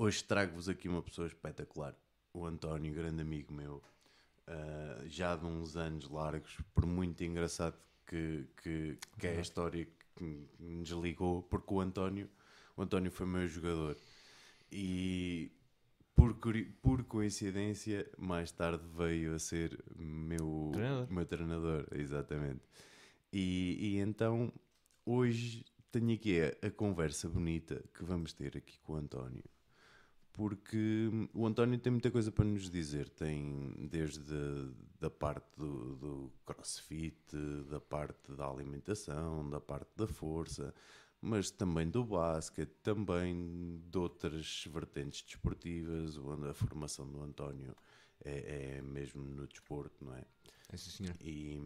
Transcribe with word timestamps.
Hoje 0.00 0.22
trago-vos 0.22 0.68
aqui 0.68 0.88
uma 0.88 1.02
pessoa 1.02 1.26
espetacular, 1.26 1.92
o 2.32 2.46
António, 2.46 2.94
grande 2.94 3.20
amigo 3.20 3.52
meu, 3.52 3.82
uh, 4.46 5.08
já 5.08 5.34
de 5.34 5.44
uns 5.44 5.76
anos 5.76 6.08
largos, 6.08 6.56
por 6.72 6.86
muito 6.86 7.24
engraçado 7.24 7.76
que, 8.06 8.46
que, 8.62 8.96
que 9.18 9.26
é 9.26 9.36
a 9.36 9.40
história 9.40 9.88
que 10.14 10.48
nos 10.60 10.90
ligou, 10.90 11.42
porque 11.42 11.74
o 11.74 11.80
António, 11.80 12.30
o 12.76 12.82
António 12.82 13.10
foi 13.10 13.26
meu 13.26 13.48
jogador 13.48 13.96
e 14.70 15.50
por, 16.14 16.32
por 16.80 17.02
coincidência, 17.02 18.08
mais 18.16 18.52
tarde 18.52 18.84
veio 18.96 19.34
a 19.34 19.38
ser 19.40 19.82
meu 19.96 20.70
treinador, 20.74 21.12
meu 21.12 21.26
treinador 21.26 21.88
exatamente. 21.90 22.62
E, 23.32 23.76
e 23.80 23.98
então 23.98 24.52
hoje 25.04 25.64
tenho 25.90 26.14
aqui 26.14 26.40
a, 26.40 26.68
a, 26.68 26.70
conversa 26.70 27.28
bonita 27.28 27.82
que 27.92 28.04
vamos 28.04 28.32
ter 28.32 28.56
aqui 28.56 28.78
com 28.78 28.92
o 28.92 28.96
António. 28.96 29.42
Porque 30.38 31.10
o 31.34 31.44
António 31.44 31.76
tem 31.80 31.90
muita 31.90 32.12
coisa 32.12 32.30
para 32.30 32.44
nos 32.44 32.70
dizer. 32.70 33.08
Tem 33.08 33.74
desde 33.90 34.22
da 35.00 35.10
parte 35.10 35.48
do, 35.56 35.96
do 35.96 36.32
crossfit, 36.46 37.36
da 37.68 37.80
parte 37.80 38.30
da 38.30 38.48
alimentação, 38.48 39.50
da 39.50 39.60
parte 39.60 39.90
da 39.96 40.06
força, 40.06 40.72
mas 41.20 41.50
também 41.50 41.90
do 41.90 42.04
basquete, 42.04 42.70
também 42.84 43.82
de 43.90 43.98
outras 43.98 44.64
vertentes 44.72 45.22
desportivas, 45.22 46.16
onde 46.16 46.46
a 46.48 46.54
formação 46.54 47.10
do 47.10 47.20
António 47.20 47.74
é, 48.24 48.76
é 48.76 48.82
mesmo 48.82 49.20
no 49.20 49.44
desporto, 49.44 50.04
não 50.04 50.14
é? 50.14 50.22
É 50.68 50.76
sim, 50.76 50.90
senhor. 50.90 51.16
E, 51.20 51.60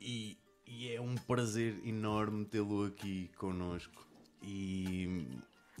e, 0.00 0.38
e 0.64 0.92
é 0.92 1.00
um 1.00 1.16
prazer 1.16 1.84
enorme 1.84 2.44
tê-lo 2.44 2.84
aqui 2.84 3.28
connosco. 3.36 4.06
E 4.40 5.26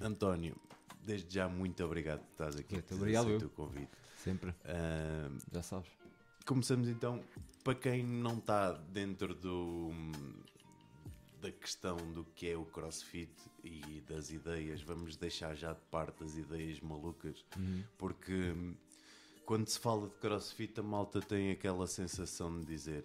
António, 0.00 0.56
desde 1.02 1.34
já 1.34 1.48
muito 1.48 1.84
obrigado 1.84 2.20
por 2.20 2.32
estás 2.32 2.56
aqui. 2.56 2.74
Muito 2.74 2.94
obrigado 2.94 3.30
eu. 3.30 3.50
convite. 3.50 3.90
Sempre. 4.16 4.50
Uh, 4.50 5.38
já 5.52 5.62
sabes. 5.62 5.90
Começamos 6.44 6.88
então, 6.88 7.22
para 7.62 7.74
quem 7.74 8.02
não 8.02 8.38
está 8.38 8.72
dentro 8.72 9.34
do, 9.34 9.90
da 11.40 11.50
questão 11.52 11.96
do 12.12 12.24
que 12.24 12.48
é 12.48 12.56
o 12.56 12.64
crossfit 12.64 13.30
e 13.62 14.02
das 14.08 14.30
ideias, 14.30 14.82
vamos 14.82 15.16
deixar 15.16 15.54
já 15.54 15.72
de 15.72 15.80
parte 15.90 16.24
as 16.24 16.36
ideias 16.36 16.80
malucas, 16.80 17.44
uhum. 17.56 17.84
porque 17.98 18.54
quando 19.44 19.68
se 19.68 19.78
fala 19.78 20.08
de 20.08 20.14
crossfit, 20.16 20.78
a 20.80 20.82
malta 20.82 21.20
tem 21.20 21.50
aquela 21.50 21.86
sensação 21.86 22.58
de 22.60 22.66
dizer: 22.66 23.04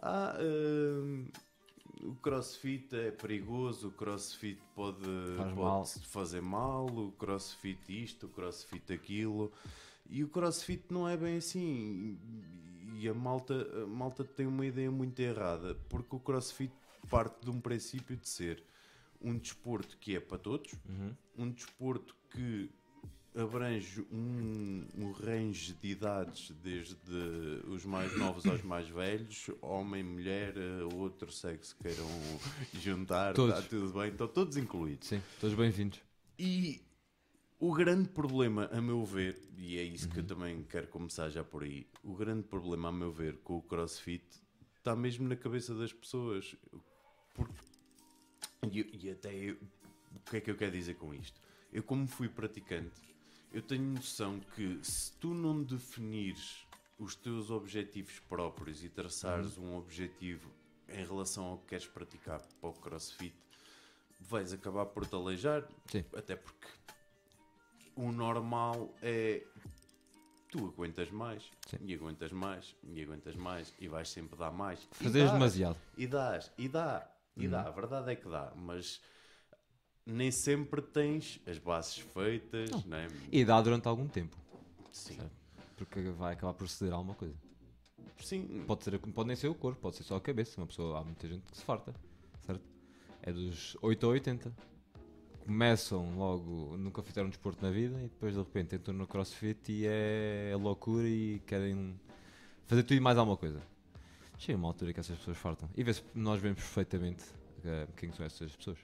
Ah, 0.00 0.36
uh, 0.38 1.32
o 2.02 2.14
crossfit 2.16 2.94
é 2.94 3.10
perigoso, 3.10 3.88
o 3.88 3.92
crossfit 3.92 4.60
pode, 4.74 5.04
Faz 5.36 5.52
pode 5.52 5.54
mal. 5.54 5.86
fazer 5.86 6.40
mal, 6.40 6.86
o 6.86 7.12
crossfit 7.12 8.02
isto, 8.02 8.26
o 8.26 8.28
crossfit 8.28 8.92
aquilo. 8.92 9.52
E 10.08 10.22
o 10.24 10.28
crossfit 10.28 10.84
não 10.90 11.08
é 11.08 11.16
bem 11.16 11.36
assim. 11.36 12.18
E 12.94 13.08
a 13.08 13.14
malta, 13.14 13.54
a 13.82 13.86
malta 13.86 14.24
tem 14.24 14.46
uma 14.46 14.66
ideia 14.66 14.90
muito 14.90 15.18
errada, 15.20 15.74
porque 15.88 16.14
o 16.16 16.20
crossfit 16.20 16.72
parte 17.08 17.42
de 17.42 17.50
um 17.50 17.60
princípio 17.60 18.16
de 18.16 18.28
ser 18.28 18.62
um 19.20 19.36
desporto 19.38 19.96
que 19.98 20.16
é 20.16 20.20
para 20.20 20.38
todos, 20.38 20.72
uhum. 20.88 21.14
um 21.38 21.50
desporto 21.50 22.14
que 22.30 22.70
abrange 23.34 24.04
um, 24.12 24.86
um 24.96 25.12
range 25.12 25.72
de 25.74 25.88
idades, 25.88 26.50
desde 26.62 26.96
os 27.66 27.84
mais 27.84 28.16
novos 28.16 28.46
aos 28.46 28.62
mais 28.62 28.88
velhos, 28.88 29.50
homem, 29.60 30.02
mulher, 30.02 30.54
outro 30.94 31.32
sexo 31.32 31.76
queiram 31.82 32.06
juntar, 32.74 33.34
todos. 33.34 33.56
está 33.56 33.68
tudo 33.68 33.98
bem, 33.98 34.10
estão 34.10 34.28
todos 34.28 34.56
incluídos. 34.56 35.08
Sim, 35.08 35.22
todos 35.40 35.56
bem-vindos. 35.56 36.00
E 36.38 36.82
o 37.58 37.72
grande 37.72 38.08
problema, 38.08 38.68
a 38.72 38.80
meu 38.80 39.04
ver, 39.04 39.40
e 39.56 39.78
é 39.78 39.82
isso 39.82 40.06
uhum. 40.06 40.12
que 40.12 40.18
eu 40.18 40.22
uhum. 40.22 40.28
também 40.28 40.62
quero 40.64 40.88
começar 40.88 41.30
já 41.30 41.42
por 41.42 41.62
aí, 41.62 41.86
o 42.02 42.14
grande 42.14 42.42
problema, 42.42 42.88
a 42.88 42.92
meu 42.92 43.12
ver, 43.12 43.38
com 43.38 43.56
o 43.56 43.62
crossfit 43.62 44.24
está 44.76 44.96
mesmo 44.96 45.28
na 45.28 45.36
cabeça 45.36 45.74
das 45.74 45.92
pessoas. 45.92 46.56
Porque, 47.34 47.54
e, 48.70 49.06
e 49.06 49.10
até 49.10 49.32
eu, 49.32 49.54
o 49.54 50.30
que 50.30 50.36
é 50.36 50.40
que 50.40 50.50
eu 50.50 50.56
quero 50.56 50.72
dizer 50.72 50.94
com 50.94 51.14
isto? 51.14 51.40
Eu, 51.72 51.82
como 51.82 52.06
fui 52.06 52.28
praticante, 52.28 53.00
eu 53.52 53.62
tenho 53.62 53.84
noção 53.84 54.40
que 54.54 54.78
se 54.82 55.12
tu 55.12 55.34
não 55.34 55.62
definires 55.62 56.66
os 56.98 57.14
teus 57.14 57.50
objetivos 57.50 58.18
próprios 58.20 58.82
e 58.84 58.88
traçares 58.88 59.56
uhum. 59.56 59.72
um 59.72 59.76
objetivo 59.76 60.50
em 60.88 61.04
relação 61.04 61.44
ao 61.44 61.58
que 61.58 61.66
queres 61.66 61.86
praticar 61.86 62.40
para 62.60 62.70
o 62.70 62.72
crossfit, 62.72 63.34
vais 64.20 64.52
acabar 64.52 64.86
por 64.86 65.06
te 65.06 65.14
aleijar. 65.14 65.66
Sim. 65.86 66.04
Até 66.14 66.36
porque 66.36 66.68
o 67.96 68.12
normal 68.12 68.94
é 69.02 69.42
tu 70.50 70.66
aguentas 70.66 71.10
mais, 71.10 71.50
Sim. 71.66 71.78
e 71.80 71.94
aguentas 71.94 72.30
mais, 72.30 72.76
e 72.84 73.02
aguentas 73.02 73.34
mais, 73.34 73.74
e 73.80 73.88
vais 73.88 74.08
sempre 74.08 74.38
dar 74.38 74.52
mais. 74.52 74.86
Fazes 74.92 75.32
demasiado. 75.32 75.78
E 75.96 76.06
dás, 76.06 76.52
e 76.58 76.68
dá. 76.68 77.08
E 77.36 77.46
uhum. 77.46 77.50
dá, 77.50 77.62
a 77.62 77.70
verdade 77.70 78.12
é 78.12 78.16
que 78.16 78.28
dá, 78.28 78.52
mas 78.54 79.00
nem 80.06 80.30
sempre 80.30 80.82
tens 80.82 81.40
as 81.46 81.58
bases 81.58 81.98
feitas. 81.98 82.70
Não. 82.70 82.82
Né? 82.86 83.08
E 83.30 83.44
dá 83.44 83.60
durante 83.60 83.86
algum 83.88 84.06
tempo. 84.06 84.36
Sim. 84.90 85.14
Certo? 85.14 85.32
Porque 85.76 86.00
vai 86.10 86.34
acabar 86.34 86.54
por 86.54 86.68
ceder 86.68 86.94
alguma 86.94 87.14
coisa. 87.14 87.34
Sim. 88.18 88.64
Pode, 88.66 88.84
ser, 88.84 88.98
pode 88.98 89.26
nem 89.26 89.36
ser 89.36 89.48
o 89.48 89.54
corpo, 89.54 89.80
pode 89.80 89.96
ser 89.96 90.04
só 90.04 90.16
a 90.16 90.20
cabeça. 90.20 90.60
Uma 90.60 90.66
pessoa, 90.66 91.00
há 91.00 91.04
muita 91.04 91.26
gente 91.26 91.42
que 91.50 91.56
se 91.56 91.64
farta, 91.64 91.94
certo? 92.46 92.62
É 93.22 93.32
dos 93.32 93.76
8 93.80 94.06
a 94.06 94.08
80. 94.10 94.52
Começam 95.44 96.16
logo, 96.16 96.76
nunca 96.76 97.02
fizeram 97.02 97.28
desporto 97.28 97.64
na 97.64 97.72
vida 97.72 97.98
e 97.98 98.02
depois 98.04 98.34
de 98.34 98.38
repente 98.38 98.76
entram 98.76 98.94
no 98.94 99.08
crossfit 99.08 99.72
e 99.72 99.86
é, 99.86 100.54
loucura 100.56 101.08
e 101.08 101.40
querem 101.46 101.98
fazer 102.64 102.84
tudo 102.84 102.96
e 102.96 103.00
mais 103.00 103.18
alguma 103.18 103.36
coisa. 103.36 103.60
Chega 104.38 104.56
uma 104.56 104.68
altura 104.68 104.92
que 104.92 105.00
essas 105.00 105.18
pessoas 105.18 105.36
fartam. 105.36 105.68
E 105.76 105.82
vê-se, 105.82 106.02
nós 106.14 106.40
vemos 106.40 106.58
perfeitamente 106.60 107.24
uh, 107.24 107.92
quem 107.96 108.12
são 108.12 108.24
essas 108.24 108.54
pessoas. 108.54 108.78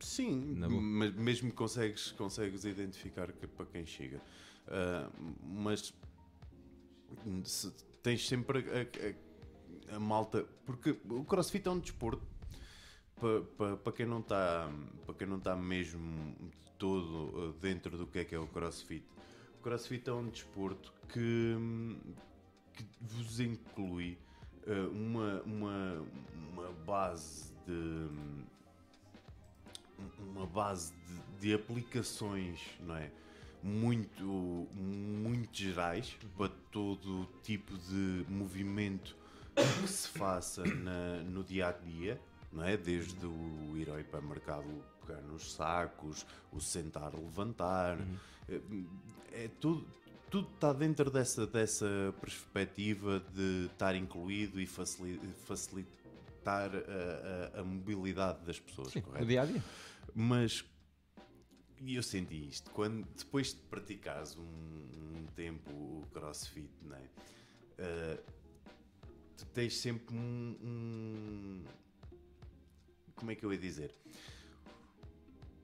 Sim, 0.00 0.54
mas 0.56 1.14
mesmo 1.14 1.52
consegues, 1.52 2.12
consegues 2.12 2.64
identificar 2.64 3.30
que, 3.32 3.46
para 3.46 3.66
quem 3.66 3.84
chega. 3.84 4.20
Uh, 4.66 5.34
mas 5.42 5.92
se, 7.44 7.70
tens 8.02 8.26
sempre 8.26 8.58
a, 8.60 9.92
a, 9.92 9.96
a, 9.96 10.00
malta. 10.00 10.46
Porque 10.64 10.96
o 11.08 11.24
crossfit 11.24 11.66
é 11.66 11.70
um 11.70 11.78
desporto. 11.78 12.26
Para, 13.16 13.42
para, 13.42 13.76
para 13.76 13.92
quem 13.92 14.06
não 14.06 14.20
está 14.20 14.72
para 15.04 15.14
quem 15.14 15.26
não 15.26 15.36
está 15.36 15.54
mesmo 15.54 16.34
todo 16.78 17.52
dentro 17.60 17.98
do 17.98 18.06
que 18.06 18.20
é 18.20 18.24
que 18.24 18.34
é 18.34 18.38
o 18.38 18.46
crossfit 18.46 19.04
o 19.60 19.62
crossfit 19.62 20.08
é 20.08 20.12
um 20.14 20.26
desporto 20.30 20.90
que, 21.06 21.54
que 22.72 22.86
vos 22.98 23.40
inclui 23.40 24.16
uh, 24.66 24.90
uma, 24.90 25.42
uma, 25.42 26.06
uma 26.50 26.72
base 26.86 27.52
de 27.66 28.08
uma 30.18 30.46
base 30.46 30.92
de, 31.06 31.40
de, 31.40 31.54
aplicações, 31.54 32.60
não 32.80 32.96
é? 32.96 33.10
Muito, 33.62 34.66
muito 34.72 35.56
gerais 35.56 36.16
para 36.36 36.50
todo 36.70 37.28
tipo 37.42 37.76
de 37.76 38.24
movimento 38.28 39.14
que 39.54 39.88
se 39.88 40.08
faça 40.08 40.64
na, 40.64 41.22
no 41.24 41.44
dia 41.44 41.68
a 41.68 41.72
dia, 41.72 42.20
não 42.52 42.64
é? 42.64 42.76
Desde 42.76 43.26
o 43.26 43.76
ir 43.76 43.90
ao 43.90 44.00
hipermercado 44.00 44.64
pegar 45.06 45.20
nos 45.22 45.52
sacos, 45.52 46.26
o 46.52 46.60
sentar, 46.60 47.14
levantar, 47.14 47.98
uhum. 47.98 48.16
é, 49.32 49.44
é 49.44 49.50
tudo, 49.60 49.86
tudo 50.30 50.48
está 50.54 50.72
dentro 50.72 51.10
dessa, 51.10 51.46
dessa 51.46 52.14
perspectiva 52.20 53.22
de 53.34 53.66
estar 53.66 53.94
incluído 53.94 54.60
e 54.60 54.66
facilitar 54.66 55.90
a, 56.46 57.58
a, 57.58 57.60
a 57.60 57.64
mobilidade 57.64 58.38
das 58.46 58.58
pessoas. 58.58 58.92
Sim, 58.92 59.00
correto? 59.00 59.24
o 59.24 59.26
dia 59.26 59.42
a 59.42 59.44
dia. 59.44 59.62
Mas 60.14 60.64
e 61.82 61.94
eu 61.94 62.02
senti 62.02 62.48
isto 62.48 62.70
quando 62.72 63.06
depois 63.16 63.54
de 63.54 63.60
praticares 63.62 64.36
um, 64.36 64.42
um 64.42 65.26
tempo 65.34 65.70
o 65.70 66.06
crossfit, 66.12 66.70
né? 66.82 67.02
Uh, 67.78 68.22
tu 69.36 69.46
tens 69.46 69.76
sempre 69.78 70.14
um, 70.14 70.56
um, 70.62 71.64
como 73.14 73.30
é 73.30 73.34
que 73.34 73.44
eu 73.44 73.52
ia 73.52 73.58
dizer? 73.58 73.94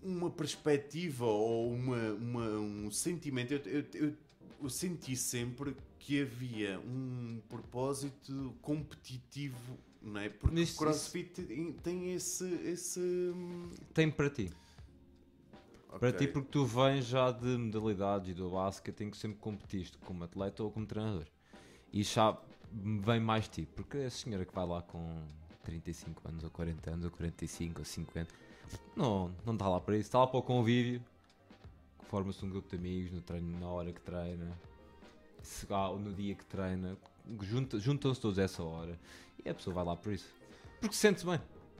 Uma 0.03 0.31
perspectiva 0.31 1.27
ou 1.27 1.73
uma, 1.73 2.13
uma 2.13 2.49
um 2.59 2.91
sentimento. 2.91 3.53
Eu, 3.53 3.61
eu, 3.67 3.85
eu 3.95 4.17
eu 4.61 4.71
senti 4.71 5.17
sempre 5.17 5.77
que 5.99 6.23
havia 6.23 6.81
um 6.81 7.41
propósito 7.49 8.55
competitivo, 8.63 9.79
não 10.07 10.21
é? 10.21 10.29
Porque 10.29 10.63
o 10.63 10.77
CrossFit 10.77 11.41
isso. 11.41 11.73
tem 11.83 12.13
esse, 12.13 12.45
esse. 12.65 13.35
Tem 13.93 14.11
para 14.11 14.31
ti. 14.31 14.53
Okay. 15.89 15.99
Para 15.99 16.13
ti, 16.13 16.29
porque 16.29 16.49
tu 16.51 16.65
vens 16.65 17.07
já 17.07 17.31
de 17.33 17.57
modalidades 17.57 18.31
e 18.31 18.35
do 18.35 18.51
basquete, 18.51 18.95
tem 18.95 19.11
que 19.11 19.17
sempre 19.17 19.39
competiste 19.39 19.99
como 19.99 20.23
atleta 20.25 20.63
ou 20.63 20.71
como 20.71 20.87
treinador. 20.87 21.27
E 21.93 22.03
já 22.03 22.39
vem 22.73 23.21
mais 23.21 23.49
ti, 23.49 23.67
porque 23.75 23.99
a 23.99 24.11
senhora 24.11 24.45
que 24.45 24.55
vai 24.55 24.67
lá 24.67 24.83
com 24.83 25.23
35 25.65 26.29
anos, 26.29 26.45
ou 26.45 26.51
40 26.51 26.91
anos, 26.91 27.05
ou 27.05 27.11
45, 27.11 27.81
ou 27.81 27.85
50, 27.85 28.35
Não, 28.95 29.35
não 29.45 29.55
está 29.55 29.69
lá 29.69 29.81
para 29.81 29.97
isso. 29.97 30.09
Está 30.09 30.21
lá 30.21 30.27
para 30.27 30.39
o 30.39 30.43
convívio. 30.43 31.03
Forma-se 32.05 32.45
um 32.45 32.51
grupo 32.51 32.69
de 32.69 32.77
amigos 32.77 33.13
no 33.13 33.23
treino, 33.23 33.59
na 33.59 33.69
hora 33.69 33.93
que 33.93 34.01
treina. 34.01 34.57
Se, 35.43 35.67
ah, 35.71 35.91
no 35.99 36.13
dia 36.13 36.35
que 36.35 36.45
treina. 36.45 36.97
Junta- 37.43 37.79
Juntam-se 37.79 38.21
todos 38.21 38.39
a 38.39 38.43
essa 38.43 38.63
hora. 38.63 38.99
E 39.45 39.49
a 39.49 39.55
pessoa 39.55 39.75
vai 39.75 39.85
lá 39.85 39.97
por 39.97 40.13
isso. 40.13 40.29
Porque 40.81 40.95
se 40.95 41.01
sente 41.01 41.25
bem. 41.25 41.35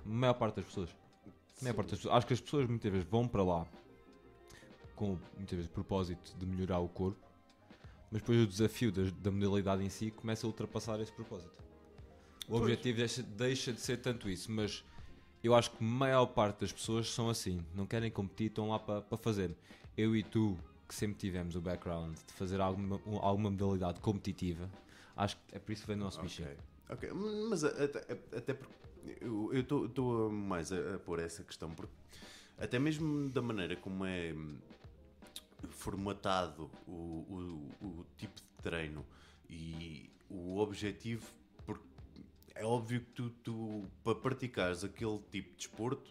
A 0.05 0.09
maior 0.09 0.35
parte 0.35 0.57
das 0.57 0.65
pessoas. 0.65 0.91
A 1.61 1.65
maior 1.65 1.75
parte 1.75 1.91
das 1.91 1.99
pessoas. 1.99 2.15
Acho 2.17 2.27
que 2.27 2.33
as 2.35 2.41
pessoas 2.41 2.69
muitas 2.69 2.91
vezes 2.93 3.07
vão 3.09 3.27
para 3.29 3.43
lá 3.43 3.67
com 4.95 5.19
muitas 5.37 5.57
vezes 5.57 5.69
propósito 5.71 6.35
de 6.39 6.47
melhorar 6.47 6.79
o 6.79 6.89
corpo. 6.89 7.19
Mas 8.11 8.21
depois 8.23 8.41
o 8.43 8.47
desafio 8.47 8.91
das- 8.93 9.13
da 9.13 9.31
modalidade 9.31 9.85
em 9.85 9.89
si 9.89 10.11
começa 10.11 10.47
a 10.47 10.49
ultrapassar 10.49 10.99
esse 11.01 11.13
propósito. 11.13 11.51
O 12.47 12.51
Pois. 12.51 12.63
objetivo 12.63 12.99
deixa, 12.99 13.23
deixa 13.23 13.73
de 13.73 13.81
ser 13.81 13.97
tanto 13.99 14.31
isso, 14.31 14.51
mas 14.53 14.85
eu 15.43 15.55
acho 15.55 15.71
que 15.73 15.83
a 15.83 15.87
maior 15.87 16.27
parte 16.27 16.61
das 16.61 16.73
pessoas 16.73 17.11
são 17.13 17.29
assim, 17.29 17.61
não 17.75 17.85
querem 17.87 18.11
competir, 18.11 18.47
estão 18.47 18.69
lá 18.69 18.79
para 18.79 19.01
para 19.03 19.19
fazer. 19.19 19.55
Eu 19.97 20.15
e 20.17 20.23
tu, 20.23 20.57
que 20.89 20.95
sempre 20.95 21.17
tivemos 21.19 21.57
o 21.57 21.61
background 21.61 22.17
de 22.27 22.33
fazer 22.35 22.61
alguma, 22.61 23.01
um- 23.05 23.19
alguma 23.19 23.51
modalidade 23.51 23.99
competitiva, 24.01 24.71
acho 25.17 25.37
que 25.37 25.57
é 25.57 25.59
por 25.59 25.73
isso 25.73 25.83
que 25.83 25.89
vem 25.89 25.97
o 25.97 26.01
nosso 26.01 26.21
bichinho. 26.23 26.49
Ok. 26.89 27.11
Mas 27.49 27.65
até, 27.65 28.13
até 28.37 28.55
porque 28.55 28.75
eu 29.21 29.53
estou 29.87 30.31
mais 30.31 30.71
a, 30.73 30.95
a 30.95 30.99
pôr 30.99 31.19
essa 31.21 31.43
questão, 31.43 31.71
porque 31.75 31.93
até 32.59 32.79
mesmo 32.79 33.29
da 33.31 33.43
maneira 33.43 33.75
como 33.77 34.05
é 34.05 34.35
formatado 35.71 36.71
o, 36.87 36.91
o, 36.93 37.87
o 37.87 38.07
tipo 38.17 38.35
de 38.37 38.43
treino 38.63 39.05
e 39.49 40.11
o 40.29 40.59
objetivo, 40.59 41.27
porque 41.65 41.85
é 42.55 42.65
óbvio 42.65 43.01
que 43.01 43.11
tu, 43.13 43.31
tu 43.43 43.85
para 44.03 44.15
praticares 44.15 44.85
aquele 44.85 45.19
tipo 45.31 45.49
de 45.51 45.57
desporto, 45.57 46.11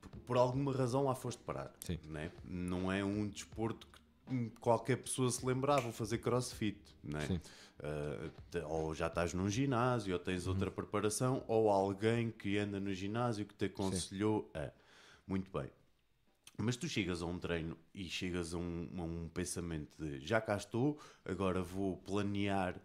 por- 0.00 0.10
por 0.26 0.36
alguma 0.36 0.72
razão 0.72 1.04
lá 1.04 1.14
foste 1.14 1.42
parar. 1.42 1.72
Sim. 1.80 1.98
Né? 2.04 2.30
Não 2.44 2.90
é 2.90 3.04
um 3.04 3.26
desporto 3.28 3.86
qualquer 4.60 4.96
pessoa 4.96 5.30
se 5.30 5.44
lembrava, 5.44 5.82
vou 5.82 5.92
fazer 5.92 6.18
crossfit. 6.18 6.80
Né? 7.02 7.26
Sim. 7.26 7.40
Uh, 7.80 8.66
ou 8.68 8.94
já 8.94 9.06
estás 9.06 9.32
num 9.32 9.48
ginásio, 9.48 10.12
ou 10.12 10.18
tens 10.18 10.46
outra 10.46 10.70
preparação, 10.70 11.42
ou 11.48 11.70
alguém 11.70 12.30
que 12.30 12.58
anda 12.58 12.78
no 12.78 12.92
ginásio 12.92 13.46
que 13.46 13.54
te 13.54 13.66
aconselhou 13.66 14.50
a. 14.54 14.70
Muito 15.26 15.50
bem. 15.50 15.70
Mas 16.58 16.76
tu 16.76 16.86
chegas 16.88 17.22
a 17.22 17.26
um 17.26 17.38
treino 17.38 17.76
e 17.94 18.04
chegas 18.04 18.52
a 18.52 18.58
um, 18.58 18.88
a 18.98 19.02
um 19.02 19.28
pensamento 19.32 19.90
de 19.98 20.20
já 20.26 20.40
cá 20.40 20.56
estou, 20.56 20.98
agora 21.24 21.62
vou 21.62 21.96
planear, 21.96 22.78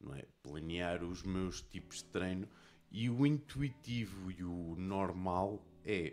não 0.00 0.14
é? 0.14 0.24
Planear 0.42 1.02
os 1.02 1.22
meus 1.22 1.62
tipos 1.62 1.98
de 1.98 2.04
treino 2.04 2.46
e 2.90 3.08
o 3.08 3.26
intuitivo 3.26 4.30
e 4.30 4.44
o 4.44 4.76
normal 4.76 5.64
é 5.84 6.12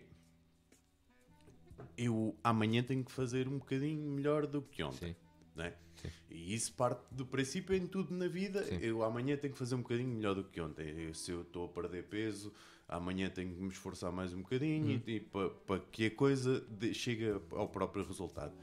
eu 1.97 2.35
amanhã 2.43 2.83
tenho 2.83 3.03
que 3.03 3.11
fazer 3.11 3.47
um 3.47 3.57
bocadinho 3.57 4.09
melhor 4.11 4.45
do 4.47 4.61
que 4.61 4.83
ontem 4.83 5.13
Sim. 5.13 5.15
né? 5.55 5.73
Sim. 5.95 6.09
E 6.29 6.53
isso 6.53 6.73
parte 6.73 7.03
do 7.11 7.25
princípio 7.25 7.75
em 7.75 7.85
tudo 7.85 8.13
na 8.15 8.27
vida. 8.27 8.63
Sim. 8.63 8.77
Eu 8.81 9.03
amanhã 9.03 9.37
tenho 9.37 9.53
que 9.53 9.59
fazer 9.59 9.75
um 9.75 9.81
bocadinho 9.81 10.09
melhor 10.09 10.33
do 10.35 10.43
que 10.43 10.59
ontem. 10.59 10.87
Eu, 10.97 11.13
se 11.13 11.31
eu 11.31 11.41
estou 11.41 11.65
a 11.65 11.69
perder 11.69 12.05
peso, 12.05 12.51
amanhã 12.87 13.29
tenho 13.29 13.53
que 13.53 13.61
me 13.61 13.69
esforçar 13.69 14.11
mais 14.11 14.33
um 14.33 14.41
bocadinho 14.41 15.01
e, 15.05 15.19
para 15.19 15.79
que 15.91 16.07
a 16.07 16.11
coisa 16.11 16.61
de- 16.61 16.93
chegue 16.93 17.25
ao 17.51 17.67
próprio 17.67 18.03
resultado. 18.05 18.53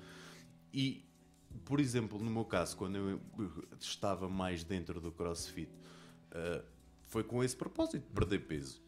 E, 0.73 1.05
por 1.65 1.79
exemplo, 1.81 2.19
no 2.19 2.31
meu 2.31 2.45
caso, 2.45 2.77
quando 2.77 2.97
eu 2.97 3.21
estava 3.79 4.29
mais 4.29 4.65
dentro 4.65 5.01
do 5.01 5.13
CrossFit, 5.13 5.71
ah, 6.33 6.65
foi 7.07 7.23
com 7.23 7.43
esse 7.45 7.57
propósito, 7.57 8.07
de 8.07 8.13
perder 8.13 8.41
peso. 8.41 8.83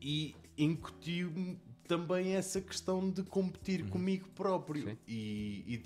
E 0.00 0.34
incutiu-me 0.58 1.58
também 1.86 2.34
essa 2.34 2.60
questão 2.60 3.10
de 3.10 3.22
competir 3.22 3.88
comigo 3.88 4.28
próprio. 4.30 4.88
Sim. 4.88 4.98
E, 5.06 5.64
e 5.66 5.82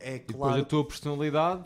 é 0.00 0.16
E 0.16 0.18
depois 0.18 0.40
claro 0.42 0.62
a 0.62 0.64
tua 0.64 0.84
personalidade 0.84 1.64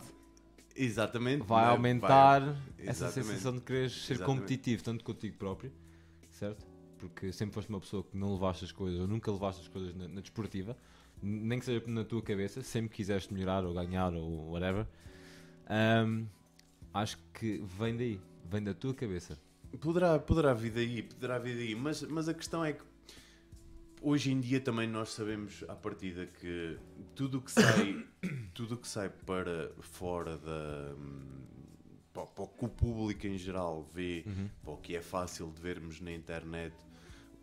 Exatamente. 0.75 1.43
vai 1.43 1.65
né? 1.65 1.69
aumentar 1.69 2.41
essa 2.77 3.05
Exatamente. 3.05 3.27
sensação 3.27 3.53
de 3.53 3.61
quereres 3.61 3.91
ser 3.93 4.13
Exatamente. 4.13 4.41
competitivo, 4.41 4.83
tanto 4.83 5.03
contigo 5.03 5.37
próprio, 5.37 5.71
certo? 6.29 6.65
Porque 6.97 7.31
sempre 7.31 7.55
foste 7.55 7.69
uma 7.69 7.79
pessoa 7.79 8.03
que 8.03 8.15
não 8.15 8.33
levaste 8.33 8.65
as 8.65 8.71
coisas, 8.71 8.99
ou 8.99 9.07
nunca 9.07 9.31
levaste 9.31 9.61
as 9.61 9.67
coisas 9.67 9.93
na, 9.95 10.07
na 10.07 10.21
desportiva, 10.21 10.77
nem 11.21 11.59
que 11.59 11.65
seja 11.65 11.83
na 11.87 12.03
tua 12.03 12.21
cabeça, 12.21 12.61
sempre 12.61 12.95
quiseste 12.95 13.33
melhorar 13.33 13.65
ou 13.65 13.73
ganhar 13.73 14.13
ou 14.13 14.51
whatever. 14.51 14.87
Ahm, 15.67 16.25
acho 16.93 17.17
que 17.33 17.61
vem 17.63 17.95
daí, 17.95 18.19
vem 18.45 18.63
da 18.63 18.73
tua 18.73 18.93
cabeça. 18.93 19.37
Poderá, 19.79 20.19
poderá 20.19 20.53
vir 20.53 20.71
daí, 20.71 21.03
poderá 21.03 21.39
vir 21.39 21.55
daí, 21.55 21.75
mas, 21.75 22.01
mas 22.03 22.27
a 22.27 22.33
questão 22.33 22.63
é 22.63 22.73
que 22.73 22.83
hoje 24.01 24.31
em 24.31 24.39
dia 24.39 24.59
também 24.59 24.87
nós 24.87 25.09
sabemos 25.09 25.63
à 25.67 25.75
partida 25.75 26.25
que 26.25 26.77
tudo 27.15 27.37
o 27.37 27.41
que 27.41 27.51
sai, 27.51 28.05
tudo 28.53 28.75
que 28.77 28.87
sai 28.87 29.09
para 29.09 29.71
fora 29.79 30.37
da 30.37 30.95
para, 32.13 32.25
para 32.25 32.43
o 32.43 32.47
que 32.47 32.65
o 32.65 32.69
público 32.69 33.25
em 33.25 33.37
geral 33.37 33.83
vê, 33.93 34.25
para 34.63 34.73
o 34.73 34.77
que 34.77 34.95
é 34.95 35.01
fácil 35.01 35.49
de 35.51 35.61
vermos 35.61 36.01
na 36.01 36.11
internet, 36.11 36.75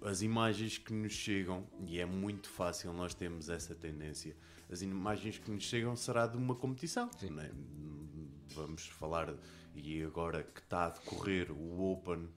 as 0.03 0.23
imagens 0.23 0.79
que 0.79 0.93
nos 0.93 1.13
chegam, 1.13 1.67
e 1.87 1.99
é 1.99 2.05
muito 2.05 2.49
fácil 2.49 2.93
nós 2.93 3.15
termos 3.15 3.49
essa 3.49 3.75
tendência, 3.75 4.37
as 4.71 4.83
imagens 4.83 5.39
que 5.39 5.51
nos 5.51 5.65
chegam 5.65 5.97
será 5.97 6.27
de 6.27 6.37
uma 6.37 6.55
competição. 6.55 7.11
Sim. 7.19 7.31
não 7.31 7.43
é? 7.43 7.51
Vamos 8.55 8.87
falar, 8.87 9.35
e 9.75 10.03
agora 10.03 10.43
que 10.43 10.61
está 10.61 10.87
a 10.87 10.91
decorrer 10.91 11.51
o 11.51 11.93
Open, 11.93 12.29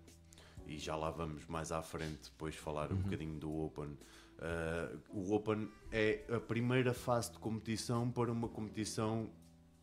e 0.72 0.80
já 0.80 0.96
lá 0.96 1.12
vamos 1.12 1.46
mais 1.48 1.72
à 1.72 1.82
frente 1.82 2.24
depois 2.24 2.56
falar 2.56 2.92
um 2.92 2.96
bocadinho 2.96 3.38
do 3.38 3.54
Open. 3.66 3.98
Uh, 4.40 5.00
o 5.10 5.34
Open 5.34 5.70
é 5.92 6.24
a 6.34 6.40
primeira 6.40 6.94
fase 6.94 7.32
de 7.32 7.40
competição 7.40 8.10
para 8.10 8.32
uma 8.32 8.48
competição 8.48 9.30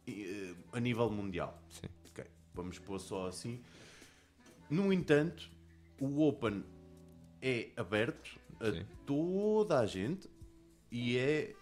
eh, 0.06 0.54
a 0.72 0.80
nível 0.80 1.10
mundial. 1.10 1.62
Sim. 1.68 1.86
Ok, 2.10 2.24
Vamos 2.54 2.78
pôr 2.78 2.98
só 2.98 3.28
assim. 3.28 3.62
No 4.70 4.92
entanto, 4.92 5.50
o 6.00 6.26
Open 6.26 6.64
é 7.40 7.70
aberto 7.76 8.40
a 8.58 8.72
Sim. 8.72 8.86
toda 9.06 9.78
a 9.78 9.86
gente 9.86 10.28
e 10.90 11.18
é 11.18 11.54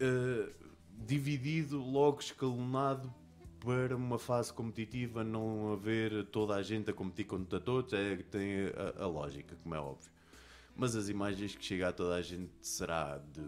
eh, 0.00 0.52
dividido, 0.90 1.78
logo 1.78 2.20
escalonado 2.20 3.14
para 3.64 3.96
uma 3.96 4.18
fase 4.18 4.52
competitiva, 4.52 5.22
não 5.22 5.72
haver 5.72 6.24
toda 6.26 6.54
a 6.56 6.62
gente 6.62 6.90
a 6.90 6.92
competir 6.92 7.26
contra 7.26 7.60
todos, 7.60 7.92
é, 7.92 8.16
tem 8.16 8.66
a, 8.98 9.04
a 9.04 9.06
lógica, 9.06 9.56
como 9.62 9.74
é 9.74 9.78
óbvio. 9.78 10.10
Mas 10.74 10.96
as 10.96 11.08
imagens 11.10 11.54
que 11.54 11.64
chega 11.64 11.88
a 11.88 11.92
toda 11.92 12.14
a 12.16 12.22
gente 12.22 12.50
será 12.62 13.18
de 13.18 13.42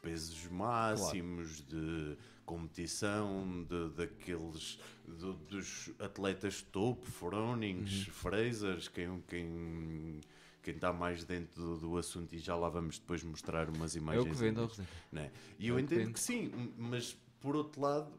pesos 0.00 0.46
máximos, 0.48 1.60
de 1.66 2.16
competição, 2.46 3.64
de, 3.68 3.90
daqueles 3.90 4.78
do- 5.06 5.34
dos 5.34 5.90
atletas 5.98 6.62
topo, 6.62 7.06
Fronings, 7.06 8.06
Frasers, 8.08 8.88
quem 8.88 9.22
quem 9.28 10.20
quem 10.62 10.74
está 10.74 10.90
mais 10.94 11.24
dentro 11.24 11.62
do, 11.62 11.76
do 11.76 11.96
assunto 11.98 12.34
e 12.34 12.38
já 12.38 12.56
lá 12.56 12.70
vamos 12.70 12.98
depois 12.98 13.22
mostrar 13.22 13.68
umas 13.68 13.94
imagens. 13.94 14.24
que 14.24 14.28
é 14.30 14.32
o 14.32 14.34
que 14.34 14.40
vende. 14.40 14.90
né? 15.12 15.30
E 15.58 15.68
eu 15.68 15.78
É 15.78 15.82
o 15.82 15.86
que 15.86 15.94
entendo 15.94 16.12
que 16.14 16.20
sim, 16.20 16.72
mas 16.78 17.14
por 17.40 17.54
outro 17.54 17.82
lado 17.82 18.10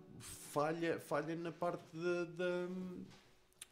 falha, 0.55 1.00
falha 1.01 1.35
na 1.35 1.51
parte 1.51 1.83
da, 1.93 2.24
da- 2.24 2.67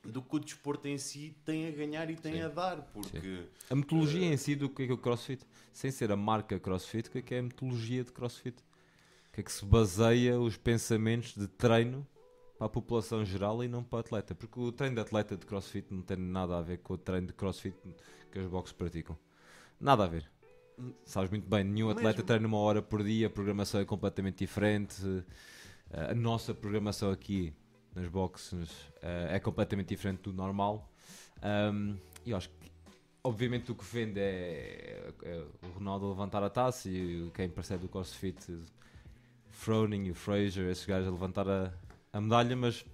do 0.04 0.22
que 0.22 0.36
o 0.36 0.40
desporto 0.40 0.86
em 0.86 0.98
si 0.98 1.34
tem 1.46 1.66
a 1.66 1.72
ganhar 1.72 2.10
e 2.10 2.16
tem 2.18 2.34
Sim. 2.34 2.42
a 2.42 2.50
dar, 2.50 2.82
porque 2.92 3.48
A 3.70 3.76
metodologia 3.76 4.26
em 4.26 4.36
si 4.36 4.54
do 4.54 4.70
que 4.70 4.84
é, 4.84 4.86
que 4.88 4.92
é 4.92 4.96
o 4.96 4.98
CrossFit, 4.98 5.46
sem 5.72 5.90
ser 5.92 6.12
a 6.12 6.18
marca 6.18 6.60
CrossFit, 6.60 7.08
o 7.08 7.12
que 7.12 7.18
é 7.20 7.22
que 7.22 7.36
é 7.36 7.40
a 7.40 7.44
metodologia 7.44 8.04
de 8.04 8.12
CrossFit? 8.12 8.58
O 8.60 9.34
que 9.34 9.40
é 9.40 9.44
que 9.44 9.52
se 9.52 9.66
baseia 9.66 10.38
os 10.40 10.58
pensamentos 10.58 11.34
de 11.34 11.48
treino 11.48 12.06
para 12.58 12.68
a 12.68 12.70
população 12.70 13.24
geral 13.24 13.64
e 13.64 13.68
não 13.70 13.82
para 13.82 13.98
o 13.98 14.00
atleta? 14.02 14.36
Porque 14.36 14.60
o 14.60 14.72
treino 14.72 14.96
de 14.96 15.02
atleta 15.02 15.38
de 15.38 15.46
CrossFit 15.46 15.88
não 15.90 16.02
tem 16.02 16.18
nada 16.18 16.58
a 16.58 16.62
ver 16.62 16.80
com 16.80 16.96
o 16.96 16.98
treino 16.98 17.28
de 17.28 17.34
CrossFit 17.34 17.76
que 18.30 18.40
os 18.40 18.48
boxes 18.48 18.74
praticam. 18.74 19.18
Nada 19.80 20.04
a 20.04 20.08
ver. 20.08 20.30
Sabes 21.06 21.30
muito 21.30 21.48
bem, 21.48 21.64
nenhum 21.64 21.90
atleta 21.90 22.18
Mesmo. 22.18 22.24
treina 22.24 22.48
uma 22.48 22.58
hora 22.58 22.82
por 22.82 23.04
dia, 23.04 23.28
a 23.28 23.30
programação 23.30 23.80
é 23.80 23.86
completamente 23.86 24.40
diferente. 24.40 24.96
Eh, 25.94 26.12
A 26.12 26.16
nossa 26.16 26.54
programação 26.54 27.12
aqui 27.12 27.54
nas 27.96 28.08
boxes 28.08 28.70
eh, 29.02 29.36
é 29.36 29.40
completamente 29.40 29.88
diferente 29.90 30.22
do 30.24 30.34
normal. 30.34 30.92
Um, 31.44 31.98
e 32.26 32.34
acho 32.34 32.50
que, 32.50 32.72
obviamente, 33.24 33.72
o 33.72 33.76
que 33.76 33.84
vende 33.86 34.20
é, 34.20 35.12
é 35.24 35.46
o 35.66 35.70
Ronaldo 35.76 36.06
a 36.06 36.10
levantar 36.10 36.42
a 36.44 36.50
taça 36.50 36.90
e 36.90 37.30
quem 37.34 37.50
percebe 37.50 37.84
do 37.84 37.90
CrossFit, 37.90 38.60
Froning 39.50 40.06
e 40.06 40.12
o 40.12 40.16
Fraser, 40.16 40.70
esses 40.70 40.86
gajos 40.86 41.08
a 41.08 41.12
levantar 41.12 41.48
a, 41.50 41.72
a 42.12 42.22
medalha, 42.22 42.56
mas 42.56 42.86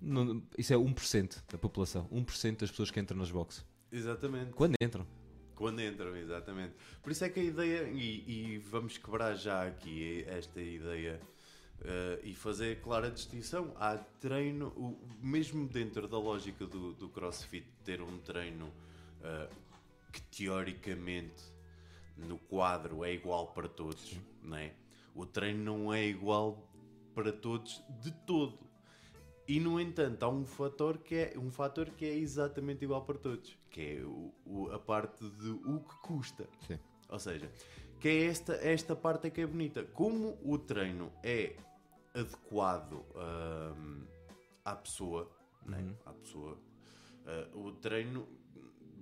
não- 0.00 0.42
isso 0.56 0.72
é 0.72 0.76
1% 0.76 1.42
da 1.50 1.58
população, 1.58 2.08
1% 2.10 2.60
das 2.60 2.70
pessoas 2.70 2.90
que 2.90 3.00
entram 3.00 3.18
nas 3.18 3.30
boxes. 3.30 3.64
exatamente 3.92 4.52
Quando 4.52 4.74
entram? 4.80 5.06
quando 5.54 5.80
entram, 5.80 6.14
exatamente. 6.16 6.74
Por 7.02 7.10
isso 7.10 7.24
é 7.24 7.28
que 7.30 7.40
a 7.40 7.42
ideia, 7.42 7.88
e, 7.90 8.54
e 8.54 8.58
vamos 8.58 8.98
quebrar 8.98 9.34
já 9.36 9.66
aqui 9.66 10.22
esta 10.28 10.60
ideia 10.60 11.18
eh, 11.82 12.20
e 12.24 12.34
fazer 12.34 12.80
clara 12.80 13.10
distinção. 13.10 13.72
Há 13.76 13.96
treino, 13.98 14.68
o- 14.68 14.98
mesmo 15.20 15.66
dentro 15.68 16.06
da 16.08 16.18
lógica 16.18 16.66
do, 16.66 16.92
do 16.94 17.08
CrossFit, 17.08 17.66
ter 17.84 18.00
um 18.02 18.18
treino 18.18 18.72
eh, 19.22 19.48
que 20.12 20.20
teoricamente 20.22 21.42
no 22.16 22.38
quadro 22.38 23.04
é 23.04 23.12
igual 23.12 23.48
para 23.48 23.68
todos, 23.68 24.16
não 24.42 24.56
é? 24.56 24.72
O 25.14 25.26
treino 25.26 25.62
não 25.62 25.92
é 25.92 26.04
igual 26.06 26.66
para 27.14 27.32
todos 27.32 27.82
de 28.02 28.10
todo. 28.10 28.58
E 29.48 29.60
no 29.60 29.80
entanto, 29.80 30.22
há 30.24 30.28
um 30.28 30.44
fator 30.44 30.98
que 30.98 31.14
é 31.14 31.34
um 31.38 31.50
fator 31.50 31.90
que 31.90 32.04
é 32.04 32.14
exatamente 32.14 32.84
igual 32.84 33.04
para 33.04 33.16
todos, 33.16 33.56
que 33.70 33.80
é 33.80 34.02
o, 34.02 34.34
o- 34.44 34.70
a 34.72 34.78
parte 34.78 35.24
de 35.28 35.50
o 35.50 35.80
que 35.80 35.94
custa. 36.02 36.48
Sim. 36.66 36.78
Ou 37.08 37.18
seja, 37.18 37.48
que 38.00 38.08
é 38.08 38.24
esta, 38.26 38.54
esta 38.54 38.94
parte 38.94 39.28
é 39.28 39.30
que 39.30 39.40
é 39.40 39.46
bonita. 39.46 39.84
Como 39.84 40.38
o 40.44 40.58
treino 40.58 41.12
é 41.22 41.56
adequado 42.14 43.04
hum, 43.76 44.06
à 44.64 44.74
pessoa, 44.74 45.30
né? 45.64 45.94
à 46.04 46.12
pessoa, 46.12 46.58
ah, 47.26 47.48
o 47.54 47.72
treino, 47.72 48.28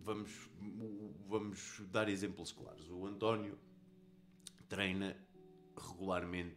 vamos, 0.03 0.51
vamos 1.29 1.83
dar 1.91 2.09
exemplos 2.09 2.53
claros. 2.53 2.89
O 2.91 3.07
António 3.07 3.59
treina 4.69 5.17
regularmente 5.77 6.57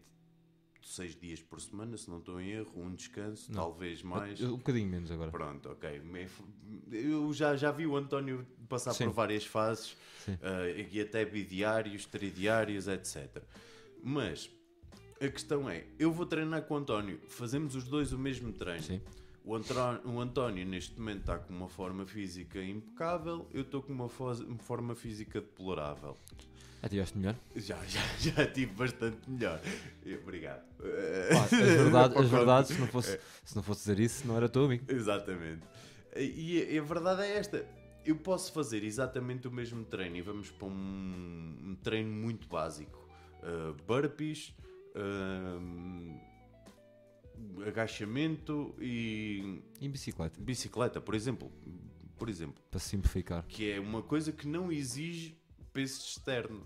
seis 0.88 1.15
dias 1.15 1.41
por 1.41 1.60
semana, 1.60 1.98
se 1.98 2.10
não 2.10 2.20
estou 2.20 2.39
em 2.39 2.51
erro, 2.51 2.72
um 2.82 2.94
descanso, 2.94 3.51
talvez 3.51 4.01
mais. 4.01 4.41
Um 4.41 4.58
bocadinho 4.58 4.88
menos 4.88 5.12
agora. 5.12 5.32
Pronto, 5.32 5.70
ok. 5.70 6.01
Eu 6.91 7.34
já, 7.34 7.56
já 7.56 7.72
vi 7.72 7.86
o 7.86 7.96
António 7.96 8.46
passar 8.70 8.94
Sim. 8.94 9.06
por 9.06 9.13
várias 9.13 9.46
fases 9.46 9.96
eh, 10.27 10.88
e 10.91 11.01
até 11.01 11.25
bidiários, 11.25 12.06
tridiários, 12.06 12.88
etc. 12.88 13.44
Mas 14.03 14.50
a 15.22 15.27
questão 15.27 15.70
é: 15.70 15.86
eu 16.00 16.12
vou 16.12 16.25
treinar 16.25 16.63
com 16.63 16.75
o 16.75 16.77
António, 16.77 17.20
fazemos 17.27 17.75
os 17.75 17.86
dois 17.86 18.13
o 18.13 18.17
mesmo 18.17 18.51
treino. 18.53 18.84
Sim. 18.84 19.01
O, 19.47 19.55
Antro- 19.55 20.01
o 20.05 20.19
António 20.19 20.65
neste 20.65 20.99
momento 20.99 21.21
está 21.21 21.37
com 21.37 21.53
uma 21.53 21.69
forma 21.69 22.05
física 22.05 22.61
impecável, 22.61 23.47
eu 23.53 23.61
estou 23.61 23.81
com 23.81 23.93
uma 23.93 24.09
fo- 24.09 24.35
forma 24.59 24.93
física 24.93 25.39
deplorável. 25.39 26.17
Já 26.83 26.89
tiveste 26.89 27.17
melhor? 27.17 27.35
Já, 27.55 27.77
já, 27.87 28.01
já 28.19 28.45
tive 28.45 28.73
bastante 28.73 29.29
melhor. 29.29 29.59
Obrigado. 30.21 30.63
Pá, 30.77 31.43
as 31.45 31.49
verdades, 31.81 32.17
as 32.17 32.27
verdades 32.29 32.71
se, 32.75 32.79
não 32.79 32.87
fosse, 32.87 33.19
se 33.45 33.55
não 33.55 33.63
fosse 33.63 33.79
dizer 33.81 33.99
isso, 34.01 34.27
não 34.27 34.35
era 34.35 34.49
teu 34.49 34.65
amigo. 34.65 34.83
Exatamente. 34.91 35.61
E, 36.15 36.61
a- 36.77 36.81
a 36.81 36.83
verdade 36.83 37.21
é 37.21 37.37
esta. 37.37 37.65
Eu 38.05 38.15
posso 38.17 38.51
fazer 38.53 38.83
exatamente 38.83 39.47
o 39.47 39.51
mesmo 39.51 39.83
treino 39.85 40.17
e 40.17 40.21
vamos 40.21 40.49
para 40.51 40.67
um, 40.67 41.55
um 41.71 41.75
treino 41.83 42.11
muito 42.11 42.47
básico. 42.47 43.05
Uh, 43.43 43.73
burpees, 43.85 44.53
um, 44.95 46.19
agachamento 47.65 48.74
e 48.79 49.62
Em 49.82 49.89
bicicleta, 49.89 50.39
bicicleta, 50.41 51.00
por 51.01 51.15
exemplo. 51.15 51.51
Por 52.17 52.29
exemplo. 52.29 52.63
para 52.72 52.79
simplificar. 52.79 53.46
Que 53.48 53.72
é 53.72 53.79
uma 53.79 54.01
coisa 54.01 54.32
que 54.32 54.48
não 54.48 54.72
exige 54.72 55.38
peso 55.72 56.00
externo. 56.01 56.65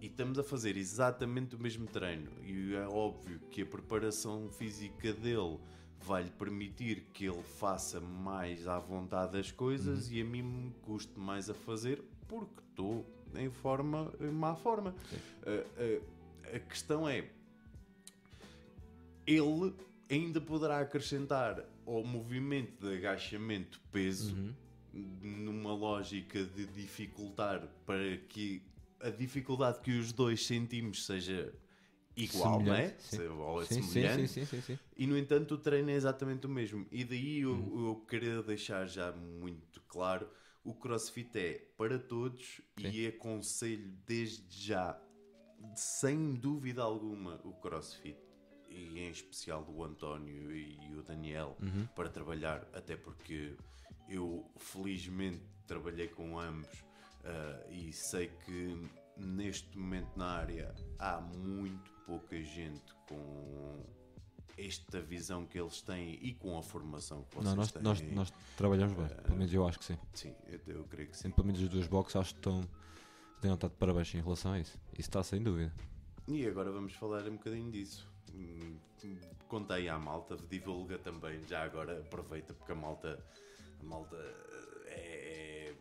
E 0.00 0.06
estamos 0.06 0.38
a 0.38 0.44
fazer 0.44 0.76
exatamente 0.76 1.54
o 1.56 1.58
mesmo 1.58 1.86
treino. 1.86 2.30
E 2.44 2.74
é 2.74 2.86
óbvio 2.88 3.38
que 3.50 3.62
a 3.62 3.66
preparação 3.66 4.48
física 4.50 5.12
dele 5.12 5.58
vai 6.00 6.22
lhe 6.24 6.30
permitir 6.30 7.08
que 7.12 7.24
ele 7.26 7.42
faça 7.42 8.00
mais 8.00 8.66
à 8.68 8.78
vontade 8.78 9.36
as 9.38 9.50
coisas 9.52 10.10
e 10.10 10.20
a 10.20 10.24
mim 10.24 10.42
me 10.42 10.70
custe 10.82 11.18
mais 11.18 11.50
a 11.50 11.54
fazer 11.54 12.02
porque 12.28 12.60
estou 12.70 13.04
em 13.34 13.50
forma, 13.50 14.12
em 14.20 14.30
má 14.30 14.54
forma. 14.54 14.94
A- 15.44 16.52
a- 16.52 16.56
a 16.56 16.58
questão 16.60 17.08
é 17.08 17.28
ele 19.26 19.74
ainda 20.10 20.40
poderá 20.40 20.80
acrescentar 20.80 21.64
ao 21.86 22.04
movimento 22.04 22.86
de 22.86 22.96
agachamento 22.96 23.80
peso 23.92 24.34
numa 24.92 25.74
lógica 25.74 26.42
de 26.44 26.66
dificultar 26.66 27.66
para 27.86 28.16
que 28.28 28.62
a 29.00 29.10
dificuldade 29.10 29.80
que 29.80 29.92
os 29.92 30.12
dois 30.12 30.44
sentimos 30.46 31.04
seja 31.06 31.52
igual, 32.16 32.60
não 32.62 32.74
é? 32.74 32.96
Sim. 32.98 33.28
Ou 33.28 33.64
Sim, 33.64 33.74
sim, 33.82 33.84
semelhante. 33.84 34.28
sim, 34.28 34.44
sim, 34.44 34.44
sim, 34.46 34.60
sim. 34.62 34.78
E 34.96 35.06
no 35.06 35.16
entanto 35.16 35.54
o 35.54 35.58
treino 35.58 35.90
é 35.90 35.94
exatamente 35.94 36.46
o 36.46 36.50
mesmo. 36.50 36.86
E 36.90 37.04
daí 37.04 37.40
eu, 37.40 37.50
Uhum. 37.52 37.88
eu 37.88 38.04
queria 38.08 38.42
deixar 38.42 38.86
já 38.88 39.12
muito 39.12 39.80
claro: 39.82 40.28
o 40.64 40.74
crossfit 40.74 41.36
é 41.38 41.52
para 41.76 41.98
todos 41.98 42.60
e 42.76 43.06
aconselho 43.06 43.92
desde 44.06 44.66
já, 44.66 45.00
sem 45.76 46.34
dúvida 46.34 46.82
alguma, 46.82 47.40
o 47.44 47.52
crossfit. 47.54 48.18
E 48.78 49.00
em 49.00 49.10
especial 49.10 49.64
o 49.68 49.82
António 49.84 50.54
e 50.54 50.94
o 50.94 51.02
Daniel 51.02 51.56
Uhum. 51.60 51.86
para 51.96 52.08
trabalhar, 52.08 52.66
até 52.72 52.96
porque 52.96 53.54
eu 54.08 54.48
felizmente 54.56 55.42
trabalhei 55.66 56.08
com 56.08 56.38
ambos 56.38 56.84
ah, 57.24 57.66
e 57.70 57.92
sei 57.92 58.28
que 58.44 58.88
neste 59.16 59.76
momento 59.76 60.16
na 60.16 60.26
área 60.26 60.74
há 60.98 61.20
muito 61.20 61.90
pouca 62.06 62.40
gente 62.42 62.94
com 63.08 63.84
esta 64.56 65.00
visão 65.00 65.44
que 65.46 65.58
eles 65.60 65.80
têm 65.82 66.18
e 66.22 66.32
com 66.34 66.56
a 66.58 66.62
formação 66.62 67.22
que 67.24 67.34
vocês 67.36 67.44
Não, 67.44 67.56
nós, 67.56 67.72
têm. 67.72 67.82
nós, 67.82 68.00
nós 68.12 68.32
trabalhamos 68.56 68.94
bem, 68.96 69.06
pelo 69.08 69.36
menos 69.36 69.52
eu 69.52 69.66
acho 69.66 69.78
que 69.78 69.84
sim. 69.84 69.98
Sim, 70.14 70.34
eu, 70.46 70.60
eu 70.66 70.84
creio 70.84 71.08
que 71.08 71.16
sim. 71.16 71.30
Pelo 71.30 71.46
menos 71.46 71.60
os 71.62 71.68
dois 71.68 71.86
boxes, 71.86 72.16
acho 72.16 72.34
que 72.34 72.40
estão. 72.40 72.60
Têm 73.40 73.50
notado 73.50 73.70
de 73.70 73.76
parabéns 73.76 74.12
em 74.14 74.20
relação 74.20 74.52
a 74.52 74.58
isso. 74.58 74.76
Isso 74.94 75.08
está 75.08 75.22
sem 75.22 75.40
dúvida. 75.42 75.72
E 76.26 76.44
agora 76.46 76.72
vamos 76.72 76.92
falar 76.94 77.26
um 77.28 77.32
bocadinho 77.36 77.70
disso. 77.70 78.04
Aí 79.70 79.88
à 79.88 79.98
malta, 79.98 80.36
divulga 80.50 80.98
também, 80.98 81.40
já 81.46 81.62
agora 81.62 82.00
aproveita 82.00 82.52
porque 82.54 82.72
a 82.72 82.74
malta, 82.74 83.22
a 83.80 83.84
malta 83.84 84.16
é, 84.86 85.72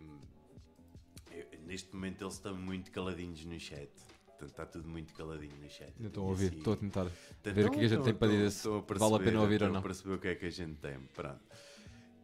é- 1.32 1.38
é- 1.40 1.58
neste 1.66 1.94
momento 1.94 2.24
eles 2.24 2.34
estão 2.36 2.56
muito 2.56 2.92
caladinhos 2.92 3.44
no 3.46 3.60
chat. 3.60 3.90
Portanto, 4.28 4.50
está 4.50 4.66
tudo 4.68 4.88
muito 4.88 5.14
caladinho 5.16 5.56
no 5.56 5.70
chat. 5.70 5.92
Ainda 5.98 6.08
estou 6.10 6.26
a 6.26 6.28
ouvir, 6.28 6.48
assim- 6.48 6.58
estou 6.58 6.74
a 6.74 6.78
tentar. 6.78 7.08
Então, 7.42 7.54
ver 7.54 7.66
o 7.66 7.72
que 7.72 7.78
é 7.78 7.80
que 7.80 7.86
a 7.86 7.90
gente 7.90 8.04
tem 8.04 8.14
para 8.14 8.28
dizer, 8.28 8.52
se 8.52 8.68
a 8.68 8.72
vale 8.72 8.82
a 8.82 8.88
pena 8.90 9.08
perceber, 9.18 9.38
ouvir 9.38 9.64
ou 9.64 9.70
não. 9.72 9.82
perceber 9.82 10.14
o 10.14 10.20
que 10.20 10.28
é 10.28 10.36
que 10.36 10.46
a 10.46 10.50
gente 10.52 10.76
tem. 10.80 11.00
Pronto. 11.16 11.42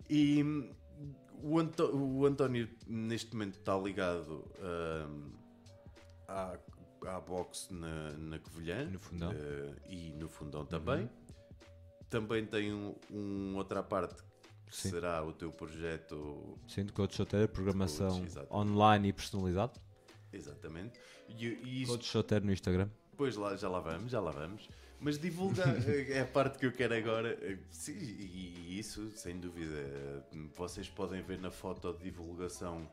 E 0.09 0.43
hum, 0.43 0.69
o, 1.41 1.59
Anto- 1.59 1.95
o 1.95 2.25
António 2.25 2.69
neste 2.87 3.33
momento 3.33 3.57
está 3.57 3.75
ligado 3.77 4.45
hum, 4.59 5.31
à, 6.27 6.57
à 7.07 7.19
boxe 7.19 7.73
na, 7.73 8.11
na 8.13 8.39
Covilhã 8.39 8.85
No 8.85 8.99
fundão. 8.99 9.31
eh, 9.31 9.73
e 9.89 10.11
no 10.13 10.27
fundão 10.29 10.65
também. 10.65 11.09
Também 12.09 12.45
tem 12.45 12.71
um, 12.73 12.95
um 13.11 13.55
outra 13.57 13.81
parte 13.81 14.21
que 14.67 14.75
Sim. 14.75 14.89
será 14.91 15.23
o 15.23 15.33
teu 15.33 15.51
projeto 15.51 16.57
Sim, 16.67 16.85
de 16.85 16.91
coach 16.93 17.15
choteiro, 17.15 17.47
programação 17.47 18.19
Coach, 18.25 18.47
online 18.53 19.09
e 19.09 19.13
personalizado. 19.13 19.79
exatamente. 20.31 20.99
E, 21.29 21.45
e 21.47 21.81
isso 21.83 21.91
Coach 21.93 22.05
choteiro 22.05 22.45
no 22.45 22.51
Instagram. 22.53 22.89
Pois 23.17 23.35
lá, 23.35 23.55
já 23.55 23.69
lá 23.69 23.79
vamos, 23.79 24.11
já 24.11 24.19
lá 24.19 24.31
vamos. 24.31 24.69
Mas 24.99 25.17
divulgar 25.19 25.67
eh, 25.89 26.13
é 26.13 26.21
a 26.21 26.25
parte 26.25 26.57
que 26.59 26.65
eu 26.65 26.71
quero 26.71 26.93
agora. 26.95 27.37
eh, 27.41 27.57
Sim, 27.69 27.93
e 27.97 28.77
isso, 28.79 29.11
sem 29.15 29.39
dúvida. 29.39 30.25
Vocês 30.55 30.87
podem 30.89 31.21
ver 31.23 31.39
na 31.39 31.51
foto 31.51 31.93
de 31.93 32.03
divulgação 32.03 32.87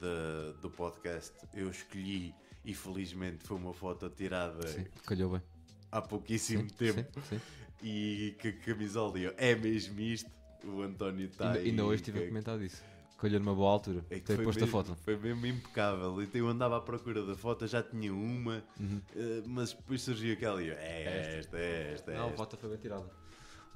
da- 0.00 0.52
do 0.60 0.70
podcast. 0.70 1.32
Eu 1.54 1.70
escolhi 1.70 2.34
e 2.66 2.74
felizmente 2.74 3.46
foi 3.46 3.56
uma 3.56 3.72
foto 3.72 4.10
tirada 4.10 4.66
Sim, 4.68 4.84
calhou 5.06 5.30
bem. 5.30 5.42
há 5.90 6.02
pouquíssimo 6.02 6.68
Sim, 6.68 6.76
tempo. 6.76 7.20
sim, 7.22 7.38
sim. 7.38 7.40
E 7.82 8.34
que 8.40 8.48
a 8.48 8.52
camisola 8.52 9.18
é 9.38 9.54
mesmo 9.54 9.98
isto. 10.00 10.30
O 10.64 10.82
António 10.82 11.26
está 11.26 11.46
ainda, 11.48 11.58
aí. 11.60 11.68
ainda 11.70 11.84
hoje 11.84 12.02
estive 12.02 12.18
a 12.18 12.22
que- 12.22 12.28
comentar 12.28 12.58
disso. 12.58 12.82
Calhou 13.18 13.38
numa 13.40 13.54
boa 13.54 13.70
altura. 13.72 14.04
é 14.10 14.18
que 14.18 14.36
posto 14.36 14.58
a 14.58 14.66
mesmo- 14.66 14.66
foto. 14.66 14.96
Foi 15.04 15.16
mesmo 15.16 15.46
impecável. 15.46 16.20
Então 16.22 16.40
eu 16.40 16.48
andava 16.48 16.76
à 16.76 16.80
procura 16.80 17.24
da 17.24 17.34
foto, 17.36 17.66
já 17.66 17.82
tinha 17.82 18.12
uma, 18.12 18.62
Uhum. 18.78 19.00
eh, 19.14 19.42
mas 19.46 19.72
depois 19.72 20.02
surgiu 20.02 20.32
aquela 20.34 20.62
e 20.62 20.68
eu, 20.68 20.74
é 20.76 21.38
esta, 21.38 21.56
é 21.58 21.92
esta, 21.94 22.10
é 22.10 22.14
Não, 22.16 22.24
a 22.24 22.26
esta. 22.26 22.36
foto 22.36 22.56
foi 22.58 22.68
bem 22.70 22.78
tirada. 22.78 23.08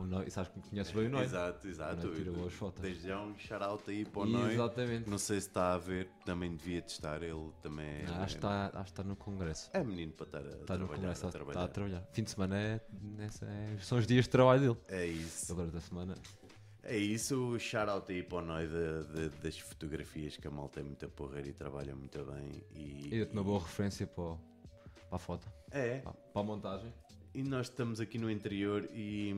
O 0.01 0.07
Noi, 0.07 0.31
sabes 0.31 0.51
que 0.51 0.59
me 0.59 0.65
conheces 0.69 0.93
bem 0.93 1.07
o 1.07 1.11
Noi. 1.11 1.25
Exato, 1.25 1.69
exato. 1.69 2.07
Noi 2.09 2.51
fotos. 2.51 2.81
Desde 2.83 3.09
já 3.09 3.21
um 3.21 3.37
shout 3.39 3.91
aí 3.91 4.05
para 4.05 4.23
o 4.23 4.27
Noi. 4.27 4.55
Exatamente. 4.55 5.11
Não 5.11 5.19
sei 5.19 5.41
se 5.41 5.49
está 5.49 5.75
a 5.75 5.79
ver, 5.79 6.09
também 6.25 6.57
devia 6.57 6.81
de 6.81 6.91
estar. 6.91 7.23
Ele 7.23 7.51
também 7.63 7.87
é, 7.87 8.05
Não, 8.07 8.15
acho, 8.23 8.27
que 8.35 8.39
está, 8.39 8.67
acho 8.67 8.85
que 8.85 8.91
está 8.91 9.05
no 9.05 9.15
congresso. 9.17 9.71
é 9.73 9.85
menino 9.85 10.13
para 10.13 10.27
estar 10.27 10.39
a 10.39 10.43
Está 10.43 10.59
no 10.59 10.65
trabalhar. 10.67 10.95
congresso, 10.97 11.27
a 11.27 11.29
está, 11.29 11.31
trabalhar. 11.39 11.61
está 11.61 11.65
a 11.65 11.69
trabalhar. 11.75 12.09
Fim 12.13 12.23
de 12.25 12.31
semana 12.31 12.57
é, 12.59 12.81
é- 13.21 13.77
são 13.81 13.99
os 13.99 14.07
dias 14.07 14.25
de 14.25 14.31
trabalho 14.31 14.61
dele. 14.61 14.77
É 14.89 15.07
isso. 15.07 15.53
Agora 15.53 15.69
da 15.71 15.81
semana. 15.81 16.15
É 16.83 16.97
isso, 16.97 17.59
shout 17.59 18.11
aí 18.11 18.23
para 18.23 18.39
o 18.39 18.41
Noi 18.43 18.67
de- 18.67 19.29
de- 19.29 19.37
das 19.43 19.59
fotografias 19.59 20.37
que 20.39 20.49
a 20.49 20.51
malta 20.51 20.81
é 20.81 20.83
muito 20.83 21.07
porreira 21.11 21.47
e 21.49 21.53
trabalha 21.53 21.95
muito 21.95 22.25
bem. 22.25 22.65
E, 22.75 23.07
E 23.07 23.11
deu-te 23.11 23.33
uma 23.33 23.45
boa 23.45 23.61
referência 23.61 24.07
para, 24.07 24.25
o- 24.25 24.39
para 25.09 25.17
a 25.17 25.19
foto, 25.19 25.47
É, 25.71 25.99
para, 25.99 26.13
para 26.15 26.41
a 26.41 26.45
montagem. 26.45 26.91
E 27.35 27.43
nós 27.45 27.67
estamos 27.69 28.01
aqui 28.01 28.19
no 28.19 28.29
interior 28.31 28.89
e, 28.93 29.33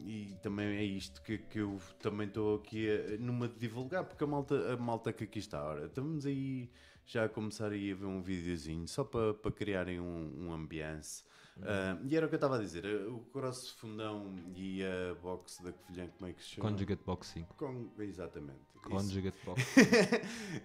e 0.00 0.36
também 0.42 0.66
é 0.76 0.84
isto 0.84 1.20
que, 1.22 1.38
que 1.38 1.58
eu 1.58 1.80
também 2.00 2.26
estou 2.28 2.56
aqui 2.56 2.88
a, 2.90 3.16
numa 3.18 3.48
de 3.48 3.58
divulgar, 3.58 4.04
porque 4.04 4.22
a 4.24 4.26
malta, 4.26 4.72
a 4.72 4.76
malta 4.76 5.12
que 5.12 5.24
aqui 5.24 5.38
está, 5.38 5.62
ora, 5.64 5.86
estamos 5.86 6.24
aí 6.26 6.70
já 7.06 7.24
a 7.24 7.28
começar 7.28 7.72
aí 7.72 7.92
a 7.92 7.94
ver 7.94 8.04
um 8.06 8.20
videozinho 8.22 8.86
só 8.86 9.02
para, 9.04 9.32
para 9.34 9.50
criarem 9.50 9.98
um, 10.00 10.46
um 10.46 10.52
ambiance. 10.52 11.24
Ah, 11.60 11.98
e 12.04 12.16
era 12.16 12.26
o 12.26 12.28
que 12.28 12.36
eu 12.36 12.38
estava 12.38 12.56
a 12.56 12.60
dizer, 12.60 12.84
o 13.08 13.18
Cross 13.32 13.70
Fundão 13.70 14.36
e 14.54 14.80
a 14.84 15.14
box 15.20 15.60
da 15.62 15.72
Covilhã, 15.72 16.06
como 16.16 16.30
é 16.30 16.32
que 16.32 16.40
se 16.42 16.50
chama? 16.50 16.70
Conjugate 16.70 17.02
Box 17.04 17.26
5. 17.28 17.54
Con- 17.56 17.90
exatamente. 17.98 18.60
isso. 18.76 18.88
Conjugate 18.88 19.36
Box. 19.44 19.62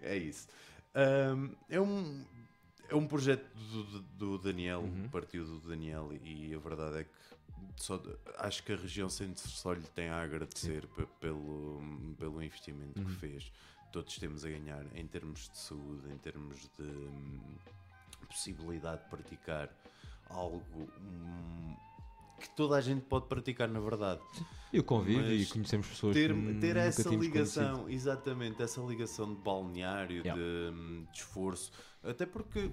é 0.04 0.18
isso. 0.18 0.48
Ahm, 0.94 1.56
é 1.70 1.82
um 1.82 2.24
é 2.90 2.96
um 2.96 3.08
projeto 3.08 3.48
do, 3.56 3.84
do- 3.86 4.00
do 4.02 4.38
Daniel, 4.38 4.82
Uhum. 4.82 5.10
partiu 5.10 5.44
do 5.46 5.60
Daniel 5.62 6.12
e 6.24 6.54
a 6.54 6.60
verdade 6.60 6.98
é 7.00 7.04
que 7.06 7.10
só, 7.78 8.02
acho 8.38 8.64
que 8.64 8.74
a 8.74 8.76
região 8.76 9.10
centro 9.10 9.48
só 9.48 9.74
lhe 9.74 9.82
tem 9.96 10.10
a 10.10 10.22
agradecer 10.22 10.86
pe- 10.88 11.08
pelo, 11.20 11.82
pelo 12.18 12.42
investimento 12.42 13.00
Uhum. 13.00 13.06
que 13.06 13.12
fez. 13.16 13.52
Todos 13.92 14.18
temos 14.18 14.44
a 14.46 14.50
ganhar 14.50 14.86
em 14.96 15.06
termos 15.08 15.50
de 15.50 15.58
saúde, 15.58 16.10
em 16.12 16.18
termos 16.18 16.58
de 16.78 16.84
hum, 16.84 17.56
possibilidade 18.28 19.04
de 19.04 19.10
praticar 19.10 19.70
algo 20.30 20.90
hum, 21.00 21.76
que 22.40 22.50
toda 22.56 22.76
a 22.76 22.82
gente 22.82 23.02
pode 23.06 23.28
praticar 23.28 23.68
na 23.70 23.80
verdade. 23.80 24.22
E 24.72 24.80
o 24.80 24.84
convívio 24.84 25.32
e 25.32 25.46
conhecemos 25.46 25.88
pessoas 25.88 26.16
ter, 26.16 26.34
que 26.34 26.54
ter 26.56 26.76
essa 26.78 27.08
ligação, 27.10 27.84
conhecido. 27.84 27.92
exatamente, 27.92 28.62
essa 28.64 28.82
ligação 28.82 29.34
de 29.36 29.40
balneário, 29.42 30.22
Yeah. 30.26 30.34
de, 30.42 30.74
hum, 30.74 31.06
de 31.12 31.18
esforço, 31.20 31.72
até 32.04 32.26
porque 32.26 32.72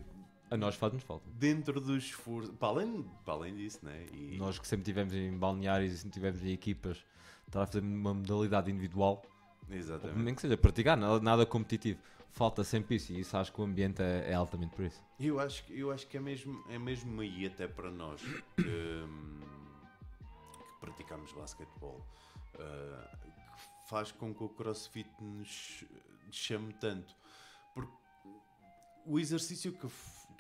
A 0.51 0.57
nós 0.57 0.75
faz-nos 0.75 1.03
falta. 1.05 1.25
dentro 1.39 1.81
do 1.81 1.97
esforço, 1.97 2.53
para 2.55 2.69
além, 2.69 3.05
para 3.25 3.35
além 3.35 3.55
disso, 3.55 3.79
né? 3.83 4.07
E, 4.13 4.37
Nós 4.37 4.59
que 4.59 4.67
sempre 4.67 4.85
tivemos 4.85 5.15
em 5.15 5.37
balneários 5.39 5.93
e 5.93 5.97
sempre 5.99 6.13
tivemos 6.15 6.43
em 6.43 6.51
equipas, 6.53 7.05
estar 7.47 7.63
a 7.63 7.67
fazer 7.67 7.81
uma 7.81 8.13
modalidade 8.15 8.71
individual, 8.71 9.23
exatamente. 9.71 10.19
nem 10.19 10.35
que 10.35 10.41
seja 10.41 10.57
praticar, 10.57 10.97
nada, 10.97 11.21
nada 11.21 11.47
competitivo. 11.47 12.01
Falta 12.33 12.63
sempre 12.63 12.95
isso 12.97 13.13
e 13.13 13.21
isso 13.21 13.37
acho 13.37 13.53
que 13.53 13.61
o 13.61 13.65
ambiente 13.65 14.01
é, 14.03 14.31
é 14.31 14.35
altamente 14.35 14.75
por 14.77 14.85
isso. 14.85 15.01
Eu 15.19 15.39
acho, 15.41 15.65
que- 15.65 15.79
eu 15.79 15.91
acho 15.91 16.07
que 16.07 16.17
é 16.17 16.21
mesmo, 16.21 16.65
é 16.69 16.79
mesmo 16.79 17.21
aí 17.21 17.47
até 17.47 17.67
para 17.67 17.91
nós 17.91 18.21
que, 18.23 18.63
que 18.63 19.05
praticamos 20.81 21.33
basquetebol. 21.33 22.05
ah, 22.59 23.17
que 23.23 23.89
faz 23.89 24.13
com 24.13 24.33
que 24.35 24.43
o 24.45 24.49
crossfit 24.49 25.09
nos 25.21 25.85
chame 26.31 26.73
tanto. 26.75 27.15
Porque 27.75 27.93
o 29.07 29.19
exercício 29.19 29.73
que 29.73 29.89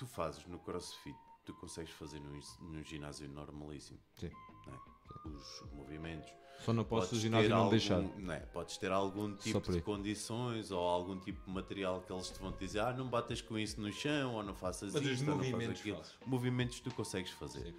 tu 0.00 0.06
fazes 0.06 0.46
no 0.46 0.58
crossfit, 0.58 1.14
tu 1.44 1.52
consegues 1.52 1.92
fazer 1.92 2.18
num, 2.20 2.40
num 2.62 2.82
ginásio 2.82 3.28
normalíssimo. 3.28 3.98
Sim. 4.16 4.30
é? 4.66 5.28
Os 5.28 5.62
movimentos. 5.74 6.32
Só 6.60 6.72
não 6.72 6.84
posso 6.84 7.06
o 7.06 7.08
Podes 7.10 7.20
ginásio 7.22 7.50
não 7.50 7.56
algum, 7.58 7.70
deixar. 7.70 8.00
não 8.00 8.32
é? 8.32 8.40
Podes 8.40 8.78
ter 8.78 8.90
algum 8.90 9.36
tipo 9.36 9.72
de 9.72 9.82
condições 9.82 10.70
ou 10.70 10.80
algum 10.80 11.18
tipo 11.18 11.44
de 11.44 11.50
material 11.50 12.00
que 12.00 12.10
eles 12.12 12.30
te 12.30 12.38
vão 12.38 12.52
dizer 12.52 12.80
ah, 12.80 12.92
não 12.94 13.08
batas 13.08 13.42
com 13.42 13.58
isso 13.58 13.78
no 13.78 13.92
chão 13.92 14.34
ou 14.36 14.42
não 14.42 14.54
faças 14.54 14.94
Mas 14.94 15.02
isto 15.02 15.30
ou 15.30 15.36
não 15.36 15.44
fazes 15.44 15.80
aquilo. 15.80 16.02
Movimentos 16.24 16.80
tu 16.80 16.90
consegues 16.94 17.30
fazer. 17.32 17.64
Sim. 17.64 17.74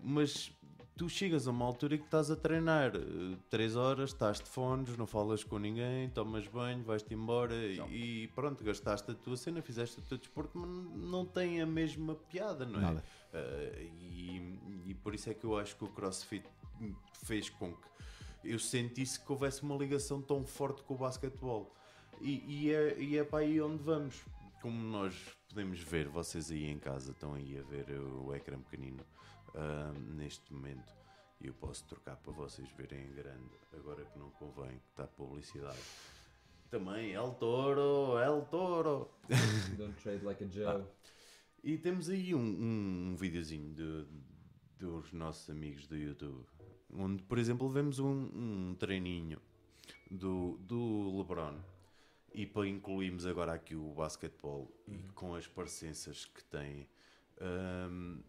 Mas 0.00 0.52
tu 0.96 1.08
chegas 1.08 1.46
a 1.46 1.50
uma 1.50 1.64
altura 1.64 1.96
que 1.98 2.04
estás 2.04 2.30
a 2.30 2.36
treinar 2.36 2.92
3 3.50 3.76
horas, 3.76 4.10
estás 4.10 4.38
de 4.38 4.48
fones, 4.48 4.96
não 4.96 5.06
falas 5.06 5.42
com 5.42 5.58
ninguém, 5.58 6.08
tomas 6.10 6.46
banho, 6.46 6.82
vais-te 6.84 7.14
embora 7.14 7.54
Tchau. 7.74 7.88
e 7.90 8.28
pronto, 8.34 8.62
gastaste 8.62 9.10
a 9.10 9.14
tua 9.14 9.36
cena, 9.36 9.62
fizeste 9.62 9.98
o 9.98 10.02
teu 10.02 10.18
desporto, 10.18 10.58
mas 10.58 10.68
não 11.10 11.24
tem 11.24 11.60
a 11.60 11.66
mesma 11.66 12.14
piada, 12.14 12.64
não 12.64 12.78
é? 12.78 12.82
Nada. 12.82 13.04
Uh, 13.32 13.80
e, 14.10 14.82
e 14.86 14.94
por 14.94 15.14
isso 15.14 15.30
é 15.30 15.34
que 15.34 15.44
eu 15.44 15.58
acho 15.58 15.76
que 15.76 15.84
o 15.84 15.88
CrossFit 15.88 16.44
fez 17.24 17.48
com 17.48 17.72
que 17.72 17.92
eu 18.44 18.58
sentisse 18.58 19.20
que 19.20 19.30
houvesse 19.30 19.62
uma 19.62 19.76
ligação 19.76 20.20
tão 20.20 20.44
forte 20.44 20.82
com 20.82 20.94
o 20.94 20.98
basquetebol. 20.98 21.72
E, 22.20 22.44
e 22.46 22.72
é, 22.72 22.98
e 23.00 23.18
é 23.18 23.24
para 23.24 23.40
aí 23.40 23.60
onde 23.60 23.82
vamos. 23.82 24.22
Como 24.60 24.78
nós 24.78 25.14
podemos 25.48 25.80
ver, 25.80 26.08
vocês 26.08 26.50
aí 26.50 26.70
em 26.70 26.78
casa 26.78 27.12
estão 27.12 27.34
aí 27.34 27.58
a 27.58 27.62
ver 27.62 27.90
o 27.98 28.34
ecrã 28.34 28.60
pequenino 28.60 29.04
uh, 29.54 29.98
neste 30.14 30.52
momento. 30.52 30.94
E 31.40 31.46
eu 31.48 31.54
posso 31.54 31.84
trocar 31.86 32.16
para 32.16 32.32
vocês 32.32 32.68
verem 32.72 33.04
em 33.06 33.12
grande, 33.14 33.50
agora 33.72 34.04
que 34.04 34.18
não 34.18 34.30
convém, 34.32 34.78
que 34.78 34.88
está 34.90 35.06
publicidade. 35.06 35.80
Também, 36.70 37.12
El 37.12 37.32
Toro, 37.34 38.16
El 38.18 38.42
Toro. 38.50 39.10
Don't 39.76 39.94
trade 40.02 40.24
like 40.24 40.44
a 40.44 40.48
Joe. 40.48 40.84
E 41.64 41.76
temos 41.78 42.08
aí 42.08 42.34
um, 42.34 42.38
um, 42.40 43.10
um 43.12 43.16
videozinho 43.16 43.74
de- 43.74 44.06
dos 44.78 45.12
nossos 45.12 45.48
amigos 45.50 45.86
do 45.86 45.96
YouTube, 45.96 46.44
onde, 46.92 47.22
por 47.24 47.38
exemplo, 47.38 47.68
vemos 47.68 47.98
um, 47.98 48.08
um 48.70 48.74
treininho 48.78 49.40
do, 50.10 50.58
do 50.62 51.18
LeBron. 51.18 51.58
E 52.34 52.46
para 52.46 52.66
incluirmos 52.66 53.26
agora 53.26 53.52
aqui 53.52 53.74
o 53.76 53.92
basquetebol 53.92 54.72
e 54.88 54.98
com 55.14 55.34
as 55.34 55.46
parecenças 55.46 56.24
que 56.24 56.42
tem. 56.44 56.88
hum, 57.40 58.22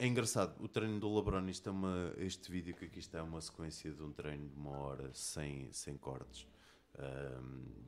é 0.00 0.06
engraçado, 0.06 0.54
o 0.64 0.66
treino 0.66 0.98
do 0.98 1.14
LeBron, 1.14 1.46
isto 1.48 1.68
é 1.68 1.72
uma, 1.72 2.14
este 2.16 2.50
vídeo 2.50 2.74
que 2.74 2.86
aqui 2.86 3.00
está 3.00 3.18
é 3.18 3.22
uma 3.22 3.40
sequência 3.40 3.92
de 3.92 4.02
um 4.02 4.10
treino 4.10 4.48
de 4.48 4.56
uma 4.56 4.70
hora 4.70 5.10
sem, 5.12 5.70
sem 5.72 5.96
cortes. 5.98 6.46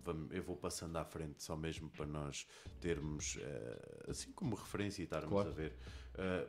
Vam- 0.04 0.28
eu 0.30 0.42
vou 0.42 0.56
passando 0.56 0.96
à 0.98 1.04
frente 1.04 1.42
só 1.42 1.56
mesmo 1.56 1.88
para 1.90 2.06
nós 2.06 2.46
termos 2.80 3.36
eh, 3.40 4.04
assim 4.08 4.30
como 4.32 4.54
referência 4.54 5.00
e 5.02 5.04
estarmos 5.04 5.30
Claro. 5.30 5.48
a 5.48 5.52
ver. 5.52 5.74
Eh, 6.14 6.48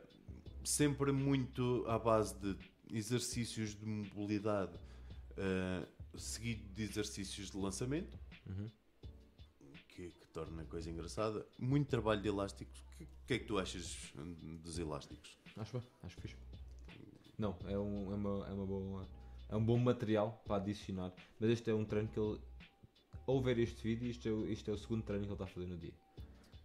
sempre 0.62 1.12
muito 1.12 1.84
à 1.88 1.98
base 1.98 2.34
de 2.38 2.56
exercícios 2.90 3.74
de 3.74 3.84
mobilidade 3.86 4.78
eh, 5.36 5.86
seguido 6.16 6.62
de 6.74 6.82
exercícios 6.82 7.50
de 7.50 7.56
lançamento 7.56 8.18
Uhum. 8.46 8.70
que, 9.88 10.10
que 10.10 10.26
torna 10.28 10.62
a 10.62 10.66
coisa 10.66 10.90
engraçada. 10.90 11.46
Muito 11.58 11.88
trabalho 11.88 12.20
de 12.20 12.28
elásticos. 12.28 12.84
O 13.24 13.26
que, 13.26 13.34
é 13.34 13.38
que 13.38 13.46
tu 13.46 13.58
achas 13.58 14.12
hum, 14.18 14.58
dos 14.62 14.78
elásticos? 14.78 15.38
Acho 15.56 15.78
bem, 15.78 15.88
acho 16.02 16.20
fixe. 16.20 16.36
Não, 17.38 17.56
é, 17.64 17.78
um, 17.78 18.12
é, 18.12 18.16
uma, 18.16 18.46
é 18.46 18.52
uma 18.52 18.66
boa. 18.66 19.08
É 19.48 19.56
um 19.56 19.64
bom 19.64 19.78
material 19.78 20.42
para 20.46 20.56
adicionar. 20.56 21.10
Mas 21.40 21.48
este 21.50 21.70
é 21.70 21.74
um 21.74 21.86
treino 21.86 22.08
que 22.08 22.20
ele. 22.20 22.38
Ao 23.26 23.40
ver 23.40 23.58
este 23.58 23.82
vídeo, 23.82 24.10
isto 24.10 24.28
é, 24.28 24.30
o- 24.30 24.46
isto 24.46 24.70
é 24.70 24.74
o 24.74 24.76
segundo 24.76 25.02
treino 25.02 25.24
que 25.24 25.28
ele 25.28 25.34
está 25.34 25.44
a 25.44 25.48
fazer 25.48 25.66
no 25.66 25.78
dia. 25.78 25.94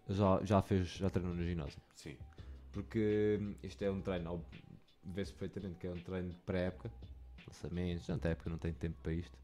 Já, 0.09 0.43
já 0.43 0.61
fez, 0.61 0.89
já 0.89 1.09
treinou 1.09 1.33
no 1.33 1.43
ginásio. 1.45 1.79
Sim. 1.95 2.17
Porque 2.73 3.39
hum, 3.41 3.55
isto 3.63 3.81
é 3.81 3.89
um 3.89 4.01
treino, 4.01 4.45
vê-se 5.05 5.31
perfeitamente 5.31 5.79
que 5.79 5.87
é 5.87 5.91
um 5.91 5.99
treino 5.99 6.29
de 6.29 6.35
pré-época, 6.39 6.91
lançamentos, 7.47 8.05
na 8.09 8.15
época 8.29 8.49
não 8.49 8.57
tem 8.57 8.73
tempo 8.73 8.97
para 9.01 9.13
isto. 9.13 9.37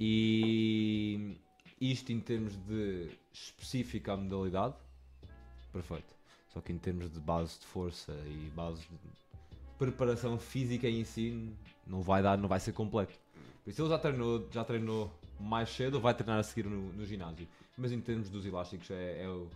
E 0.00 1.38
isto 1.80 2.10
em 2.12 2.20
termos 2.20 2.56
de 2.56 3.10
específica 3.32 4.14
à 4.14 4.16
modalidade, 4.16 4.74
perfeito. 5.72 6.17
Só 6.48 6.60
que 6.60 6.72
em 6.72 6.78
termos 6.78 7.10
de 7.10 7.20
base 7.20 7.58
de 7.60 7.66
força 7.66 8.12
e 8.26 8.50
base 8.54 8.82
de 8.82 8.88
preparação 9.78 10.38
física 10.38 10.88
em 10.88 11.04
si, 11.04 11.52
não 11.86 12.02
vai 12.02 12.22
dar, 12.22 12.36
não 12.36 12.48
vai 12.48 12.58
ser 12.58 12.72
completo. 12.72 13.14
Por 13.62 13.70
isso 13.70 13.82
ele 13.82 13.88
já 13.88 13.98
treinou, 13.98 14.48
já 14.50 14.64
treinou 14.64 15.12
mais 15.38 15.68
cedo, 15.68 16.00
vai 16.00 16.14
treinar 16.14 16.38
a 16.38 16.42
seguir 16.42 16.68
no, 16.68 16.92
no 16.92 17.04
ginásio. 17.04 17.46
Mas 17.76 17.92
em 17.92 18.00
termos 18.00 18.28
dos 18.28 18.44
elásticos 18.44 18.90
é, 18.90 19.22
é, 19.22 19.46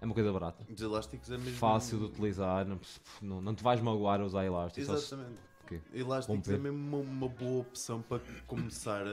é 0.00 0.04
uma 0.04 0.12
coisa 0.12 0.30
barata 0.32 0.66
Os 0.68 0.82
elásticos 0.82 1.30
é 1.30 1.38
mesmo. 1.38 1.56
fácil 1.56 1.98
de 1.98 2.04
utilizar, 2.04 2.66
não, 2.66 2.78
não, 3.22 3.40
não 3.40 3.54
te 3.54 3.62
vais 3.62 3.80
magoar 3.80 4.20
a 4.20 4.24
usar 4.24 4.44
elásticos. 4.44 4.88
Exatamente. 4.88 5.40
quê? 5.66 5.80
Elásticos 5.94 6.48
é 6.48 6.58
mesmo 6.58 6.78
uma, 6.78 6.98
uma 6.98 7.28
boa 7.28 7.60
opção 7.60 8.02
para 8.02 8.20
começar 8.46 9.04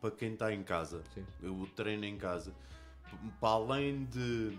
para 0.00 0.10
quem 0.12 0.32
está 0.32 0.54
em 0.54 0.62
casa. 0.62 1.02
Sim. 1.12 1.24
O 1.42 1.66
treino 1.66 2.04
em 2.04 2.16
casa. 2.16 2.54
Para 3.40 3.50
além 3.50 4.04
de 4.06 4.56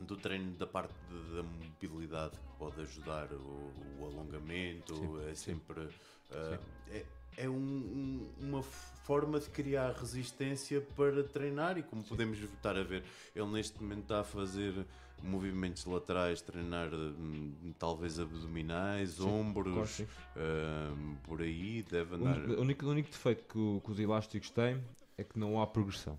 do 0.00 0.16
treino 0.16 0.52
da 0.56 0.66
parte 0.66 0.92
de- 1.08 1.36
da 1.36 1.42
mobilidade 1.42 2.32
que 2.32 2.58
pode 2.58 2.80
ajudar 2.80 3.32
o, 3.32 3.72
o 4.00 4.04
alongamento, 4.06 4.94
Sim, 4.94 5.28
é 5.30 5.34
sim. 5.34 5.54
sempre 5.54 5.88
ah, 6.30 6.58
é, 6.90 7.04
é 7.36 7.48
um- 7.48 7.54
um- 7.54 8.30
uma 8.40 8.62
forma 8.62 9.38
de 9.38 9.48
criar 9.50 9.92
resistência 9.92 10.80
para 10.96 11.22
treinar 11.24 11.78
e 11.78 11.82
como 11.82 12.02
podemos 12.02 12.38
estar 12.38 12.76
a 12.76 12.82
ver, 12.82 13.04
ele 13.34 13.46
neste 13.46 13.80
momento 13.82 14.02
está 14.02 14.20
a 14.20 14.24
fazer 14.24 14.86
movimentos 15.22 15.84
laterais, 15.84 16.40
treinar 16.42 16.92
hum, 16.92 17.72
talvez 17.78 18.18
abdominais, 18.18 19.20
ombros, 19.20 19.90
sim. 19.90 20.06
hum, 20.36 21.16
por 21.22 21.40
aí, 21.42 21.82
deve 21.84 22.16
andar. 22.16 22.38
o 22.38 22.60
único- 22.62 22.84
o 22.86 22.90
único 22.90 23.10
defeito 23.10 23.44
que, 23.44 23.56
o- 23.58 23.80
que 23.84 23.90
os 23.92 23.98
elásticos 24.00 24.50
têm 24.50 24.82
é 25.16 25.22
que 25.22 25.38
não 25.38 25.60
há 25.60 25.66
progressão. 25.66 26.18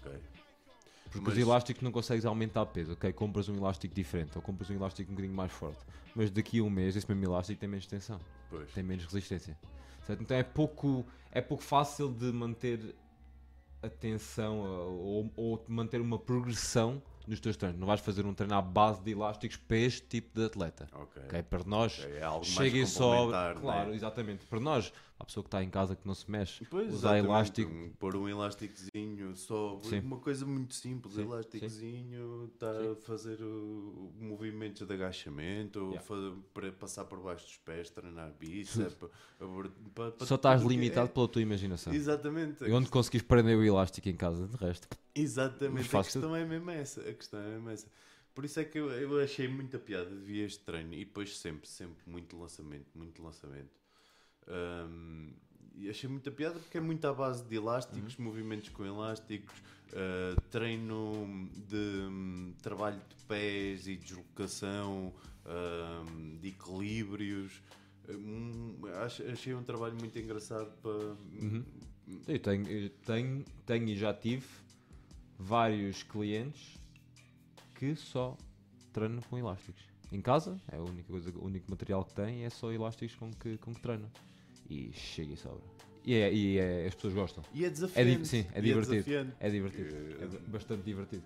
Ok. 0.00 0.12
Porque 1.14 1.30
Mas- 1.30 1.34
os 1.34 1.40
elásticos 1.40 1.82
não 1.82 1.92
consegues 1.92 2.24
aumentar 2.24 2.66
peso, 2.66 2.92
ok? 2.94 3.12
Compras 3.12 3.48
um 3.48 3.54
elástico 3.56 3.94
diferente 3.94 4.32
ou 4.36 4.42
compras 4.42 4.68
um 4.68 4.74
elástico 4.74 5.10
um 5.10 5.14
bocadinho 5.14 5.34
mais 5.36 5.52
forte. 5.52 5.78
Mas 6.14 6.28
daqui 6.30 6.58
a 6.58 6.62
um 6.64 6.68
mês 6.70 6.96
esse 6.96 7.08
mesmo 7.08 7.24
elástico 7.32 7.60
tem 7.60 7.68
menos 7.68 7.86
tensão, 7.86 8.18
Pois. 8.50 8.70
tem 8.72 8.82
menos 8.82 9.04
resistência. 9.04 9.56
Certo? 10.06 10.22
Então 10.22 10.36
é 10.36 10.42
pouco, 10.42 11.06
é 11.30 11.40
pouco 11.40 11.62
fácil 11.62 12.12
de 12.12 12.26
manter 12.32 12.94
a 13.80 13.88
tensão 13.88 14.58
ou, 14.58 15.30
ou 15.36 15.64
manter 15.68 16.00
uma 16.00 16.18
progressão 16.18 17.00
nos 17.28 17.38
teus 17.40 17.56
treinos. 17.56 17.78
Não 17.80 17.86
vais 17.86 18.00
fazer 18.00 18.26
um 18.26 18.34
treino 18.34 18.54
à 18.54 18.60
base 18.60 19.00
de 19.02 19.12
elásticos 19.12 19.56
para 19.56 19.76
este 19.78 20.02
tipo 20.06 20.38
de 20.38 20.46
atleta. 20.46 20.88
Ok. 20.94 21.22
ok? 21.26 21.42
Para 21.44 21.64
nós, 21.64 21.98
Ok, 22.00 22.16
É 22.16 22.42
chega 22.44 22.78
e 22.78 22.86
sobe. 22.86 23.32
Claro, 23.60 23.90
né? 23.90 23.94
exatamente. 23.94 24.44
Para 24.46 24.60
nós, 24.60 24.92
A 25.16 25.24
pessoa 25.24 25.44
que 25.44 25.48
está 25.48 25.62
em 25.62 25.70
casa 25.70 25.94
que 25.94 26.04
não 26.06 26.14
se 26.14 26.28
mexe, 26.28 26.64
Pois, 26.66 26.92
usar 26.92 27.16
elástico. 27.16 27.70
pôr 28.00 28.16
um 28.16 28.28
elásticozinho, 28.28 29.34
só 29.36 29.80
Sim. 29.84 30.00
uma 30.00 30.18
coisa 30.18 30.44
muito 30.44 30.74
simples, 30.74 31.14
Sim, 31.14 31.22
elásticozinho, 31.22 32.50
estar 32.52 32.74
Sim. 32.74 32.90
a 32.92 32.96
fazer 32.96 33.40
o, 33.40 34.12
movimentos 34.18 34.86
de 34.86 34.92
agachamento, 34.92 35.78
ou 35.80 35.86
Yeah. 35.92 36.02
fa- 36.06 36.36
para 36.52 36.72
passar 36.72 37.04
por 37.04 37.20
baixo 37.20 37.46
dos 37.46 37.56
pés, 37.58 37.90
treinar 37.90 38.32
bíceps, 38.32 38.96
Só 40.26 40.34
estás 40.34 40.60
tudo 40.60 40.68
que 40.68 40.74
é- 40.74 40.78
limitado 40.80 41.10
pela 41.10 41.28
tua 41.28 41.42
imaginação. 41.42 41.92
Exatamente. 41.92 42.64
E 42.64 42.72
onde 42.72 42.88
conseguis 42.90 43.22
prender 43.22 43.56
o 43.56 43.62
elástico 43.64 44.08
em 44.08 44.16
casa, 44.16 44.48
de 44.48 44.56
resto. 44.56 44.88
Exatamente, 45.14 45.96
a 45.96 46.02
questão 46.02 46.34
é 46.34 46.44
mesmo 46.44 46.70
essa. 46.70 47.00
A 47.08 47.14
questão 47.14 47.40
é 47.40 47.50
mesmo 47.50 47.70
essa. 47.70 47.86
Por 48.34 48.44
isso 48.44 48.58
é 48.58 48.64
que 48.64 48.78
eu, 48.78 48.90
eu 48.90 49.20
achei 49.22 49.46
muita 49.46 49.78
piada 49.78 50.10
de 50.10 50.16
ver 50.24 50.44
este 50.46 50.58
treino 50.64 50.92
e 50.92 51.04
depois 51.04 51.38
sempre, 51.38 51.68
sempre 51.68 52.02
muito 52.04 52.36
lançamento, 52.36 52.86
muito 52.94 53.22
lançamento. 53.22 53.83
Ahm, 54.48 55.32
e 55.76 55.90
achei 55.90 56.08
muita 56.08 56.30
piada 56.30 56.58
porque 56.60 56.78
é 56.78 56.80
muito 56.80 57.04
à 57.06 57.12
base 57.12 57.44
de 57.44 57.56
elásticos, 57.56 58.16
Uhum. 58.18 58.24
movimentos 58.26 58.68
com 58.68 58.84
elásticos, 58.84 59.54
ah, 59.92 60.40
treino 60.50 61.48
de 61.68 61.76
hum, 62.08 62.54
trabalho 62.62 63.00
de 63.08 63.24
pés 63.26 63.86
e 63.88 63.96
deslocação, 63.96 65.12
de 66.40 66.48
equilíbrios. 66.48 67.60
Hum, 68.08 68.76
acho- 69.04 69.22
achei 69.24 69.54
um 69.54 69.62
trabalho 69.62 69.96
muito 69.98 70.18
engraçado 70.18 70.70
para. 70.82 70.90
Uhum. 70.92 71.64
Eu 72.28 72.38
tenho, 72.38 72.68
eu 72.68 72.90
tenho, 72.90 73.44
tenho 73.66 73.88
e 73.88 73.96
já 73.96 74.12
tive 74.14 74.46
vários 75.38 76.02
clientes 76.02 76.78
que 77.74 77.96
só 77.96 78.36
treinam 78.92 79.20
com 79.22 79.38
elásticos. 79.38 79.82
Em 80.12 80.20
casa, 80.20 80.60
é 80.70 80.76
a 80.76 80.82
única 80.82 81.08
coisa, 81.08 81.30
o 81.30 81.44
único 81.44 81.68
material 81.70 82.04
que 82.04 82.14
tem 82.14 82.44
é 82.44 82.50
só 82.50 82.70
elásticos 82.70 83.16
com 83.16 83.30
que, 83.32 83.56
com 83.58 83.74
que 83.74 83.80
treinam. 83.80 84.10
E 84.68 84.92
chega 84.92 85.32
e 85.32 85.36
sobra. 85.36 85.62
E, 86.04 86.14
é, 86.14 86.32
e 86.32 86.58
é- 86.58 86.86
as 86.86 86.94
pessoas 86.94 87.14
gostam. 87.14 87.44
E 87.52 87.64
é 87.64 87.66
É 87.68 87.70
desafiante. 87.70 88.18
di- 88.22 88.26
sim, 88.28 88.46
é 88.52 88.58
e 88.58 88.62
divertido. 88.62 88.94
desafiante. 88.96 89.36
É 89.40 89.50
divertido. 89.50 89.96
É 90.22 90.26
bastante 90.50 90.82
divertido. 90.82 91.24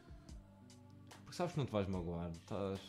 Porque 1.25 1.37
sabes 1.37 1.53
que 1.53 1.59
não 1.59 1.67
te 1.67 1.73
vais 1.73 1.89
magoar. 1.89 2.31
Estás. 2.31 2.81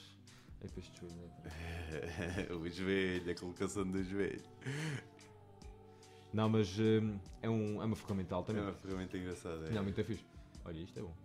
É 0.61 0.67
para 0.67 0.79
este 0.79 0.99
joelho, 0.99 1.31
o 2.61 2.69
joelho, 2.69 3.31
a 3.31 3.35
colocação 3.35 3.89
do 3.89 4.03
joelho. 4.03 4.43
Não, 6.33 6.49
mas 6.49 6.77
hum, 6.77 7.17
é, 7.41 7.49
um, 7.49 7.81
é 7.81 7.85
uma 7.85 7.95
ferramental 7.95 8.41
É 8.41 8.45
também. 8.45 8.61
uma 8.63 8.73
ferramenta 8.73 9.17
engraçada. 9.17 9.67
é. 9.67 9.71
Não, 9.71 9.83
muito 9.83 10.03
fixe. 10.03 10.23
Olha, 10.65 10.79
isto 10.79 10.99
é 10.99 11.01
bom. 11.01 11.15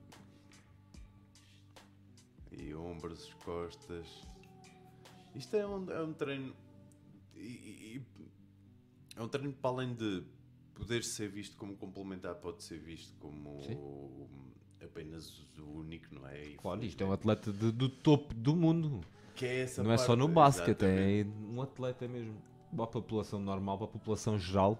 E 2.52 2.72
ombros, 2.74 3.34
costas. 3.44 4.06
Isto 5.34 5.56
é 5.56 5.66
um, 5.66 5.90
é 5.90 6.02
um 6.02 6.12
treino. 6.12 6.54
e- 7.34 7.96
e- 7.96 8.02
é 9.16 9.22
um 9.22 9.28
treino 9.28 9.52
para 9.52 9.70
além 9.70 9.94
de 9.94 10.22
poder 10.74 11.02
ser 11.04 11.28
visto 11.28 11.56
como 11.56 11.76
complementar, 11.76 12.34
pode 12.36 12.62
ser 12.62 12.78
visto 12.78 13.14
como 13.20 14.28
apenas 14.82 15.46
o 15.58 15.78
único, 15.78 16.14
não 16.14 16.26
é? 16.28 16.44
E 16.44 16.54
Claro, 16.56 16.84
isto 16.84 17.02
é 17.02 17.06
um 17.06 17.12
atleta 17.12 17.52
de- 17.52 17.72
do 17.72 17.88
topo 17.88 18.34
do 18.34 18.54
mundo. 18.54 19.00
Que 19.34 19.46
é 19.46 19.60
essa 19.62 19.82
não 19.82 19.90
é 19.90 19.96
só 19.96 20.08
parte, 20.08 20.18
no 20.20 20.28
basquete, 20.28 20.82
é 20.84 21.26
um 21.52 21.60
atleta 21.62 22.06
mesmo. 22.06 22.36
Para 22.74 22.84
a 22.84 22.88
população 22.88 23.40
normal, 23.40 23.78
para 23.78 23.86
a 23.86 23.90
população 23.90 24.38
geral, 24.38 24.78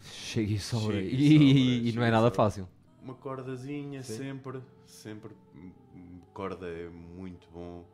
chega 0.00 0.52
e 0.52 0.58
sobra. 0.58 1.00
E 1.00 1.14
E, 1.14 1.88
e 1.88 1.92
não 1.92 2.02
é 2.02 2.10
nada 2.10 2.30
fácil. 2.30 2.68
Uma 3.02 3.14
cordazinha, 3.14 4.02
Sim. 4.02 4.16
sempre, 4.16 4.60
sempre. 4.84 5.34
Hum, 5.54 6.20
Corda 6.34 6.66
é 6.68 6.88
muito 6.88 7.48
bom. 7.52 7.84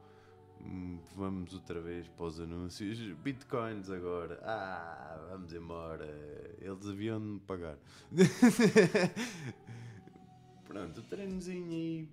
Hum, 0.65 0.99
Vamos 1.17 1.53
outra 1.55 1.81
vez 1.81 2.07
para 2.09 2.27
os 2.27 2.41
anúncios. 2.41 2.99
Bitcoins 3.19 3.91
agora. 3.91 4.41
Ah, 4.45 5.27
vamos 5.31 5.53
embora. 5.53 6.07
Eles 6.61 6.87
haviam 6.87 7.21
de 7.21 7.27
me 7.27 7.41
pagar. 7.41 7.77
Pronto, 10.67 11.03
treinozinho 11.03 11.71
aí. 11.71 12.09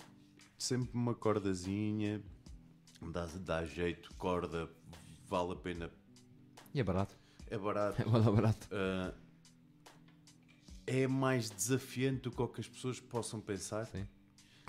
Sempre 0.57 0.97
uma 0.97 1.13
cordazinha. 1.15 2.21
Dá, 3.01 3.25
dá 3.39 3.63
jeito, 3.65 4.13
corda, 4.15 4.69
vale 5.29 5.53
a 5.53 5.55
pena. 5.55 5.89
E 6.73 6.79
é 6.81 6.83
barato. 6.83 7.15
É 7.47 7.57
barato. 7.57 8.01
É 8.05 8.31
barato. 8.31 8.67
Ah, 8.71 9.13
é 10.85 11.07
mais 11.07 11.49
desafiante 11.49 12.23
do 12.23 12.31
que 12.31 12.41
o 12.41 12.47
que 12.47 12.61
as 12.61 12.67
pessoas 12.67 12.99
possam 12.99 13.39
pensar. 13.39 13.85
Sim. 13.85 14.05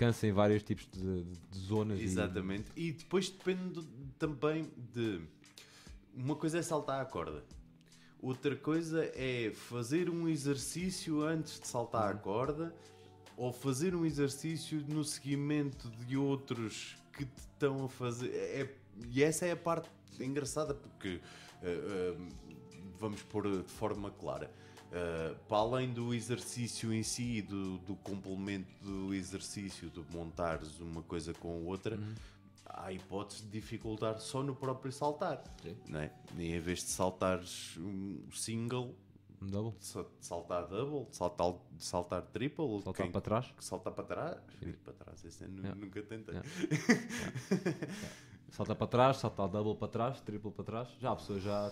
Cansa 0.01 0.25
em 0.25 0.31
vários 0.31 0.63
tipos 0.63 0.87
de, 0.87 1.23
de 1.23 1.59
zonas. 1.59 1.99
e- 1.99 2.03
Exatamente. 2.05 2.71
E 2.75 2.91
depois 2.91 3.29
depende 3.29 3.87
também 4.17 4.67
de. 4.91 5.21
Uma 6.15 6.35
coisa 6.35 6.57
é 6.57 6.61
saltar 6.63 6.99
a 6.99 7.05
corda. 7.05 7.43
Outra 8.19 8.55
coisa 8.55 9.05
é 9.13 9.51
fazer 9.53 10.09
um 10.09 10.27
exercício 10.27 11.21
antes 11.21 11.59
de 11.59 11.67
saltar 11.67 12.09
a 12.11 12.15
corda 12.17 12.73
ou 13.37 13.53
fazer 13.53 13.93
um 13.93 14.03
exercício 14.03 14.83
no 14.89 15.03
seguimento 15.03 15.87
de 16.07 16.17
outros 16.17 16.97
que 17.13 17.23
te 17.23 17.37
estão 17.37 17.85
a 17.85 17.87
fazer. 17.87 18.29
É- 18.35 18.75
e 19.07 19.21
essa 19.21 19.45
é 19.45 19.51
a 19.51 19.55
parte 19.55 19.87
engraçada 20.19 20.73
porque 20.73 21.19
eh, 21.61 22.15
eh, 22.17 22.17
vamos 22.99 23.21
pôr 23.21 23.47
de 23.63 23.69
forma 23.71 24.09
clara. 24.09 24.51
Uh, 24.91 25.35
para 25.47 25.57
além 25.57 25.93
do 25.93 26.13
exercício 26.13 26.91
em 26.93 27.01
si 27.01 27.41
do, 27.41 27.77
do 27.79 27.95
complemento 27.95 28.67
do 28.83 29.13
exercício, 29.13 29.89
de 29.89 30.03
montares 30.13 30.79
uma 30.81 31.01
coisa 31.01 31.33
com 31.33 31.65
outra, 31.65 31.97
há 32.65 32.87
a 32.87 32.93
hipótese 32.93 33.43
de 33.43 33.49
dificultar 33.51 34.19
só 34.19 34.43
no 34.43 34.53
próprio 34.53 34.91
saltar. 34.91 35.41
Sim. 35.63 35.77
Não 35.87 36.01
é? 36.01 36.11
E 36.37 36.51
em 36.53 36.59
vez 36.59 36.79
de 36.79 36.89
saltares 36.89 37.77
um 37.77 38.29
single, 38.33 38.93
double. 39.41 39.73
saltar 40.19 40.67
double, 40.67 41.07
saltar, 41.11 41.53
saltar 41.79 42.21
triple, 42.23 42.81
Saltar 42.83 42.93
quem- 43.05 43.11
para 43.13 43.21
trás. 43.21 43.45
saltar 43.61 43.93
para 43.93 44.03
trás, 44.03 44.37
para 44.83 44.93
trás, 44.93 45.23
esse 45.23 45.45
Yeah. 45.45 45.73
nunca 45.75 46.01
tentei. 46.03 46.35
Yeah. 46.35 46.49
Salta 48.49 48.75
para 48.75 48.87
trás, 48.87 49.17
salta 49.17 49.47
double 49.47 49.75
para 49.75 49.87
trás, 49.87 50.19
triple 50.19 50.51
para 50.51 50.65
trás. 50.65 50.89
Já 50.99 51.11
a 51.13 51.15
pessoa 51.15 51.39
já. 51.39 51.71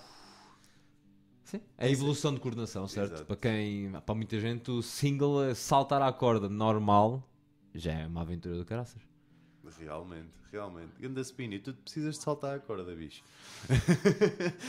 Sim. 1.49 1.61
É 1.77 1.87
a 1.87 1.89
evolução 1.89 2.33
de 2.33 2.39
coordenação, 2.39 2.87
certo? 2.87 3.13
Exato. 3.13 3.25
Para 3.25 3.35
quem. 3.37 3.91
Para 4.05 4.15
muita 4.15 4.39
gente, 4.39 4.69
o 4.69 4.81
single 4.83 5.55
saltar 5.55 6.01
à 6.01 6.11
corda 6.13 6.47
normal 6.47 7.27
já 7.73 7.93
é 7.93 8.05
uma 8.07 8.21
aventura 8.21 8.55
do 8.57 8.65
caraças. 8.65 9.01
Realmente, 9.79 10.29
realmente. 10.51 10.91
Ganda 10.99 11.21
spin, 11.21 11.51
e 11.51 11.59
tu 11.59 11.73
precisas 11.73 12.15
de 12.17 12.23
saltar 12.23 12.55
a 12.55 12.59
corda, 12.59 12.95
bicho. 12.95 13.23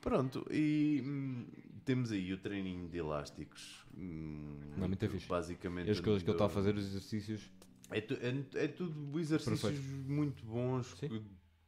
Pronto, 0.00 0.46
e 0.50 1.02
hum, 1.04 1.46
temos 1.84 2.12
aí 2.12 2.32
o 2.32 2.38
treininho 2.38 2.88
de 2.88 2.98
elásticos. 2.98 3.84
Hum, 3.96 4.58
Não 4.76 4.84
é 4.84 4.88
muito 4.88 5.08
fixe. 5.08 5.26
Basicamente. 5.26 5.90
As 5.90 6.00
coisas 6.00 6.22
que 6.22 6.30
eu 6.30 6.32
estou 6.32 6.44
a 6.44 6.48
andou- 6.48 6.54
fazer, 6.62 6.76
os 6.76 6.84
exercícios. 6.84 7.50
É, 7.90 8.00
tu- 8.00 8.14
é- 8.20 8.64
é 8.64 8.68
tudo 8.68 9.18
exercícios 9.18 9.60
Perfeito. 9.60 10.08
muito 10.08 10.44
bons 10.44 10.86
Sim. 10.98 11.22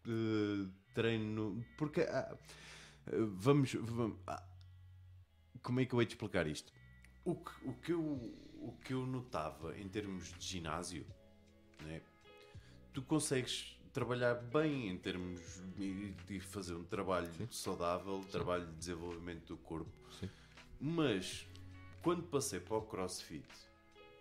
de 0.05 0.69
treino. 0.95 1.65
Porque 1.77 2.03
ah, 2.03 2.37
vamos. 3.37 3.75
vamos 3.75 4.19
ah, 4.27 4.43
como 5.63 5.81
é 5.81 5.85
que 5.85 5.95
eu 5.95 6.01
hei 6.01 6.07
de 6.07 6.13
explicar 6.15 6.47
isto? 6.47 6.73
O 7.25 7.35
que, 7.35 7.69
o, 7.69 7.73
que 7.75 7.93
eu, 7.93 8.03
o 8.03 8.73
que 8.85 8.93
eu 8.95 9.07
notava 9.07 9.79
em 9.79 9.89
termos 9.89 10.33
de 10.33 10.47
ginásio, 10.47 11.07
né? 11.83 12.01
tu 12.93 13.03
consegues 13.03 13.79
trabalhar 13.93 14.35
bem 14.35 14.89
em 14.89 14.97
termos 14.97 15.41
de, 15.77 16.41
fazer 16.41 16.75
um 16.75 16.85
trabalho 16.85 17.33
Sim. 17.35 17.49
saudável, 17.51 18.25
trabalho 18.31 18.67
de 18.67 18.75
desenvolvimento 18.75 19.49
do 19.49 19.57
corpo. 19.59 19.91
Sim. 20.19 20.31
Mas 20.81 21.47
quando 22.03 22.23
passei 22.23 22.61
para 22.61 22.77
o 22.77 22.83
CrossFit 22.83 23.49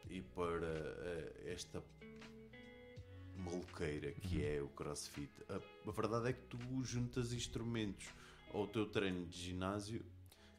e 0.10 0.21
para 0.21 0.67
eh, 0.67 1.43
esta 1.45 1.84
maluqueira 3.36 4.12
que 4.12 4.43
é 4.43 4.62
o 4.62 4.67
CrossFit, 4.69 5.32
a 5.50 5.91
verdade 5.91 6.30
é 6.30 6.34
que 6.34 6.41
tu 6.41 6.58
juntas 6.84 7.32
instrumentos 7.34 8.08
ao 8.53 8.67
teu 8.67 8.86
treino 8.86 9.25
de 9.25 9.38
ginásio 9.38 10.01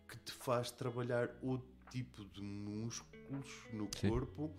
que 0.09 0.17
te 0.19 0.33
faz 0.33 0.71
trabalhar 0.71 1.31
outro 1.43 1.69
tipo 1.91 2.25
de 2.27 2.41
músculos 2.43 3.47
no 3.73 3.89
Sim. 3.97 4.09
corpo 4.11 4.51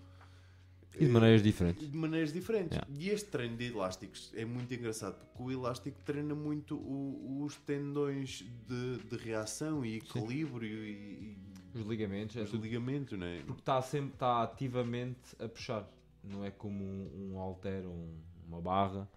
E 0.95 1.05
de 1.05 1.11
maneiras 1.11 1.41
diferentes. 1.43 1.89
de 1.91 1.97
maneiras 1.97 2.33
diferentes. 2.33 2.77
Yeah. 2.77 2.93
E 2.99 3.09
este 3.09 3.29
treino 3.29 3.55
de 3.57 3.65
elásticos 3.65 4.31
é 4.35 4.43
muito 4.45 4.73
engraçado 4.73 5.15
porque 5.19 5.43
o 5.43 5.51
elástico 5.51 5.99
treina 6.03 6.33
muito 6.35 6.75
o- 6.75 7.43
os 7.43 7.55
tendões 7.57 8.43
de, 8.67 8.97
de 8.97 9.15
reação 9.17 9.85
e 9.85 9.97
equilíbrio 9.97 10.83
e, 10.85 11.37
Os 11.73 11.81
ligamentos, 11.81 12.35
e 12.35 12.39
é 12.39 12.43
os 12.43 12.49
tudo. 12.51 12.63
ligamentos, 12.63 13.17
não 13.17 13.25
é? 13.27 13.41
Porque 13.43 13.61
está 13.61 13.81
sempre 13.81 14.13
está 14.13 14.41
ativamente 14.43 15.35
a 15.39 15.47
puxar. 15.47 15.87
Não 16.23 16.43
é 16.43 16.51
como 16.51 16.83
um, 16.83 17.31
um 17.33 17.39
halter 17.39 17.85
um- 17.85 18.17
uma 18.47 18.59
barra. 18.61 19.07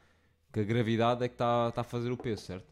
Que 0.52 0.60
a 0.60 0.64
gravidade 0.64 1.24
é 1.24 1.28
que 1.28 1.34
está 1.34 1.70
está 1.70 1.80
a 1.80 1.84
fazer 1.84 2.10
o 2.12 2.16
peso, 2.16 2.42
certo? 2.42 2.70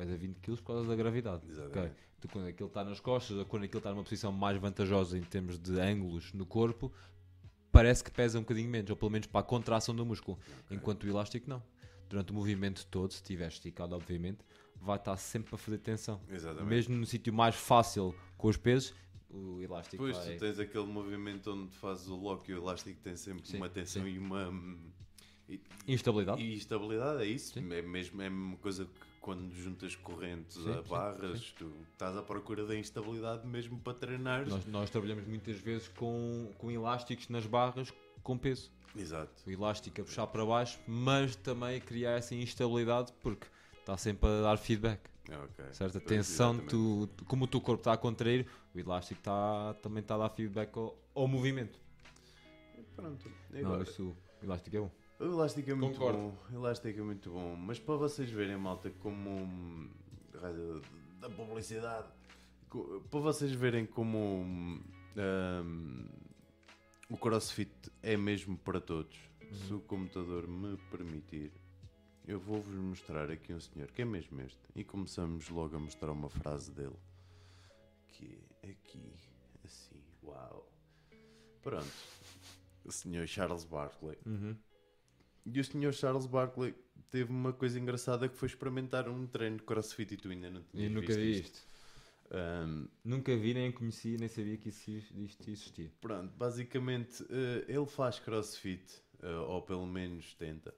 Pesa 0.00 0.16
20 0.16 0.40
kg 0.40 0.56
por 0.56 0.62
causa 0.62 0.88
da 0.88 0.96
gravidade. 0.96 1.42
Exatamente. 1.46 1.92
Ok. 1.92 1.92
Tu, 2.20 2.28
quando 2.28 2.46
aquilo 2.46 2.68
está 2.68 2.82
nas 2.82 3.00
costas 3.00 3.36
ou 3.36 3.44
quando 3.44 3.64
aquilo 3.64 3.80
está 3.80 3.90
numa 3.90 4.02
posição 4.02 4.32
mais 4.32 4.56
vantajosa 4.56 5.18
em 5.18 5.22
termos 5.22 5.58
de 5.58 5.78
ângulos 5.78 6.32
no 6.32 6.46
corpo, 6.46 6.90
parece 7.70 8.02
que 8.02 8.10
pesa 8.10 8.38
um 8.38 8.42
bocadinho 8.42 8.70
menos, 8.70 8.88
ou 8.88 8.96
pelo 8.96 9.10
menos 9.10 9.26
para 9.26 9.40
a 9.40 9.42
contração 9.42 9.94
do 9.94 10.06
músculo. 10.06 10.38
Enquanto 10.70 11.04
o 11.04 11.08
elástico 11.08 11.50
não. 11.50 11.62
Durante 12.08 12.32
o 12.32 12.34
movimento 12.34 12.86
todo, 12.86 13.10
se 13.10 13.16
estiver 13.16 13.48
esticado, 13.48 13.94
obviamente, 13.94 14.38
vai 14.74 14.96
estar 14.96 15.18
sempre 15.18 15.54
a 15.54 15.58
fazer 15.58 15.78
tensão. 15.78 16.18
Exatamente. 16.30 16.66
Mesmo 16.66 16.96
no 16.96 17.04
sítio 17.04 17.30
mais 17.30 17.54
fácil 17.54 18.14
com 18.38 18.48
os 18.48 18.56
pesos, 18.56 18.94
o 19.28 19.60
elástico 19.60 20.02
Depois 20.02 20.16
vai... 20.24 20.34
tu 20.34 20.40
tens 20.40 20.58
aquele 20.58 20.86
movimento 20.86 21.52
onde 21.52 21.76
fazes 21.76 22.08
o 22.08 22.16
lock 22.16 22.50
e 22.50 22.54
o 22.54 22.56
elástico 22.56 22.98
tem 23.02 23.16
sempre 23.16 23.46
Sim, 23.46 23.58
uma 23.58 23.68
tensão 23.68 24.02
sim. 24.02 24.08
e 24.08 24.18
uma 24.18 24.48
hum, 24.48 24.90
e, 25.46 25.60
Instabilidade. 25.86 26.42
e 26.42 26.54
estabilidade, 26.54 27.22
é 27.22 27.26
isso. 27.26 27.52
Sim. 27.52 27.70
É 27.70 27.82
mesmo 27.82 28.22
é 28.22 28.26
a 28.26 28.30
mesma 28.30 28.56
coisa 28.56 28.86
que 28.86 29.09
quando 29.20 29.52
juntas 29.54 29.94
correntes 29.94 30.56
Sim, 30.56 30.70
a 30.70 30.82
sim, 30.82 30.88
barras, 30.88 31.54
tu 31.56 31.72
estás 31.92 32.16
à 32.16 32.22
procura 32.22 32.64
da 32.64 32.74
instabilidade 32.74 33.46
mesmo 33.46 33.78
para 33.78 33.94
treinar. 33.94 34.48
Nós, 34.48 34.66
nós 34.66 34.90
trabalhamos 34.90 35.26
muitas 35.26 35.56
vezes 35.56 35.88
com, 35.88 36.50
com 36.58 36.70
elásticos 36.70 37.28
nas 37.28 37.46
barras 37.46 37.92
com 38.22 38.38
peso. 38.38 38.70
Exato. 38.96 39.30
O 39.46 39.50
elástico 39.50 40.00
a 40.00 40.04
puxar 40.04 40.26
para 40.26 40.44
baixo, 40.44 40.80
mas 40.86 41.36
também 41.36 41.76
a 41.76 41.80
criar 41.80 42.12
essa 42.12 42.34
instabilidade 42.34 43.12
porque 43.20 43.46
está 43.78 43.96
sempre 43.96 44.28
a 44.28 44.42
dar 44.42 44.56
feedback. 44.56 45.00
É, 45.28 45.36
ok. 45.36 45.64
Certo? 45.72 45.98
A 45.98 46.00
tensão, 46.00 46.58
tu, 46.58 47.08
como 47.26 47.44
o 47.44 47.46
teu 47.46 47.60
corpo 47.60 47.80
está 47.80 47.92
a 47.92 47.96
contrair, 47.96 48.46
o 48.74 48.78
elástico 48.78 49.20
está, 49.20 49.74
também 49.82 50.00
está 50.00 50.16
a 50.16 50.18
dar 50.18 50.30
feedback 50.30 50.76
ao, 50.76 50.96
ao 51.14 51.28
movimento. 51.28 51.78
Pronto. 52.96 53.30
Não, 53.50 53.60
agora? 53.60 53.82
isso, 53.84 54.16
o 54.42 54.44
elástico 54.44 54.76
é 54.76 54.80
bom. 54.80 54.90
O 55.20 55.24
elástico 55.24 55.70
é 55.70 55.74
muito 55.74 55.98
Concordo. 55.98 56.18
bom. 56.18 56.36
O 56.50 56.54
elástico 56.54 56.98
é 56.98 57.02
muito 57.02 57.30
bom. 57.30 57.54
Mas 57.56 57.78
para 57.78 57.94
vocês 57.96 58.30
verem, 58.30 58.56
malta, 58.56 58.90
como. 59.00 59.30
hum, 59.30 59.90
Da 61.20 61.28
publicidade. 61.28 62.08
Para 63.10 63.20
vocês 63.20 63.52
verem 63.52 63.84
como. 63.86 64.44
hum, 65.16 66.06
o 67.10 67.16
crossfit 67.16 67.70
é 68.02 68.16
mesmo 68.16 68.56
para 68.56 68.80
todos. 68.80 69.18
Se 69.52 69.74
o 69.74 69.80
computador 69.80 70.46
me 70.46 70.76
permitir, 70.90 71.52
eu 72.26 72.38
vou-vos 72.38 72.74
mostrar 72.74 73.30
aqui 73.30 73.52
um 73.52 73.60
senhor 73.60 73.90
que 73.90 74.02
é 74.02 74.04
mesmo 74.04 74.40
este. 74.40 74.60
E 74.76 74.84
começamos 74.84 75.48
logo 75.50 75.76
a 75.76 75.78
mostrar 75.80 76.12
uma 76.12 76.30
frase 76.30 76.70
dele. 76.72 76.96
Que 78.08 78.38
é 78.62 78.70
aqui. 78.70 79.12
Assim. 79.64 80.00
Uau. 80.24 80.66
Pronto. 81.62 81.92
O 82.84 82.92
senhor 82.92 83.26
Charles 83.26 83.64
Barkley. 83.64 84.16
Uhum. 84.24 84.56
E 85.46 85.58
o 85.60 85.64
senhor 85.64 85.92
Charles 85.94 86.26
Barkley 86.26 86.74
teve 87.10 87.30
uma 87.30 87.52
coisa 87.52 87.78
engraçada 87.78 88.28
que 88.28 88.36
foi 88.36 88.46
experimentar 88.48 89.08
um 89.08 89.26
treino 89.26 89.56
de 89.56 89.62
crossfit 89.64 90.14
e 90.14 90.16
tu 90.16 90.28
ainda 90.30 90.50
não 90.50 90.62
tinhas 90.62 90.92
nunca 90.92 91.06
visto 91.08 91.18
vi 91.20 91.30
isto. 91.32 91.44
isto. 91.56 91.70
Ahm, 92.32 92.86
Nunca 93.04 93.36
vi, 93.36 93.54
nem 93.54 93.72
conheci, 93.72 94.16
nem 94.18 94.28
sabia 94.28 94.56
que 94.56 94.68
isso, 94.68 94.90
isto 94.90 95.50
existia. 95.50 95.90
pronto, 96.00 96.32
basicamente 96.36 97.24
eh, 97.28 97.64
ele 97.68 97.86
faz 97.86 98.20
crossfit, 98.20 98.84
eh, 99.20 99.34
ou 99.48 99.60
pelo 99.62 99.84
menos 99.84 100.32
tenta, 100.34 100.72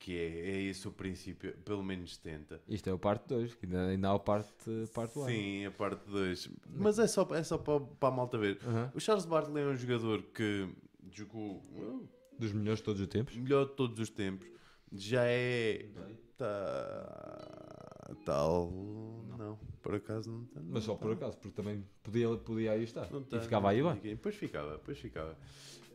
que 0.00 0.18
é, 0.18 0.50
é 0.50 0.62
esse 0.62 0.88
o 0.88 0.90
princípio, 0.90 1.52
pelo 1.58 1.84
menos 1.84 2.16
tenta. 2.16 2.60
Isto 2.66 2.90
é 2.90 2.92
o 2.92 2.98
parte 2.98 3.28
2, 3.28 3.54
que 3.54 3.66
ainda, 3.66 3.86
ainda 3.86 4.08
há 4.08 4.14
o 4.14 4.18
parte, 4.18 4.50
parte 4.92 5.16
1. 5.16 5.26
Sim, 5.26 5.66
a 5.66 5.70
parte 5.70 6.04
2. 6.10 6.48
Mas 6.70 6.98
é 6.98 7.06
só, 7.06 7.22
é 7.36 7.44
só 7.44 7.56
para, 7.58 7.78
para 7.78 8.08
a 8.08 8.16
malta 8.16 8.36
ver. 8.36 8.58
Uhum. 8.66 8.90
O 8.94 8.98
Charles 9.00 9.26
Barkley 9.26 9.62
é 9.62 9.66
um 9.68 9.76
jogador 9.76 10.22
que 10.34 10.68
jogou 11.12 11.58
uh, 11.58 12.08
Dos 12.40 12.52
melhores 12.52 12.78
de 12.78 12.84
todos 12.84 13.00
os 13.02 13.06
tempos. 13.06 13.36
melhor 13.36 13.66
de 13.66 13.72
todos 13.74 13.98
os 13.98 14.08
tempos. 14.10 14.48
Já 14.90 15.24
é. 15.24 15.86
Tá. 16.38 18.16
Tal. 18.24 18.72
Não, 19.38 19.58
por 19.82 19.94
acaso 19.94 20.30
não 20.30 20.42
está. 20.44 20.60
Mas 20.62 20.84
só 20.84 20.94
por 20.94 21.12
acaso, 21.12 21.36
porque 21.36 21.54
também 21.54 21.84
podia, 22.02 22.28
podia 22.36 22.72
aí 22.72 22.84
estar. 22.84 23.10
Não 23.10 23.20
e 23.20 23.24
tá, 23.24 23.40
ficava 23.40 23.72
não 23.72 23.90
aí 23.90 23.96
tá 23.96 24.00
bem. 24.02 24.16
Pois 24.16 24.34
ficava, 24.34 24.78
pois 24.78 24.98
ficava. 24.98 25.36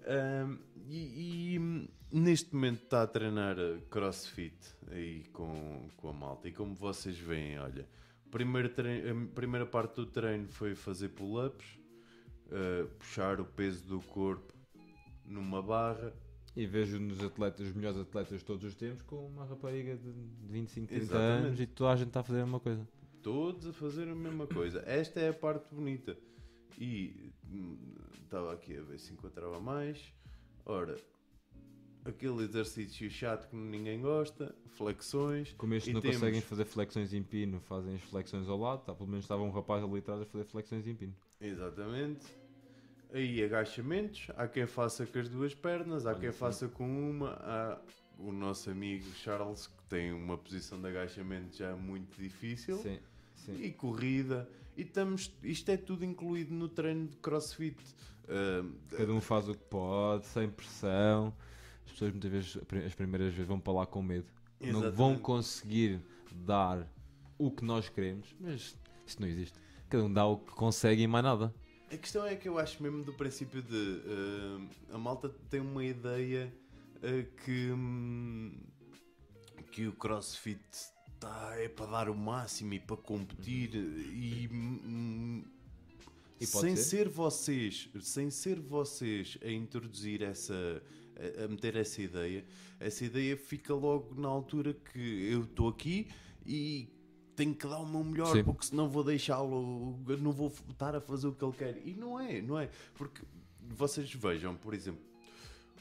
Ahm, 0.07 0.59
e, 0.87 1.55
e, 1.55 1.89
neste 2.11 2.53
momento 2.53 2.83
está 2.83 3.01
a 3.01 3.07
treinar 3.07 3.57
crossfit 3.89 4.55
aí 4.91 5.23
com, 5.33 5.89
com 5.97 6.09
a 6.09 6.13
malta. 6.13 6.47
E 6.47 6.51
como 6.51 6.75
vocês 6.75 7.17
veem, 7.17 7.57
olha, 7.59 7.87
primeiro 8.29 8.69
treino, 8.69 9.23
a 9.23 9.33
primeira 9.33 9.65
parte 9.65 9.95
do 9.95 10.05
treino 10.05 10.47
foi 10.47 10.75
fazer 10.75 11.09
pull-ups, 11.09 11.79
eh, 12.51 12.85
puxar 12.99 13.41
o 13.41 13.45
peso 13.45 13.87
do 13.87 13.99
corpo 14.01 14.53
numa 15.25 15.61
barra. 15.61 16.13
E 16.55 16.65
vejo 16.65 16.99
nos 16.99 17.21
atletas, 17.21 17.67
os 17.67 17.73
melhores 17.73 17.97
atletas 17.99 18.39
de 18.39 18.45
todos 18.45 18.63
os 18.63 18.75
tempos, 18.75 19.01
com 19.01 19.27
uma 19.27 19.45
rapariga 19.45 19.97
de 19.97 20.09
25, 20.49 20.87
30 20.87 21.03
Exatamente. 21.03 21.45
anos 21.47 21.59
e 21.59 21.65
toda 21.67 21.91
a 21.91 21.95
gente 21.97 22.07
está 22.07 22.19
a 22.21 22.23
fazer 22.23 22.39
a 22.39 22.43
mesma 22.45 22.59
coisa. 22.61 22.87
todos 23.21 23.67
a 23.67 23.73
fazer 23.73 24.07
a 24.07 24.15
mesma 24.15 24.47
coisa. 24.47 24.81
Esta 24.85 25.19
é 25.19 25.29
a 25.29 25.33
parte 25.33 25.73
bonita. 25.73 26.15
E 26.79 27.31
hum, 27.51 27.77
estava 28.23 28.53
aqui 28.53 28.77
a 28.77 28.81
ver 28.81 28.99
se 28.99 29.11
encontrava 29.13 29.59
mais. 29.59 30.13
Ora, 30.65 30.95
aquele 32.05 32.43
exercício 32.43 33.09
chato 33.09 33.49
que 33.49 33.55
ninguém 33.55 33.99
gosta, 34.01 34.55
flexões. 34.69 35.53
Como 35.57 35.73
estes 35.73 35.93
não 35.93 36.01
temos- 36.01 36.17
conseguem 36.17 36.39
fazer 36.41 36.65
flexões 36.65 37.13
em 37.13 37.23
pino, 37.23 37.59
fazem 37.59 37.95
as 37.95 38.01
flexões 38.03 38.47
ao 38.47 38.57
lado. 38.57 38.83
Tá, 38.85 38.93
pelo 38.93 39.09
menos 39.09 39.25
estava 39.25 39.41
um 39.41 39.49
rapaz 39.51 39.83
ali 39.83 39.99
atrás 39.99 40.21
a 40.21 40.25
fazer 40.25 40.45
flexões 40.45 40.87
em 40.87 40.95
pino. 40.95 41.15
Exatamente. 41.41 42.25
Aí 43.15 43.41
agachamentos, 43.41 44.27
há 44.35 44.45
quem 44.45 44.67
faça 44.67 45.05
com 45.05 45.17
as 45.17 45.29
duas 45.29 45.55
pernas, 45.55 46.05
há 46.05 46.09
Olha, 46.09 46.19
quem 46.19 46.31
faça 46.33 46.67
com 46.67 46.85
uma. 46.85 47.29
Há 47.39 47.79
o 48.19 48.29
nosso 48.29 48.69
amigo 48.69 49.05
Charles, 49.15 49.67
que 49.67 49.83
tem 49.87 50.11
uma 50.11 50.37
posição 50.37 50.81
de 50.81 50.89
agachamento 50.89 51.55
já 51.55 51.77
muito 51.77 52.21
difícil. 52.21 52.77
Sim, 52.79 52.99
sim. 53.33 53.55
e 53.63 53.71
corrida. 53.71 54.49
E 54.75 54.81
estamos, 54.81 55.33
isto 55.41 55.69
é 55.71 55.77
tudo 55.77 56.03
incluído 56.03 56.53
no 56.53 56.67
treino 56.67 57.07
de 57.07 57.15
crossfit. 57.15 57.77
Ah, 58.27 58.65
Cada 58.97 59.13
um 59.13 59.21
faz 59.21 59.47
o 59.47 59.53
que 59.53 59.63
pode, 59.63 60.25
sem 60.25 60.49
pressão. 60.49 61.33
As 61.85 61.93
pessoas 61.93 62.11
muitas 62.11 62.29
vezes, 62.29 62.57
as 62.85 62.95
primeiras 62.95 63.31
vezes, 63.31 63.47
vão 63.47 63.61
para 63.61 63.71
lá 63.71 63.85
com 63.85 64.01
medo. 64.01 64.27
Não 64.59 64.71
vão 64.73 64.89
Exatamente. 64.89 65.21
conseguir 65.21 66.01
dar 66.45 66.85
o 67.37 67.49
que 67.49 67.63
nós 67.63 67.87
queremos, 67.87 68.35
mas 68.41 68.77
isso 69.07 69.21
não 69.21 69.27
existe. 69.29 69.57
Cada 69.87 70.03
um 70.03 70.11
dá 70.11 70.25
o 70.25 70.37
que 70.37 70.51
consegue 70.51 71.03
e 71.03 71.07
mais 71.07 71.23
nada. 71.23 71.53
A 71.91 71.97
questão 71.97 72.25
é 72.25 72.35
que 72.35 72.47
eu 72.47 72.57
acho 72.57 72.81
mesmo 72.81 73.03
do 73.03 73.13
princípio 73.13 73.61
de 73.61 74.01
ah, 74.91 74.95
a 74.95 74.97
malta 74.97 75.29
tem 75.49 75.59
uma 75.61 75.83
ideia 75.83 76.51
ah, 77.03 77.43
que, 77.43 77.71
hum, 77.71 78.51
que 79.71 79.87
o 79.87 79.93
crossfit 79.93 80.59
tá, 81.19 81.53
é 81.57 81.69
para 81.69 81.85
dar 81.85 82.09
o 82.09 82.15
máximo 82.15 82.73
e 82.73 82.79
para 82.79 82.97
competir 82.97 83.75
e, 83.75 84.49
hum, 84.51 85.43
E 86.39 86.45
sem 86.45 86.75
ser. 86.75 86.83
ser 86.83 87.09
vocês, 87.09 87.89
sem 88.01 88.29
ser 88.29 88.59
vocês 88.59 89.37
a 89.43 89.49
introduzir 89.49 90.21
essa, 90.21 90.81
a, 91.39 91.45
a 91.45 91.47
meter 91.47 91.75
essa 91.75 92.01
ideia, 92.01 92.43
essa 92.79 93.05
ideia 93.05 93.37
fica 93.37 93.73
logo 93.73 94.19
na 94.19 94.27
altura 94.27 94.73
que 94.73 95.29
eu 95.31 95.43
estou 95.43 95.69
aqui 95.69 96.07
e 96.45 96.89
tenho 97.35 97.53
que 97.53 97.67
dar 97.67 97.79
o 97.79 97.85
meu 97.85 98.03
melhor, 98.03 98.35
Sim. 98.35 98.43
porque 98.43 98.65
senão 98.65 98.87
vou 98.87 99.03
deixá-lo, 99.03 99.99
não 100.19 100.31
vou 100.31 100.53
estar 100.69 100.95
a 100.95 101.01
fazer 101.01 101.27
o 101.27 101.33
que 101.33 101.43
ele 101.43 101.53
quer. 101.53 101.81
E 101.85 101.93
não 101.93 102.19
é, 102.19 102.41
não 102.41 102.59
é, 102.59 102.69
porque 102.95 103.21
vocês 103.61 104.11
vejam, 104.13 104.55
por 104.55 104.73
exemplo, 104.73 105.03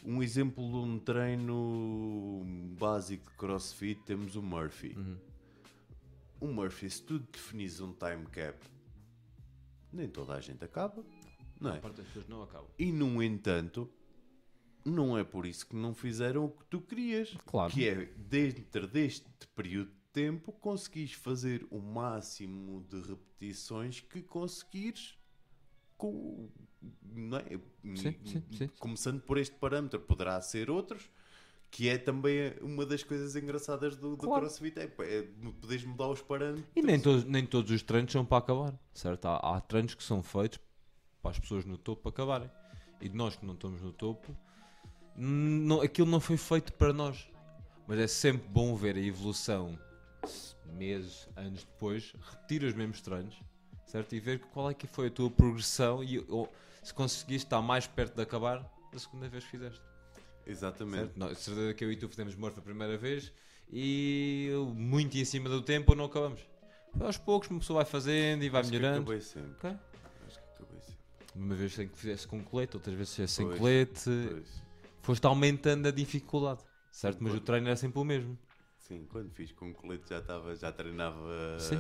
um 0.05 0.23
exemplo 0.23 0.69
de 0.69 0.77
um 0.77 0.99
treino 0.99 2.43
básico 2.79 3.31
de 3.31 3.37
crossfit, 3.37 4.01
temos 4.05 4.37
o 4.37 4.43
Murphy. 4.43 4.95
Uhum. 4.97 5.17
O 6.41 6.47
Murphy, 6.49 6.91
se 6.91 7.03
tu 7.03 7.19
definis 7.19 7.81
um 7.81 7.93
time 7.93 8.27
cap, 8.27 8.59
nem 9.93 10.09
toda 10.09 10.35
a 10.35 10.41
gente 10.41 10.63
acaba, 10.65 11.03
não 11.61 11.73
é? 11.73 11.79
A 11.79 11.81
parte 11.81 11.97
das 11.97 12.07
pessoas 12.07 12.29
não 12.29 12.43
acabam. 12.43 12.69
E 12.79 12.93
no 12.93 13.23
entanto, 13.23 13.91
não 14.85 15.17
é 15.17 15.25
por 15.25 15.47
isso 15.47 15.67
que 15.67 15.75
não 15.75 15.95
fizeram 15.95 16.45
o 16.45 16.51
que 16.51 16.65
tu 16.67 16.81
querias. 16.81 17.35
Claro. 17.47 17.73
Que 17.73 17.89
é, 17.89 18.05
dentro 18.17 18.87
deste 18.87 19.27
período 19.55 19.91
de 19.91 20.04
tempo, 20.15 20.53
conseguires 20.53 21.13
fazer 21.13 21.67
o 21.71 21.79
máximo 21.81 22.87
de 22.89 23.03
repetições 23.03 24.01
que 24.01 24.23
conseguires 24.23 25.19
com. 25.99 26.49
Não 27.03 27.39
é? 27.39 27.45
Sim, 27.97 28.15
sim, 28.25 28.43
sim. 28.53 28.71
Começando 28.79 29.21
por 29.21 29.37
este 29.37 29.57
parâmetro, 29.57 30.01
poderá 30.01 30.41
ser 30.41 30.71
outros. 30.71 31.11
Que 31.71 31.89
é 31.89 31.99
também 31.99 32.55
uma 32.63 32.87
das 32.87 33.03
coisas 33.03 33.35
engraçadas 33.35 33.97
do, 33.97 34.11
do 34.11 34.17
Claro. 34.19 34.43
CrossFit, 34.43 34.79
é, 34.79 34.85
é 34.85 35.23
poderes 35.61 35.85
mudar 35.85 36.09
os 36.09 36.23
parâmetros. 36.23 36.71
E 36.77 36.81
nem 36.81 37.01
todos, 37.01 37.25
nem 37.25 37.45
todos 37.45 37.73
os 37.73 37.83
treinos 37.83 38.13
são 38.13 38.25
para 38.25 38.39
acabar, 38.39 38.79
certo? 38.93 39.27
Há, 39.27 39.57
há 39.57 39.61
treinos 39.61 39.93
que 39.93 40.05
são 40.05 40.23
feitos 40.23 40.61
para 41.21 41.33
as 41.33 41.39
pessoas 41.41 41.65
no 41.65 41.77
topo 41.77 42.09
acabarem. 42.09 42.49
E 43.01 43.09
nós 43.09 43.35
que 43.35 43.45
não 43.45 43.55
estamos 43.55 43.83
no 43.83 43.93
topo, 43.93 44.37
não, 45.17 45.81
aquilo 45.81 46.09
não 46.09 46.21
foi 46.21 46.37
feito 46.37 46.73
para 46.75 46.93
nós. 46.93 47.29
Mas 47.89 47.99
é 47.99 48.07
sempre 48.07 48.47
bom 48.49 48.77
ver 48.77 48.95
a 48.95 49.01
evolução 49.01 49.77
meses, 50.77 51.29
anos 51.37 51.65
depois, 51.65 52.13
repetir 52.31 52.63
os 52.65 52.75
mesmos 52.75 53.01
treinos, 53.01 53.35
certo? 53.87 54.15
E 54.15 54.21
ver 54.21 54.41
qual 54.53 54.71
é 54.71 54.75
que 54.75 54.87
foi 54.87 55.09
a 55.09 55.11
tua 55.11 55.31
progressão 55.31 56.03
e 56.03 56.19
ou, 56.29 56.53
se 56.83 56.93
conseguiste 56.93 57.47
estar 57.47 57.63
mais 57.63 57.87
perto 57.87 58.15
de 58.15 58.23
acabar 58.23 58.59
da 58.93 58.99
segunda 58.99 59.29
vez 59.29 59.45
que 59.45 59.51
fizeste. 59.51 59.81
Exatamente. 60.47 61.13
Certo? 61.19 61.35
Certeza 61.37 61.75
que 61.75 61.85
eu 61.85 61.91
e 61.93 61.97
tu 61.97 62.09
fizemos 62.09 62.35
Murphy 62.35 62.59
a 62.61 62.63
primeira 62.63 62.99
vez 62.99 63.33
e 63.73 64.51
muito 64.77 65.17
em 65.17 65.25
cima 65.25 65.49
do 65.49 65.63
tempo 65.63 65.95
não 65.95 66.05
acabamos. 66.05 66.41
Aos 67.01 67.17
poucos 67.17 67.49
uma 67.51 67.59
pessoa 67.61 67.83
vai 67.83 67.91
fazendo 67.91 68.45
e 68.45 68.49
vai 68.49 68.61
Acho 68.61 68.71
que 68.71 68.77
melhorando. 68.77 69.03
acabei 69.03 69.21
sempre. 69.21 69.51
Ok. 69.53 69.71
Acho 70.27 70.39
que 70.39 70.45
acabei 70.55 70.81
sempre. 70.81 70.99
Uma 71.35 71.55
vez 71.55 71.73
sem 71.73 71.89
que 71.89 71.99
fizesse 71.99 72.29
com 72.29 72.43
colete, 72.45 72.77
outras 72.77 72.95
vezes 72.95 73.31
sem 73.31 73.47
Pois, 73.47 73.59
colete. 73.59 74.11
Pois. 74.31 74.63
Foste 75.03 75.27
aumentando 75.27 75.89
a 75.89 75.91
dificuldade, 75.91 76.63
certo? 76.91 77.19
Mas 77.21 77.35
o 77.35 77.41
treino 77.41 77.67
era 77.67 77.77
sempre 77.77 77.99
o 77.99 78.05
mesmo. 78.05 78.39
Sim, 78.87 79.07
quando 79.09 79.31
fiz 79.31 79.51
com 79.51 79.73
colete 79.73 80.11
já 80.11 80.19
estava, 80.19 80.55
já 80.55 80.71
treinava 80.71 81.59
Sim. 81.59 81.77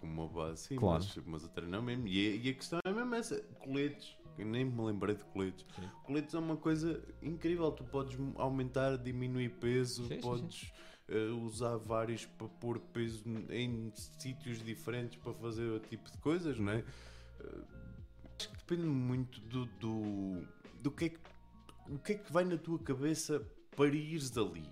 com 0.00 0.06
uma 0.06 0.28
base, 0.28 0.64
sim, 0.68 0.76
Claro. 0.76 1.02
mas, 1.02 1.24
mas 1.26 1.42
eu 1.44 1.48
treino 1.48 1.82
mesmo. 1.82 2.06
E, 2.06 2.28
a- 2.28 2.36
e 2.36 2.48
a 2.50 2.54
questão 2.54 2.78
é 2.84 2.92
mesmo 2.92 3.14
essa, 3.14 3.40
coletes, 3.58 4.14
eu 4.36 4.44
nem 4.44 4.62
me 4.66 4.82
lembrei 4.84 5.14
de 5.14 5.24
coletes. 5.24 5.64
Sim. 5.74 5.88
Coletes 6.04 6.34
é 6.34 6.38
uma 6.38 6.58
coisa 6.58 7.02
incrível, 7.22 7.72
tu 7.72 7.84
podes 7.84 8.18
aumentar, 8.36 8.98
diminuir 8.98 9.48
peso, 9.60 10.06
sim, 10.08 10.20
podes 10.20 10.70
uh, 11.08 11.34
usar 11.42 11.78
vários 11.78 12.26
para 12.26 12.48
pôr 12.48 12.78
peso 12.78 13.24
em 13.48 13.90
sítios 13.94 14.62
diferentes 14.62 15.18
para 15.22 15.32
fazer 15.32 15.64
o 15.70 15.80
tipo 15.80 16.10
de 16.10 16.18
coisas, 16.18 16.58
não 16.58 16.72
é? 16.72 16.84
Uh, 17.40 17.64
acho 18.38 18.50
que 18.50 18.56
depende 18.58 18.82
muito 18.86 19.40
do, 19.40 19.64
do, 19.80 20.46
do 20.82 20.90
que 20.90 21.06
é 21.06 21.08
que, 21.08 21.20
o 21.88 21.98
que 21.98 22.12
é 22.12 22.14
que 22.16 22.30
vai 22.30 22.44
na 22.44 22.58
tua 22.58 22.78
cabeça 22.78 23.40
para 23.74 23.86
ires 23.88 24.28
dali. 24.28 24.68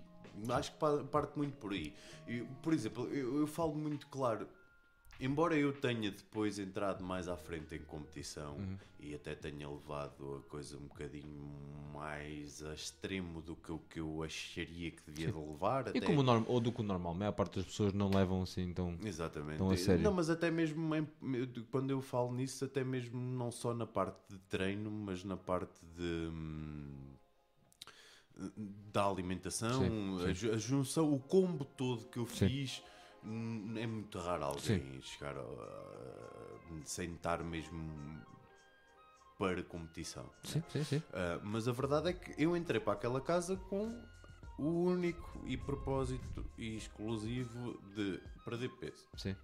Acho 0.49 0.71
que 0.73 0.77
pa- 0.79 1.03
parte 1.03 1.37
muito 1.37 1.57
por 1.57 1.71
aí. 1.73 1.93
Eu, 2.27 2.45
por 2.61 2.73
exemplo, 2.73 3.07
eu, 3.13 3.39
eu 3.39 3.47
falo 3.47 3.75
muito 3.75 4.07
claro. 4.07 4.47
Embora 5.19 5.55
eu 5.55 5.71
tenha 5.71 6.09
depois 6.09 6.57
entrado 6.57 7.03
mais 7.03 7.27
à 7.27 7.37
frente 7.37 7.75
em 7.75 7.79
competição 7.79 8.55
Uhum. 8.57 8.77
e 8.99 9.13
até 9.13 9.35
tenha 9.35 9.69
levado 9.69 10.43
a 10.43 10.49
coisa 10.49 10.77
um 10.77 10.87
bocadinho 10.87 11.51
mais 11.93 12.63
a 12.63 12.73
extremo 12.73 13.39
do 13.39 13.55
que 13.55 13.71
o 13.71 13.77
que 13.77 13.99
eu 13.99 14.23
acharia 14.23 14.89
que 14.89 15.03
devia 15.05 15.31
de 15.31 15.37
levar. 15.37 15.85
E 15.87 15.89
até- 15.89 15.99
como 16.07 16.23
normal, 16.23 16.45
ou 16.51 16.59
do 16.59 16.71
que 16.71 16.79
o 16.79 16.83
normal, 16.83 17.11
a 17.11 17.15
maior 17.15 17.31
parte 17.33 17.57
das 17.57 17.65
pessoas 17.65 17.93
não 17.93 18.09
levam 18.09 18.41
assim, 18.41 18.63
então. 18.63 18.97
Exatamente. 19.03 19.59
Tão 19.59 19.69
a 19.69 19.77
sério. 19.77 20.03
Não, 20.03 20.11
mas 20.11 20.27
até 20.29 20.49
mesmo 20.49 20.95
em- 20.95 21.07
quando 21.69 21.91
eu 21.91 22.01
falo 22.01 22.33
nisso, 22.33 22.65
até 22.65 22.83
mesmo 22.83 23.19
não 23.21 23.51
só 23.51 23.75
na 23.75 23.85
parte 23.85 24.17
de 24.27 24.39
treino, 24.49 24.89
mas 24.89 25.23
na 25.23 25.37
parte 25.37 25.79
de 25.95 26.29
hum, 26.31 26.95
da 28.93 29.05
alimentação, 29.05 29.79
Sim, 29.83 30.17
sim. 30.19 30.25
A, 30.29 30.33
ju- 30.33 30.51
a 30.53 30.57
junção, 30.57 31.13
o 31.13 31.19
combo 31.19 31.65
todo 31.65 32.05
que 32.05 32.17
eu 32.17 32.25
Sim. 32.27 32.47
fiz, 32.47 32.83
hum, 33.23 33.73
é 33.77 33.85
muito 33.85 34.17
raro 34.19 34.45
alguém 34.45 35.01
chegar 35.01 35.37
a- 35.37 36.83
sem 36.85 37.13
estar 37.13 37.43
mesmo 37.43 38.21
para 39.37 39.61
competição. 39.63 40.29
Sim, 40.43 40.63
sim, 40.69 40.83
sim. 40.83 41.03
Ah, 41.13 41.39
mas 41.43 41.67
a 41.67 41.71
verdade 41.71 42.09
é 42.09 42.13
que 42.13 42.33
eu 42.41 42.55
entrei 42.55 42.79
para 42.79 42.93
aquela 42.93 43.19
casa 43.19 43.55
com 43.69 43.99
o 44.57 44.83
único 44.83 45.41
e 45.45 45.57
propósito 45.57 46.45
e 46.57 46.77
exclusivo 46.77 47.79
de 47.95 48.21
perder 48.45 48.69
peso. 48.79 49.05
sim. 49.17 49.35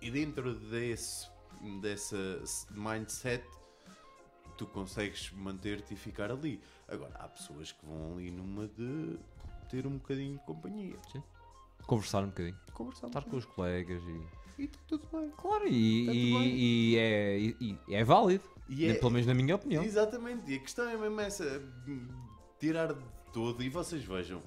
E 0.00 0.10
dentro 0.10 0.54
desse 0.54 1.26
dessa 1.80 2.42
mindset 2.72 3.42
tu 4.56 4.66
consegues 4.66 5.30
manter-te 5.32 5.94
e 5.94 5.96
ficar 5.96 6.30
ali. 6.30 6.60
Agora, 6.88 7.12
há 7.16 7.28
pessoas 7.28 7.72
que 7.72 7.84
vão 7.86 8.14
ali 8.14 8.30
numa 8.30 8.66
de 8.68 9.18
ter 9.68 9.86
um 9.86 9.92
bocadinho 9.98 10.38
de 10.38 10.44
companhia. 10.44 10.96
Conversar 11.86 12.22
um 12.22 12.28
bocadinho. 12.28 12.56
Conversar 12.72 13.06
um 13.06 13.08
Estar 13.10 13.22
com 13.24 13.36
os 13.36 13.44
colegas 13.44 14.02
e. 14.02 14.62
E 14.62 14.68
tudo 14.86 15.06
bem. 15.12 15.30
Claro, 15.36 15.66
e, 15.66 16.06
Tá 16.06 16.12
e- 16.14 16.32
bem. 16.32 16.56
e 16.56 16.96
é, 16.96 17.38
e- 17.38 17.78
é 17.90 18.04
válido. 18.04 18.44
E 18.68 18.86
é- 18.86 18.94
Pelo 18.94 19.10
menos 19.10 19.26
na 19.26 19.34
minha 19.34 19.56
opinião. 19.56 19.82
Exatamente, 19.82 20.50
e 20.50 20.54
a 20.54 20.58
questão 20.60 20.88
é 20.88 20.96
mesmo 20.96 21.20
essa: 21.20 21.60
tirar 22.58 22.92
de 22.94 23.04
todo. 23.32 23.62
E 23.62 23.68
vocês 23.68 24.04
vejam, 24.04 24.40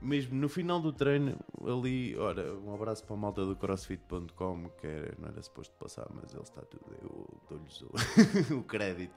mesmo 0.00 0.34
no 0.36 0.48
final 0.48 0.80
do 0.80 0.92
treino, 0.92 1.36
ali, 1.66 2.16
ora, 2.16 2.54
um 2.54 2.72
abraço 2.72 3.04
para 3.04 3.14
a 3.16 3.18
malta 3.18 3.44
do 3.44 3.56
crossfit.com, 3.56 4.68
que 4.80 4.86
era- 4.86 5.14
não 5.18 5.28
era 5.28 5.42
suposto 5.42 5.74
passar, 5.76 6.06
mas 6.14 6.32
ele 6.32 6.42
está 6.42 6.62
tudo, 6.62 6.84
eu 7.02 7.28
dou-lhes 7.50 7.80
o, 7.82 7.90
o 8.60 8.62
crédito. 8.62 9.14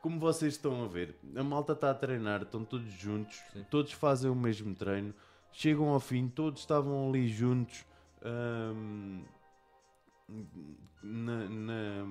Como 0.00 0.18
vocês 0.20 0.54
estão 0.54 0.84
a 0.84 0.88
ver, 0.88 1.16
a 1.34 1.42
malta 1.42 1.72
está 1.72 1.90
a 1.90 1.94
treinar, 1.94 2.42
estão 2.42 2.64
todos 2.64 2.90
juntos, 2.92 3.36
Sim. 3.52 3.64
todos 3.70 3.92
fazem 3.92 4.30
o 4.30 4.34
mesmo 4.34 4.74
treino, 4.74 5.12
chegam 5.52 5.88
ao 5.88 5.98
fim, 6.00 6.28
todos 6.28 6.60
estavam 6.60 7.08
ali 7.08 7.28
juntos. 7.28 7.84
hum, 8.24 9.22
na, 11.02 11.48
na, 11.48 12.06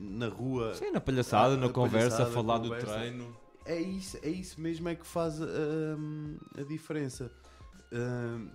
na 0.00 0.28
rua 0.28 0.74
Sim, 0.74 0.90
na 0.90 1.00
palhaçada, 1.00 1.54
Ah, 1.54 1.56
na 1.56 1.66
na 1.66 1.72
conversa, 1.72 2.16
palhaçada, 2.18 2.30
falar 2.34 2.58
conversa. 2.60 2.86
do 2.86 2.92
treino. 2.92 3.36
é 3.66 3.80
isso, 3.80 4.18
é 4.22 4.28
isso 4.28 4.60
mesmo 4.60 4.88
é 4.88 4.94
que 4.94 5.06
faz 5.06 5.40
hum, 5.40 6.38
a 6.58 6.62
diferença. 6.62 7.30
Hum, 7.92 8.50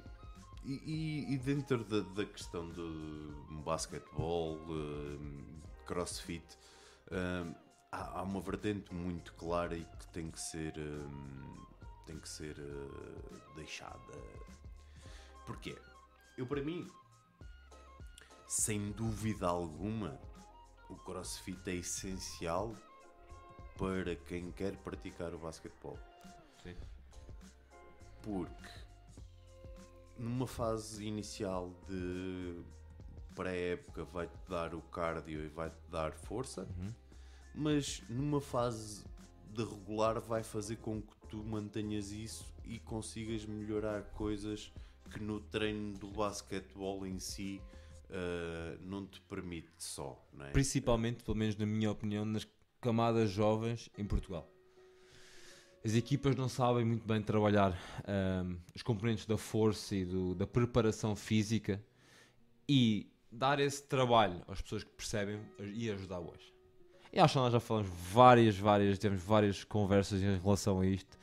e, 0.66 0.74
e- 0.86 1.34
e 1.34 1.38
dentro 1.38 1.84
da, 1.84 2.02
da 2.02 2.26
questão 2.26 2.68
do 2.70 3.34
basquetebol, 3.64 4.58
hum, 4.70 5.44
crossfit, 5.86 6.44
hum, 7.12 7.54
há, 7.92 8.20
há 8.20 8.24
uma 8.24 8.42
vertente 8.42 8.94
muito 8.94 9.34
clara 9.34 9.76
e 9.76 9.84
que 9.84 10.08
tem 10.08 10.30
que 10.30 10.40
ser, 10.40 10.78
hum, 10.78 11.66
tem 12.06 12.20
que 12.20 12.30
ser 12.30 12.58
uh, 12.60 13.56
deixada. 13.56 14.14
Porquê? 15.46 15.78
Eu, 16.38 16.46
para 16.46 16.62
mim, 16.62 16.90
sem 18.48 18.92
dúvida 18.92 19.48
alguma, 19.48 20.20
o 20.90 20.96
crossfit 20.96 21.70
é 21.70 21.76
essencial 21.76 22.76
para 23.78 24.16
quem 24.16 24.52
quer 24.52 24.76
praticar 24.78 25.34
o 25.34 25.40
basquetebol. 25.40 25.98
Sim. 26.64 26.76
Porque 28.22 28.70
numa 30.18 30.46
fase 30.46 31.06
inicial 31.06 31.74
de 31.88 32.62
pré-época 33.34 34.04
vai-te 34.04 34.38
dar 34.50 34.76
o 34.76 34.82
cardio 34.82 35.46
e 35.46 35.48
vai-te 35.48 35.80
dar 35.90 36.12
força, 36.12 36.64
Uhum. 36.64 36.94
Mas 37.56 38.02
numa 38.10 38.40
fase 38.42 39.04
de 39.54 39.64
regular 39.64 40.20
vai 40.22 40.44
fazer 40.44 40.78
com 40.78 41.02
que 41.02 41.16
tu 41.30 41.38
mantenhas 41.44 42.12
isso 42.12 42.46
e 42.64 42.80
consigas 42.80 43.46
melhorar 43.46 44.04
coisas 44.12 44.72
que 45.12 45.20
no 45.22 45.40
treino 45.40 45.98
do 45.98 46.08
basquetebol 46.12 47.06
em 47.06 47.20
si 47.20 47.62
ah, 48.12 48.78
não 48.82 49.06
te 49.06 49.20
permite 49.22 49.70
só, 49.78 50.24
é? 50.40 50.52
Principalmente, 50.52 51.24
pelo 51.24 51.38
menos 51.38 51.56
na 51.58 51.66
minha 51.66 51.92
opinião, 51.92 52.24
nas 52.26 52.48
camadas 52.82 53.30
jovens 53.30 53.90
em 53.98 54.06
Portugal. 54.06 54.48
As 55.84 55.94
equipas 55.94 56.36
não 56.36 56.50
sabem 56.50 56.84
muito 56.84 57.08
bem 57.08 57.22
trabalhar 57.22 57.72
ahm, 58.06 58.58
os 58.76 58.82
componentes 58.82 59.26
da 59.26 59.38
força 59.38 59.96
e 59.96 60.04
do- 60.06 60.36
da 60.36 60.46
preparação 60.46 61.16
física 61.16 61.82
e 62.68 63.10
dar 63.32 63.60
esse 63.60 63.84
trabalho 63.84 64.44
às 64.48 64.62
pessoas 64.62 64.84
que 64.84 64.92
percebem 64.92 65.40
e 65.60 65.90
ajudá-las. 65.90 66.42
E 67.12 67.20
acho 67.20 67.34
que 67.34 67.40
nós 67.40 67.52
já 67.54 67.60
falamos 67.60 67.90
várias, 68.12 68.58
várias, 68.58 69.00
temos 69.00 69.22
várias 69.22 69.64
conversas 69.64 70.22
em 70.22 70.38
relação 70.38 70.80
a 70.82 70.86
isto. 70.86 71.18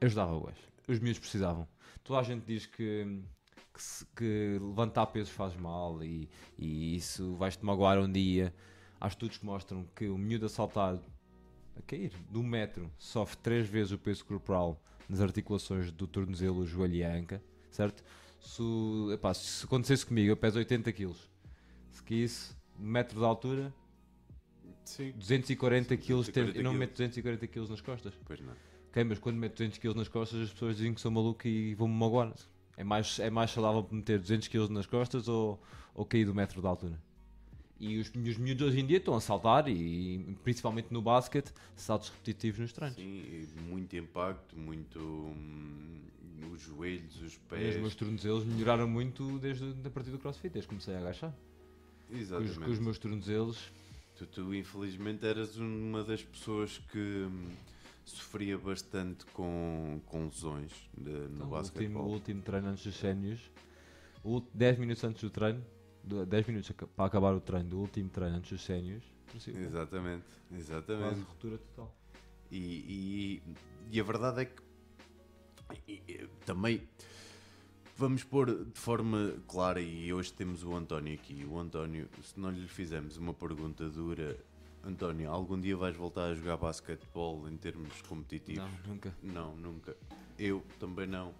Ajudava-as. 0.00 0.56
Os 0.88 0.98
miúdos 1.00 1.18
precisavam. 1.18 1.66
Toda 2.04 2.20
a 2.20 2.22
gente 2.22 2.44
diz 2.44 2.66
que, 2.66 3.20
que, 3.72 3.82
se- 3.82 4.06
que 4.14 4.58
levantar 4.60 5.06
pesos 5.06 5.30
faz 5.30 5.56
mal 5.56 6.02
e, 6.04 6.28
e 6.58 6.96
isso 6.96 7.34
vais-te 7.34 7.64
magoar 7.64 7.98
um 7.98 8.10
dia. 8.10 8.54
Há 9.00 9.08
estudos 9.08 9.38
que 9.38 9.44
mostram 9.44 9.84
que 9.96 10.06
o 10.08 10.16
miúdo 10.16 10.46
a 10.46 10.48
saltar, 10.48 10.94
a 11.76 11.82
cair 11.82 12.12
um 12.32 12.42
metro, 12.42 12.90
sofre 12.96 13.36
três 13.38 13.66
vezes 13.68 13.92
o 13.92 13.98
peso 13.98 14.24
corporal 14.24 14.80
nas 15.08 15.20
articulações 15.20 15.90
do 15.90 16.06
tornozelo, 16.06 16.64
joelho 16.66 16.94
e 16.94 17.02
anca, 17.02 17.42
certo? 17.70 18.04
Se, 18.40 18.62
epá, 19.12 19.34
se 19.34 19.64
acontecesse 19.64 20.06
comigo, 20.06 20.30
eu 20.30 20.36
peso 20.36 20.58
80 20.58 20.92
kg. 20.92 21.12
Se 21.90 22.04
de 22.04 22.54
um 22.78 22.84
metro 22.86 23.18
de 23.18 23.24
altura, 23.24 23.74
Sim. 24.84 25.12
240 25.16 25.96
kg, 25.96 26.06
240 26.06 26.58
eu 26.58 26.62
não 26.64 26.70
quilos. 26.72 26.78
meto 26.78 26.92
240 26.92 27.46
kg 27.46 27.70
nas 27.70 27.80
costas. 27.80 28.14
Pois 28.24 28.40
não. 28.40 28.52
Ok, 28.90 29.04
mas 29.04 29.18
quando 29.18 29.36
meto 29.36 29.54
200 29.54 29.78
kg 29.78 29.94
nas 29.94 30.08
costas, 30.08 30.40
as 30.42 30.50
pessoas 30.52 30.76
dizem 30.76 30.94
que 30.94 31.00
sou 31.00 31.10
maluco 31.10 31.46
e 31.48 31.74
vão-me 31.74 31.94
magoar. 31.94 32.32
É 32.76 32.84
mais, 32.84 33.18
é 33.18 33.30
mais 33.30 33.50
saudável 33.50 33.86
meter 33.90 34.18
200 34.18 34.48
kg 34.48 34.68
nas 34.68 34.86
costas 34.86 35.28
ou, 35.28 35.60
ou 35.94 36.04
cair 36.04 36.24
do 36.24 36.34
metro 36.34 36.60
de 36.60 36.66
altura. 36.66 37.00
E 37.80 37.98
os, 37.98 38.08
os 38.08 38.38
miúdos 38.38 38.68
hoje 38.68 38.80
em 38.80 38.86
dia 38.86 38.98
estão 38.98 39.14
a 39.16 39.20
saltar, 39.20 39.68
e 39.68 40.36
principalmente 40.44 40.92
no 40.92 41.02
basquete, 41.02 41.52
saltos 41.74 42.08
repetitivos 42.08 42.60
nos 42.60 42.72
treinos. 42.72 42.96
Sim, 42.96 43.02
e 43.02 43.48
muito 43.68 43.96
impacto, 43.96 44.56
muito. 44.56 44.98
hum, 45.00 46.00
os 46.52 46.60
joelhos, 46.60 47.20
os 47.20 47.36
pés. 47.36 47.66
E 47.66 47.68
os 47.70 47.76
meus 47.76 47.94
tornozelos 47.94 48.44
melhoraram 48.44 48.88
muito 48.88 49.38
desde 49.38 49.74
a 49.84 49.90
partir 49.90 50.10
do 50.10 50.18
crossfit, 50.18 50.52
desde 50.52 50.68
que 50.68 50.74
comecei 50.74 50.94
a 50.94 50.98
agachar. 50.98 51.34
Com 52.08 52.14
os, 52.14 52.20
Exatamente. 52.20 52.58
com 52.60 52.70
os 52.70 52.78
meus 52.78 52.98
tornozelos, 52.98 53.72
Tu, 54.16 54.26
tu, 54.26 54.54
infelizmente, 54.54 55.26
eras 55.26 55.56
uma 55.56 56.04
das 56.04 56.22
pessoas 56.22 56.78
que 56.78 56.98
hum, 56.98 57.50
sofria 58.04 58.56
bastante 58.56 59.24
com, 59.26 60.00
com 60.06 60.24
lesões 60.26 60.70
de- 60.96 61.10
no 61.10 61.10
então, 61.10 61.18
o, 61.18 61.24
último, 61.26 61.46
o 61.46 61.50
basquetebol. 61.50 62.06
último 62.08 62.42
treino 62.42 62.68
antes 62.68 62.84
dos 62.84 62.94
sénios, 62.96 63.50
o 64.22 64.30
ult- 64.34 64.48
10 64.54 64.78
minutos 64.78 65.02
antes 65.02 65.20
do 65.22 65.30
treino, 65.30 65.64
do- 66.04 66.24
10 66.24 66.46
minutos 66.46 66.70
para 66.94 67.04
acabar 67.06 67.34
o 67.34 67.40
treino 67.40 67.70
do 67.70 67.78
último 67.80 68.08
treino 68.08 68.36
antes 68.36 68.50
dos 68.52 68.62
sénios, 68.62 69.02
pé. 69.32 69.50
Exatamente, 69.60 70.24
quase 70.48 70.62
exatamente. 70.62 71.20
ruptura 71.20 71.58
total. 71.58 71.92
E, 72.52 72.56
e, 72.56 73.42
e 73.90 74.00
a 74.00 74.04
verdade 74.04 74.42
é 74.42 74.44
que 74.44 74.62
e- 75.88 76.28
também 76.46 76.82
vamos 77.96 78.24
pôr 78.24 78.64
de 78.64 78.78
forma 78.78 79.34
clara, 79.46 79.80
e 79.80 80.12
hoje 80.12 80.32
temos 80.32 80.62
o 80.64 80.74
António 80.74 81.14
aqui. 81.14 81.44
O 81.44 81.58
António, 81.58 82.08
se 82.22 82.38
não 82.38 82.50
lhe 82.50 82.66
fizermos 82.66 83.16
uma 83.16 83.32
pergunta 83.34 83.88
dura, 83.88 84.38
António, 84.82 85.30
algum 85.30 85.58
dia 85.60 85.76
vais 85.76 85.96
voltar 85.96 86.24
a 86.30 86.34
jogar 86.34 86.56
basquetebol 86.56 87.48
em 87.48 87.56
termos 87.56 88.02
competitivos? 88.02 88.62
Não, 88.86 88.92
nunca. 88.94 89.14
Não, 89.22 89.56
nunca. 89.56 89.96
Eu 90.38 90.62
também 90.78 91.06
não. 91.06 91.32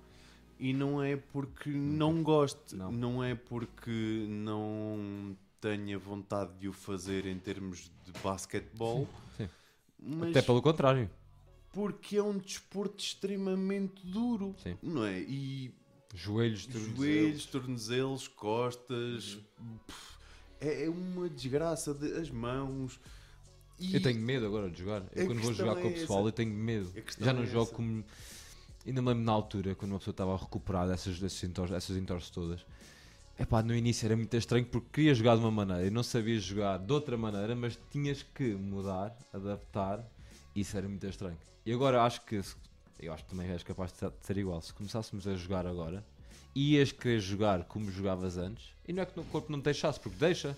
E 0.59 0.73
não 0.73 1.03
é 1.03 1.17
porque 1.17 1.69
não 1.69 2.23
goste, 2.23 2.77
Não. 2.77 2.93
não. 2.93 3.25
é 3.25 3.35
porque 3.35 4.25
não 4.29 5.37
tenha 5.61 5.99
vontade 5.99 6.53
de 6.59 6.69
o 6.69 6.73
fazer 6.73 7.27
em 7.27 7.39
termos 7.39 7.91
de 8.05 8.13
basquetebol, 8.23 9.09
sim. 9.37 9.49
mas 9.99 10.31
Até 10.31 10.43
pelo 10.43 10.63
contrário. 10.63 11.11
porque 11.73 12.17
é 12.19 12.23
um 12.23 12.39
desporto 12.39 13.03
extremamente 13.03 14.07
duro, 14.07 14.55
Sim. 14.63 14.77
não 14.81 15.05
é? 15.05 15.21
E 15.23 15.75
Joelhos, 16.15 16.67
tornozelos. 16.67 16.97
joelhos, 16.97 17.47
tornozelos, 17.47 18.29
costas, 18.29 19.35
Uhum. 19.61 19.79
é, 20.61 20.85
é 20.85 20.89
uma 20.91 21.29
desgraça 21.29 21.93
de, 21.93 22.13
as 22.13 22.31
mãos. 22.31 23.01
E 23.79 23.95
Eu 23.97 24.01
tenho 24.03 24.21
medo 24.21 24.47
agora 24.47 24.71
de 24.71 24.79
jogar. 24.81 25.03
Eu 25.15 25.27
quando 25.27 25.41
vou 25.41 25.53
jogar 25.53 25.75
com 25.75 25.89
o 25.89 25.91
é 25.91 25.95
pessoal, 25.95 26.21
essa. 26.21 26.29
eu 26.29 26.33
tenho 26.33 26.53
medo. 26.55 26.93
Já 27.19 27.33
não 27.33 27.43
é 27.43 27.47
jogo 27.47 27.65
essa. 27.65 27.75
como. 27.75 28.05
Ainda 28.87 29.03
me 29.03 29.09
lembro 29.09 29.25
na 29.25 29.33
altura, 29.33 29.75
quando 29.75 29.93
uma 29.93 29.99
pessoa 29.99 30.13
estava 30.13 30.35
a 30.35 30.37
recuperar 30.37 30.87
dessas, 30.87 31.19
desses 31.19 31.43
entorces, 31.43 31.73
dessas 31.73 31.97
entorces 31.97 32.31
todas. 32.31 32.65
Epá, 33.37 33.63
no 33.63 33.75
início 33.75 34.07
era 34.07 34.17
muito 34.17 34.37
estranho 34.37 34.65
porque 34.67 34.87
queria 34.93 35.15
jogar 35.15 35.35
de 35.35 35.41
uma 35.41 35.51
maneira 35.51 35.85
e 35.87 35.91
não 35.91 36.05
sabia 36.05 36.39
jogar 36.39 36.79
de 36.79 36.93
outra 36.93 37.17
maneira, 37.17 37.57
mas 37.57 37.77
tinhas 37.91 38.23
que 38.23 38.55
mudar, 38.55 39.17
adaptar. 39.33 40.09
Isso 40.55 40.77
era 40.77 40.87
muito 40.89 41.05
estranho. 41.07 41.37
E 41.67 41.73
agora 41.73 42.05
acho 42.05 42.25
que. 42.25 42.41
Eu 42.99 43.13
acho 43.13 43.25
que 43.25 43.31
também 43.31 43.49
és 43.51 43.63
capaz 43.63 43.93
de 43.93 43.99
ser- 44.21 44.39
igual. 44.39 44.61
Se 44.61 44.73
começássemos 44.73 45.27
a 45.27 45.35
jogar 45.35 45.67
agora, 45.67 46.05
ias 46.55 46.93
querer 46.93 47.21
jogar 47.21 47.65
como 47.65 47.91
jogavas 47.91 48.37
antes. 48.37 48.73
E 48.87 48.93
não 48.93 49.03
é 49.03 49.07
que 49.07 49.19
o 49.19 49.25
corpo 49.25 49.51
não 49.51 49.61
te 49.61 49.65
deixasse, 49.65 49.99
porque 50.01 50.17
deixa. 50.19 50.57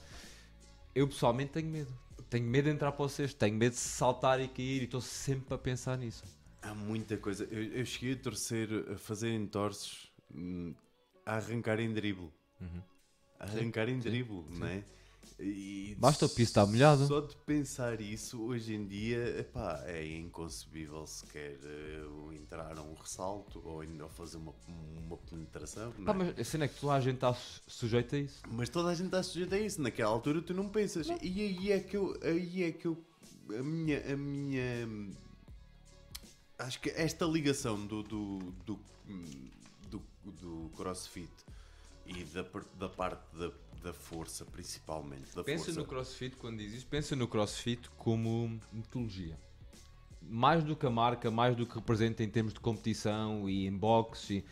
Eu 0.95 1.09
pessoalmente 1.09 1.53
tenho 1.53 1.69
medo. 1.69 1.93
Tenho 2.31 2.45
medo 2.47 2.65
de 2.65 2.71
entrar 2.71 2.93
para 2.93 3.05
o 3.05 3.09
cesto, 3.09 3.37
tenho 3.39 3.57
medo 3.57 3.73
de 3.73 3.79
saltar 3.79 4.41
e 4.41 4.49
cair 4.49 4.83
e 4.83 4.85
estou 4.85 5.01
sempre 5.01 5.55
a 5.55 5.59
pensar 5.59 5.97
nisso. 5.97 6.25
Há 6.63 6.75
muita 6.75 7.17
coisa. 7.17 7.45
Eu, 7.51 7.63
eu 7.65 7.85
cheguei 7.87 8.15
a 8.15 8.17
torcer, 8.17 8.69
a 8.93 8.97
fazer 8.99 9.33
entorces, 9.33 10.09
hum, 10.35 10.75
a 11.25 11.37
arrancar 11.37 11.79
em 11.79 11.93
drible. 11.93 12.31
Uhum. 12.61 12.83
A 13.39 13.45
arrancar 13.45 13.89
em 13.89 13.99
drible, 13.99 14.45
não 14.51 14.67
é? 14.67 14.83
E 15.39 15.95
Basta 15.99 16.25
o 16.27 16.29
piso 16.29 16.51
estar 16.51 16.67
molhado. 16.67 17.07
Só 17.07 17.21
de 17.21 17.37
pensar 17.37 18.01
isso 18.01 18.41
hoje 18.43 18.75
em 18.75 18.87
dia 18.87 19.39
epá, 19.41 19.83
é 19.87 20.07
inconcebível 20.17 21.07
sequer 21.07 21.59
o 22.07 22.33
entrar 22.33 22.79
a 22.79 22.83
um 22.83 22.95
ressalto 22.95 23.61
ou 23.65 23.81
ainda 23.81 24.09
fazer 24.09 24.39
uma, 24.39 24.55
uma 25.07 25.17
penetração. 25.19 25.93
não 25.99 26.05
Pá, 26.05 26.13
é? 26.13 26.15
mas 26.15 26.39
a 26.39 26.45
cena 26.45 26.65
é 26.65 26.69
que 26.69 26.81
toda 26.81 26.95
a 26.95 27.01
gente 27.01 27.17
está 27.17 27.35
su- 27.35 27.61
sujeita 27.67 28.17
a 28.17 28.19
isso. 28.21 28.43
Mas 28.51 28.69
toda 28.69 28.89
a 28.89 28.95
gente 28.95 29.07
está 29.07 29.23
sujeita 29.23 29.57
a 29.57 29.61
isso. 29.61 29.81
Naquela 29.83 30.11
altura 30.11 30.41
tu 30.41 30.55
não 30.55 30.69
pensas. 30.69 31.07
E 31.23 31.41
aí 31.41 31.73
é 31.73 31.81
que 31.81 31.97
eu. 31.97 32.19
Aí 32.23 32.63
é 32.65 32.73
que 32.73 32.87
eu. 32.87 32.97
A 33.59 33.63
minha. 33.63 34.13
A 34.13 34.17
minha 34.17 34.89
acho 36.59 36.81
que 36.81 36.91
esta 36.91 37.25
ligação 37.27 37.87
do. 37.87 38.03
do, 38.03 38.39
do, 38.65 38.79
do, 39.91 40.03
do 40.41 40.71
crossfit 40.77 41.31
e 42.07 42.25
da, 42.25 42.45
da 42.79 42.89
parte 42.89 43.23
da, 43.37 43.51
da 43.83 43.93
força, 43.93 44.45
principalmente. 44.45 45.35
Da 45.35 45.43
Pensa 45.45 45.67
força. 45.67 45.81
no 45.81 45.87
crossfit 45.87 46.37
quando 46.37 46.59
diz 46.59 46.73
isso, 46.73 46.87
pensa 46.87 47.15
no 47.17 47.27
crossfit 47.29 47.89
como 47.97 48.61
metodologia. 48.73 49.39
Mais 50.23 50.65
do 50.65 50.75
que 50.75 50.87
a 50.87 50.91
marca, 50.91 51.31
mais 51.31 51.55
do 51.55 51.67
que 51.67 51.75
representa 51.75 52.23
em 52.25 52.29
termos 52.29 52.53
de 52.53 52.61
competição 52.61 53.49
e 53.49 53.67
em 53.67 53.77
boxe. 53.77 54.39
e- 54.39 54.45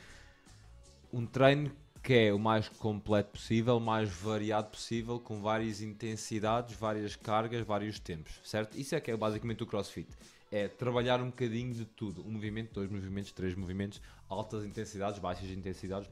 Um 1.17 1.27
treino 1.27 1.71
que 2.03 2.13
é 2.13 2.33
o 2.35 2.39
mais 2.39 2.69
completo 2.69 3.31
possível, 3.33 3.81
mais 3.81 4.11
variado 4.11 4.69
possível, 4.69 5.19
com 5.19 5.41
várias 5.41 5.81
intensidades, 5.81 6.77
várias 6.77 7.17
cargas, 7.17 7.65
vários 7.67 7.99
tempos, 7.99 8.39
certo? 8.45 8.79
Isso 8.79 8.95
é 8.95 9.01
que 9.01 9.11
é 9.11 9.17
basicamente 9.17 9.63
o 9.63 9.67
crossfit. 9.67 10.07
É 10.53 10.69
trabalhar 10.69 11.21
um 11.23 11.27
bocadinho 11.31 11.73
de 11.73 11.85
tudo. 11.87 12.23
Um 12.27 12.31
movimento, 12.33 12.75
dois 12.75 12.91
movimentos, 12.91 13.33
três 13.33 13.55
movimentos, 13.55 14.01
altas 14.29 14.65
intensidades, 14.65 15.19
baixas 15.19 15.49
intensidades, 15.51 16.09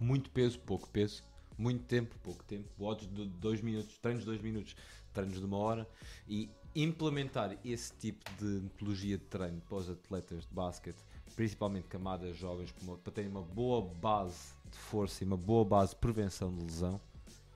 muito 0.00 0.30
peso, 0.30 0.58
pouco 0.60 0.88
peso, 0.88 1.22
muito 1.58 1.84
tempo, 1.84 2.16
pouco 2.22 2.42
tempo, 2.44 2.68
odds 2.80 3.06
de 3.06 3.26
2 3.26 3.60
minutos, 3.60 3.98
treinos 3.98 4.22
de 4.22 4.26
2 4.26 4.40
minutos, 4.40 4.74
treinos 5.12 5.38
de 5.38 5.44
uma 5.44 5.58
hora 5.58 5.88
e 6.26 6.48
implementar 6.74 7.56
esse 7.64 7.92
tipo 7.94 8.24
de 8.38 8.44
metodologia 8.44 9.18
de 9.18 9.24
treino 9.24 9.60
para 9.68 9.76
os 9.76 9.90
atletas 9.90 10.46
de 10.46 10.54
basquete, 10.54 10.96
principalmente 11.36 11.88
camadas 11.88 12.36
jovens, 12.36 12.72
para 13.02 13.12
terem 13.12 13.30
uma 13.30 13.42
boa 13.42 13.82
base 13.82 14.54
de 14.70 14.78
força 14.78 15.22
e 15.22 15.26
uma 15.26 15.36
boa 15.36 15.64
base 15.64 15.90
de 15.90 15.96
prevenção 15.96 16.54
de 16.54 16.62
lesão, 16.64 17.00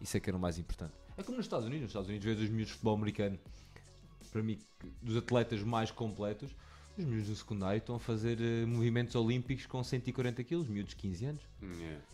isso 0.01 0.17
é 0.17 0.21
que 0.21 0.29
era 0.29 0.37
o 0.37 0.41
mais 0.41 0.59
importante. 0.59 0.93
É 1.17 1.23
como 1.23 1.37
nos 1.37 1.47
Estados 1.47 1.67
Unidos, 1.67 1.83
nos 1.83 1.91
Estados 1.91 2.09
Unidos, 2.09 2.25
vês 2.25 2.41
os 2.41 2.49
miúdos 2.49 2.67
de 2.69 2.73
futebol 2.73 2.97
americano, 2.97 3.39
para 4.31 4.43
mim, 4.43 4.59
dos 5.01 5.17
atletas 5.17 5.63
mais 5.63 5.91
completos, 5.91 6.55
os 6.99 7.05
miúdos 7.05 7.29
do 7.29 7.37
secundário 7.37 7.79
estão 7.79 7.97
a 7.97 8.01
fazer 8.01 8.41
eh, 8.41 8.67
movimentos 8.67 9.15
olímpicos 9.15 9.67
com 9.67 9.83
140 9.83 10.45
kg, 10.45 10.57
miúdos 10.69 10.91
de 10.91 10.97
15 10.97 11.25
anos. 11.25 11.43
É. 11.63 12.14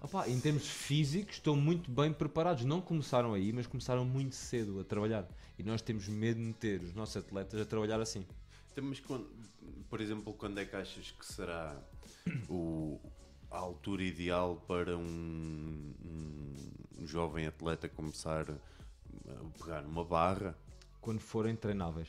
Opa, 0.00 0.28
em 0.28 0.40
termos 0.40 0.66
físicos, 0.68 1.34
estão 1.36 1.56
muito 1.56 1.90
bem 1.90 2.12
preparados. 2.12 2.64
Não 2.64 2.80
começaram 2.80 3.34
aí, 3.34 3.52
mas 3.52 3.66
começaram 3.66 4.04
muito 4.04 4.36
cedo 4.36 4.78
a 4.80 4.84
trabalhar. 4.84 5.26
E 5.58 5.62
nós 5.62 5.82
temos 5.82 6.06
medo 6.08 6.38
de 6.38 6.46
meter 6.46 6.80
os 6.82 6.94
nossos 6.94 7.16
atletas 7.16 7.60
a 7.60 7.64
trabalhar 7.64 8.00
assim. 8.00 8.24
Então, 8.72 8.84
mas 8.84 9.00
quando- 9.00 9.28
por 9.90 10.00
exemplo, 10.00 10.32
quando 10.34 10.58
é 10.60 10.64
que 10.64 10.76
achas 10.76 11.10
que 11.10 11.26
será 11.26 11.76
o, 12.48 13.00
a 13.50 13.58
altura 13.58 14.02
ideal 14.04 14.56
para 14.68 14.96
um, 14.96 15.92
um 16.98 17.06
jovem 17.06 17.46
atleta 17.46 17.88
começar 17.88 18.46
a 18.50 19.58
pegar 19.58 19.82
numa 19.82 20.04
barra? 20.04 20.54
Quando 21.00 21.20
forem 21.20 21.56
treináveis. 21.56 22.08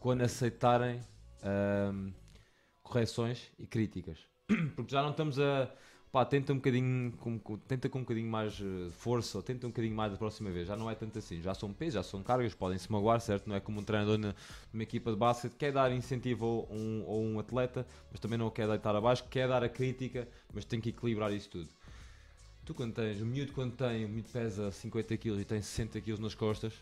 Quando 0.00 0.22
aceitarem 0.22 1.00
correções 2.82 3.50
e 3.58 3.66
críticas. 3.66 4.18
Porque 4.74 4.92
já 4.92 5.02
não 5.02 5.10
estamos 5.10 5.38
a. 5.38 5.70
Pá, 6.10 6.24
tenta 6.24 6.54
um 6.54 6.56
bocadinho, 6.56 7.12
com, 7.18 7.38
tenta 7.58 7.86
com 7.88 7.98
um 7.98 8.00
bocadinho 8.00 8.30
mais 8.30 8.58
eh, 8.60 8.90
força, 8.90 9.36
ou 9.36 9.42
tenta 9.42 9.66
um 9.66 9.70
bocadinho 9.70 9.94
mais 9.94 10.10
da 10.10 10.16
próxima 10.16 10.50
vez. 10.50 10.66
Já 10.66 10.74
não 10.74 10.90
é 10.90 10.94
tanto 10.94 11.18
assim. 11.18 11.42
Já 11.42 11.54
são 11.54 11.70
pesos, 11.72 11.94
já 11.94 12.02
são 12.02 12.22
cargas, 12.22 12.54
podem 12.54 12.78
se 12.78 12.90
magoar, 12.90 13.20
certo? 13.20 13.46
Não 13.46 13.54
é 13.54 13.60
como 13.60 13.80
um 13.80 13.84
treinador 13.84 14.16
na, 14.16 14.34
numa 14.72 14.82
equipa 14.82 15.10
de 15.10 15.18
basquete 15.18 15.54
quer 15.56 15.70
dar 15.70 15.92
incentivo 15.92 16.66
a 16.70 16.74
um, 16.74 17.04
a 17.06 17.14
um 17.14 17.38
atleta, 17.38 17.86
mas 18.10 18.20
também 18.20 18.38
não 18.38 18.48
quer 18.50 18.66
deitar 18.66 18.96
abaixo, 18.96 19.24
quer 19.28 19.48
dar 19.48 19.62
a 19.62 19.68
crítica, 19.68 20.26
mas 20.54 20.64
tem 20.64 20.80
que 20.80 20.88
equilibrar 20.88 21.30
isso 21.30 21.50
tudo. 21.50 21.68
Tu 22.64 22.74
quando 22.74 22.94
tens, 22.94 23.20
o 23.20 23.26
miúdo 23.26 23.52
quando 23.52 23.76
tem, 23.76 24.04
o 24.06 24.08
miúdo 24.08 24.28
pesa 24.30 24.70
50 24.70 25.16
kg 25.18 25.40
e 25.40 25.44
tem 25.44 25.60
60 25.60 26.00
kg 26.00 26.20
nas 26.20 26.34
costas, 26.34 26.72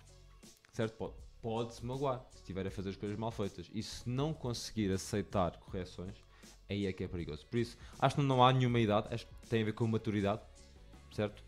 certo? 0.72 0.97
Pode, 0.97 1.14
pode 1.43 1.74
se 1.74 1.85
magoar 1.85 2.24
se 2.31 2.39
estiver 2.39 2.66
a 2.66 2.70
fazer 2.70 2.91
as 2.91 2.97
coisas 2.97 3.18
mal 3.18 3.33
feitas. 3.33 3.68
E 3.72 3.83
se 3.83 4.09
não 4.09 4.33
conseguir 4.33 4.93
aceitar 4.93 5.57
correções, 5.59 6.26
aí 6.68 6.86
é 6.86 6.92
que 6.92 7.04
é 7.04 7.08
perigoso. 7.08 7.46
Por 7.46 7.58
isso, 7.58 7.76
acho 7.98 8.16
que 8.16 8.22
não 8.22 8.44
há 8.44 8.52
nenhuma 8.52 8.80
idade, 8.80 9.08
acho 9.12 9.26
que 9.26 9.46
tem 9.48 9.62
a 9.62 9.64
ver 9.64 9.72
com 9.72 9.86
maturidade, 9.86 10.42
certo? 11.12 11.42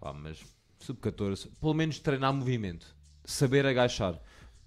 Pá, 0.00 0.12
mas 0.12 0.42
sub-14, 0.80 1.50
pelo 1.60 1.74
menos 1.74 1.98
treinar 1.98 2.32
movimento, 2.32 2.94
saber 3.24 3.64
agachar. 3.66 4.20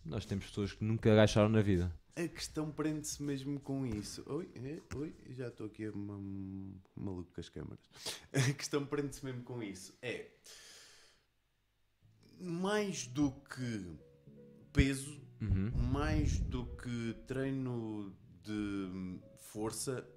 Nós 0.05 0.25
temos 0.25 0.45
pessoas 0.45 0.71
que 0.73 0.83
nunca 0.83 1.11
agacharam 1.11 1.49
na 1.49 1.61
vida. 1.61 1.91
A 2.15 2.27
questão 2.27 2.71
prende-se 2.71 3.21
mesmo 3.21 3.59
com 3.59 3.85
isso. 3.85 4.23
Oi, 4.25 4.49
é, 4.55 4.79
oi, 4.97 5.13
já 5.29 5.49
estou 5.49 5.67
aqui 5.67 5.85
a 5.85 5.91
ma- 5.91 6.17
maluco 6.95 7.31
com 7.33 7.39
as 7.41 7.49
câmaras. 7.49 7.79
A 8.33 8.53
questão 8.53 8.83
prende-se 8.85 9.23
mesmo 9.23 9.43
com 9.43 9.61
isso. 9.61 9.93
É 10.01 10.27
mais 12.39 13.07
do 13.07 13.31
que 13.31 13.97
peso, 14.73 15.19
Uhum. 15.41 15.71
mais 15.91 16.39
do 16.39 16.65
que 16.77 17.13
treino 17.27 18.15
de 18.47 19.19
força, 19.37 20.07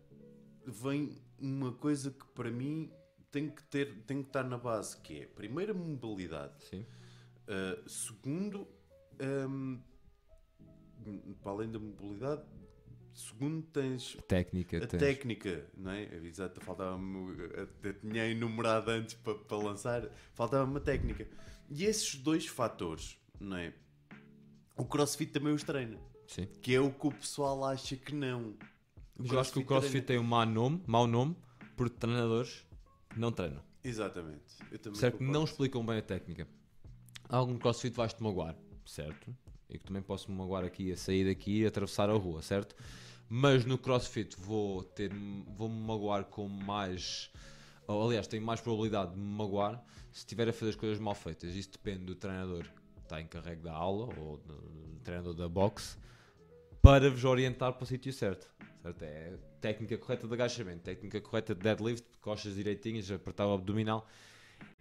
vem 0.66 1.18
uma 1.38 1.72
coisa 1.72 2.10
que 2.10 2.26
para 2.28 2.50
mim 2.50 2.90
tem 3.30 3.48
que 3.48 3.62
ter, 3.64 4.02
tem 4.06 4.22
que 4.22 4.28
estar 4.28 4.44
na 4.44 4.58
base, 4.58 4.96
que 4.98 5.22
é 5.22 5.26
primeiro 5.26 5.72
a 5.72 5.74
mobilidade. 5.74 6.54
Uh, 6.74 7.88
segundo, 7.88 8.68
um, 9.20 9.80
para 11.42 11.52
além 11.52 11.70
da 11.70 11.78
mobilidade, 11.78 12.42
segundo 13.12 13.62
tens 13.62 14.16
Técnica, 14.28 14.78
a 14.78 14.86
tens. 14.86 15.00
técnica, 15.00 15.66
não 15.76 15.90
é? 15.90 16.04
Exato, 16.24 16.60
faltava-me, 16.60 17.44
até 17.60 17.92
tinha 17.92 18.26
enumerado 18.26 18.90
antes 18.90 19.14
para, 19.14 19.34
para 19.34 19.56
lançar, 19.56 20.08
faltava-me 20.34 20.76
a 20.76 20.80
técnica. 20.80 21.26
E 21.68 21.84
esses 21.84 22.16
dois 22.16 22.46
fatores, 22.46 23.18
não 23.38 23.56
é? 23.56 23.72
O 24.76 24.84
crossfit 24.84 25.32
também 25.32 25.52
os 25.52 25.62
treina, 25.62 25.98
Sim. 26.30 26.46
que 26.62 26.72
é 26.74 26.80
o 26.80 26.92
que 26.92 27.08
o 27.08 27.10
pessoal 27.10 27.64
acha 27.64 27.96
que 27.96 28.14
não. 28.14 28.54
Mas 29.18 29.32
eu 29.32 29.40
acho 29.40 29.52
que 29.52 29.58
o 29.58 29.64
CrossFit 29.64 30.06
tem 30.06 30.16
um 30.18 30.22
mau 30.22 30.46
nome, 30.46 30.80
mau 30.86 31.04
nome 31.06 31.36
porque 31.76 31.96
treinadores 31.98 32.64
não 33.16 33.32
treinam. 33.32 33.60
Exatamente. 33.82 34.40
Eu 34.70 34.78
também 34.78 35.00
Certo? 35.00 35.14
concordo. 35.14 35.32
Não 35.32 35.44
explicam 35.44 35.84
bem 35.84 35.98
a 35.98 36.02
técnica. 36.02 36.46
Algum 37.28 37.58
CrossFit 37.58 37.96
vais-te 37.96 38.22
magoar, 38.22 38.54
certo? 38.86 39.34
Eu 39.68 39.78
que 39.80 39.84
também 39.84 40.02
posso 40.02 40.30
me 40.30 40.38
magoar 40.38 40.64
aqui, 40.64 40.92
a 40.92 40.96
sair 40.96 41.24
daqui 41.26 41.62
e 41.62 41.66
atravessar 41.66 42.08
a 42.08 42.14
rua, 42.14 42.42
certo? 42.42 42.76
Mas 43.28 43.64
no 43.64 43.76
CrossFit 43.76 44.36
vou 44.38 44.84
ter, 44.84 45.12
vou-me 45.56 45.80
magoar 45.80 46.24
com 46.24 46.48
mais. 46.48 47.30
Ou, 47.88 48.06
aliás, 48.06 48.26
tenho 48.28 48.44
mais 48.44 48.60
probabilidade 48.60 49.12
de 49.12 49.18
me 49.18 49.34
magoar 49.34 49.84
se 50.12 50.20
estiver 50.20 50.48
a 50.48 50.52
fazer 50.52 50.70
as 50.70 50.76
coisas 50.76 50.98
mal 51.00 51.14
feitas. 51.14 51.54
Isso 51.56 51.72
depende 51.72 52.04
do 52.04 52.14
treinador 52.14 52.62
que 52.62 53.02
está 53.02 53.20
encarregue 53.20 53.62
da 53.62 53.72
aula 53.72 54.12
ou 54.18 54.36
do, 54.38 54.54
do 54.54 55.00
treinador 55.02 55.34
da 55.34 55.48
boxe. 55.48 55.96
Para 56.82 57.10
vos 57.10 57.24
orientar 57.24 57.72
para 57.74 57.84
o 57.84 57.86
sítio 57.86 58.12
certo. 58.12 58.48
certo? 58.82 59.02
É 59.02 59.34
técnica 59.60 59.98
correta 59.98 60.26
de 60.26 60.32
agachamento, 60.34 60.82
técnica 60.82 61.20
correta 61.20 61.54
de 61.54 61.60
deadlift, 61.60 62.04
costas 62.20 62.54
direitinhas, 62.54 63.10
apertar 63.10 63.46
o 63.46 63.52
abdominal. 63.52 64.06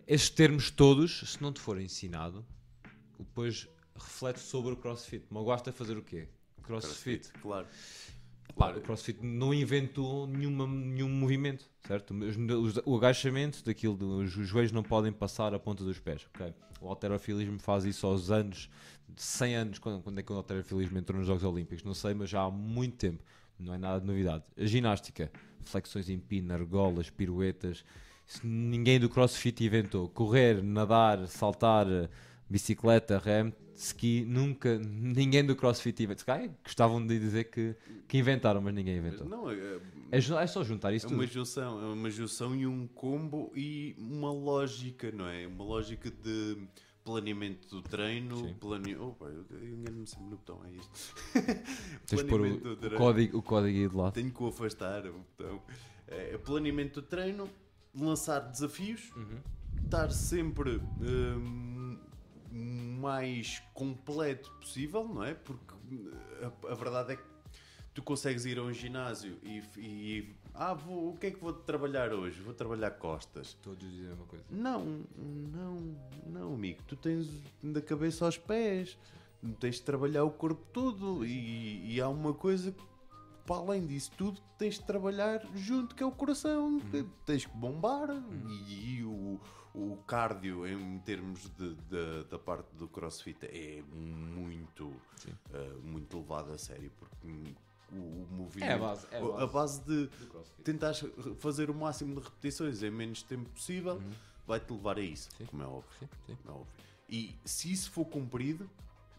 Esses 0.07 0.29
termos 0.29 0.71
todos, 0.71 1.19
se 1.33 1.41
não 1.41 1.51
te 1.51 1.59
for 1.59 1.79
ensinado, 1.79 2.45
depois 3.17 3.67
reflete 3.95 4.39
sobre 4.39 4.73
o 4.73 4.77
crossfit. 4.77 5.25
Mas 5.29 5.43
gosta 5.43 5.71
de 5.71 5.77
fazer 5.77 5.97
o 5.97 6.01
quê? 6.01 6.27
Crossfit. 6.63 7.29
Claro. 7.41 7.67
Pá, 8.55 8.65
Claro. 8.65 8.79
o 8.79 8.81
CrossFit 8.81 9.23
não 9.23 9.53
inventou 9.53 10.25
nenhuma, 10.27 10.65
nenhum 10.67 11.07
movimento, 11.07 11.69
certo? 11.87 12.13
Os- 12.13 12.77
O 12.85 12.97
agachamento 12.97 13.63
daquilo, 13.63 14.17
os 14.17 14.31
joelhos 14.31 14.71
não 14.71 14.81
podem 14.83 15.13
passar 15.13 15.53
a 15.53 15.59
ponta 15.59 15.83
dos 15.83 15.99
pés, 15.99 16.25
ok? 16.33 16.53
O 16.81 16.87
alterofilismo 16.89 17.59
faz 17.59 17.85
isso 17.85 18.07
aos 18.07 18.31
anos, 18.31 18.67
100 19.15 19.55
anos, 19.55 19.79
quando, 19.79 20.01
quando 20.01 20.19
é 20.19 20.23
que 20.23 20.31
o 20.31 20.35
alterofilismo 20.35 20.97
entrou 20.97 21.17
nos 21.17 21.27
Jogos 21.27 21.43
Olímpicos, 21.43 21.83
não 21.83 21.93
sei, 21.93 22.13
mas 22.13 22.29
já 22.29 22.41
há 22.41 22.51
muito 22.51 22.97
tempo, 22.97 23.23
não 23.59 23.73
é 23.73 23.77
nada 23.77 23.99
de 23.99 24.07
novidade. 24.07 24.43
A 24.57 24.65
ginástica, 24.65 25.31
flexões 25.61 26.09
em 26.09 26.19
pino, 26.19 26.53
argolas, 26.53 27.09
piruetas, 27.09 27.83
ninguém 28.43 28.99
do 28.99 29.09
CrossFit 29.09 29.63
inventou. 29.63 30.07
Correr, 30.09 30.63
nadar, 30.63 31.27
saltar, 31.27 31.87
bicicleta, 32.49 33.17
rem, 33.17 33.53
ski, 33.75 34.25
nunca, 34.27 34.77
ninguém 34.77 35.45
do 35.45 35.55
CrossFit 35.55 36.03
inventou. 36.03 36.25
Calhar 36.25 36.49
gostavam 36.63 37.05
de 37.05 37.19
dizer 37.19 37.45
que, 37.45 37.75
que 38.07 38.17
inventaram, 38.17 38.61
mas 38.61 38.73
ninguém 38.73 38.97
inventou. 38.97 39.27
Não, 39.27 39.49
é, 39.49 39.79
É, 40.11 40.17
é 40.17 40.47
só 40.47 40.63
juntar 40.63 40.93
isso 40.93 41.05
é 41.05 41.09
tudo. 41.09 41.19
uma 41.19 41.27
junção, 41.27 41.81
é 41.81 41.93
uma 41.93 42.09
junção 42.09 42.55
e 42.55 42.67
um 42.67 42.87
combo 42.87 43.51
e 43.55 43.95
uma 43.97 44.31
lógica, 44.31 45.11
não 45.11 45.27
é? 45.27 45.47
Uma 45.47 45.63
lógica 45.63 46.09
de 46.11 46.57
planeamento 47.09 47.67
do 47.67 47.81
treino, 47.81 48.53
plane... 48.55 48.95
Opa, 48.95 49.25
eu 49.25 49.45
eu 49.49 49.67
engano-me 49.69 50.05
sempre 50.07 50.25
no 50.25 50.37
botão, 50.37 50.61
é 50.65 50.71
isto. 50.71 51.15
Tens 52.05 52.23
pôr 52.23 52.39
Planeamento 52.39 52.63
do 52.63 52.69
o, 52.69 52.73
o, 52.73 52.77
treino. 52.77 52.97
código, 52.97 53.37
o 53.37 53.41
código 53.41 53.77
aí 53.77 53.87
de 53.89 53.95
lado. 53.95 54.13
Tenho 54.13 54.31
que 54.31 54.43
o 54.43 54.47
afastar 54.47 55.05
o 55.07 55.13
botão. 55.13 55.61
É, 56.07 56.37
planeamento 56.37 57.01
do 57.01 57.07
treino, 57.07 57.49
lançar 57.95 58.39
desafios, 58.39 59.11
Uhum. 59.15 59.39
estar 59.83 60.11
sempre 60.11 60.79
hum, 61.01 61.97
mais 62.99 63.59
completo 63.73 64.51
possível, 64.59 65.07
não 65.07 65.23
é? 65.23 65.33
Porque 65.33 65.75
a, 66.41 66.71
a 66.71 66.75
verdade 66.75 67.13
é 67.13 67.15
que 67.15 67.23
tu 67.93 68.01
consegues 68.03 68.45
ir 68.45 68.57
a 68.59 68.63
um 68.63 68.73
ginásio 68.73 69.37
e, 69.43 69.63
e 69.77 70.35
ah, 70.59 70.73
vou, 70.73 71.11
o 71.13 71.17
que 71.17 71.27
é 71.27 71.31
que 71.31 71.39
vou 71.39 71.53
trabalhar 71.53 72.11
hoje? 72.13 72.41
Vou 72.41 72.53
trabalhar 72.53 72.91
costas. 72.91 73.53
Todos 73.61 73.79
dizem 73.89 74.07
a 74.07 74.09
mesma 74.09 74.25
coisa. 74.25 74.45
Não, 74.51 75.03
não, 75.17 75.95
não, 76.27 76.53
amigo. 76.53 76.81
Tu 76.87 76.95
tens 76.95 77.27
da 77.63 77.81
cabeça 77.81 78.25
aos 78.25 78.37
pés. 78.37 78.97
Tens 79.59 79.75
de 79.75 79.83
trabalhar 79.83 80.23
o 80.25 80.31
corpo 80.31 80.61
todo. 80.73 81.25
E, 81.25 81.95
e 81.95 82.01
há 82.01 82.09
uma 82.09 82.33
coisa 82.33 82.71
que, 82.73 82.83
para 83.45 83.55
além 83.55 83.87
disso 83.87 84.11
tudo, 84.17 84.41
tens 84.57 84.75
de 84.75 84.83
trabalhar 84.83 85.41
junto, 85.55 85.95
que 85.95 86.03
é 86.03 86.05
o 86.05 86.11
coração. 86.11 86.79
Tens 87.25 87.45
que 87.45 87.55
bombar. 87.55 88.09
E, 88.67 88.97
e 88.97 89.03
o, 89.05 89.39
o 89.73 89.95
cardio, 90.05 90.67
em 90.67 90.99
termos 90.99 91.49
de, 91.57 91.73
de- 91.75 92.23
da 92.29 92.37
parte 92.37 92.75
do 92.75 92.87
crossfit, 92.87 93.45
é 93.45 93.81
muito, 93.93 94.91
eh, 95.53 95.73
muito 95.83 96.17
levado 96.17 96.51
a 96.51 96.57
sério. 96.57 96.91
Porque 96.99 97.27
hum, 97.27 97.43
o, 97.91 97.95
o 97.95 98.27
movimento. 98.31 98.69
É 98.69 98.73
a 98.73 98.77
base, 98.77 99.07
é 99.11 99.17
a 99.17 99.19
a 99.19 99.47
base. 99.47 99.53
base 99.53 99.81
de 99.85 100.09
tentares 100.63 101.03
fazer 101.39 101.69
o 101.69 101.73
máximo 101.73 102.15
de 102.15 102.21
repetições 102.21 102.81
em 102.83 102.89
menos 102.91 103.23
tempo 103.23 103.49
possível, 103.49 103.95
Uhum. 103.95 104.11
vai-te 104.47 104.71
levar 104.71 104.97
a 104.97 105.01
isso, 105.01 105.29
Sim. 105.37 105.45
como 105.45 105.63
é 105.63 105.65
óbvio. 105.67 105.91
Sim, 105.99 106.09
sim. 106.27 106.35
como 106.43 106.57
é 106.57 106.59
óbvio. 106.61 106.73
E 107.09 107.35
se 107.45 107.71
isso 107.71 107.91
for 107.91 108.05
cumprido, 108.05 108.69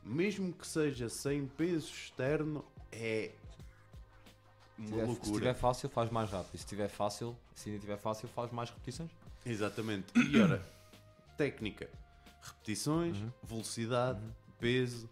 mesmo 0.05 0.53
que 0.53 0.67
seja 0.67 1.09
sem 1.09 1.47
peso 1.47 1.89
externo, 1.93 2.65
é 2.93 3.33
Se 4.77 4.81
uma 4.83 4.87
tiver, 4.87 5.01
se 5.03 5.07
loucura. 5.09 5.33
tiver 5.35 5.55
fácil, 5.55 5.89
faz 5.89 6.11
mais 6.11 6.31
rápido. 6.31 6.57
Se 6.59 6.67
tiver 6.67 6.89
fácil, 6.89 7.37
se 7.55 7.69
ainda 7.69 7.81
tiver 7.81 7.97
fácil, 7.99 8.29
faz 8.29 8.51
mais 8.53 8.71
repetições. 8.71 9.11
Exatamente. 9.45 10.07
E 10.17 10.39
ora, 10.39 10.65
técnica, 11.37 11.91
repetições, 12.43 13.17
Uhum. 13.17 13.31
velocidade, 13.43 14.21
peso, 14.59 15.09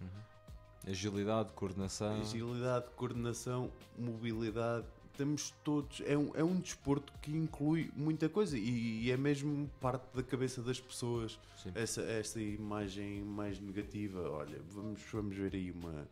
Agilidade, 0.87 1.53
coordenação. 1.53 2.21
agilidade, 2.21 2.87
coordenação, 2.97 3.71
mobilidade. 3.99 4.87
Temos 5.17 5.53
todos. 5.65 6.01
É 6.07 6.17
um, 6.17 6.31
é 6.35 6.45
um 6.45 6.61
desporto 6.61 7.13
que 7.21 7.33
inclui 7.33 7.91
muita 7.97 8.29
coisa 8.29 8.57
e, 8.57 9.03
e 9.05 9.11
é 9.11 9.17
mesmo 9.17 9.69
parte 9.81 10.07
da 10.15 10.23
cabeça 10.23 10.63
das 10.63 10.81
pessoas. 10.81 11.39
Sim. 11.57 11.73
Essa, 11.75 12.03
essa 12.03 12.41
imagem 12.41 13.23
mais 13.23 13.59
negativa. 13.59 14.31
Olha, 14.31 14.61
vamos, 14.71 15.01
vamos 15.13 15.37
ver 15.37 15.55
aí 15.55 15.73
uma, 15.73 16.09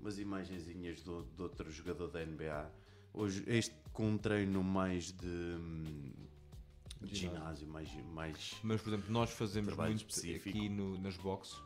umas 0.00 0.18
imagenzinhas 0.18 0.98
de, 0.98 1.04
de 1.04 1.42
outro 1.42 1.70
jogador 1.70 2.08
da 2.08 2.24
NBA. 2.24 2.70
Hoje, 3.12 3.44
este 3.46 3.74
com 3.92 4.10
um 4.10 4.18
treino 4.18 4.62
mais 4.62 5.10
de, 5.12 5.56
de 7.00 7.14
Ginásio. 7.14 7.66
mais, 7.68 7.88
mais 8.12 8.56
Mas, 8.62 8.80
por 8.82 8.90
exemplo, 8.90 9.10
nós 9.10 9.30
fazemos 9.30 9.74
muito 9.74 9.98
específico. 9.98 10.48
aqui 10.50 10.68
no, 10.68 10.98
nas 10.98 11.16
boxes, 11.16 11.58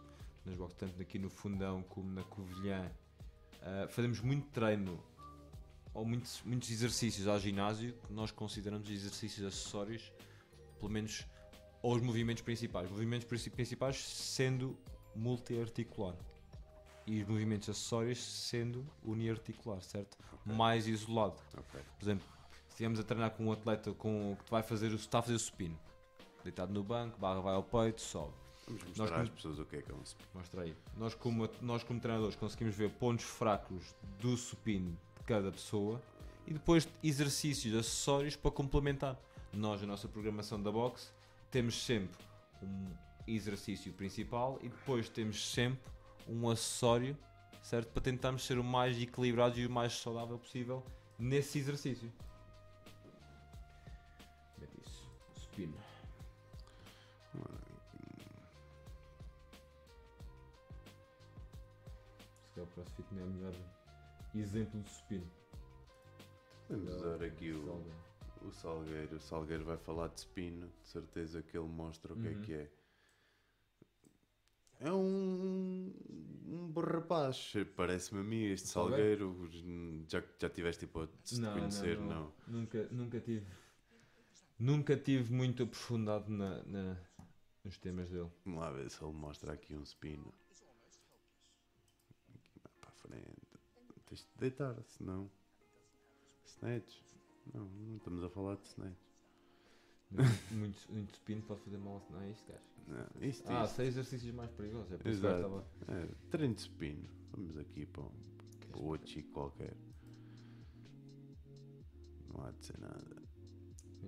nas 0.45 0.57
boxes, 0.57 0.79
tanto 0.79 1.01
aqui 1.01 1.19
no 1.19 1.29
Fundão 1.31 1.83
como 1.83 2.11
na 2.11 2.23
Covilhã, 2.25 2.91
ah, 3.63 3.87
fazemos 3.89 4.21
muito 4.21 4.49
treino 4.49 5.03
ou 5.93 6.05
muitos, 6.05 6.41
muitos 6.45 6.71
exercícios 6.71 7.27
ao 7.27 7.39
ginásio 7.39 7.93
que 8.07 8.13
nós 8.13 8.31
consideramos 8.31 8.89
exercícios 8.89 9.47
acessórios, 9.47 10.13
pelo 10.79 10.91
menos 10.91 11.27
aos 11.83 12.01
movimentos 12.01 12.43
principais. 12.43 12.91
Movimentos 12.91 13.27
princi- 13.27 13.51
principais 13.51 13.97
sendo 13.99 14.79
multiarticular 15.15 16.15
e 17.07 17.21
os 17.21 17.29
movimentos 17.29 17.69
acessórios 17.69 18.23
sendo 18.23 18.87
uniarticular, 19.03 19.83
certo? 19.83 20.17
Mais 20.47 20.87
isolado. 20.87 21.37
Ok. 21.57 21.81
Por 21.99 22.05
exemplo, 22.05 22.27
se 22.67 22.69
estivermos 22.71 23.01
a 23.01 23.03
treinar 23.03 23.31
com 23.33 23.47
um 23.47 23.53
atleta 23.53 23.93
com, 23.95 24.37
que 24.45 24.51
vai 24.51 24.63
fazer 24.63 24.93
está 24.93 25.19
a 25.19 25.23
fazer 25.23 25.35
o 25.35 25.39
supino, 25.39 25.79
deitado 26.45 26.73
no 26.73 26.85
banco, 26.85 27.19
barra 27.19 27.41
vai 27.41 27.55
ao 27.55 27.63
peito, 27.65 28.01
sobe. 28.01 28.33
Vamos 28.79 28.85
mostrar 28.99 29.09
como- 29.09 29.23
às 29.23 29.29
pessoas 29.31 29.59
o 29.59 29.65
que 29.65 29.77
é 29.77 29.83
que 29.83 29.91
é 29.91 29.95
um 29.95 30.03
spin. 30.03 30.25
Mostra 30.35 30.63
aí. 30.63 30.75
Nós 30.97 31.15
como, 31.15 31.49
nós, 31.61 31.83
como 31.83 32.01
treinadores, 32.01 32.37
conseguimos 32.37 32.75
ver 32.75 32.91
pontos 32.91 33.25
fracos 33.25 33.95
do 34.21 34.37
supino 34.37 34.97
de 35.19 35.25
cada 35.25 35.51
pessoa 35.51 36.01
e 36.47 36.53
depois 36.53 36.89
exercícios 37.03 37.75
acessórios 37.75 38.37
para 38.37 38.51
complementar. 38.51 39.19
Nós, 39.53 39.81
na 39.81 39.89
nossa 39.89 40.09
programação 40.09 40.63
da 40.63 40.71
box, 40.71 41.13
temos 41.51 41.75
sempre 41.83 42.17
um 42.63 42.87
exercício 43.27 43.93
principal 43.93 44.59
e 44.63 44.69
depois 44.69 45.09
temos 45.09 45.53
sempre 45.53 45.81
um 46.29 46.49
acessório, 46.49 47.17
certo? 47.63 47.89
Para 47.93 48.03
tentarmos 48.03 48.45
ser 48.47 48.59
o 48.59 48.65
mais 48.65 49.01
equilibrado 49.01 49.59
e 49.59 49.67
o 49.67 49.71
mais 49.71 49.93
saudável 49.95 50.39
possível 50.39 50.85
nesse 51.19 51.59
exercício. 51.59 52.13
Como 54.55 54.67
é 54.67 54.69
diz? 54.79 55.03
Supino. 55.43 55.75
Calhar 62.61 62.63
o 62.63 62.67
CrossFit 62.75 63.15
não 63.15 63.23
é 63.23 63.25
o 63.25 63.31
melhor 63.31 63.55
exemplo 64.35 64.81
de 64.81 64.91
supino. 64.91 65.31
Vamos 66.69 66.95
usar 66.95 67.23
aqui 67.25 67.51
o, 67.53 67.65
Salve. 67.67 67.91
o 68.43 68.53
Salgueiro. 68.53 69.17
O 69.17 69.21
Salgueiro 69.21 69.65
vai 69.65 69.77
falar 69.79 70.09
de 70.09 70.21
spin, 70.21 70.61
de 70.61 70.89
certeza 70.89 71.43
que 71.43 71.57
ele 71.57 71.69
mostra 71.69 72.13
o 72.13 72.17
que 72.17 72.29
Uhum. 72.29 72.41
é 72.41 72.45
que 72.45 72.55
é. 72.55 72.71
É 74.83 74.91
um, 74.93 75.93
um 76.47 76.69
bom 76.73 76.81
rapaz, 76.81 77.53
parece-me 77.77 78.21
a 78.21 78.25
mim, 78.25 78.45
este 78.45 78.69
Salgueiro? 78.69 79.35
Salgueiro. 79.35 80.05
Já, 80.09 80.23
já 80.39 80.49
tiveste 80.49 80.85
hipótese 80.87 81.35
de 81.35 81.41
Não, 81.41 81.53
conhecer, 81.53 81.99
não, 81.99 82.07
não? 82.07 82.15
não. 82.47 82.61
Nunca, 82.61 82.89
nunca 82.91 83.21
tive. 83.21 83.47
Nunca 84.59 84.97
tive 84.97 85.33
muito 85.33 85.63
aprofundado 85.65 86.31
na, 86.31 86.63
na- 86.65 86.97
nos 87.65 87.77
temas 87.79 88.09
dele. 88.11 88.31
Vamos 88.45 88.61
lá 88.61 88.71
ver 88.71 88.91
se 88.91 89.03
ele 89.05 89.13
mostra 89.13 89.53
aqui 89.53 89.75
um 89.77 89.83
spin. 89.83 90.25
A 93.17 93.21
frente. 93.21 94.05
Tens 94.07 94.21
de 94.21 94.39
deitar, 94.39 94.83
senão. 94.85 95.31
Snatch? 96.45 97.01
Não, 97.55 97.65
não 97.65 97.97
estamos 97.97 98.25
a 98.25 98.29
falar 98.29 98.57
de 98.57 98.67
snatch. 98.67 98.99
muito, 100.51 100.93
muito 100.93 101.15
supino 101.15 101.43
pode 101.43 101.61
fazer 101.63 101.79
mal. 101.79 102.05
Não 102.11 102.21
é 102.21 102.31
isto, 102.31 102.47
gajo? 102.49 102.65
Não, 102.89 103.29
isto, 103.29 103.49
Ah, 103.49 103.65
isto. 103.65 103.77
sei 103.77 103.87
exercícios 103.87 104.35
mais 104.35 104.51
perigosos. 104.51 104.93
É 104.93 104.97
por 104.97 105.07
Exato. 105.09 105.37
estava. 105.37 105.67
É, 105.89 106.09
treino 106.31 106.55
de 106.55 106.61
spin. 106.63 107.05
Vamos 107.33 107.57
aqui 107.59 107.87
para, 107.87 108.03
um, 108.03 108.11
para 108.73 108.81
outro 108.83 109.09
chico 109.09 109.31
qualquer. 109.33 109.77
Não 112.33 112.45
há 112.45 112.51
de 112.51 112.65
ser 112.65 112.79
nada. 112.81 113.23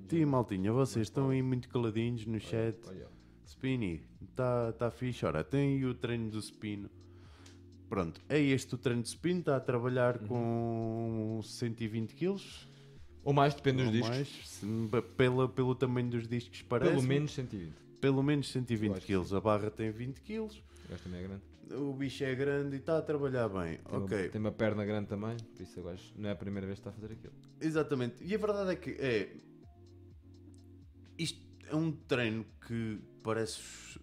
Tia 0.09 0.27
Maltinha, 0.27 0.73
vocês 0.73 1.07
estão 1.07 1.31
aí 1.31 1.43
muito 1.43 1.69
caladinhos 1.69 2.27
no 2.27 2.41
chat. 2.41 2.77
Olha, 2.89 3.09
Spinny, 3.47 4.03
está 4.23 4.73
tá 4.73 4.91
fixe. 4.91 5.25
Ora, 5.25 5.45
tem 5.45 5.77
aí 5.77 5.85
o 5.85 5.95
treino 5.95 6.31
do 6.31 6.39
spin. 6.39 6.89
Pronto, 7.93 8.23
é 8.27 8.41
este 8.41 8.75
o 8.75 8.79
treino 8.79 9.03
de 9.03 9.09
spin. 9.09 9.41
Está 9.41 9.55
a 9.57 9.61
trabalhar 9.61 10.19
com 10.21 11.39
120 11.45 12.15
kg. 12.15 12.41
Ou 13.23 13.35
mais, 13.35 13.53
depende 13.55 13.83
dos 13.83 13.93
discos. 13.93 14.09
mais, 14.09 14.29
se- 14.49 14.67
pela, 15.15 15.47
pelo 15.47 15.75
tamanho 15.75 16.09
dos 16.09 16.27
discos, 16.27 16.63
parece. 16.63 16.91
Pelo 16.91 17.03
menos 17.03 17.35
120. 17.35 17.75
Pelo 18.01 18.23
menos 18.23 18.51
120 18.51 18.89
Eu 18.89 18.97
acho 18.97 19.07
que 19.07 19.13
kg. 19.15 19.37
A 19.37 19.41
barra 19.43 19.71
tem 19.71 19.91
20 19.91 20.23
kg. 20.23 20.39
O 20.41 20.49
gajo 20.89 21.03
também 21.05 21.21
é 21.21 21.23
grande. 21.23 21.43
o 21.75 21.93
bicho 21.93 22.25
é 22.25 22.35
grande 22.35 22.77
e 22.77 22.79
está 22.79 22.97
a 22.97 23.03
trabalhar 23.03 23.51
bem. 23.51 23.77
Tem, 23.77 23.99
ok, 23.99 24.23
uma, 24.23 24.29
tem 24.31 24.41
uma 24.41 24.53
perna 24.53 24.87
grande 24.87 25.09
também, 25.09 25.37
por 25.37 25.63
isso 25.63 25.79
eu 25.79 25.89
acho 25.91 26.15
não 26.17 26.31
é 26.31 26.33
a 26.33 26.37
primeira 26.37 26.67
vez 26.67 26.79
que 26.79 26.89
está 26.89 26.91
a 26.91 26.95
fazer 26.95 27.13
aquilo. 27.13 27.35
exatamente. 27.61 28.25
E 28.25 28.35
a 28.35 28.39
verdade 28.39 28.71
é 28.71 28.77
que 28.77 28.91
é. 28.93 29.37
Isto 31.19 31.41
é 31.67 31.77
um 31.77 31.93
treino 31.93 32.47
que 32.67 32.99
parece. 33.23 34.01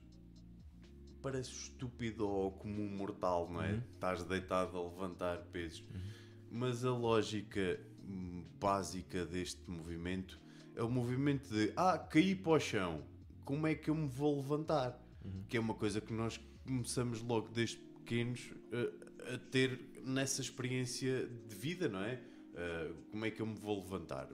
Parece 1.21 1.51
estúpido 1.51 2.27
ou 2.27 2.51
como 2.51 2.81
um 2.81 2.89
mortal, 2.89 3.49
não 3.51 3.61
é? 3.61 3.73
Uhum. 3.73 3.81
Estás 3.93 4.23
deitado 4.23 4.77
a 4.77 4.83
levantar 4.83 5.37
pesos. 5.51 5.83
Mas 6.51 6.85
a 6.85 6.91
lógica 6.91 7.79
hum, 8.03 8.43
básica 8.59 9.25
deste 9.25 9.61
movimento 9.69 10.39
é 10.75 10.83
o 10.83 10.89
movimento 10.89 11.49
de 11.53 11.73
ah, 11.75 11.97
caí 11.97 12.35
para 12.35 12.53
o 12.53 12.59
chão, 12.59 13.03
como 13.43 13.67
é 13.67 13.75
que 13.75 13.89
eu 13.89 13.95
me 13.95 14.07
vou 14.07 14.37
levantar? 14.37 14.97
Uhum. 15.23 15.43
Que 15.47 15.57
é 15.57 15.59
uma 15.59 15.73
coisa 15.73 15.99
que 15.99 16.13
nós 16.13 16.39
começamos 16.65 17.21
logo 17.21 17.49
desde 17.49 17.77
pequenos 17.77 18.51
uh, 18.71 19.33
a 19.33 19.37
ter 19.37 19.79
nessa 20.03 20.41
experiência 20.41 21.27
de 21.27 21.55
vida, 21.55 21.89
não 21.89 21.99
é? 21.99 22.21
Uh, 22.53 22.93
como 23.11 23.25
é 23.25 23.31
que 23.31 23.41
eu 23.41 23.45
me 23.45 23.55
vou 23.55 23.81
levantar? 23.81 24.29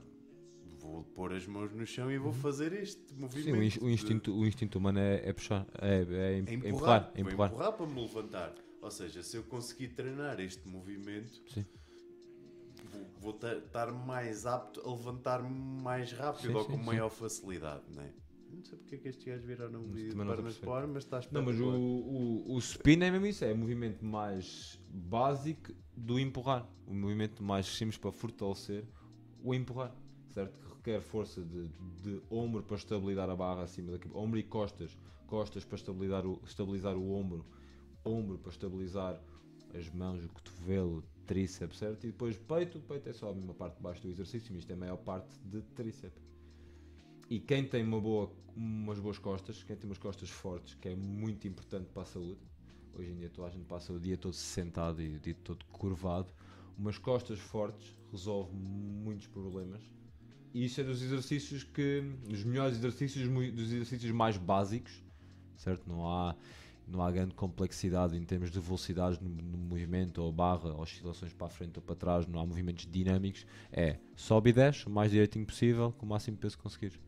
Vou 0.86 1.02
pôr 1.04 1.32
as 1.32 1.46
mãos 1.46 1.72
no 1.72 1.84
chão 1.86 2.10
e 2.10 2.16
vou 2.18 2.32
fazer 2.32 2.72
este 2.72 3.00
Uhum. 3.12 3.18
Sim, 3.30 3.52
movimento. 3.52 3.58
o, 3.58 3.62
ins- 3.62 3.76
o 3.76 3.80
de- 3.86 3.92
instinto, 3.92 4.34
o 4.38 4.46
instinto 4.46 4.78
humano 4.78 4.98
é, 4.98 5.28
é 5.28 5.32
puxar, 5.32 5.66
é, 5.80 5.96
é, 6.02 6.38
é 6.38 6.54
empurrar, 6.54 7.10
é 7.14 7.20
empurrar. 7.20 7.50
empurrar 7.50 7.72
para 7.72 7.86
me 7.86 8.00
levantar. 8.00 8.54
Ou 8.80 8.90
seja, 8.90 9.22
se 9.22 9.36
eu 9.36 9.42
conseguir 9.44 9.88
treinar 9.88 10.38
este 10.40 10.66
movimento, 10.68 11.42
Sim. 11.52 11.64
vou- 12.92 13.10
vou 13.20 13.32
ta- 13.32 13.56
estar 13.56 13.92
mais 13.92 14.46
apto 14.46 14.80
a 14.86 14.90
levantar-me 14.90 15.48
mais 15.82 16.12
rápido 16.12 16.48
Sim, 16.52 16.54
ou 16.56 16.64
com 16.64 16.78
sim. 16.78 16.84
maior 16.84 17.10
facilidade, 17.10 17.82
não 17.94 18.02
é? 18.02 18.12
Não 18.48 18.62
sei 18.62 18.78
porque 18.78 18.94
é 18.94 18.98
que 18.98 19.08
estes 19.08 19.24
gajos 19.26 19.44
viraram 19.44 19.80
um 19.80 19.88
vídeo 19.92 20.10
de 20.10 20.16
pernas 20.24 20.56
para 20.56 20.72
ar, 20.82 20.86
mas 20.86 21.02
está 21.04 21.20
Não, 21.32 21.42
mas 21.42 21.58
o, 21.60 21.66
o, 21.68 22.54
o 22.54 22.58
spin 22.58 23.02
é 23.02 23.10
mesmo 23.10 23.26
isso, 23.26 23.44
é 23.44 23.52
o 23.52 23.56
movimento 23.56 24.04
mais 24.04 24.80
básico 24.88 25.72
do 25.96 26.18
empurrar. 26.18 26.66
O 26.86 26.94
movimento 26.94 27.42
mais 27.42 27.66
simples 27.66 27.98
para 27.98 28.12
fortalecer 28.12 28.84
o 29.42 29.52
empurrar, 29.52 29.92
certo? 30.28 30.65
Que 30.86 30.92
requer 30.92 31.00
força 31.00 31.42
de, 31.42 31.68
de 32.00 32.22
ombro 32.30 32.62
para 32.62 32.76
estabilizar 32.76 33.28
a 33.28 33.34
barra 33.34 33.64
acima 33.64 33.90
da 33.90 33.98
cabeça, 33.98 34.16
ombro 34.16 34.38
e 34.38 34.44
costas, 34.44 34.96
costas 35.26 35.64
para 35.64 35.74
estabilizar 35.74 36.24
o, 36.24 36.40
estabilizar 36.46 36.96
o 36.96 37.12
ombro, 37.12 37.44
ombro 38.04 38.38
para 38.38 38.52
estabilizar 38.52 39.20
as 39.74 39.90
mãos, 39.90 40.24
o 40.24 40.28
cotovelo, 40.28 41.02
tríceps, 41.26 41.78
certo? 41.78 42.04
E 42.04 42.12
depois 42.12 42.38
peito, 42.38 42.78
o 42.78 42.80
peito 42.80 43.08
é 43.08 43.12
só 43.12 43.30
a 43.30 43.34
mesma 43.34 43.52
parte 43.52 43.78
de 43.78 43.82
baixo 43.82 44.00
do 44.02 44.10
exercício, 44.10 44.52
mas 44.52 44.60
isto 44.60 44.70
é 44.70 44.74
a 44.74 44.76
maior 44.76 44.98
parte 44.98 45.36
de 45.40 45.60
tríceps. 45.74 46.22
E 47.28 47.40
quem 47.40 47.66
tem 47.66 47.82
uma 47.82 48.00
boa, 48.00 48.30
umas 48.54 49.00
boas 49.00 49.18
costas, 49.18 49.64
quem 49.64 49.74
tem 49.74 49.90
umas 49.90 49.98
costas 49.98 50.30
fortes, 50.30 50.74
que 50.74 50.88
é 50.88 50.94
muito 50.94 51.48
importante 51.48 51.90
para 51.90 52.02
a 52.02 52.06
saúde, 52.06 52.40
hoje 52.94 53.10
em 53.10 53.16
dia 53.16 53.28
toda 53.28 53.48
a 53.48 53.50
gente 53.50 53.64
passa 53.64 53.92
o 53.92 53.98
dia 53.98 54.16
todo 54.16 54.34
sentado 54.34 55.02
e 55.02 55.16
o 55.16 55.18
dia 55.18 55.34
todo 55.42 55.64
curvado, 55.64 56.28
umas 56.78 56.96
costas 56.96 57.40
fortes 57.40 57.92
resolve 58.12 58.54
muitos 58.54 59.26
problemas. 59.26 59.95
E 60.56 60.64
isso 60.64 60.80
é 60.80 60.84
dos 60.84 61.02
exercícios 61.02 61.64
que, 61.64 62.00
dos 62.26 62.42
melhores 62.42 62.78
exercícios, 62.78 63.28
dos 63.28 63.70
exercícios 63.70 64.10
mais 64.10 64.38
básicos, 64.38 65.04
certo? 65.54 65.86
Não 65.86 66.08
há, 66.08 66.34
não 66.88 67.02
há 67.02 67.10
grande 67.10 67.34
complexidade 67.34 68.16
em 68.16 68.24
termos 68.24 68.50
de 68.50 68.58
velocidades 68.58 69.20
no, 69.20 69.28
no 69.28 69.58
movimento, 69.58 70.22
ou 70.22 70.32
barra, 70.32 70.72
oscilações 70.80 71.34
para 71.34 71.48
a 71.48 71.50
frente 71.50 71.76
ou 71.76 71.82
para 71.82 71.94
trás, 71.94 72.26
não 72.26 72.40
há 72.40 72.46
movimentos 72.46 72.86
dinâmicos. 72.90 73.44
É 73.70 73.98
sobe 74.14 74.48
e 74.48 74.52
desce 74.54 74.86
o 74.86 74.90
mais 74.90 75.10
direitinho 75.10 75.44
possível, 75.44 75.92
com 75.92 76.06
o 76.06 76.08
máximo 76.08 76.38
peso 76.38 76.56
que 76.56 76.62
conseguires. 76.62 76.98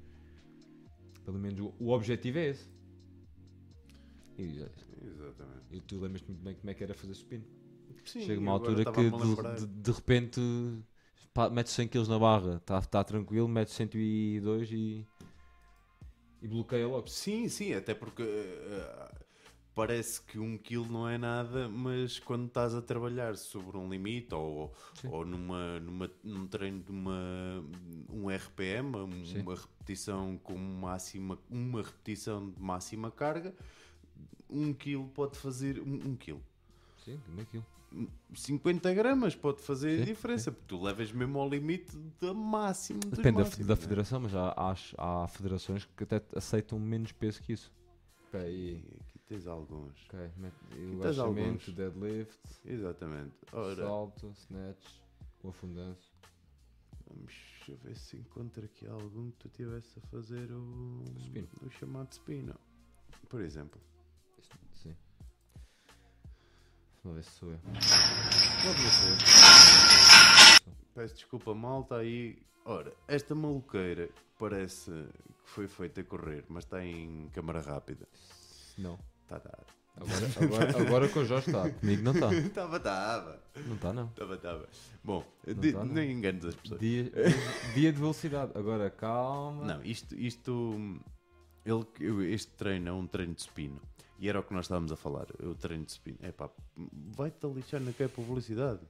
Pelo 1.25 1.39
menos 1.39 1.59
o, 1.59 1.75
o 1.79 1.89
objetivo 1.93 2.37
é 2.37 2.49
esse. 2.49 2.69
Exatamente. 4.37 5.65
e 5.71 5.81
tu 5.81 5.99
lembras-te 5.99 6.29
muito 6.29 6.45
bem 6.45 6.55
como 6.55 6.69
é 6.69 6.75
que 6.75 6.85
era 6.85 6.93
fazer 6.93 7.15
supino. 7.15 7.45
Sim, 8.05 8.21
Chega 8.21 8.41
uma 8.43 8.53
altura 8.53 8.85
que 8.85 9.11
de, 9.11 9.67
de, 9.67 9.67
de 9.67 9.91
repente 9.91 10.39
pá, 11.33 11.49
metes 11.51 11.73
100 11.73 11.89
kg 11.89 12.09
na 12.09 12.19
barra, 12.19 12.57
está 12.57 12.81
tá 12.83 13.05
tranquilo, 13.05 13.49
metes 13.49 13.75
102 13.75 14.71
e, 14.73 15.07
e 16.43 16.49
bloqueia 16.49 16.87
logo. 16.87 17.09
Sim, 17.09 17.49
sim, 17.49 17.75
até 17.75 17.95
porque 17.95 18.23
eh, 18.23 19.11
parece 19.75 20.21
que 20.23 20.39
um 20.39 20.57
quilo 20.59 20.87
não 20.87 21.09
é 21.09 21.17
nada, 21.19 21.69
mas 21.69 22.19
quando 22.19 22.47
estás 22.47 22.75
a 22.75 22.83
trabalhar 22.83 23.37
sobre 23.37 23.77
um 23.77 23.89
limite 23.89 24.35
ou, 24.35 24.73
Sim. 24.95 25.09
ou 25.09 25.25
numa, 25.25 25.81
numa, 25.81 26.11
num 26.23 26.47
treino 26.47 26.83
de 26.83 26.91
uma, 26.91 27.65
um 28.11 28.31
RPM, 28.31 28.97
um- 28.97 29.25
Sim. 29.25 29.41
uma 29.43 29.55
repetição 29.55 30.39
com 30.39 30.57
máxima, 30.57 31.39
uma 31.51 31.83
repetição 31.83 32.51
de 32.51 32.61
máxima 32.61 33.11
carga, 33.11 33.55
um 34.51 34.73
quilo 34.73 35.09
pode 35.09 35.37
fazer 35.39 35.81
um, 35.81 35.95
um 36.11 36.17
quilo. 36.17 36.43
Sim, 37.05 37.19
como 37.25 37.41
é 37.41 37.43
aquilo. 37.43 37.65
50 38.35 38.93
gramas 38.95 39.35
pode 39.35 39.63
fazer 39.63 39.95
a 39.95 40.05
Sim, 40.05 40.05
diferença, 40.13 40.53
porque 40.53 40.67
tu 40.69 40.83
levas 40.83 41.11
mesmo 41.13 41.39
ao 41.39 41.49
limite 41.49 41.97
da 42.21 42.35
máximo. 42.35 43.01
Depende 43.01 43.39
da, 43.39 43.45
máximos, 43.45 43.67
da 43.67 43.75
né? 43.75 43.81
federação, 43.81 44.21
mas 44.21 44.35
há, 44.35 44.55
há, 44.57 45.23
há 45.25 45.29
federações 45.29 45.85
que 45.97 46.05
até 46.05 46.23
aceitam 46.37 46.79
menos 46.79 47.13
peso 47.13 47.43
que 47.43 47.53
isso. 47.53 47.73
E, 48.35 48.37
E 48.37 48.85
Aqui 49.01 49.19
tens 49.27 49.47
alguns. 49.47 49.95
ok, 50.07 50.31
mete- 50.37 50.55
o 50.75 51.01
tens 51.01 51.19
agachamento, 51.19 51.71
alguns. 51.71 51.75
deadlift, 51.75 52.39
Exatamente. 52.67 53.35
Ora, 53.53 53.77
salto, 53.77 54.33
snatch, 54.37 54.87
o 55.43 55.49
afundanço. 55.49 56.13
Vamos 57.07 57.33
ver 57.83 57.97
se 57.97 58.19
encontro 58.19 58.65
aqui 58.67 58.87
algum 58.87 59.31
que 59.31 59.39
tu 59.39 59.49
estivesse 59.49 59.99
a 59.99 60.03
fazer 60.09 60.53
o, 60.53 61.03
Spin. 61.21 61.49
o 61.65 61.71
chamado 61.71 62.13
spin. 62.13 62.51
Por 63.31 63.41
exemplo. 63.41 63.81
Vamos 67.05 67.17
ver 67.17 67.25
se 67.25 67.39
sou 67.39 67.51
eu. 67.51 67.59
Pode 67.59 68.83
ver 68.83 68.91
se 68.91 69.01
sou 69.01 70.69
eu. 70.69 70.75
Peço 70.95 71.15
desculpa, 71.15 71.55
malta 71.55 71.97
aí. 71.97 72.39
Ora, 72.65 72.93
esta 73.07 73.35
maluqueira 73.35 74.11
parece 74.39 74.91
que 74.91 75.51
foi 75.51 75.69
feita 75.69 76.01
a 76.01 76.05
correr, 76.05 76.45
mas 76.49 76.65
está 76.65 76.85
em 76.85 77.29
câmara 77.33 77.61
rápida. 77.61 78.07
Não. 78.77 78.99
Tá, 79.27 79.39
tá. 79.41 79.59
Agora, 79.97 80.27
agora, 80.45 80.81
agora 80.83 81.09
com 81.09 81.21
o 81.21 81.25
Jorge 81.25 81.51
está. 81.51 81.71
Comigo 81.71 82.03
não 82.03 82.13
está. 82.13 82.33
Estava, 82.35 82.77
estava. 82.77 83.43
Não 83.67 83.75
está, 83.75 83.93
não. 83.93 84.07
Estava, 84.09 84.35
estava. 84.35 84.69
Bom, 85.03 85.25
Não 85.47 85.55
de- 85.55 85.73
tá, 85.73 85.85
não. 85.85 85.93
nem 85.95 86.13
enganes 86.13 86.45
as 86.45 86.55
pessoas. 86.55 86.81
Dia, 86.81 87.11
dia 87.75 87.93
de 87.93 87.99
velocidade. 87.99 88.53
Agora 88.55 88.91
calma. 88.91 89.65
Não, 89.65 89.83
isto, 89.85 90.15
isto 90.15 91.01
ele, 91.65 92.33
este 92.33 92.53
treino 92.53 92.89
é 92.89 92.93
um 92.93 93.07
treino 93.09 93.35
de 93.35 93.43
supino. 93.43 93.81
E 94.19 94.29
era 94.29 94.41
o 94.41 94.43
que 94.43 94.53
nós 94.53 94.65
estávamos 94.65 94.91
a 94.91 94.97
falar. 94.97 95.27
O 95.43 95.55
treino 95.55 95.85
de 95.85 95.93
supino. 95.93 96.19
É 96.23 96.33
pá, 96.33 96.51
vai-te 97.17 97.45
a 97.47 97.49
lixar 97.49 97.81
na 97.81 97.93
que 97.93 98.03
é 98.03 98.09
publicidade. 98.09 98.81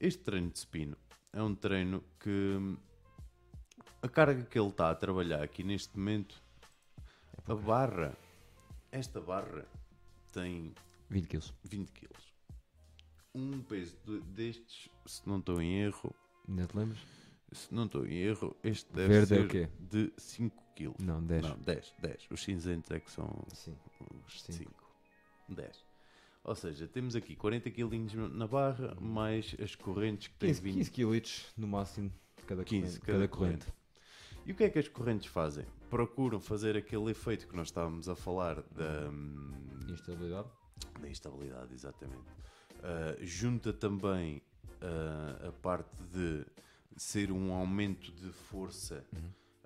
Este 0.00 0.22
treino 0.24 0.50
de 0.50 0.58
supino 0.58 0.96
é 1.32 1.42
um 1.42 1.54
treino 1.54 2.02
que 2.18 2.76
a 4.02 4.08
carga 4.08 4.42
que 4.44 4.58
ele 4.58 4.68
está 4.68 4.90
a 4.90 4.94
trabalhar 4.94 5.42
aqui 5.42 5.62
neste 5.62 5.96
momento, 5.96 6.42
a 7.46 7.54
barra, 7.54 8.16
esta 8.92 9.20
barra 9.20 9.66
tem 10.32 10.74
20 11.08 11.26
quilos. 11.28 11.54
20 11.64 11.90
kg. 11.92 12.08
Um 13.34 13.62
peso 13.62 13.96
de- 14.04 14.20
destes, 14.20 14.88
se 15.06 15.26
não 15.28 15.38
estou 15.38 15.60
em 15.60 15.78
erro, 15.80 16.14
Ainda 16.48 16.66
te 16.66 16.76
lembras? 16.76 16.98
se 17.52 17.72
não 17.74 17.86
estou 17.86 18.06
em 18.06 18.14
erro, 18.18 18.56
este 18.62 18.92
deve 18.92 19.08
Verde 19.08 19.34
é 19.34 19.36
ser 19.38 19.44
o 19.44 19.48
quê? 19.48 19.68
de 19.80 20.12
5 20.18 20.63
kg. 20.74 20.94
Não, 21.02 21.22
10. 21.22 21.42
Não, 21.42 21.56
10, 21.58 21.94
10. 22.00 22.26
Os 22.30 22.42
cinzentos 22.42 22.90
é 22.90 23.00
que 23.00 23.10
são 23.10 23.28
Sim. 23.52 23.76
os 24.26 24.42
Sim. 24.42 24.52
5. 24.52 24.72
10. 25.48 25.84
Ou 26.44 26.54
seja, 26.54 26.86
temos 26.86 27.16
aqui 27.16 27.34
40 27.34 27.70
kg 27.70 27.96
na 28.32 28.46
barra, 28.46 28.94
mais 29.00 29.56
as 29.62 29.74
correntes 29.74 30.28
que 30.28 30.34
têm 30.34 30.48
15, 30.50 30.60
20. 30.60 30.74
15 30.74 30.90
quilos 30.90 31.46
no 31.56 31.66
máximo 31.66 32.12
de 32.36 32.44
cada 32.44 32.64
15 32.64 32.82
corrente. 32.82 33.00
cada 33.06 33.18
Cada 33.18 33.28
corrente. 33.28 33.66
E 34.44 34.52
o 34.52 34.54
que 34.54 34.64
é 34.64 34.68
que 34.68 34.78
as 34.78 34.88
correntes 34.88 35.26
fazem? 35.28 35.64
Procuram 35.88 36.38
fazer 36.38 36.76
aquele 36.76 37.10
efeito 37.10 37.48
que 37.48 37.56
nós 37.56 37.68
estávamos 37.68 38.08
a 38.10 38.14
falar 38.14 38.56
da, 38.72 39.08
hum, 39.10 39.52
Instabilidade. 39.88 40.48
da 41.00 41.08
instabilidade, 41.08 41.72
exatamente. 41.72 42.28
Ah, 42.82 43.16
junta 43.22 43.72
também 43.72 44.42
ah, 44.82 45.48
a 45.48 45.52
parte 45.52 45.96
de 46.12 46.44
ser 46.96 47.32
um 47.32 47.52
aumento 47.54 48.12
de 48.12 48.30
força 48.30 49.04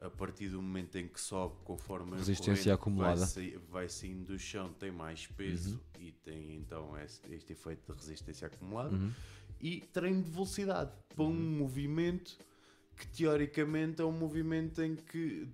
a 0.01 0.09
partir 0.09 0.49
do 0.49 0.62
momento 0.62 0.96
em 0.96 1.09
que 1.09 1.20
sobe, 1.20 1.57
conforme 1.64 2.12
Uhum. 2.12 2.18
Resistência 2.18 2.72
acumulada. 2.74 3.16
Vai, 3.20 3.26
sair- 3.28 3.59
vai 3.70 3.88
saindo 3.88 4.24
do 4.32 4.38
chão, 4.38 4.72
tem 4.72 4.90
mais 4.92 5.26
peso 5.26 5.80
Uhum. 5.96 6.03
e 6.07 6.12
tem 6.12 6.55
então 6.57 6.96
este, 6.99 7.32
este 7.34 7.53
efeito 7.53 7.92
de 7.92 7.99
resistência 7.99 8.46
acumulada. 8.46 8.94
Uhum. 8.94 9.11
E 9.61 9.80
treino 9.92 10.22
de 10.22 10.30
velocidade 10.30 10.92
para 11.14 11.24
um 11.24 11.34
movimento 11.59 12.38
que 12.96 13.07
teoricamente 13.09 14.01
é 14.01 14.05
um 14.05 14.12
movimento 14.12 14.80
em 14.82 14.94
que 14.94 15.49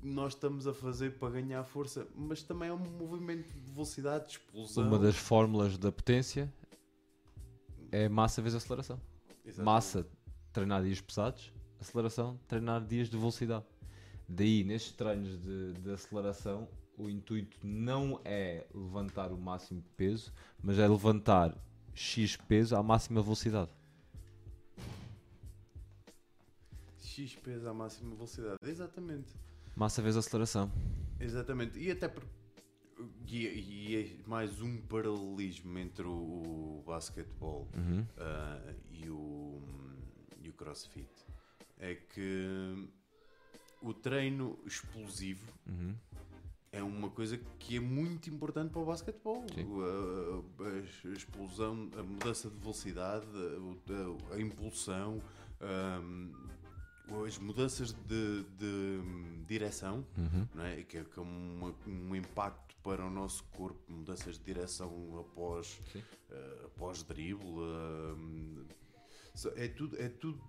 nós 0.00 0.34
estamos 0.34 0.66
a 0.68 0.72
fazer 0.72 1.18
para 1.18 1.30
ganhar 1.40 1.64
força, 1.64 2.06
mas 2.14 2.40
também 2.42 2.68
é 2.68 2.72
um 2.72 2.78
movimento 2.78 3.52
de 3.52 3.72
velocidade, 3.72 4.26
de 4.26 4.32
explosão. 4.34 4.86
Uma 4.86 4.96
das 4.98 5.16
fórmulas 5.16 5.76
da 5.76 5.90
potência 5.90 6.52
é 7.90 8.08
massa 8.08 8.40
vezes 8.40 8.56
aceleração. 8.62 9.00
Exatamente. 9.44 9.64
Massa, 9.64 10.06
treinar 10.52 10.82
dias 10.84 11.00
pesados. 11.00 11.52
Aceleração, 11.80 12.38
treinar 12.46 12.84
dias 12.84 13.08
de 13.08 13.16
velocidade. 13.16 13.64
Daí, 14.28 14.62
nestes 14.62 14.92
treinos 14.92 15.40
de, 15.40 15.72
de 15.74 15.90
aceleração, 15.90 16.68
o 16.98 17.08
intuito 17.08 17.58
não 17.62 18.20
é 18.24 18.66
levantar 18.74 19.32
o 19.32 19.38
máximo 19.38 19.80
de 19.80 19.88
peso, 19.90 20.32
mas 20.62 20.78
é 20.78 20.86
levantar 20.86 21.56
X 21.94 22.36
peso 22.36 22.76
à 22.76 22.82
máxima 22.82 23.22
velocidade. 23.22 23.70
X 26.98 27.34
peso 27.36 27.68
à 27.68 27.74
máxima 27.74 28.14
velocidade. 28.14 28.58
Exatamente. 28.62 29.32
Massa 29.74 30.02
vezes 30.02 30.18
aceleração. 30.18 30.70
Exatamente. 31.18 31.78
E 31.78 31.90
até 31.90 32.08
porque. 32.08 32.28
E, 33.28 33.46
e 33.46 33.96
é 33.96 34.28
mais 34.28 34.60
um 34.60 34.76
paralelismo 34.82 35.78
entre 35.78 36.02
o, 36.04 36.80
o 36.80 36.82
basquetebol 36.84 37.68
Uhum. 37.74 38.04
ah, 38.16 38.74
e, 38.90 39.08
o, 39.08 39.62
e 40.42 40.48
o 40.48 40.52
crossfit. 40.52 41.08
É 41.78 41.94
que 41.94 42.88
o 43.82 43.92
treino 43.94 44.58
explosivo 44.66 45.46
Uhum. 45.66 45.94
é 46.72 46.82
uma 46.82 47.08
coisa 47.10 47.38
que 47.58 47.76
é 47.76 47.80
muito 47.80 48.28
importante 48.30 48.70
para 48.72 48.80
o 48.80 48.84
basquetebol. 48.86 49.44
A, 49.56 50.64
a- 50.64 51.08
a 51.08 51.12
explosão, 51.12 51.90
a 51.96 52.02
mudança 52.02 52.50
de 52.50 52.56
velocidade, 52.58 53.26
a, 53.26 54.32
a- 54.32 54.34
a 54.36 54.40
impulsão, 54.40 55.22
ahm, 55.60 56.32
as 57.26 57.38
mudanças 57.38 57.92
de, 57.92 58.42
de 58.58 59.00
direção, 59.46 60.04
Uhum. 60.16 60.46
não 60.54 60.64
é? 60.64 60.82
que 60.82 60.98
é, 60.98 61.04
que 61.04 61.18
é 61.18 61.22
uma- 61.22 61.74
um 61.86 62.14
impacto 62.14 62.76
para 62.82 63.04
o 63.04 63.10
nosso 63.10 63.44
corpo, 63.44 63.80
mudanças 63.90 64.38
de 64.38 64.44
direção 64.44 65.18
após, 65.18 65.78
eh, 66.30 66.62
após 66.66 67.02
drible. 67.02 67.48
so- 69.34 69.52
é, 69.56 69.68
tudo, 69.68 70.00
é 70.00 70.08
tudo 70.08 70.40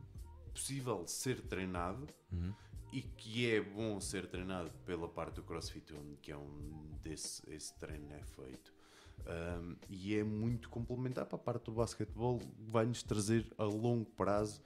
possível 0.53 1.07
ser 1.07 1.41
treinado 1.41 2.07
Uhum. 2.31 2.53
E 2.91 3.01
que 3.01 3.49
é 3.51 3.61
bom 3.61 3.99
ser 4.01 4.27
treinado 4.27 4.71
pela 4.85 5.07
parte 5.07 5.35
do 5.35 5.43
CrossFit, 5.43 5.93
onde 5.93 6.15
que 6.17 6.31
é 6.31 6.37
um 6.37 6.97
desse 7.03 7.41
esse 7.53 7.73
treino 7.79 8.11
é 8.13 8.21
feito. 8.23 8.73
Um, 9.27 9.75
e 9.89 10.15
é 10.15 10.23
muito 10.23 10.69
complementar 10.69 11.25
para 11.25 11.35
a 11.35 11.39
parte 11.39 11.65
do 11.65 11.73
basquetebol, 11.73 12.39
vai-nos 12.57 13.03
trazer 13.03 13.45
a 13.57 13.63
longo 13.63 14.05
prazo 14.11 14.61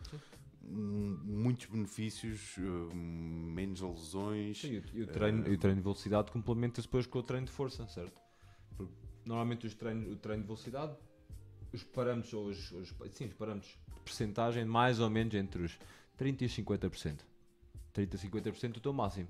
hum, 0.63 1.19
muitos 1.24 1.65
benefícios, 1.65 2.55
hum, 2.59 2.89
menos 3.53 3.82
lesões. 3.82 4.61
Sim, 4.61 4.82
e 4.93 5.01
o- 5.01 5.03
o 5.03 5.07
treino, 5.07 5.39
o 5.41 5.57
treino 5.57 5.78
de 5.78 5.84
velocidade 5.84 6.32
complementa-se 6.32 6.88
depois 6.88 7.05
com 7.05 7.19
o 7.19 7.24
treino 7.24 7.47
de 7.47 7.51
força, 7.51 7.86
certo? 7.88 8.21
Porque 8.78 8.93
normalmente 9.26 9.67
os 9.67 9.74
treinos, 9.74 10.09
o 10.11 10.15
treino 10.15 10.43
de 10.43 10.47
velocidade, 10.47 10.95
os 11.74 11.84
parâmetros, 11.84 12.34
ou 12.34 12.45
os, 12.47 12.71
os- 12.71 12.93
sim, 13.11 13.26
os 13.26 13.34
parâmetros 13.34 13.71
de 13.93 13.99
percentagem, 14.01 14.63
mais 14.63 14.99
ou 14.99 15.09
menos 15.09 15.34
entre 15.34 15.63
os 15.63 15.78
30% 16.17 16.41
e 16.41 16.45
os 16.45 16.53
50%. 16.53 17.26
30% 17.93 18.15
a 18.15 18.17
50% 18.17 18.71
do 18.73 18.79
teu 18.79 18.93
máximo. 18.93 19.27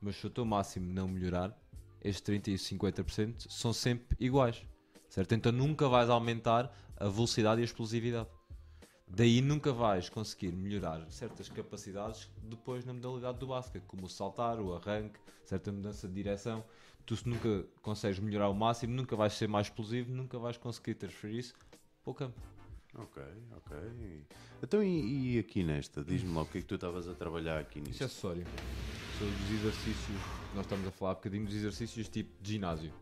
Mas 0.00 0.16
se 0.16 0.26
o 0.26 0.30
teu 0.30 0.44
máximo 0.44 0.92
não 0.92 1.08
melhorar, 1.08 1.56
estes 2.02 2.22
30% 2.22 2.48
e 2.48 2.54
50% 2.54 3.50
são 3.50 3.72
sempre 3.72 4.16
iguais, 4.20 4.62
certo? 5.08 5.34
Então 5.34 5.50
nunca 5.50 5.88
vais 5.88 6.10
aumentar 6.10 6.70
a 6.96 7.08
velocidade 7.08 7.60
e 7.60 7.62
a 7.62 7.64
explosividade. 7.64 8.28
Daí 9.08 9.40
nunca 9.40 9.72
vais 9.72 10.08
conseguir 10.08 10.52
melhorar 10.52 11.04
certas 11.10 11.48
capacidades 11.48 12.30
depois 12.42 12.84
na 12.84 12.92
modalidade 12.92 13.38
do 13.38 13.46
basquete, 13.46 13.84
como 13.86 14.06
o 14.06 14.08
saltar, 14.08 14.60
o 14.60 14.74
arranque, 14.74 15.18
certa 15.44 15.70
mudança 15.70 16.08
de 16.08 16.14
direção. 16.14 16.64
Tu 17.06 17.16
se 17.16 17.28
nunca 17.28 17.64
consegues 17.82 18.18
melhorar 18.18 18.48
o 18.48 18.54
máximo, 18.54 18.94
nunca 18.94 19.14
vais 19.14 19.34
ser 19.34 19.46
mais 19.46 19.66
explosivo, 19.66 20.10
nunca 20.10 20.38
vais 20.38 20.56
conseguir 20.56 20.94
transferir 20.94 21.38
isso 21.38 21.54
para 22.02 22.10
o 22.10 22.14
campo. 22.14 22.40
Ok, 22.96 23.22
ok. 23.56 23.76
Então, 24.62 24.82
e, 24.82 25.36
e 25.36 25.38
aqui 25.38 25.62
nesta? 25.62 26.04
Diz-me 26.04 26.32
lá 26.34 26.42
o 26.42 26.46
que 26.46 26.58
é 26.58 26.60
que 26.60 26.66
tu 26.66 26.76
estavas 26.76 27.08
a 27.08 27.14
trabalhar 27.14 27.58
aqui 27.58 27.80
nisto. 27.80 27.94
Isso 27.94 28.02
é 28.02 28.06
acessório. 28.06 28.44
São 29.18 29.26
os 29.26 29.50
exercícios, 29.50 30.20
nós 30.54 30.64
estamos 30.64 30.86
a 30.86 30.90
falar 30.90 31.12
um 31.12 31.14
bocadinho 31.14 31.44
dos 31.44 31.54
exercícios 31.54 32.08
tipo 32.08 32.30
de 32.42 32.52
ginásio. 32.52 32.92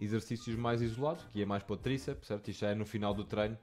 Exercícios 0.00 0.56
mais 0.56 0.82
isolados, 0.82 1.24
que 1.32 1.40
é 1.40 1.46
mais 1.46 1.62
para 1.62 1.74
o 1.74 1.76
tríceps, 1.76 2.28
certo? 2.28 2.48
Isto 2.50 2.60
já 2.60 2.70
é 2.70 2.74
no 2.74 2.84
final 2.84 3.14
do 3.14 3.24
treino. 3.24 3.56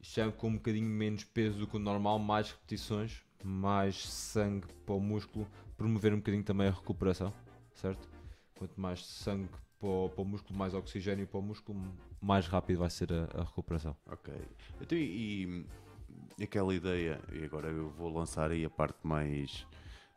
Isto 0.00 0.20
é 0.20 0.30
com 0.30 0.48
um 0.48 0.54
bocadinho 0.54 0.88
menos 0.88 1.24
peso 1.24 1.58
do 1.58 1.66
que 1.66 1.76
o 1.76 1.78
normal, 1.78 2.18
mais 2.18 2.50
repetições, 2.50 3.22
mais 3.44 4.06
sangue 4.06 4.66
para 4.84 4.94
o 4.94 5.00
músculo, 5.00 5.46
promover 5.76 6.12
um 6.14 6.18
bocadinho 6.18 6.44
também 6.44 6.68
a 6.68 6.70
recuperação, 6.70 7.32
certo? 7.74 8.08
Quanto 8.54 8.80
mais 8.80 9.04
sangue 9.04 9.48
para 9.78 9.88
o, 9.88 10.08
para 10.08 10.22
o 10.22 10.24
músculo, 10.24 10.58
mais 10.58 10.74
oxigênio 10.74 11.26
para 11.26 11.38
o 11.38 11.42
músculo, 11.42 11.78
mais 12.26 12.46
rápido 12.46 12.78
vai 12.80 12.90
ser 12.90 13.12
a, 13.12 13.24
a 13.40 13.44
recuperação. 13.44 13.96
Ok. 14.10 14.34
Então, 14.80 14.98
e, 14.98 15.64
e 16.38 16.44
aquela 16.44 16.74
ideia, 16.74 17.20
e 17.32 17.44
agora 17.44 17.68
eu 17.68 17.88
vou 17.90 18.12
lançar 18.12 18.50
aí 18.50 18.64
a 18.64 18.70
parte 18.70 18.98
mais, 19.06 19.66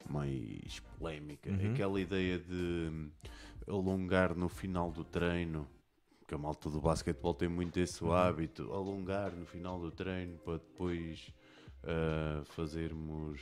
mais 0.09 0.79
polémica, 0.97 1.51
Uhum. 1.51 1.71
aquela 1.71 2.01
ideia 2.01 2.39
de 2.39 3.09
alongar 3.67 4.35
no 4.35 4.49
final 4.49 4.91
do 4.91 5.03
treino, 5.03 5.67
que 6.27 6.33
a 6.33 6.37
malta 6.37 6.69
do 6.69 6.81
basquetebol 6.81 7.33
tem 7.33 7.47
muito 7.47 7.79
esse 7.79 8.03
Uhum. 8.03 8.11
hábito, 8.11 8.71
alongar 8.73 9.31
no 9.31 9.45
final 9.45 9.79
do 9.79 9.91
treino 9.91 10.37
para 10.39 10.53
depois 10.57 11.31
ah, 11.83 12.41
fazermos. 12.45 13.39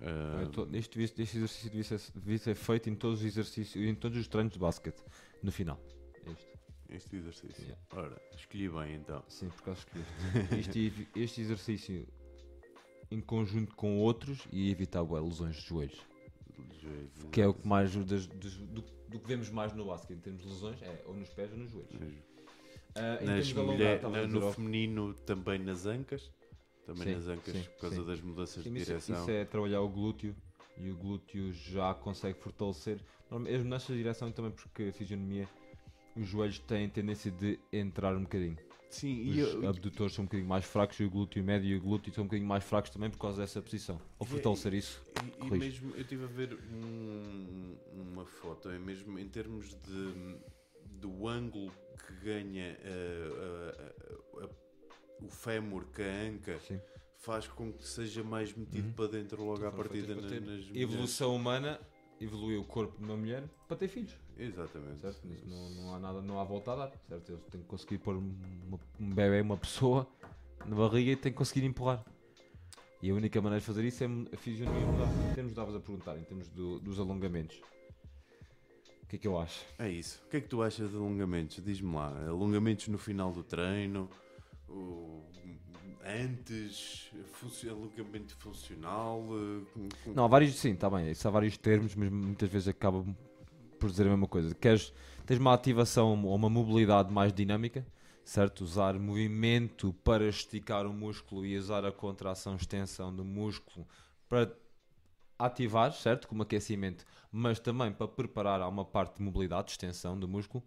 ah, 0.00 0.40
Eu 0.42 0.48
tô- 0.50 0.68
Este, 0.72 1.00
este 1.02 1.22
exercício 1.22 1.70
devia 1.70 1.84
ser, 1.84 2.00
devia 2.14 2.38
ser 2.38 2.54
feito 2.54 2.88
em 2.90 2.94
todos 2.94 3.20
os 3.20 3.24
exercícios, 3.26 3.84
em 3.84 3.94
todos 3.94 4.18
os 4.18 4.26
treinos 4.28 4.52
de 4.54 4.58
basquete, 4.58 5.02
no 5.42 5.52
final. 5.52 5.78
Este. 6.26 6.55
Este 6.90 7.16
exercício. 7.16 7.62
Yeah. 7.64 7.80
Ora, 7.92 8.22
escolhi 8.36 8.68
bem 8.68 8.94
então. 8.96 9.22
Sim, 9.28 9.48
por 9.48 9.62
causa 9.62 9.84
que 9.86 10.54
este, 10.58 11.08
este 11.14 11.40
exercício 11.40 12.06
em 13.10 13.20
conjunto 13.20 13.74
com 13.76 13.98
outros 13.98 14.46
e 14.52 14.70
evitar 14.70 15.02
bué, 15.04 15.20
lesões 15.20 15.56
de 15.56 15.62
joelhos. 15.62 16.00
Que 17.32 17.40
é 17.42 17.46
o 17.48 17.54
que 17.54 17.66
mais 17.66 17.94
das- 18.06 18.26
dos- 18.26 18.56
do, 18.58 18.82
do 19.08 19.18
que 19.20 19.26
vemos 19.26 19.50
mais 19.50 19.72
no 19.74 19.84
basquete 19.86 20.18
em 20.18 20.20
termos 20.20 20.42
de 20.42 20.48
lesões, 20.48 20.80
é 20.82 21.02
ou 21.06 21.14
nos 21.14 21.28
pés 21.30 21.50
ou 21.52 21.58
nos 21.58 21.70
joelhos. 21.70 21.92
Em 23.20 23.26
Nas 23.26 23.50
alongar, 23.56 23.64
mulher, 23.74 23.96
estava 23.96 24.16
a 24.16 24.20
na- 24.20 24.26
dizer 24.26 24.38
no 24.40 24.46
ao- 24.46 24.52
feminino 24.52 25.14
também 25.14 25.58
nas 25.58 25.84
ancas. 25.86 26.30
Também 26.86 27.02
Sim, 27.02 27.14
nas 27.16 27.26
ancas 27.26 27.52
sim, 27.56 27.62
por 27.64 27.80
causa 27.80 27.96
sim. 27.96 28.06
das 28.06 28.20
mudanças 28.20 28.62
de 28.62 28.70
isso, 28.76 28.86
direção. 28.86 29.20
isso 29.22 29.30
é 29.30 29.44
trabalhar 29.44 29.80
o 29.80 29.88
glúteo 29.88 30.34
e 30.78 30.88
o 30.90 30.96
glúteo 30.96 31.52
já 31.52 31.92
consegue 31.94 32.38
fortalecer. 32.38 33.00
As 33.28 33.62
mudanças 33.62 33.88
de 33.88 33.96
direção 33.96 34.30
também 34.30 34.52
porque 34.52 34.84
a 34.84 34.92
fisionomia, 34.92 35.48
os 36.16 36.26
joelhos 36.26 36.58
têm 36.60 36.88
tendência 36.88 37.30
de 37.30 37.58
entrar 37.72 38.16
um 38.16 38.22
bocadinho. 38.22 38.56
Sim, 38.88 39.28
Os 39.28 39.36
e 39.36 39.38
eu- 39.40 39.68
abdutores 39.68 40.14
são 40.14 40.22
um 40.22 40.26
bocadinho 40.26 40.48
mais 40.48 40.64
fracos 40.64 40.98
e 41.00 41.04
o 41.04 41.10
glúteo 41.10 41.42
médio 41.42 41.68
e 41.68 41.76
o 41.76 41.80
glúteo 41.80 42.12
são 42.14 42.22
um 42.24 42.26
bocadinho 42.28 42.48
mais 42.48 42.64
fracos 42.64 42.90
também 42.90 43.10
por 43.10 43.18
causa 43.18 43.42
dessa 43.42 43.60
posição. 43.60 44.00
Ao 44.18 44.26
E- 44.26 44.30
fortalecer 44.30 44.72
isso, 44.74 45.04
E, 45.42 45.46
e 45.46 45.50
mesmo 45.58 45.90
eu 45.94 46.00
estive 46.00 46.24
a 46.24 46.28
ver 46.28 46.54
um- 46.72 47.76
uma 47.92 48.24
foto, 48.24 48.68
é 48.70 48.78
mesmo 48.78 49.18
em 49.18 49.28
termos 49.28 49.70
de 49.74 50.36
do 51.00 51.28
ângulo 51.28 51.70
que 52.06 52.24
ganha 52.24 52.78
uh, 52.80 54.40
uh, 54.40 54.42
uh, 54.42 54.46
uh, 54.46 55.26
o 55.26 55.28
fémur 55.28 55.84
com 55.94 56.00
a 56.02 56.06
anca, 56.06 56.58
sim. 56.60 56.80
faz 57.18 57.46
com 57.48 57.72
que 57.72 57.86
seja 57.86 58.22
mais 58.24 58.54
metido 58.54 58.86
Uhum. 58.88 58.92
para 58.94 59.08
dentro 59.08 59.44
logo 59.44 59.66
à 59.66 59.70
partida 59.72 60.14
na- 60.14 60.22
nas 60.22 60.30
mulheres. 60.40 60.70
Evolução 60.74 61.34
humana 61.36 61.78
evoluiu 62.20 62.60
o 62.62 62.64
corpo 62.64 62.96
de 62.96 63.04
uma 63.04 63.16
mulher 63.16 63.44
para 63.68 63.76
ter 63.76 63.88
filhos. 63.88 64.16
Exatamente. 64.38 65.00
Certo? 65.00 65.20
Não, 65.46 65.70
não 65.70 65.94
há 65.94 65.98
nada, 65.98 66.20
não 66.22 66.38
há 66.40 66.44
volta 66.44 66.72
a 66.72 66.76
dar. 66.76 66.92
Certo? 67.08 67.32
Eles 67.32 67.44
têm 67.50 67.60
que 67.62 67.66
conseguir 67.66 67.98
pôr 67.98 68.16
uma- 68.16 68.78
um 69.00 69.10
bebê, 69.14 69.40
uma 69.40 69.56
pessoa 69.56 70.06
na 70.66 70.76
barriga 70.76 71.12
e 71.12 71.16
têm 71.16 71.32
que 71.32 71.38
conseguir 71.38 71.64
empurrar. 71.64 72.04
E 73.02 73.10
a 73.10 73.14
única 73.14 73.40
maneira 73.40 73.60
de 73.60 73.66
fazer 73.66 73.84
isso 73.84 74.04
é 74.04 74.06
a 74.32 74.36
fisionomia 74.36 74.86
mudar. 74.86 75.08
Em 75.30 75.34
termos, 75.34 75.52
estavas 75.52 75.74
a 75.74 75.80
perguntar, 75.80 76.16
em 76.18 76.24
termos 76.24 76.48
do- 76.48 76.78
dos 76.80 76.98
alongamentos. 76.98 77.60
O 79.02 79.06
que 79.08 79.16
é 79.16 79.18
que 79.20 79.28
eu 79.28 79.38
acho? 79.38 79.64
É 79.78 79.88
isso. 79.88 80.20
O 80.26 80.30
que 80.30 80.38
é 80.38 80.40
que 80.40 80.48
tu 80.48 80.62
achas 80.62 80.90
de 80.90 80.96
alongamentos? 80.96 81.62
Diz-me 81.64 81.94
lá. 81.94 82.08
Alongamentos 82.28 82.88
no 82.88 82.98
final 82.98 83.30
do 83.32 83.44
treino, 83.44 84.10
o- 84.68 85.22
antes, 86.04 87.10
alongamento 87.70 88.34
funcional. 88.36 89.22
com- 89.72 89.88
com- 90.04 90.12
Não, 90.12 90.24
há 90.24 90.28
vários, 90.28 90.54
sim, 90.56 90.72
está 90.72 90.90
bem, 90.90 91.10
isso 91.10 91.26
há 91.28 91.30
vários 91.30 91.56
termos, 91.56 91.94
mas 91.94 92.10
muitas 92.10 92.48
vezes 92.48 92.68
acaba 92.68 93.04
por 93.86 93.90
dizer 93.90 94.06
a 94.06 94.10
mesma 94.10 94.26
coisa. 94.26 94.54
Queres, 94.54 94.92
tens 95.24 95.38
uma 95.38 95.54
ativação 95.54 96.24
ou 96.24 96.34
uma 96.34 96.50
mobilidade 96.50 97.12
mais 97.12 97.32
dinâmica, 97.32 97.86
certo? 98.24 98.62
Usar 98.62 98.98
movimento 98.98 99.92
para 100.04 100.28
esticar 100.28 100.86
o 100.86 100.92
músculo 100.92 101.46
e 101.46 101.56
usar 101.56 101.84
a 101.84 101.92
contração, 101.92 102.56
extensão 102.56 103.14
do 103.14 103.24
músculo 103.24 103.86
para 104.28 104.52
ativar, 105.38 105.92
certo? 105.92 106.26
Como 106.26 106.42
aquecimento, 106.42 107.04
mas 107.30 107.60
também 107.60 107.92
para 107.92 108.08
preparar 108.08 108.60
a 108.60 108.68
uma 108.68 108.84
parte 108.84 109.18
de 109.18 109.22
mobilidade, 109.22 109.66
de 109.66 109.72
extensão 109.72 110.18
do 110.18 110.26
músculo. 110.26 110.64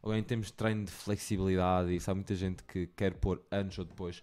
Agora, 0.00 0.18
em 0.18 0.22
termos 0.22 0.46
de 0.46 0.52
treino 0.52 0.84
de 0.84 0.92
flexibilidade, 0.92 1.94
isso 1.94 2.10
há 2.10 2.14
muita 2.14 2.34
gente 2.34 2.62
que 2.64 2.86
quer 2.88 3.14
pôr 3.14 3.42
antes 3.50 3.78
ou 3.78 3.84
depois. 3.84 4.22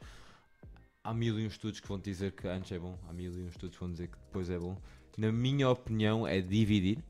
Há 1.03 1.13
mil 1.13 1.39
e 1.39 1.43
um 1.43 1.47
estudos 1.47 1.79
que 1.79 1.87
vão 1.87 1.99
dizer 1.99 2.33
que 2.33 2.47
antes 2.47 2.71
é 2.71 2.79
bom, 2.79 2.97
há 3.09 3.13
mil 3.13 3.33
e 3.33 3.43
um 3.43 3.47
estudos 3.47 3.75
que 3.75 3.81
vão 3.81 3.91
dizer 3.91 4.07
que 4.07 4.17
depois 4.17 4.49
é 4.49 4.57
bom. 4.57 4.77
Na 5.17 5.31
minha 5.31 5.69
opinião, 5.69 6.25
é 6.25 6.39
dividir 6.39 7.03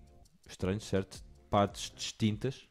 os 0.50 0.58
treinos, 0.58 0.84
certo? 0.86 1.24
Partes 1.50 1.92
distintas, 1.96 2.68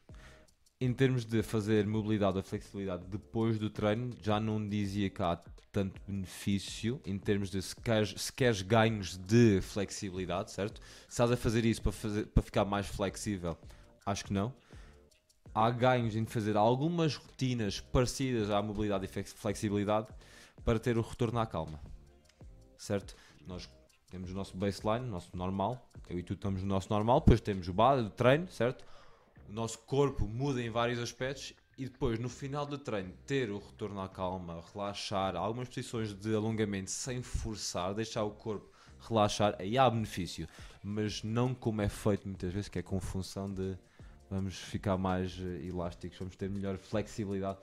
em 0.79 0.93
termos 0.93 1.25
de 1.25 1.41
fazer 1.41 1.85
mobilidade 1.85 2.37
ou 2.37 2.43
flexibilidade 2.43 3.05
depois 3.07 3.57
do 3.57 3.69
treino, 3.69 4.15
já 4.21 4.39
não 4.39 4.65
dizia 4.67 5.09
que 5.09 5.21
há 5.21 5.37
tanto 5.71 6.01
benefício 6.07 7.01
em 7.05 7.17
termos 7.17 7.49
de 7.49 7.61
se 7.61 7.75
queres, 7.75 8.15
se 8.17 8.63
ganhos 8.63 9.17
de 9.17 9.61
flexibilidade, 9.61 10.51
certo? 10.51 10.81
Se 10.81 11.09
estás 11.09 11.31
a 11.31 11.37
fazer 11.37 11.65
isso 11.65 11.81
para, 11.81 11.91
fazer, 11.91 12.25
para 12.27 12.43
ficar 12.43 12.65
mais 12.65 12.87
flexível, 12.87 13.57
acho 14.05 14.25
que 14.25 14.33
não. 14.33 14.53
Há 15.53 15.69
ganhos 15.69 16.15
em 16.15 16.25
fazer 16.25 16.55
algumas 16.55 17.15
rotinas 17.15 17.79
parecidas 17.79 18.49
à 18.49 18.61
mobilidade 18.61 19.05
e 19.05 19.23
flexibilidade 19.23 20.07
para 20.63 20.79
ter 20.79 20.97
o 20.97 21.01
retorno 21.01 21.39
à 21.39 21.45
calma, 21.45 21.79
certo? 22.77 23.15
Nós 23.45 23.69
temos 24.09 24.31
o 24.31 24.33
nosso 24.33 24.57
baseline, 24.57 25.05
o 25.05 25.09
nosso 25.09 25.35
normal, 25.35 25.87
eu 26.09 26.19
e 26.19 26.23
tu 26.23 26.33
estamos 26.33 26.61
no 26.61 26.67
nosso 26.67 26.89
normal, 26.89 27.19
depois 27.19 27.39
temos 27.41 27.67
o 27.67 27.73
base, 27.73 28.05
o 28.05 28.09
treino, 28.09 28.47
certo? 28.49 28.83
O 29.47 29.53
nosso 29.53 29.79
corpo 29.79 30.25
muda 30.25 30.61
em 30.61 30.69
vários 30.69 30.99
aspectos 30.99 31.53
e 31.77 31.85
depois, 31.85 32.19
no 32.19 32.27
final 32.27 32.65
do 32.65 32.77
treino, 32.77 33.13
ter 33.25 33.49
o 33.49 33.57
retorno 33.57 34.01
à 34.01 34.09
calma, 34.09 34.61
relaxar, 34.73 35.35
algumas 35.35 35.69
posições 35.69 36.13
de 36.13 36.35
alongamento 36.35 36.91
sem 36.91 37.21
forçar, 37.21 37.93
deixar 37.93 38.23
o 38.23 38.31
corpo 38.31 38.69
relaxar, 39.07 39.55
aí 39.59 39.77
há 39.77 39.89
benefício, 39.89 40.47
mas 40.83 41.23
não 41.23 41.53
como 41.53 41.81
é 41.81 41.87
feito 41.87 42.27
muitas 42.27 42.51
vezes, 42.51 42.67
que 42.67 42.79
é 42.79 42.81
com 42.81 42.99
função 42.99 43.51
de 43.51 43.77
vamos 44.29 44.57
ficar 44.57 44.97
mais 44.97 45.39
eh, 45.39 45.67
elásticos, 45.67 46.19
vamos 46.19 46.35
ter 46.35 46.49
melhor 46.49 46.77
flexibilidade. 46.77 47.59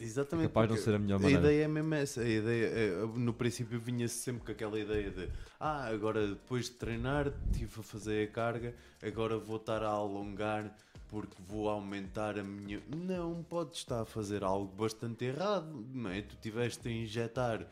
Exatamente. 0.00 0.46
É 0.46 0.48
capaz 0.48 0.68
de 0.68 0.74
não 0.74 0.82
ser 0.82 0.94
a 0.94 0.98
melhor 0.98 1.20
maneira. 1.20 1.40
A 1.40 1.44
ideia 1.44 1.64
é 1.64 1.68
mesmo 1.68 1.94
essa. 1.94 2.20
A 2.20 2.28
ideia, 2.28 2.66
é, 2.66 3.06
no 3.16 3.32
princípio 3.32 3.78
vinha-se 3.80 4.14
sempre 4.14 4.44
com 4.44 4.52
aquela 4.52 4.78
ideia 4.78 5.10
de 5.10 5.28
ah, 5.60 5.88
agora 5.88 6.26
depois 6.28 6.66
de 6.66 6.72
treinar, 6.72 7.32
estive 7.50 7.80
a 7.80 7.82
fazer 7.82 8.28
a 8.28 8.32
carga, 8.32 8.74
agora 9.02 9.38
vou 9.38 9.56
estar 9.56 9.82
a 9.82 9.88
alongar 9.88 10.74
porque 11.08 11.34
vou 11.46 11.68
aumentar 11.68 12.38
a 12.38 12.42
minha. 12.42 12.82
Não, 12.94 13.42
podes 13.42 13.78
estar 13.78 14.02
a 14.02 14.04
fazer 14.04 14.44
algo 14.44 14.74
bastante 14.74 15.24
errado, 15.24 15.86
não 15.92 16.10
é? 16.10 16.22
Tu 16.22 16.36
tiveste 16.36 16.86
a 16.88 16.90
injetar. 16.90 17.66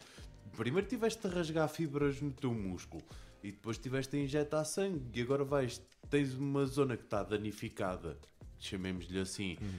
Primeiro 0.56 0.88
tiveste 0.88 1.26
a 1.26 1.30
rasgar 1.30 1.68
fibras 1.68 2.20
no 2.20 2.32
teu 2.32 2.52
músculo 2.52 3.02
e 3.42 3.52
depois 3.52 3.78
tiveste 3.78 4.16
a 4.16 4.20
injetar 4.20 4.64
sangue 4.64 5.02
e 5.14 5.22
agora 5.22 5.44
vais. 5.44 5.80
Tens 6.08 6.34
uma 6.34 6.64
zona 6.64 6.96
que 6.96 7.04
está 7.04 7.22
danificada, 7.22 8.16
chamemos-lhe 8.58 9.18
assim, 9.18 9.58
uhum. 9.60 9.78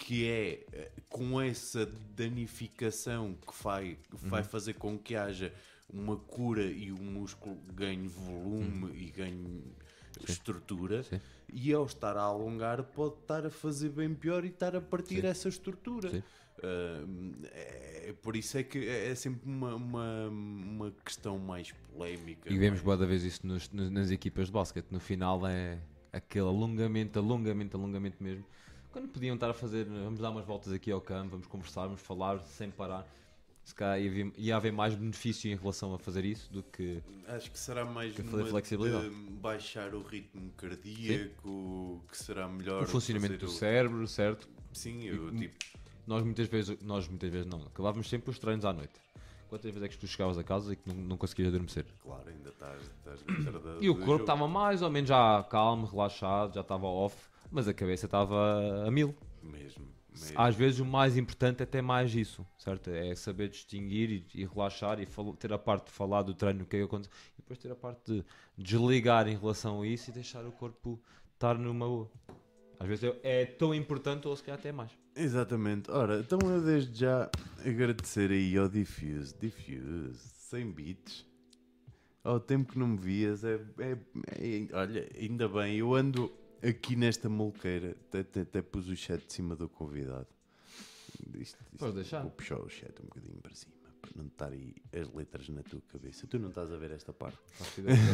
Que 0.00 0.26
é 0.26 0.64
eh, 0.72 0.90
com 1.08 1.40
essa 1.40 1.86
danificação 2.16 3.34
que 3.34 3.62
vai, 3.62 3.98
vai 4.10 4.42
uhum. 4.42 4.48
fazer 4.48 4.74
com 4.74 4.98
que 4.98 5.14
haja 5.14 5.52
uma 5.92 6.16
cura 6.16 6.64
e 6.64 6.90
o 6.90 6.98
músculo 7.00 7.56
ganhe 7.74 8.08
volume 8.08 8.84
uhum. 8.84 8.94
e 8.94 9.10
ganhe 9.10 9.62
Sim. 10.18 10.32
estrutura. 10.32 11.02
Sim 11.02 11.20
e 11.52 11.72
ao 11.72 11.84
estar 11.84 12.16
a 12.16 12.22
alongar 12.22 12.82
pode 12.82 13.14
estar 13.16 13.46
a 13.46 13.50
fazer 13.50 13.90
bem 13.90 14.14
pior 14.14 14.44
e 14.44 14.48
estar 14.48 14.74
a 14.76 14.80
partir 14.80 15.20
Sim. 15.20 15.26
essa 15.26 15.48
estrutura. 15.48 16.22
Uh, 16.58 17.32
é, 17.52 18.14
por 18.20 18.36
isso 18.36 18.58
é 18.58 18.62
que 18.62 18.78
é, 18.78 19.10
é 19.10 19.14
sempre 19.14 19.48
uma, 19.48 19.74
uma, 19.74 20.28
uma 20.28 20.90
questão 21.04 21.38
mais 21.38 21.72
polémica. 21.72 22.52
E 22.52 22.58
vemos 22.58 22.80
boa 22.80 22.96
vez 22.98 23.24
isso 23.24 23.46
nos, 23.46 23.70
nas 23.70 24.10
equipas 24.10 24.46
de 24.46 24.52
basquete. 24.52 24.88
No 24.90 25.00
final 25.00 25.46
é 25.46 25.78
aquele 26.12 26.46
alongamento, 26.46 27.18
alongamento, 27.18 27.76
alongamento 27.76 28.22
mesmo. 28.22 28.44
Quando 28.92 29.08
podiam 29.08 29.34
estar 29.34 29.50
a 29.50 29.54
fazer, 29.54 29.84
vamos 29.84 30.20
dar 30.20 30.30
umas 30.30 30.44
voltas 30.44 30.72
aqui 30.72 30.90
ao 30.90 31.00
campo, 31.00 31.30
vamos 31.30 31.46
conversar, 31.46 31.86
vamos 31.86 32.00
falar 32.00 32.40
sem 32.46 32.70
parar 32.70 33.06
se 33.70 33.74
calhar 33.74 34.00
ia, 34.00 34.32
ia, 34.36 34.56
haver 34.56 34.72
mais 34.72 34.94
benefício 34.94 35.50
em 35.50 35.54
relação 35.54 35.94
a 35.94 35.98
fazer 35.98 36.24
isso 36.24 36.52
do 36.52 36.62
que. 36.62 37.02
Acho 37.28 37.50
que 37.50 37.58
será 37.58 37.84
mais 37.84 38.14
que 38.14 38.22
fazer 38.22 38.46
flexibilidade. 38.46 39.08
baixar 39.40 39.94
o 39.94 40.02
ritmo 40.02 40.50
cardíaco, 40.56 42.00
Sim. 42.00 42.08
que 42.10 42.16
será 42.16 42.48
melhor. 42.48 42.82
O 42.82 42.86
funcionamento 42.86 43.38
do 43.38 43.46
o... 43.46 43.48
cérebro, 43.48 44.06
certo? 44.06 44.48
Sim, 44.72 45.04
eu 45.04 45.34
tipo. 45.34 45.54
Nós 46.06 46.24
muitas 46.24 46.48
vezes, 46.48 46.82
nós 46.82 47.06
muitas 47.06 47.30
vezes 47.30 47.46
não, 47.46 47.62
acabávamos 47.62 48.08
sempre 48.08 48.30
os 48.30 48.38
treinos 48.38 48.64
à 48.64 48.72
noite. 48.72 48.94
Quantas 49.48 49.70
vezes 49.70 49.82
é 49.82 49.88
que 49.88 49.98
tu 49.98 50.06
chegavas 50.06 50.38
a 50.38 50.44
casa 50.44 50.72
e 50.72 50.76
que 50.76 50.88
não, 50.88 50.94
não 50.94 51.16
conseguias 51.16 51.48
adormecer? 51.48 51.84
Claro, 52.02 52.28
ainda 52.28 52.50
estás, 52.50 52.82
estás 52.82 53.20
E 53.80 53.88
o 53.88 53.96
corpo 53.96 54.22
estava 54.22 54.48
mais 54.48 54.82
ou 54.82 54.90
menos 54.90 55.08
já 55.08 55.44
calmo, 55.44 55.86
relaxado, 55.86 56.54
já 56.54 56.60
estava 56.60 56.86
off, 56.86 57.29
mas 57.50 57.68
a 57.68 57.74
cabeça 57.74 58.06
estava 58.06 58.86
a 58.86 58.90
mil. 58.90 59.14
Mesmo. 59.42 59.88
Às 60.34 60.54
vezes 60.54 60.80
o 60.80 60.84
mais 60.84 61.16
importante 61.16 61.60
é 61.60 61.64
até 61.64 61.80
mais 61.80 62.14
isso, 62.14 62.46
certo? 62.58 62.90
É 62.90 63.14
saber 63.14 63.48
distinguir 63.48 64.10
e, 64.10 64.40
e 64.40 64.44
relaxar 64.44 65.00
e 65.00 65.06
ter 65.38 65.52
a 65.52 65.58
parte 65.58 65.86
de 65.86 65.92
falar 65.92 66.22
do 66.22 66.34
treino, 66.34 66.64
o 66.64 66.66
que 66.66 66.76
é 66.76 66.78
que 66.80 66.84
acontece, 66.84 67.10
e 67.38 67.42
depois 67.42 67.58
ter 67.58 67.70
a 67.70 67.76
parte 67.76 68.12
de 68.12 68.24
desligar 68.58 69.28
em 69.28 69.36
relação 69.36 69.82
a 69.82 69.86
isso 69.86 70.10
e 70.10 70.12
deixar 70.12 70.44
o 70.44 70.52
corpo 70.52 71.00
estar 71.34 71.56
numa 71.56 71.86
boa. 71.86 72.10
Às 72.78 72.88
vezes 72.88 73.04
é, 73.22 73.42
é 73.42 73.46
tão 73.46 73.74
importante 73.74 74.26
ou 74.26 74.36
se 74.36 74.42
calhar 74.42 74.58
até 74.58 74.72
mais. 74.72 74.90
Exatamente. 75.14 75.90
Ora, 75.90 76.20
então 76.20 76.38
eu 76.50 76.62
desde 76.62 76.98
já 76.98 77.30
agradecer 77.64 78.30
aí 78.30 78.56
ao 78.56 78.68
Diffuse, 78.68 79.34
Diffuse, 79.38 80.18
100 80.18 80.72
bits. 80.72 81.26
Ao 82.22 82.38
tempo 82.38 82.72
que 82.72 82.78
não 82.78 82.88
me 82.88 82.98
vias, 82.98 83.44
é, 83.44 83.60
é, 83.78 83.96
é, 84.32 84.68
olha, 84.74 85.08
ainda 85.18 85.48
bem, 85.48 85.76
eu 85.76 85.94
ando 85.94 86.30
aqui 86.62 86.96
nesta 86.96 87.28
molqueira, 87.28 87.96
até, 88.12 88.62
pus 88.62 88.88
o 88.88 88.96
chat 88.96 89.24
de 89.26 89.32
cima 89.32 89.56
do 89.56 89.68
convidado. 89.68 90.26
Isto, 91.34 91.58
isto, 91.72 91.78
Pode 91.78 91.94
deixar. 91.94 92.22
Vou 92.22 92.30
puxar 92.30 92.58
o 92.58 92.68
chat 92.68 92.92
um 93.00 93.06
bocadinho 93.06 93.40
para 93.40 93.54
cima, 93.54 93.74
para 94.00 94.10
não 94.16 94.26
estar 94.26 94.52
aí 94.52 94.74
as 94.92 95.12
letras 95.12 95.48
na 95.48 95.62
tua 95.62 95.80
cabeça. 95.92 96.26
Tu 96.26 96.38
não 96.38 96.48
estás 96.48 96.72
a 96.72 96.76
ver 96.76 96.90
esta 96.92 97.12
parte. 97.12 97.38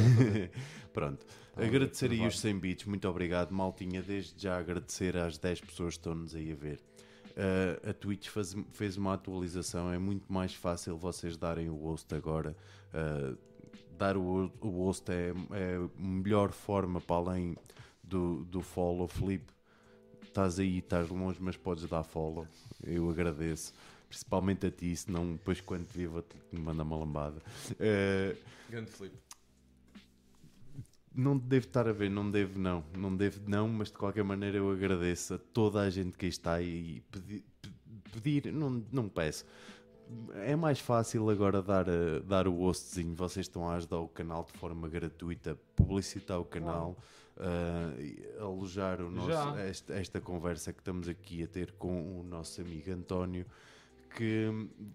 Pronto. 0.93 1.27
Ah, 1.55 1.65
agradecer 1.65 2.11
aí 2.11 2.27
os 2.27 2.39
100 2.39 2.59
bits, 2.59 2.87
muito 2.87 3.09
obrigado. 3.09 3.53
Maltinha, 3.53 4.03
desde 4.03 4.43
já 4.43 4.59
agradecer 4.59 5.17
às 5.17 5.39
10 5.39 5.61
pessoas 5.61 5.95
que 5.95 6.01
estão-nos 6.01 6.35
aí 6.35 6.53
a 6.53 6.57
ver. 6.57 6.81
Uh, 7.37 7.91
a 7.91 7.93
Twitch 7.93 8.29
faz, 8.29 8.57
fez 8.73 8.97
uma 8.97 9.13
atualização, 9.13 9.93
é 9.93 9.99
muito 9.99 10.33
mais 10.33 10.55
fácil 10.55 10.97
vocês 10.97 11.37
darem 11.37 11.69
o 11.69 11.77
host 11.77 12.15
agora. 12.15 12.57
Uh, 12.95 13.37
dar 13.97 14.17
o, 14.17 14.51
o 14.61 14.69
host 14.85 15.11
é, 15.11 15.33
é 15.53 15.77
a 15.77 16.01
melhor 16.01 16.53
forma 16.53 17.01
para 17.01 17.17
além 17.17 17.57
do, 18.07 18.45
do 18.45 18.63
follow, 18.63 19.09
Felipe. 19.09 19.53
Estás 20.23 20.59
aí, 20.59 20.79
estás 20.79 21.09
longe, 21.09 21.39
mas 21.41 21.57
podes 21.57 21.87
dar 21.87 22.03
follow. 22.03 22.47
Eu 22.85 23.09
agradeço. 23.11 23.73
Principalmente 24.09 24.67
a 24.67 24.71
ti, 24.71 24.95
senão 24.95 25.33
depois 25.33 25.61
quando 25.61 25.87
te 25.87 25.99
vivo 25.99 26.23
te 26.23 26.57
manda 26.57 26.83
uma 26.83 26.97
lambada. 26.97 27.43
Uh, 27.73 28.37
Grande 28.71 28.91
Felipe. 28.91 29.17
Não 31.15 31.37
devo 31.37 31.67
estar 31.67 31.89
a 31.89 31.93
ver, 31.93 32.11
não 32.11 32.31
devo 32.31 32.59
não. 32.59 32.85
Não 32.97 33.17
devo 33.17 33.41
não, 33.49 33.67
mas 33.69 33.89
de 33.89 33.95
qualquer 33.95 34.23
maneira 34.23 34.59
eu 34.59 34.71
agradeço 34.71 35.35
a 35.35 35.39
toda 35.39 35.81
a 35.81 35.91
gente 35.91 36.17
que 36.17 36.27
está 36.27 36.55
aí 36.55 37.01
pedir, 37.11 37.45
pedir 38.13 38.53
não, 38.53 38.85
não 38.93 39.09
peço. 39.09 39.45
É 40.45 40.55
mais 40.55 40.79
fácil 40.79 41.29
agora 41.31 41.63
dar, 41.63 41.87
dar 42.25 42.47
o 42.47 42.61
hostzinho. 42.61 43.15
Vocês 43.17 43.47
estão 43.47 43.69
a 43.69 43.75
ajudar 43.77 43.99
o 43.99 44.09
canal 44.09 44.45
de 44.45 44.53
forma 44.59 44.89
gratuita, 44.89 45.59
publicitar 45.75 46.39
o 46.39 46.45
canal 46.45 46.97
uh, 47.37 48.43
alojar 48.43 49.01
o 49.01 49.11
nosso, 49.11 49.59
esta, 49.59 49.95
esta, 49.95 50.21
conversa 50.21 50.73
que 50.73 50.81
estamos 50.81 51.09
aqui 51.09 51.43
a 51.43 51.47
ter 51.47 51.73
com 51.73 52.21
o 52.21 52.23
nosso 52.23 52.61
amigo 52.61 52.91
António. 52.91 53.47
Que 54.15 54.47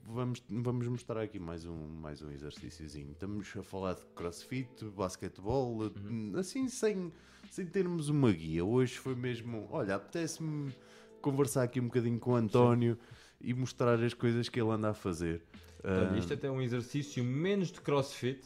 vamos, 0.03 0.43
vamos 0.49 0.87
mostrar 0.87 1.21
aqui 1.21 1.37
mais 1.37 1.63
um, 1.65 1.87
mais 2.01 2.23
um 2.23 2.31
exercíciozinho. 2.31 3.11
Estamos 3.11 3.55
a 3.55 3.61
falar 3.61 3.93
de 3.93 4.01
crossfit, 4.15 4.83
basquetebol, 4.85 5.77
uhum. 5.77 6.33
assim 6.35 6.67
sem, 6.67 7.11
sem 7.51 7.67
termos 7.67 8.09
uma 8.09 8.31
guia. 8.31 8.65
Hoje 8.65 8.97
foi 8.97 9.13
mesmo, 9.13 9.67
olha, 9.69 9.95
apetece-me 9.95 10.73
conversar 11.21 11.61
aqui 11.61 11.79
um 11.79 11.85
bocadinho 11.85 12.19
com 12.19 12.31
o 12.31 12.35
António 12.35 12.95
Sim. 12.95 13.49
e 13.49 13.53
mostrar 13.53 14.01
as 14.03 14.15
coisas 14.15 14.49
que 14.49 14.59
ele 14.59 14.71
anda 14.71 14.89
a 14.89 14.93
fazer. 14.95 15.43
Então, 15.79 16.17
isto 16.17 16.33
até 16.33 16.47
é 16.47 16.51
um 16.51 16.61
exercício 16.61 17.23
menos 17.23 17.71
de 17.71 17.79
crossfit, 17.79 18.41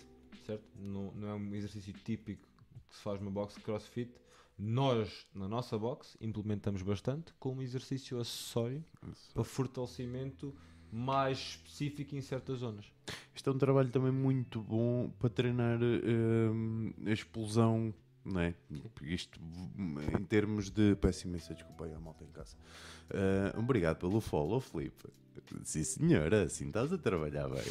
certo? 0.46 0.64
Não, 0.78 1.14
não 1.16 1.30
é 1.30 1.34
um 1.36 1.56
exercício 1.56 1.94
típico 1.94 2.46
que 2.90 2.96
se 2.96 3.02
faz 3.02 3.20
uma 3.22 3.32
box 3.32 3.56
de 3.56 3.62
crossfit, 3.62 4.12
nós, 4.58 5.28
na 5.34 5.48
nossa 5.48 5.78
box, 5.78 6.18
implementamos 6.22 6.82
bastante 6.82 7.34
como 7.40 7.62
exercício 7.62 8.20
acessório 8.20 8.84
Isso. 9.12 9.34
para 9.34 9.44
fortalecimento 9.44 10.56
mais 10.92 11.38
específico 11.38 12.16
em 12.16 12.22
certas 12.22 12.60
zonas. 12.60 12.86
Isto 13.34 13.50
é 13.50 13.54
um 13.54 13.58
trabalho 13.58 13.90
também 13.90 14.12
muito 14.12 14.62
bom 14.62 15.12
para 15.20 15.30
treinar 15.30 15.80
hum, 15.82 16.94
a 17.06 17.12
explosão, 17.12 17.94
não 18.24 18.40
é? 18.40 18.56
Isto 19.02 19.40
em 20.18 20.24
termos 20.24 20.70
de. 20.70 20.96
Peço 20.96 21.28
imensa 21.28 21.54
desculpa 21.54 21.86
aí 21.86 21.94
a 21.94 22.00
malta 22.00 22.24
em 22.24 22.32
casa. 22.32 22.56
Uh, 23.10 23.60
obrigado 23.60 23.98
pelo 23.98 24.22
follow, 24.22 24.62
Felipe. 24.62 25.10
Sim, 25.64 25.84
senhora, 25.84 26.44
assim 26.44 26.68
estás 26.68 26.94
a 26.94 26.98
trabalhar 26.98 27.50
bem. 27.50 27.64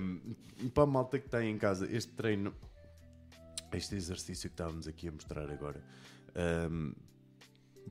Um, 0.00 0.68
para 0.70 0.84
a 0.84 0.86
malta 0.86 1.18
que 1.18 1.26
está 1.26 1.44
em 1.44 1.58
casa, 1.58 1.90
este 1.90 2.12
treino 2.12 2.54
este 3.76 3.94
exercício 3.94 4.48
que 4.48 4.54
estávamos 4.54 4.88
aqui 4.88 5.08
a 5.08 5.12
mostrar 5.12 5.50
agora, 5.50 5.82
um, 6.70 6.92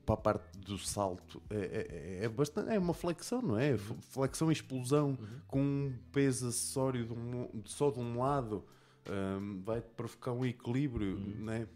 para 0.04 0.14
a 0.14 0.18
parte 0.18 0.58
do 0.58 0.78
salto, 0.78 1.42
é, 1.50 2.20
é, 2.20 2.24
é, 2.24 2.28
bastante, 2.28 2.70
é 2.70 2.78
uma 2.78 2.94
flexão, 2.94 3.42
não 3.42 3.58
é? 3.58 3.72
Uhum. 3.72 4.00
Flexão 4.00 4.50
e 4.50 4.52
explosão 4.52 5.10
uhum. 5.10 5.40
com 5.46 5.60
um 5.60 5.94
peso 6.12 6.48
acessório 6.48 7.04
de 7.04 7.12
um, 7.12 7.62
só 7.64 7.90
de 7.90 7.98
um 7.98 8.18
lado 8.18 8.64
um, 9.08 9.62
vai 9.62 9.80
provocar 9.80 10.32
um 10.32 10.44
equilíbrio, 10.44 11.16
uhum. 11.16 11.34
não 11.40 11.52
é? 11.52 11.66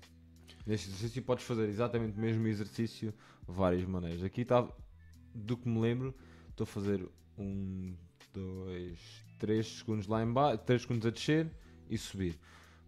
Neste 0.67 0.89
exercício 0.89 1.23
podes 1.23 1.45
fazer 1.45 1.69
exatamente 1.69 2.17
o 2.17 2.21
mesmo 2.21 2.47
exercício 2.47 3.13
várias 3.47 3.85
maneiras. 3.85 4.23
Aqui 4.23 4.43
está, 4.43 4.67
do 5.35 5.57
que 5.57 5.69
me 5.69 5.81
lembro, 5.81 6.15
estou 6.51 6.65
a 6.65 6.67
fazer 6.67 7.09
um, 7.37 7.95
dois, 8.33 8.99
três 9.39 9.79
segundos 9.79 10.07
lá 10.07 10.23
em 10.23 10.33
baixo, 10.33 10.63
3 10.65 10.83
segundos 10.83 11.07
a 11.07 11.11
descer 11.11 11.51
e 11.91 11.99
subir. 11.99 12.39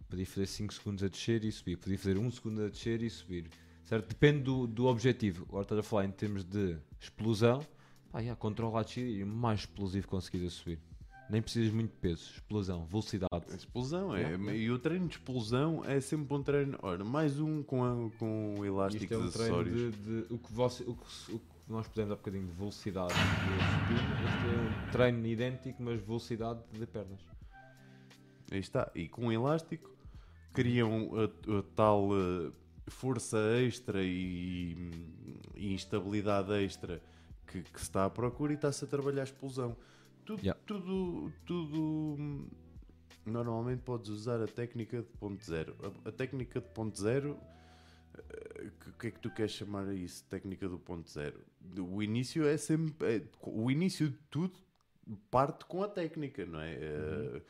Podia 0.09 0.25
fazer 0.25 0.45
5 0.45 0.73
segundos 0.73 1.03
a 1.03 1.07
descer 1.07 1.43
e 1.43 1.51
subir. 1.51 1.77
Podia 1.77 1.97
fazer 1.97 2.17
1 2.17 2.21
um 2.25 2.31
segundo 2.31 2.63
a 2.63 2.69
descer 2.69 3.01
e 3.01 3.09
subir. 3.09 3.49
Certo? 3.83 4.07
Depende 4.09 4.43
do, 4.43 4.65
do 4.67 4.85
objetivo. 4.85 5.45
Agora 5.49 5.63
estás 5.63 5.79
a 5.79 5.83
falar 5.83 6.05
em 6.05 6.11
termos 6.11 6.43
de 6.43 6.77
explosão. 6.99 7.65
Pá, 8.11 8.19
yeah, 8.19 8.39
controla 8.39 8.79
a 8.79 8.83
descida 8.83 9.09
e 9.09 9.23
o 9.23 9.27
mais 9.27 9.61
explosivo 9.61 10.07
conseguires 10.07 10.47
a 10.47 10.55
subir. 10.55 10.79
Nem 11.29 11.41
precisas 11.41 11.73
muito 11.73 11.91
de 11.91 11.97
peso. 11.97 12.31
Explosão, 12.33 12.85
velocidade. 12.85 13.45
Explosão, 13.55 14.15
é. 14.15 14.21
Yeah. 14.21 14.55
E 14.55 14.71
o 14.71 14.77
treino 14.79 15.07
de 15.07 15.15
explosão 15.15 15.83
é 15.85 15.99
sempre 15.99 16.33
um 16.35 16.43
treino. 16.43 16.77
Ora, 16.81 17.03
mais 17.03 17.39
um 17.39 17.63
com, 17.63 17.83
a, 17.83 18.09
com 18.17 18.51
Isto 18.53 18.65
elásticos 18.65 19.11
é 19.11 19.17
um 19.17 19.29
treino 19.31 19.55
acessórios. 19.59 19.95
de, 19.97 20.21
de- 20.23 20.33
o, 20.33 20.37
que 20.37 20.53
você, 20.53 20.83
o, 20.83 20.95
que, 20.95 21.31
o 21.33 21.39
que 21.39 21.45
nós 21.67 21.87
pusemos 21.87 22.11
há 22.11 22.15
bocadinho 22.15 22.45
de 22.45 22.51
velocidade 22.53 23.13
de 23.13 23.19
subir. 23.19 24.05
Este 24.23 24.47
é 24.47 24.87
um 24.87 24.91
treino 24.91 25.25
idêntico, 25.27 25.81
mas 25.83 25.99
velocidade 26.01 26.59
de 26.71 26.85
pernas. 26.85 27.19
Aí 28.51 28.59
está. 28.59 28.91
E 28.93 29.07
com 29.07 29.31
elástico 29.31 29.94
criam 30.55 31.11
a, 31.15 31.59
a 31.59 31.63
tal 31.75 32.09
eh, 32.13 32.51
força 32.87 33.37
extra 33.61 34.01
e, 34.03 34.75
e 35.55 35.73
instabilidade 35.73 36.51
extra 36.53 37.01
que, 37.47 37.61
que 37.61 37.79
se 37.79 37.85
está 37.85 38.05
à 38.05 38.09
procura 38.09 38.53
e 38.53 38.55
está-se 38.55 38.83
a 38.85 38.87
trabalhar 38.87 39.21
a 39.21 39.25
explosão. 39.25 39.75
Tudo, 40.25 40.41
Yeah. 40.41 40.59
tudo, 40.65 41.31
tudo 41.45 41.79
hum, 42.17 42.47
normalmente 43.25 43.81
podes 43.83 44.09
usar 44.09 44.41
a 44.41 44.47
técnica 44.47 44.97
de 45.01 45.09
ponto 45.19 45.43
zero. 45.45 45.75
A, 46.05 46.09
a 46.09 46.11
técnica 46.11 46.59
de 46.59 46.67
ponto 46.69 46.99
zero, 46.99 47.37
que- 48.79 48.89
o 48.89 48.93
que 48.93 49.07
é 49.07 49.11
que 49.11 49.19
tu 49.19 49.29
queres 49.29 49.51
chamar 49.51 49.87
a 49.87 49.93
isso? 49.93 50.23
Técnica 50.25 50.67
do 50.67 50.79
ponto 50.79 51.07
zero. 51.09 51.39
O 51.77 52.01
início 52.01 52.45
é 52.47 52.57
sempre. 52.57 53.17
é- 53.17 53.23
o 53.43 53.69
início 53.69 54.09
de 54.09 54.17
tudo 54.31 54.53
parte 55.29 55.65
com 55.65 55.83
a 55.83 55.87
técnica, 55.87 56.43
não 56.45 56.59
é? 56.59 56.73
Eh, 56.73 57.41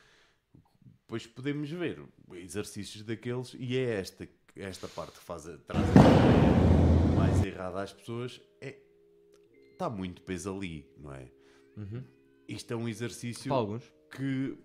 depois 1.06 1.28
podemos 1.28 1.70
ver 1.70 2.04
exercícios 2.34 3.04
daqueles 3.04 3.56
e 3.60 3.78
é 3.78 4.00
esta, 4.00 4.28
esta 4.56 4.88
parte 4.88 5.20
que 5.20 5.24
faz 5.24 5.44
traz 5.68 5.86
a 5.96 7.16
mais 7.16 7.46
errada 7.46 7.84
às 7.84 7.94
pessoas 7.94 8.42
é 8.60 8.76
está 9.72 9.90
muito 9.90 10.22
peso 10.24 10.56
ali, 10.56 10.90
não 10.98 11.14
é? 11.14 11.30
Isto 12.48 12.74
é 12.74 12.76
um 12.76 12.88
exercício 12.88 13.50
Para 13.50 13.58
alguns, 13.58 13.94
que 14.12 14.58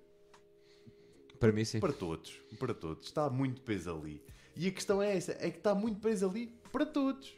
para 1.39 1.53
mim 1.53 1.65
sim. 1.65 1.81
para 1.81 1.93
todos, 1.93 2.41
para 2.59 2.73
todos, 2.75 3.07
está 3.07 3.29
muito 3.29 3.61
peso 3.63 3.91
ali. 3.91 4.23
E 4.57 4.67
a 4.69 4.71
questão 4.71 5.03
é 5.03 5.17
essa, 5.17 5.33
é 5.33 5.51
que 5.51 5.59
está 5.59 5.75
muito 5.75 6.01
peso 6.01 6.29
ali 6.29 6.47
para 6.71 6.87
todos. 6.87 7.35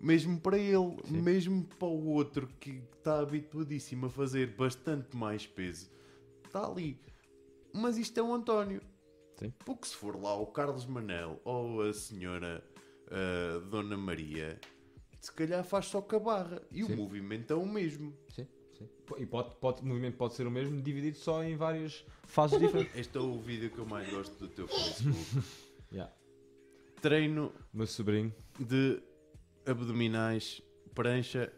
Mesmo 0.00 0.40
para 0.40 0.58
ele, 0.58 0.96
Sim. 1.04 1.20
mesmo 1.20 1.64
para 1.78 1.86
o 1.86 2.06
outro 2.06 2.48
que 2.58 2.82
está 2.96 3.20
habituadíssimo 3.20 4.06
a 4.06 4.10
fazer 4.10 4.56
bastante 4.56 5.14
mais 5.14 5.46
peso, 5.46 5.90
está 6.46 6.66
ali. 6.66 6.98
Mas 7.72 7.96
isto 7.96 8.18
é 8.18 8.22
o 8.22 8.32
António. 8.32 8.82
Sim. 9.38 9.52
Porque 9.64 9.86
se 9.86 9.96
for 9.96 10.20
lá 10.20 10.34
o 10.34 10.46
Carlos 10.46 10.84
Manel 10.86 11.40
ou 11.44 11.82
a 11.82 11.92
senhora 11.92 12.62
ah, 13.10 13.60
Dona 13.68 13.96
Maria, 13.96 14.60
se 15.20 15.32
calhar 15.32 15.64
faz 15.64 15.86
só 15.86 16.00
com 16.00 16.16
a 16.16 16.18
barra. 16.18 16.62
E 16.70 16.84
Sim. 16.84 16.94
o 16.94 16.96
movimento 16.96 17.52
é 17.52 17.56
o 17.56 17.66
mesmo. 17.66 18.16
Sim, 18.28 18.46
sim. 18.76 18.88
E 19.18 19.26
pode, 19.26 19.54
pode, 19.56 19.82
o 19.82 19.86
movimento 19.86 20.16
pode 20.16 20.34
ser 20.34 20.46
o 20.46 20.50
mesmo, 20.50 20.80
dividido 20.80 21.16
só 21.18 21.42
em 21.42 21.56
várias 21.56 22.04
fases 22.24 22.58
diferentes. 22.58 22.94
Este 22.96 23.18
é 23.18 23.20
o 23.20 23.38
vídeo 23.38 23.70
que 23.70 23.78
eu 23.78 23.86
mais 23.86 24.08
gosto 24.10 24.34
do 24.38 24.48
teu 24.48 24.66
Facebook. 24.66 25.18
Yeah. 25.92 26.14
Treino 27.02 27.52
meu 27.74 27.84
sobrinho, 27.84 28.32
de 28.60 29.02
abdominais, 29.66 30.62
prancha 30.94 31.52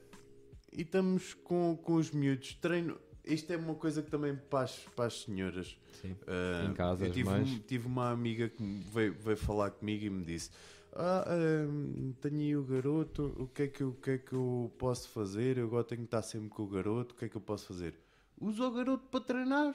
e 0.72 0.80
estamos 0.80 1.34
com, 1.34 1.76
com 1.76 1.96
os 1.96 2.10
miúdos. 2.10 2.54
Treino. 2.54 2.98
Isto 3.24 3.52
é 3.52 3.56
uma 3.56 3.74
coisa 3.74 4.02
que 4.02 4.10
também 4.10 4.34
para 4.50 4.64
as, 4.64 4.76
para 4.96 5.06
as 5.06 5.22
senhoras. 5.22 5.76
sim. 6.00 6.16
Ah, 6.26 6.66
Em 6.68 6.74
casa, 6.74 7.06
eu 7.06 7.12
tive, 7.12 7.28
um- 7.30 7.58
tive 7.60 7.86
uma 7.86 8.10
amiga 8.10 8.48
que 8.48 8.62
veio, 8.92 9.14
veio 9.14 9.36
falar 9.36 9.70
comigo 9.70 10.04
e 10.04 10.10
me 10.10 10.24
disse: 10.24 10.50
Ah, 10.94 11.24
ah, 11.26 12.12
tenho 12.20 12.36
aí 12.40 12.56
o 12.56 12.62
garoto, 12.64 13.32
o 13.38 13.46
que, 13.46 13.62
é 13.62 13.66
que, 13.68 13.82
eu- 13.82 13.90
o 13.90 13.94
que 13.94 14.10
é 14.10 14.18
que 14.18 14.32
eu 14.32 14.70
posso 14.76 15.08
fazer? 15.08 15.56
Eu 15.58 15.66
agora 15.66 15.84
tenho 15.84 16.00
que 16.00 16.06
estar 16.06 16.22
sempre 16.22 16.48
com 16.48 16.64
o 16.64 16.66
garoto, 16.66 17.14
o 17.14 17.18
que 17.18 17.24
é 17.24 17.28
que 17.28 17.36
eu 17.36 17.40
posso 17.40 17.66
fazer? 17.68 17.94
Usa 18.40 18.66
o 18.66 18.70
garoto 18.72 19.04
para 19.08 19.20
treinar 19.20 19.74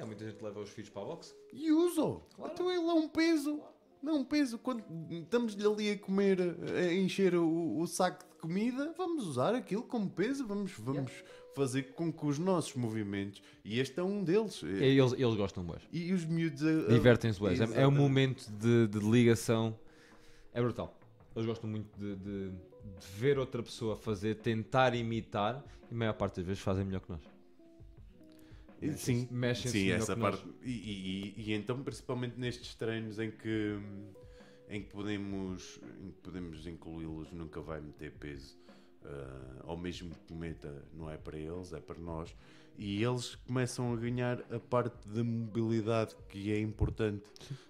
Há 0.00 0.04
muita 0.06 0.24
gente 0.28 0.42
leva 0.42 0.58
os 0.58 0.70
filhos 0.70 0.90
para 0.90 1.02
a 1.02 1.04
boxe. 1.04 1.34
e 1.52 1.70
usa-o. 1.70 2.20
Claro. 2.34 2.52
Então 2.52 2.70
ele 2.70 2.80
é 2.88 2.92
um 2.94 3.06
peso. 3.08 3.60
Não, 4.02 4.20
um 4.20 4.24
peso. 4.24 4.58
Quando 4.58 4.82
estamos-lhe 5.10 5.64
ali 5.64 5.90
a 5.92 5.98
comer, 5.98 6.40
a 6.40 6.92
encher 6.94 7.34
o, 7.36 7.78
o 7.78 7.86
saco 7.86 8.24
de 8.24 8.31
comida, 8.46 8.92
vamos 8.98 9.26
usar 9.26 9.54
aquilo 9.54 9.84
como 9.84 10.10
peso. 10.10 10.46
Vamos, 10.46 10.72
vamos 10.78 11.12
fazer 11.54 11.94
com 11.94 12.12
que 12.12 12.26
os 12.26 12.38
nossos 12.38 12.74
movimentos, 12.74 13.40
e 13.64 13.78
este 13.78 14.00
é 14.00 14.02
um 14.02 14.24
deles, 14.24 14.62
E 14.62 14.66
eles, 14.84 15.12
eles 15.12 15.34
gostam 15.36 15.62
mais. 15.62 15.82
e 15.92 16.12
os 16.12 16.24
miúdos. 16.24 16.62
a- 16.64 16.88
Divertem-se 16.92 17.40
mais. 17.42 17.60
É, 17.60 17.82
é 17.82 17.86
um 17.86 17.90
momento 17.92 18.50
de, 18.50 18.88
de 18.88 18.98
ligação. 18.98 19.78
É 20.52 20.60
brutal. 20.60 20.98
Eles 21.36 21.46
gostam 21.46 21.70
muito 21.70 21.88
de, 21.98 22.16
de- 22.16 22.50
de 22.50 23.06
ver 23.16 23.38
outra 23.38 23.62
pessoa 23.62 23.96
fazer, 23.96 24.34
tentar 24.36 24.94
imitar, 24.94 25.64
e 25.90 25.94
a 25.94 25.96
maior 25.96 26.14
parte 26.14 26.36
das 26.36 26.46
vezes 26.46 26.62
fazem 26.62 26.84
melhor 26.84 27.00
que 27.00 27.10
nós. 27.10 27.20
Sim, 28.96 29.28
Mexem-se 29.30 29.78
sim 29.78 29.84
melhor 29.84 29.98
essa 29.98 30.14
que 30.14 30.20
nós. 30.20 30.34
parte. 30.40 30.50
E, 30.64 30.70
e- 30.70 31.34
e- 31.38 31.50
e 31.50 31.52
então, 31.54 31.80
principalmente 31.84 32.36
nestes 32.36 32.74
treinos 32.74 33.18
em 33.20 33.30
que, 33.30 33.78
em 34.74 34.82
que 34.82 34.88
podemos, 34.90 35.78
em 36.02 36.10
que 36.10 36.20
podemos 36.22 36.66
incluí-los, 36.66 37.30
nunca 37.32 37.60
vai 37.60 37.80
meter 37.80 38.12
peso. 38.12 38.56
ah, 39.04 39.62
ou 39.64 39.76
mesmo 39.76 40.10
que 40.26 40.32
meta, 40.32 40.84
não 40.94 41.10
é 41.10 41.16
para 41.16 41.36
eles, 41.36 41.72
é 41.72 41.80
para 41.80 41.98
nós. 41.98 42.34
E 42.78 43.04
eles 43.04 43.34
começam 43.34 43.92
a 43.92 43.96
ganhar 43.96 44.40
a 44.50 44.58
parte 44.58 45.06
da 45.06 45.22
mobilidade 45.22 46.16
que 46.28 46.50
é 46.50 46.58
importante. 46.58 47.22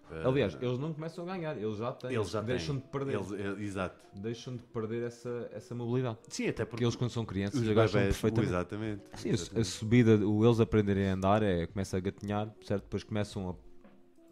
Ah, 0.08 0.28
Aliás, 0.28 0.56
eles 0.60 0.78
não 0.78 0.92
começam 0.94 1.24
a 1.28 1.34
ganhar, 1.36 1.56
eles 1.56 1.76
já 1.78 1.90
têm. 1.90 2.12
eles 2.14 2.30
já 2.30 2.40
deixam 2.40 2.76
têm. 2.76 2.84
de 2.84 2.90
perder. 2.92 3.14
Eles- 3.16 3.32
é, 3.32 3.62
exato. 3.62 4.00
Deixam 4.20 4.54
de 4.56 4.62
perder 4.62 5.02
essa, 5.04 5.48
essa 5.52 5.74
mobilidade. 5.74 6.18
Sim, 6.28 6.44
até 6.48 6.52
Porque 6.64 6.70
porque 6.70 6.84
eles, 6.84 6.94
quando 6.94 7.10
são 7.10 7.24
crianças, 7.24 7.60
os 7.60 7.68
agacham 7.68 8.00
perfeitamente. 8.02 8.48
exatamente. 8.50 9.02
Sim, 9.16 9.28
a, 9.28 9.32
a 9.32 9.34
exatamente. 9.34 9.66
subida, 9.68 10.16
o 10.28 10.44
eles 10.46 10.60
aprenderem 10.60 11.08
a 11.08 11.14
andar 11.14 11.42
é 11.42 11.66
começa 11.66 11.96
a 11.96 12.00
gatinhar, 12.00 12.54
certo? 12.62 12.82
Depois 12.84 13.02
começam 13.02 13.48
a, 13.50 13.54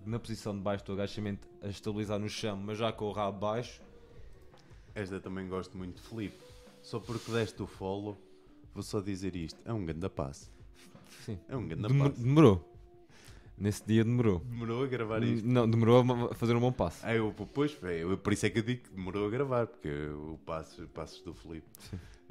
na 0.07 0.19
posição 0.19 0.55
de 0.55 0.61
baixo 0.61 0.85
do 0.85 0.93
agachamento 0.93 1.47
a 1.63 1.69
estabilizar 1.69 2.19
no 2.19 2.29
chão, 2.29 2.57
mas 2.57 2.79
já 2.79 2.93
com 2.93 3.07
o 3.07 3.13
rabo 3.13 3.39
baixo. 3.39 3.81
Esta 4.95 5.21
também 5.21 5.47
gosto 5.49 5.77
muito 5.79 6.01
de 6.03 6.09
Felipe. 6.09 6.37
Só 6.83 6.99
porque 6.99 7.31
deste 7.31 7.63
o 7.63 7.67
follow, 7.67 8.19
vou 8.75 8.83
só 8.83 9.01
dizer 9.01 9.37
isto. 9.37 9.59
É 9.65 9.73
um 9.73 9.85
grande 9.85 10.09
passe. 10.09 10.49
Sim. 11.25 11.39
É 11.49 11.57
um 11.57 11.67
grande 11.69 11.87
Dem- 11.89 11.99
passe. 11.99 12.21
demorou. 12.21 12.67
Nesse 13.59 13.85
dia 13.87 14.03
demorou. 14.03 14.39
Demorou 14.41 14.85
a 14.85 14.87
gravar 14.87 15.23
isto. 15.23 15.47
Não, 15.47 15.69
demorou 15.69 16.03
a 16.31 16.35
fazer 16.35 16.57
um 16.57 16.61
bom 16.61 16.73
passo. 16.73 17.01
Ah, 17.05 17.15
eu, 17.15 17.31
pois, 17.53 17.77
é, 17.85 18.03
eu- 18.03 18.17
por 18.17 18.33
isso 18.33 18.47
é 18.47 18.51
que 18.51 18.59
eu 18.59 18.63
digo 18.63 18.83
que 18.85 18.91
demorou 18.91 19.27
a 19.27 19.31
gravar, 19.31 19.67
porque 19.67 19.89
o 19.91 20.39
passo, 20.47 20.87
passos 20.89 21.21
do 21.21 21.35
Felipe. 21.35 21.69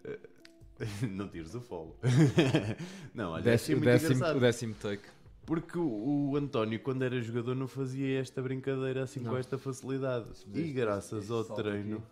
Não 1.10 1.28
tires 1.28 1.54
o 1.56 1.60
follow. 1.62 1.98
não, 3.14 3.32
olha, 3.32 3.44
Décimo, 3.44 3.82
o, 3.82 3.84
décimo, 3.84 4.26
o 4.26 4.40
décimo 4.40 4.74
take. 4.76 5.04
Porque 5.46 5.78
o, 5.78 6.30
o 6.32 6.38
António, 6.38 6.80
quando 6.80 7.04
era 7.04 7.20
jogador, 7.22 7.56
não 7.56 7.68
fazia 7.68 8.20
esta 8.20 8.42
brincadeira 8.42 9.04
assim 9.04 9.20
com 9.22 9.32
Não. 9.32 9.38
esta 9.38 9.58
facilidade. 9.58 10.30
E 10.54 10.72
graças 10.72 11.32
ao 11.32 11.44
treino, 11.44 12.04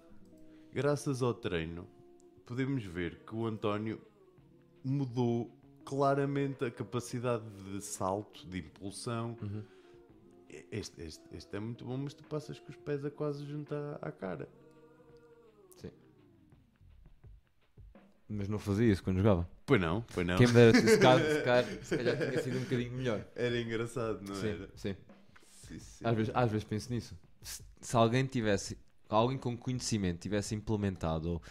graças 0.74 1.22
ao 1.22 1.34
treino, 1.34 1.88
podemos 2.46 2.84
ver 2.84 3.20
que 3.26 3.36
o 3.36 3.46
António 3.46 4.02
mudou 4.84 5.52
claramente 5.86 6.66
a 6.66 6.72
capacidade 6.72 7.46
de 7.64 7.82
salto, 7.82 8.46
de 8.48 8.60
impulsão. 8.60 9.38
Uhum. 9.42 9.64
Este, 10.72 11.02
este, 11.02 11.24
este 11.32 11.56
é 11.56 11.60
muito 11.60 11.86
bom, 11.86 11.98
mas 11.98 12.14
tu 12.14 12.24
passas 12.24 12.60
com 12.60 12.70
os 12.70 12.76
pés 12.76 13.06
a 13.06 13.12
quase 13.12 13.46
junto 13.46 13.74
à, 13.74 14.00
à 14.02 14.12
cara. 14.12 14.50
Mas 18.30 18.48
não 18.50 18.60
fazia 18.60 18.92
isso 18.92 19.04
quando 19.04 19.18
jogava. 19.18 19.50
Pois 19.66 19.80
não, 19.80 20.02
pois 20.14 20.28
não. 20.28 20.38
Quem 20.38 20.48
me 20.48 20.54
dera, 20.54 20.80
se 20.80 20.98
calhar, 20.98 21.20
se 21.32 21.42
calhar, 21.44 21.66
se 21.84 21.98
calhar 21.98 22.18
tinha 22.18 22.44
sido 22.44 22.58
um 22.58 22.64
bocadinho 22.64 22.92
melhor. 22.92 23.26
Era 23.36 23.60
engraçado, 23.62 24.22
não 24.28 24.36
sim, 24.36 24.50
era? 24.50 24.70
sim. 24.76 24.96
Sim, 25.68 25.80
sim. 25.80 26.06
Às 26.06 26.16
vezes, 26.16 26.32
às 26.36 26.52
vezes 26.52 26.64
penso 26.66 26.92
nisso. 26.92 27.18
Se, 27.42 27.64
se 27.82 27.96
alguém 27.96 28.26
tivesse, 28.26 28.78
alguém 29.10 29.38
com 29.38 29.56
conhecimento 29.58 30.20
tivesse 30.20 30.56
implementado 30.56 31.30
ou, 31.34 31.42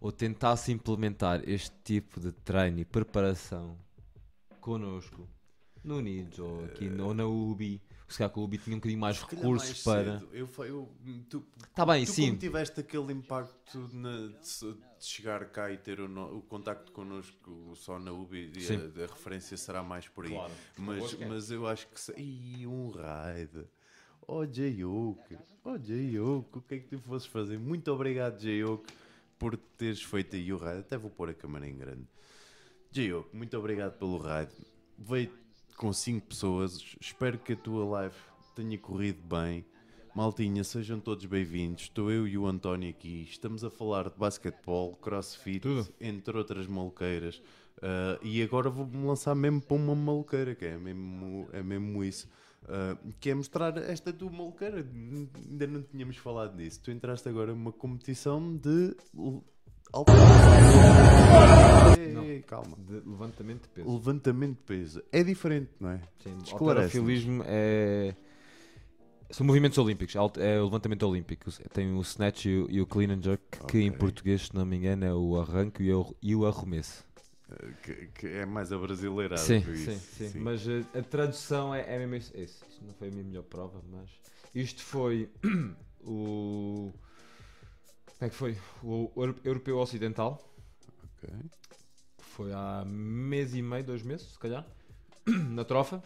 ou 0.00 0.10
tentasse 0.12 0.72
implementar 0.72 1.42
este 1.48 1.72
tipo 1.84 2.18
de 2.20 2.32
treino 2.32 2.80
e 2.80 2.84
preparação 2.84 3.76
connosco, 4.60 5.28
no 5.84 5.98
Unidos 5.98 6.38
ou, 6.40 6.64
aqui, 6.64 6.88
ou 7.00 7.14
na 7.14 7.24
UBI, 7.26 7.80
se 8.08 8.18
calhar 8.18 8.32
que 8.32 8.38
a 8.40 8.42
UBI 8.42 8.58
tinha 8.58 8.74
um 8.76 8.78
bocadinho 8.80 9.00
mais 9.00 9.20
recursos 9.20 9.68
mais 9.68 9.82
para. 9.82 10.18
cedo. 10.18 10.28
Eu, 10.32 10.48
eu, 10.64 10.88
tu, 11.30 11.44
Está 11.68 11.86
bem, 11.86 12.04
tu 12.04 12.12
sim. 12.12 12.26
como 12.28 12.38
tiveste 12.38 12.80
aquele 12.80 13.12
impacto 13.12 13.88
na- 13.92 14.32
chegar 15.00 15.44
cá 15.50 15.70
e 15.70 15.76
ter 15.76 16.00
o, 16.00 16.08
no- 16.08 16.38
o 16.38 16.42
contacto 16.42 16.90
connosco 16.92 17.72
só 17.76 17.98
na 17.98 18.12
UBI, 18.12 18.52
e 18.56 19.00
a, 19.00 19.04
a 19.04 19.06
referência 19.06 19.56
será 19.56 19.82
mais 19.82 20.08
por 20.08 20.24
aí. 20.24 20.32
Claro. 20.32 20.52
Mas, 20.78 21.14
mas 21.20 21.50
eu 21.50 21.66
acho 21.66 21.86
que. 21.88 22.00
se- 22.00 22.12
Ih, 22.16 22.66
um 22.66 22.88
raid. 22.90 23.66
Oh, 24.28 24.44
J-Oak. 24.44 25.38
Oh, 25.64 25.78
J-Oak. 25.78 26.58
O 26.58 26.60
que 26.62 26.74
é 26.74 26.78
que 26.80 26.88
tu 26.88 26.98
fosses 26.98 27.28
fazer? 27.28 27.58
Muito 27.58 27.92
obrigado, 27.92 28.38
J-Oak, 28.40 28.84
por 29.38 29.56
teres 29.56 30.02
feito 30.02 30.34
aí 30.36 30.52
o 30.52 30.56
raid. 30.56 30.80
Até 30.80 30.96
vou 30.98 31.10
pôr 31.10 31.30
a 31.30 31.34
câmera 31.34 31.66
em 31.68 31.76
grande. 31.76 32.06
J-Oak, 32.90 33.34
muito 33.36 33.56
obrigado 33.56 33.96
pelo 33.98 34.18
raid. 34.18 34.50
Veio 34.98 35.30
com 35.76 35.92
5 35.92 36.26
pessoas. 36.26 36.96
Espero 37.00 37.38
que 37.38 37.52
a 37.52 37.56
tua 37.56 37.84
live 37.84 38.14
tenha 38.54 38.78
corrido 38.78 39.20
bem. 39.22 39.64
Maltinha, 40.16 40.64
sejam 40.64 40.98
todos 40.98 41.26
bem-vindos. 41.26 41.82
Estou 41.82 42.10
eu 42.10 42.26
e 42.26 42.38
o 42.38 42.46
António 42.46 42.88
aqui. 42.88 43.26
Estamos 43.28 43.62
a 43.62 43.68
falar 43.68 44.08
de 44.08 44.16
basquetebol, 44.16 44.96
crossfit, 44.96 45.60
Tudo. 45.60 45.86
entre 46.00 46.34
outras 46.38 46.66
maluqueiras. 46.66 47.42
Ah, 47.82 48.18
e 48.22 48.42
agora 48.42 48.70
vou-me 48.70 49.06
lançar 49.06 49.34
mesmo 49.34 49.60
para 49.60 49.76
uma 49.76 49.94
maluqueira, 49.94 50.54
que 50.54 50.64
é 50.64 50.78
mesmo, 50.78 51.46
é 51.52 51.62
mesmo 51.62 52.02
isso. 52.02 52.26
Ah, 52.66 52.96
que 53.20 53.28
é 53.28 53.34
mostrar 53.34 53.76
esta 53.76 54.10
tua 54.10 54.30
maluqueira. 54.30 54.78
Ainda 55.50 55.66
não 55.66 55.82
tínhamos 55.82 56.16
falado 56.16 56.56
disso. 56.56 56.80
Tu 56.82 56.90
entraste 56.90 57.28
agora 57.28 57.52
numa 57.52 57.70
competição 57.70 58.56
de. 58.56 58.96
Ei, 62.24 62.40
Calma. 62.40 62.74
De 62.78 62.94
levantamento 63.06 63.64
de 63.64 63.68
peso. 63.68 63.92
Levantamento 63.92 64.56
de 64.56 64.62
peso. 64.64 65.02
É 65.12 65.22
diferente, 65.22 65.72
não 65.78 65.90
é? 65.90 66.00
Sim, 66.22 66.38
Esclarece-nos. 66.42 66.52
alterofilismo 66.52 67.42
é. 67.46 68.16
São 69.30 69.44
movimentos 69.44 69.76
olímpicos, 69.78 70.14
alt- 70.16 70.38
é 70.38 70.60
o 70.60 70.64
levantamento 70.64 71.02
olímpico. 71.04 71.50
Tem 71.72 71.92
o 71.92 72.00
snatch 72.02 72.44
e 72.46 72.56
o, 72.58 72.70
e 72.70 72.80
o 72.80 72.86
clean 72.86 73.12
and 73.12 73.22
jerk, 73.22 73.42
que 73.68 73.78
em 73.78 73.92
português, 73.92 74.46
se 74.46 74.54
não 74.54 74.64
me 74.64 74.76
engano, 74.76 75.04
é 75.04 75.12
o 75.14 75.36
arranque 75.40 75.82
e 75.82 75.92
o, 75.92 76.14
e 76.22 76.34
o 76.34 76.46
arremesso. 76.46 77.04
Ah, 77.50 77.56
Que, 77.82 78.06
que 78.08 78.26
é 78.28 78.46
mais 78.46 78.72
a 78.72 78.78
brasileira. 78.78 79.36
sim, 79.36 79.60
sim, 79.76 79.98
sim, 79.98 80.38
Mas 80.38 80.66
eh, 80.68 80.84
a, 80.98 81.02
tradução 81.02 81.74
é, 81.74 81.80
é 81.94 81.98
mesmo 81.98 82.14
isso. 82.14 82.36
Isso 82.36 82.64
Isto 82.68 82.84
não 82.84 82.94
foi 82.94 83.08
a 83.08 83.10
minha 83.10 83.24
melhor 83.24 83.42
prova, 83.44 83.82
mas 83.90 84.08
isto 84.54 84.82
foi 84.82 85.28
o. 86.04 86.92
Como 88.18 88.20
é 88.20 88.28
que 88.30 88.34
foi? 88.36 88.56
O 88.82 89.10
Euro- 89.16 89.36
Europeu 89.44 89.78
Ocidental. 89.78 90.40
Ok. 91.18 91.34
Foi 92.18 92.52
há 92.52 92.84
mês 92.86 93.54
e 93.54 93.62
meio, 93.62 93.82
dois 93.84 94.02
meses, 94.02 94.32
se 94.32 94.38
calhar, 94.38 94.66
na 95.26 95.64
Trofa, 95.64 96.02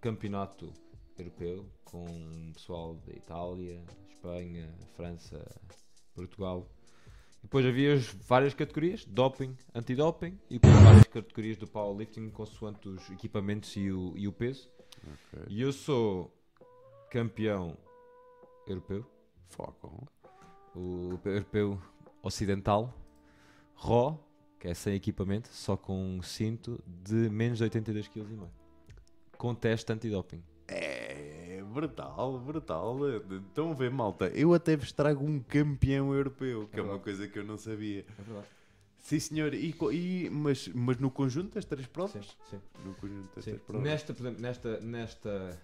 campeonato 0.00 0.72
europeu, 1.18 1.66
com 1.84 2.52
pessoal 2.52 2.94
da 3.06 3.12
Itália, 3.12 3.82
Espanha, 4.08 4.72
França, 4.96 5.44
Portugal. 6.14 6.68
Depois 7.42 7.66
havia 7.66 7.94
as 7.94 8.06
várias 8.06 8.54
categorias, 8.54 9.04
doping, 9.04 9.54
antidoping, 9.74 10.38
e 10.48 10.54
depois 10.54 10.74
várias 10.82 11.04
categorias 11.04 11.56
do 11.58 11.66
powerlifting, 11.66 12.30
consoante 12.30 12.88
os 12.88 13.10
equipamentos 13.10 13.76
e 13.76 13.90
o, 13.90 14.14
e 14.16 14.26
o 14.26 14.32
peso. 14.32 14.70
ok. 14.96 15.44
E 15.48 15.60
eu 15.60 15.72
sou 15.72 16.34
campeão 17.10 17.76
europeu, 18.66 19.06
Foco. 19.48 20.08
o 20.74 21.18
europeu 21.24 21.78
ocidental, 22.22 22.92
RAW, 23.76 24.18
que 24.58 24.68
é 24.68 24.74
sem 24.74 24.94
equipamento, 24.94 25.48
só 25.48 25.76
com 25.76 26.16
um 26.16 26.22
cinto 26.22 26.82
de 26.86 27.28
menos 27.28 27.58
de 27.58 27.64
82 27.64 28.08
kg. 28.08 28.48
Com 29.36 29.54
teste 29.54 29.92
antidoping. 29.92 30.42
É 30.66 31.33
brutal, 31.74 32.38
brutal. 32.38 32.96
Estão 33.48 33.72
a 33.72 33.74
ver, 33.74 33.90
malta. 33.90 34.28
Eu 34.28 34.54
até 34.54 34.76
vos 34.76 34.92
trago 34.92 35.24
um 35.24 35.40
campeão 35.40 36.14
europeu, 36.14 36.68
que 36.68 36.78
é, 36.78 36.82
uma 36.82 36.92
verdade. 36.92 37.04
coisa 37.04 37.28
que 37.28 37.38
eu 37.38 37.44
não 37.44 37.58
sabia. 37.58 38.06
É 38.18 38.22
verdade. 38.22 38.46
Sim, 39.00 39.20
senhor. 39.20 39.52
E, 39.52 39.74
e- 39.92 40.30
mas, 40.30 40.68
mas 40.68 40.96
no 40.98 41.10
conjunto 41.10 41.54
das 41.54 41.64
três 41.64 41.86
provas? 41.86 42.24
Sim, 42.24 42.32
sim. 42.50 42.60
No 42.84 42.94
conjunto 42.94 43.34
das 43.34 43.44
sim. 43.44 43.50
três 43.50 43.62
provas. 43.62 43.84
Nesta, 43.84 44.14
por 44.14 44.22
exemplo, 44.22 44.40
nesta, 44.40 44.80
nesta, 44.80 45.60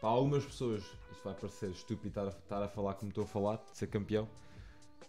para 0.00 0.08
algumas 0.08 0.44
pessoas, 0.44 0.82
isto 0.82 1.22
vai 1.22 1.34
parecer 1.34 1.70
estúpido 1.70 2.08
estar 2.08 2.24
a, 2.24 2.30
estar 2.30 2.62
a 2.62 2.68
falar 2.68 2.94
como 2.94 3.10
estou 3.10 3.24
a 3.24 3.26
falar, 3.28 3.56
de 3.58 3.78
ser 3.78 3.86
campeão, 3.86 4.28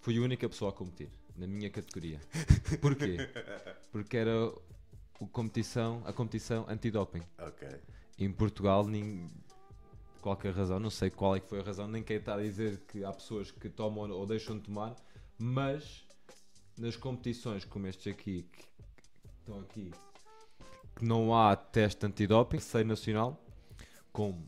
fui 0.01 0.17
a 0.17 0.21
única 0.21 0.47
pessoa 0.47 0.69
a 0.69 0.73
competir, 0.73 1.09
na 1.35 1.47
minha 1.47 1.69
categoria. 1.71 2.19
Porquê? 2.81 3.17
Porque 3.91 4.17
era 4.17 4.51
o 5.19 5.27
competição, 5.27 6.01
a 6.05 6.13
competição 6.13 6.65
antidoping. 6.67 7.21
Ok. 7.39 7.67
em 8.19 8.31
Portugal, 8.31 8.85
nin... 8.87 9.27
qualquer 10.21 10.53
razão, 10.53 10.79
não 10.79 10.89
sei 10.89 11.09
qual 11.09 11.35
é 11.35 11.39
que 11.39 11.47
foi 11.49 11.59
a 11.59 11.63
razão, 11.63 11.87
nem 11.87 12.01
quero 12.03 12.19
estar 12.19 12.35
a 12.39 12.41
dizer 12.41 12.81
que 12.87 13.03
há 13.03 13.11
pessoas 13.11 13.51
que 13.51 13.69
tomam 13.69 14.09
ou 14.11 14.25
deixam 14.25 14.57
de 14.57 14.63
tomar, 14.63 14.95
mas 15.37 16.05
nas 16.77 16.95
competições 16.95 17.65
como 17.65 17.87
estes 17.87 18.11
aqui, 18.13 18.43
que 18.51 18.63
que 18.63 18.69
estão 19.39 19.59
aqui, 19.61 19.91
que 20.95 21.05
não 21.05 21.35
há 21.35 21.55
teste 21.55 22.05
antidoping, 22.05 22.59
sei 22.59 22.83
nacional, 22.83 23.43
com 24.13 24.43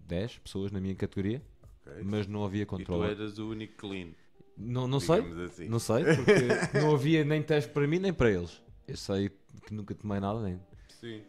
10 0.00 0.38
pessoas 0.38 0.72
na 0.72 0.80
minha 0.80 0.94
categoria, 0.94 1.42
ok. 1.86 2.02
mas 2.04 2.26
não 2.26 2.44
havia 2.44 2.62
E 2.62 2.66
tu 2.66 2.70
controle. 2.70 3.10
eras 3.12 3.38
o 3.38 3.48
único 3.48 3.74
clean. 3.76 4.08
Não, 4.56 4.86
não 4.88 5.00
sei, 5.00 5.20
assim. 5.44 5.68
não 5.68 5.78
sei, 5.78 6.04
porque 6.04 6.32
não 6.80 6.94
havia 6.94 7.24
nem 7.24 7.42
teste 7.42 7.70
para 7.72 7.86
mim 7.86 7.98
nem 7.98 8.12
para 8.12 8.30
eles. 8.30 8.60
Eu 8.86 8.96
sei 8.96 9.30
que 9.64 9.72
nunca 9.72 9.94
tomei 9.94 10.20
nada, 10.20 10.42
nem. 10.42 10.60
Sim. 10.88 11.22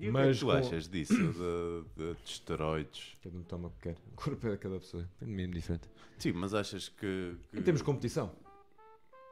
E 0.00 0.10
Mas 0.10 0.42
o 0.42 0.46
que 0.46 0.52
é 0.52 0.54
que 0.54 0.62
tu 0.62 0.68
com- 0.68 0.68
achas 0.74 0.88
disso, 0.88 1.14
de, 1.14 1.84
de, 1.96 2.14
de 2.14 2.30
esteroides? 2.30 3.16
Cada 3.22 3.36
um 3.38 3.42
toma 3.42 3.68
o 3.68 3.70
que 3.72 3.80
quer. 3.82 3.96
O 4.12 4.16
corpo 4.16 4.46
é 4.46 4.50
de 4.52 4.58
cada 4.58 4.78
pessoa. 4.78 5.08
É 5.20 5.24
mesmo 5.24 5.54
diferente. 5.54 5.88
Sim, 6.18 6.32
mas 6.32 6.54
achas 6.54 6.88
que, 6.88 7.36
que 7.50 7.58
Em 7.58 7.62
termos 7.62 7.80
de 7.80 7.84
competição? 7.84 8.32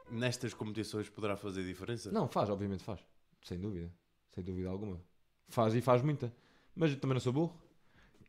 nestas 0.09 0.53
competições 0.53 1.09
poderá 1.09 1.35
fazer 1.35 1.63
diferença? 1.65 2.11
Não, 2.11 2.27
faz, 2.27 2.49
obviamente 2.49 2.83
faz. 2.83 2.99
Sem 3.43 3.59
dúvida. 3.59 3.91
Sem 4.29 4.43
dúvida 4.43 4.69
alguma. 4.69 5.01
Faz 5.49 5.75
e 5.75 5.81
faz 5.81 6.01
muita. 6.01 6.33
Mas 6.75 6.91
eu 6.91 6.99
também 6.99 7.13
não 7.15 7.19
sou 7.21 7.33
burro. 7.33 7.55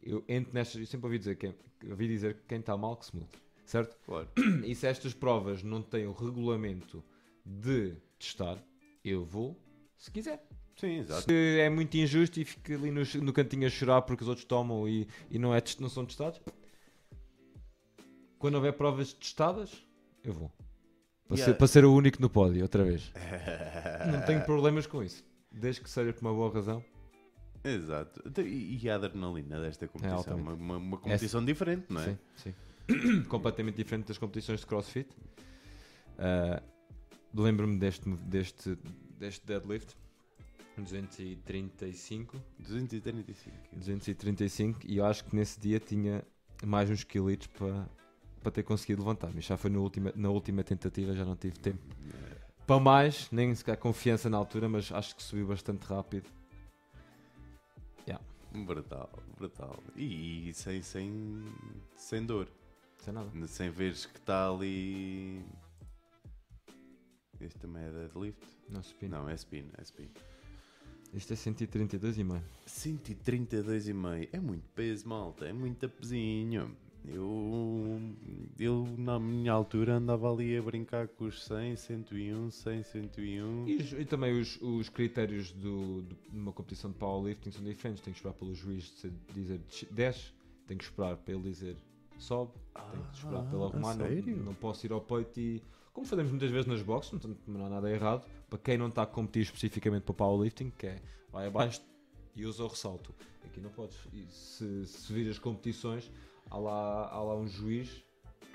Eu 0.03 0.25
entro 0.29 0.53
nestas. 0.53 0.81
Eu 0.81 0.87
sempre 0.87 1.07
ouvi 1.07 1.19
dizer, 1.19 1.37
quem, 1.37 1.55
ouvi 1.89 2.09
dizer 2.09 2.35
que 2.35 2.43
quem 2.49 2.59
está 2.61 2.77
mal 2.77 2.97
que 2.97 3.07
se 3.07 3.15
mude. 3.17 3.31
Certo? 3.65 3.97
Claro. 4.07 4.29
E 4.65 4.75
se 4.75 4.87
estas 4.87 5.13
provas 5.15 5.63
não 5.63 5.83
têm 5.83 6.07
o 6.07 6.13
regulamento 6.13 7.05
de 7.45 7.95
testar, 8.19 8.59
eu 9.05 9.25
vou 9.25 9.57
se 9.97 10.11
quiser. 10.11 10.45
Sim, 10.79 10.99
exato. 10.99 11.23
Se 11.25 11.59
é 11.61 11.69
muito 11.69 11.97
injusto 11.97 12.41
e 12.41 12.45
fico 12.45 12.73
ali 12.73 12.91
no, 12.91 13.03
no 13.23 13.33
cantinho 13.33 13.67
a 13.67 13.71
chorar 13.71 14.03
porque 14.03 14.23
os 14.23 14.29
outros 14.29 14.45
tomam 14.47 14.89
e, 14.89 15.09
e 15.31 15.39
não, 15.39 15.55
é, 15.55 15.61
não 15.81 15.89
são 15.89 16.07
testados. 16.07 16.41
Quando 18.39 18.55
houver 18.55 18.73
provas 18.75 19.13
testadas, 19.13 19.85
eu 20.25 20.33
vou. 20.33 20.49
Para, 21.27 21.37
Yeah. 21.37 21.53
ser, 21.53 21.59
para 21.59 21.67
ser 21.67 21.85
o 21.85 21.93
único 21.93 22.23
no 22.23 22.31
pódio, 22.31 22.63
outra 22.63 22.83
vez. 22.85 23.13
Não 24.11 24.23
tenho 24.25 24.43
problemas 24.47 24.87
com 24.87 25.03
isso. 25.03 25.23
Desde 25.53 25.83
que 25.83 25.91
seja 25.91 26.11
por 26.11 26.23
uma 26.23 26.33
boa 26.33 26.51
razão. 26.51 26.83
Exato. 27.63 28.23
Então, 28.25 28.47
E 28.47 28.89
a 28.89 28.95
adrenalina 28.95 29.61
desta 29.61 29.87
competição? 29.87 30.17
altamente. 30.19 30.49
uma, 30.49 30.55
uma, 30.55 30.77
uma 30.79 30.97
competição 30.97 31.45
diferente, 31.45 31.85
não 31.91 32.01
é? 32.01 32.17
Sim, 32.37 32.55
sim. 32.89 33.23
Completamente 33.29 33.75
diferente 33.77 34.07
das 34.07 34.17
competições 34.17 34.61
de 34.61 34.67
crossfit. 34.67 35.09
Ah, 36.19 36.63
Lembro-me 37.35 37.79
deste, 37.79 38.09
deste, 38.09 38.79
deste 39.19 39.45
deadlift. 39.47 39.95
235. 40.83 42.43
235. 42.59 43.57
235 43.73 44.81
e 44.87 44.97
eu 44.97 45.05
acho 45.05 45.25
que 45.25 45.35
nesse 45.35 45.59
dia 45.61 45.79
tinha 45.81 46.25
mais 46.65 46.91
uns 46.91 47.05
quilitos 47.05 47.47
para 47.49 47.89
para 48.41 48.53
ter 48.53 48.63
conseguido 48.63 49.03
levantar. 49.03 49.31
Mas 49.35 49.45
já 49.45 49.57
foi 49.57 49.69
no 49.69 49.83
última, 49.83 50.13
na 50.15 50.31
última 50.31 50.63
tentativa, 50.63 51.13
já 51.13 51.25
não 51.25 51.35
tive 51.35 51.59
tempo. 51.59 51.81
Para 52.67 52.79
mais, 52.79 53.29
nem 53.33 53.53
sequer 53.55 53.77
confiança 53.77 54.31
na 54.31 54.37
altura, 54.37 54.69
mas 54.69 54.93
acho 54.93 55.17
que 55.17 55.23
subiu 55.23 55.49
bastante 55.49 55.83
rápido. 55.85 56.31
Brutal, 58.53 59.11
brutal. 59.37 59.83
E, 59.95 60.49
e 60.49 60.55
sem, 60.55 60.83
sem, 60.83 61.45
sem 61.95 62.25
dor. 62.25 62.49
Sem 62.99 63.13
nada. 63.13 63.31
Sem 63.47 63.71
veres 63.71 64.07
que 64.07 64.19
está 64.19 64.49
ali. 64.49 65.45
Este 67.41 67.59
também 67.59 67.85
é 67.85 67.91
deadlift? 67.91 68.45
Não 68.69 68.83
subi. 68.83 69.09
Não, 69.09 69.29
é 69.29 69.35
spin, 69.35 69.71
é 69.77 69.83
spin. 69.83 70.11
Isto 71.15 71.33
é 71.33 71.37
132 71.37 72.19
e 72.19 72.25
meio. 72.25 72.43
132,5 72.67 74.29
é 74.33 74.41
muito 74.41 74.65
peso, 74.75 75.09
malta, 75.09 75.47
é 75.47 75.53
muito 75.53 75.89
pezinho. 75.89 76.71
Eu, 77.07 78.01
eu, 78.59 78.87
na 78.99 79.19
minha 79.19 79.53
altura, 79.53 79.95
andava 79.97 80.31
ali 80.31 80.57
a 80.57 80.63
brincar 80.63 81.09
com 81.09 81.25
os 81.25 81.43
100, 81.45 81.77
101, 81.77 82.51
100, 82.51 82.83
101. 82.83 83.67
E, 83.69 83.77
os- 83.77 83.93
e 83.93 84.05
também 84.05 84.39
os, 84.39 84.61
os 84.61 84.89
critérios 84.91 85.51
do, 85.53 86.03
do- 86.03 86.15
de 86.31 86.37
uma 86.37 86.53
competição 86.53 86.91
de 86.91 86.99
powerlifting 86.99 87.51
são 87.51 87.65
diferentes. 87.65 88.03
Tem 88.03 88.13
que 88.13 88.19
esperar 88.19 88.35
pelo 88.35 88.55
juiz 88.55 88.93
dizer 89.33 89.61
10, 89.91 90.35
tem 90.67 90.77
que 90.77 90.85
esperar 90.85 91.17
para 91.17 91.33
ele 91.35 91.43
dizer 91.45 91.77
sobe, 92.19 92.53
tem 92.93 93.01
que 93.11 93.17
esperar 93.17 93.39
Ah, 93.41 93.65
arrumar. 93.65 93.93
a 93.93 93.95
Não, 93.97 94.45
não 94.45 94.55
posso 94.55 94.85
ir 94.85 94.93
ao 94.93 95.01
peito 95.01 95.41
e. 95.41 95.63
Como 95.95 96.07
fazemos 96.07 96.31
muitas 96.31 96.51
vezes 96.51 96.67
nas 96.67 96.83
boxes, 96.83 97.13
não, 97.13 97.37
não 97.47 97.67
há 97.67 97.71
nada 97.71 97.91
errado. 97.91 98.25
Para 98.49 98.59
quem 98.59 98.79
não 98.79 98.89
está 98.89 99.03
a 99.03 99.07
competir 99.07 99.43
especificamente 99.43 100.03
para 100.05 100.15
powerlifting, 100.15 100.71
que 100.71 100.87
é 100.87 101.03
vai 101.31 101.47
abaixo 101.49 101.83
e 102.35 102.47
usa 102.47 102.65
o 102.65 102.69
ressalto. 102.69 103.15
Aqui 103.45 103.61
não 103.61 103.71
podes. 103.71 103.99
Se, 104.31 104.87
se 104.87 105.13
vir 105.13 105.29
as 105.31 105.39
competições, 105.39 106.11
há 106.51 106.57
lá, 106.57 107.09
há 107.09 107.23
lá 107.23 107.37
um 107.37 107.47
juiz 107.47 108.03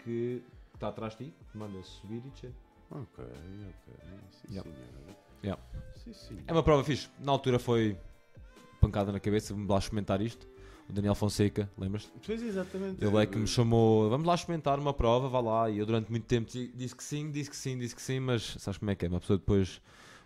que 0.04 0.42
está 0.74 0.88
atrás 0.90 1.16
de 1.16 1.26
ti, 1.26 1.34
que 1.52 1.58
manda 1.58 1.82
subir 1.84 2.18
e 2.26 2.30
descer. 2.30 2.54
Ok, 2.92 3.24
ok. 3.24 3.94
Sim, 4.32 4.54
Yeah. 4.54 4.70
senhora. 4.72 5.18
Yeah. 5.44 5.64
Sim, 6.04 6.14
senhor. 6.14 6.44
É 6.48 6.52
uma 6.54 6.64
prova 6.64 6.84
fixe. 6.84 7.10
Na 7.20 7.32
altura 7.32 7.60
foi 7.60 7.98
pancada 8.82 9.12
na 9.12 9.20
cabeça, 9.20 9.54
vamos 9.54 9.70
lá 9.70 9.78
experimentar 9.78 10.22
isto. 10.22 10.48
O 10.90 10.94
Daniel 10.94 11.16
Fonseca, 11.16 11.70
lembras? 11.78 12.12
Pois 12.26 12.42
exatamente. 12.42 13.04
Ele 13.04 13.18
é 13.18 13.26
que 13.26 13.38
me 13.38 13.48
chamou, 13.48 14.10
vamos 14.10 14.28
lá 14.28 14.36
experimentar 14.36 14.80
uma 14.80 14.94
prova, 14.94 15.30
vá 15.30 15.40
lá. 15.40 15.70
E 15.70 15.78
eu 15.80 15.86
durante 15.86 16.10
muito 16.10 16.26
tempo 16.26 16.50
di- 16.50 16.68
disse 16.76 16.96
que 16.96 17.04
sim, 17.04 17.32
disse 17.32 17.50
que 17.50 17.56
sim, 17.56 17.78
disse 17.78 17.96
que 17.96 18.02
sim, 18.02 18.20
mas 18.20 18.56
sabes 18.60 18.78
como 18.78 18.92
é 18.92 18.96
que 18.96 19.06
é? 19.06 19.10
Uma 19.10 19.20
pessoa 19.20 19.38
depois 19.38 19.82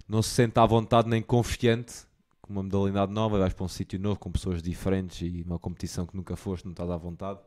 não 0.07 0.21
se 0.21 0.29
sente 0.29 0.57
à 0.59 0.65
vontade 0.65 1.07
nem 1.09 1.21
confiante 1.21 2.05
com 2.41 2.53
uma 2.53 2.63
modalidade 2.63 3.11
nova, 3.11 3.37
vais 3.37 3.53
para 3.53 3.65
um 3.65 3.67
sítio 3.67 3.99
novo 3.99 4.19
com 4.19 4.31
pessoas 4.31 4.61
diferentes 4.63 5.21
e 5.21 5.43
uma 5.45 5.59
competição 5.59 6.05
que 6.05 6.15
nunca 6.15 6.35
foste, 6.35 6.63
não 6.65 6.71
estás 6.71 6.89
à 6.89 6.95
vontade. 6.97 7.39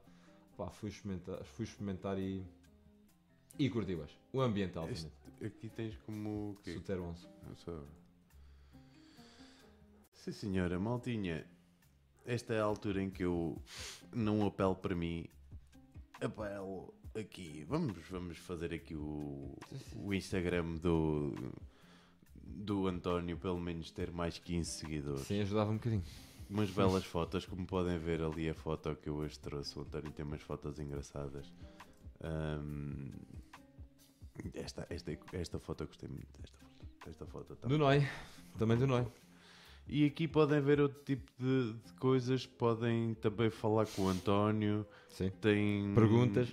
Pá, 0.57 0.69
fui 0.70 0.91
experimentar, 0.91 1.43
fui 1.45 1.65
experimentar 1.65 2.19
e. 2.19 2.45
E 3.59 3.69
curti 3.70 3.95
-as. 3.95 4.11
O 4.32 4.41
ambiente, 4.41 4.77
altamente. 4.78 5.07
Este- 5.41 5.47
aqui 5.47 5.69
tens 5.70 5.97
como. 6.07 6.57
Solteiro 6.62 7.03
11. 7.05 7.27
Não 7.49 7.57
sou. 7.57 7.81
Sim, 10.12 10.32
senhora, 10.32 10.78
maltinha. 10.78 11.47
Esta 12.26 12.55
é 12.55 12.60
a 12.60 12.64
altura 12.64 13.02
em 13.02 13.10
que 13.10 13.24
eu 13.24 13.60
não 14.12 14.47
apelo 14.47 14.74
para 14.74 14.94
mim, 14.94 15.26
apelo 16.20 16.92
aqui. 17.14 17.64
Vamos, 17.68 17.97
vamos 18.09 18.38
fazer 18.38 18.72
aqui 18.72 18.94
o, 18.94 19.56
o 19.97 20.14
Instagram 20.14 20.76
do, 20.76 21.34
do 22.42 22.86
António, 22.86 23.36
pelo 23.36 23.60
menos 23.60 23.90
ter 23.90 24.10
mais 24.10 24.38
15 24.38 24.70
seguidores. 24.70 25.26
Sim, 25.26 25.40
ajudava 25.40 25.70
um 25.70 25.74
bocadinho. 25.74 26.05
Umas 26.48 26.70
belas 26.70 27.05
fotos, 27.05 27.47
como 27.47 27.64
podem 27.64 27.97
ver 27.98 28.20
ali 28.20 28.48
a 28.48 28.55
foto 28.55 28.94
que 28.97 29.09
eu 29.09 29.14
hoje 29.14 29.38
trouxe. 29.38 29.78
O 29.78 29.82
António 29.82 30.10
tem 30.10 30.24
umas 30.24 30.42
fotos 30.42 30.80
engraçadas. 30.80 31.47
Ahm, 32.22 33.12
esta, 34.55 34.86
esta, 34.90 35.18
esta 35.32 35.59
foto 35.60 35.84
eu 35.84 35.86
gostei 35.86 36.09
muito. 36.09 36.40
Esta 36.42 36.59
foto, 36.59 37.09
esta 37.09 37.26
foto 37.26 37.56
tá 37.56 37.68
Do 37.68 37.78
Noi. 37.78 38.06
Também 38.59 38.76
do 38.76 38.86
Noi. 38.86 39.06
E 39.93 40.07
aqui 40.07 40.29
podem 40.29 40.61
ver 40.61 40.81
outro 40.81 41.01
tipo 41.05 41.31
de, 41.39 41.73
de 41.73 41.93
coisas. 41.95 42.47
Podem 42.47 43.15
também 43.15 43.51
falar 43.51 43.87
com 43.87 44.03
o 44.03 44.09
António. 44.09 44.87
Sim. 45.09 45.31
Tem 45.41 45.93
Perguntas. 45.95 46.49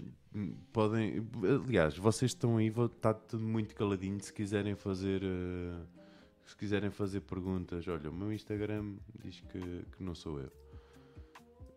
Podem. 0.73 1.25
Aliás, 1.65 1.95
vocês 1.97 2.31
estão 2.31 2.57
aí, 2.57 2.69
vou- 2.69 2.87
está 2.87 3.13
tudo 3.13 3.43
muito 3.43 3.75
caladinho. 3.75 4.19
Se 4.21 4.33
quiserem 4.33 4.75
fazer. 4.75 5.21
eh, 5.23 5.79
se 6.45 6.55
quiserem 6.55 6.89
fazer 6.89 7.21
perguntas, 7.21 7.85
olha, 7.87 8.09
o 8.09 8.13
meu 8.13 8.31
Instagram 8.31 8.95
diz 9.23 9.41
que, 9.41 9.59
que 9.59 10.01
não 10.03 10.15
sou 10.15 10.39
eu. 10.39 10.51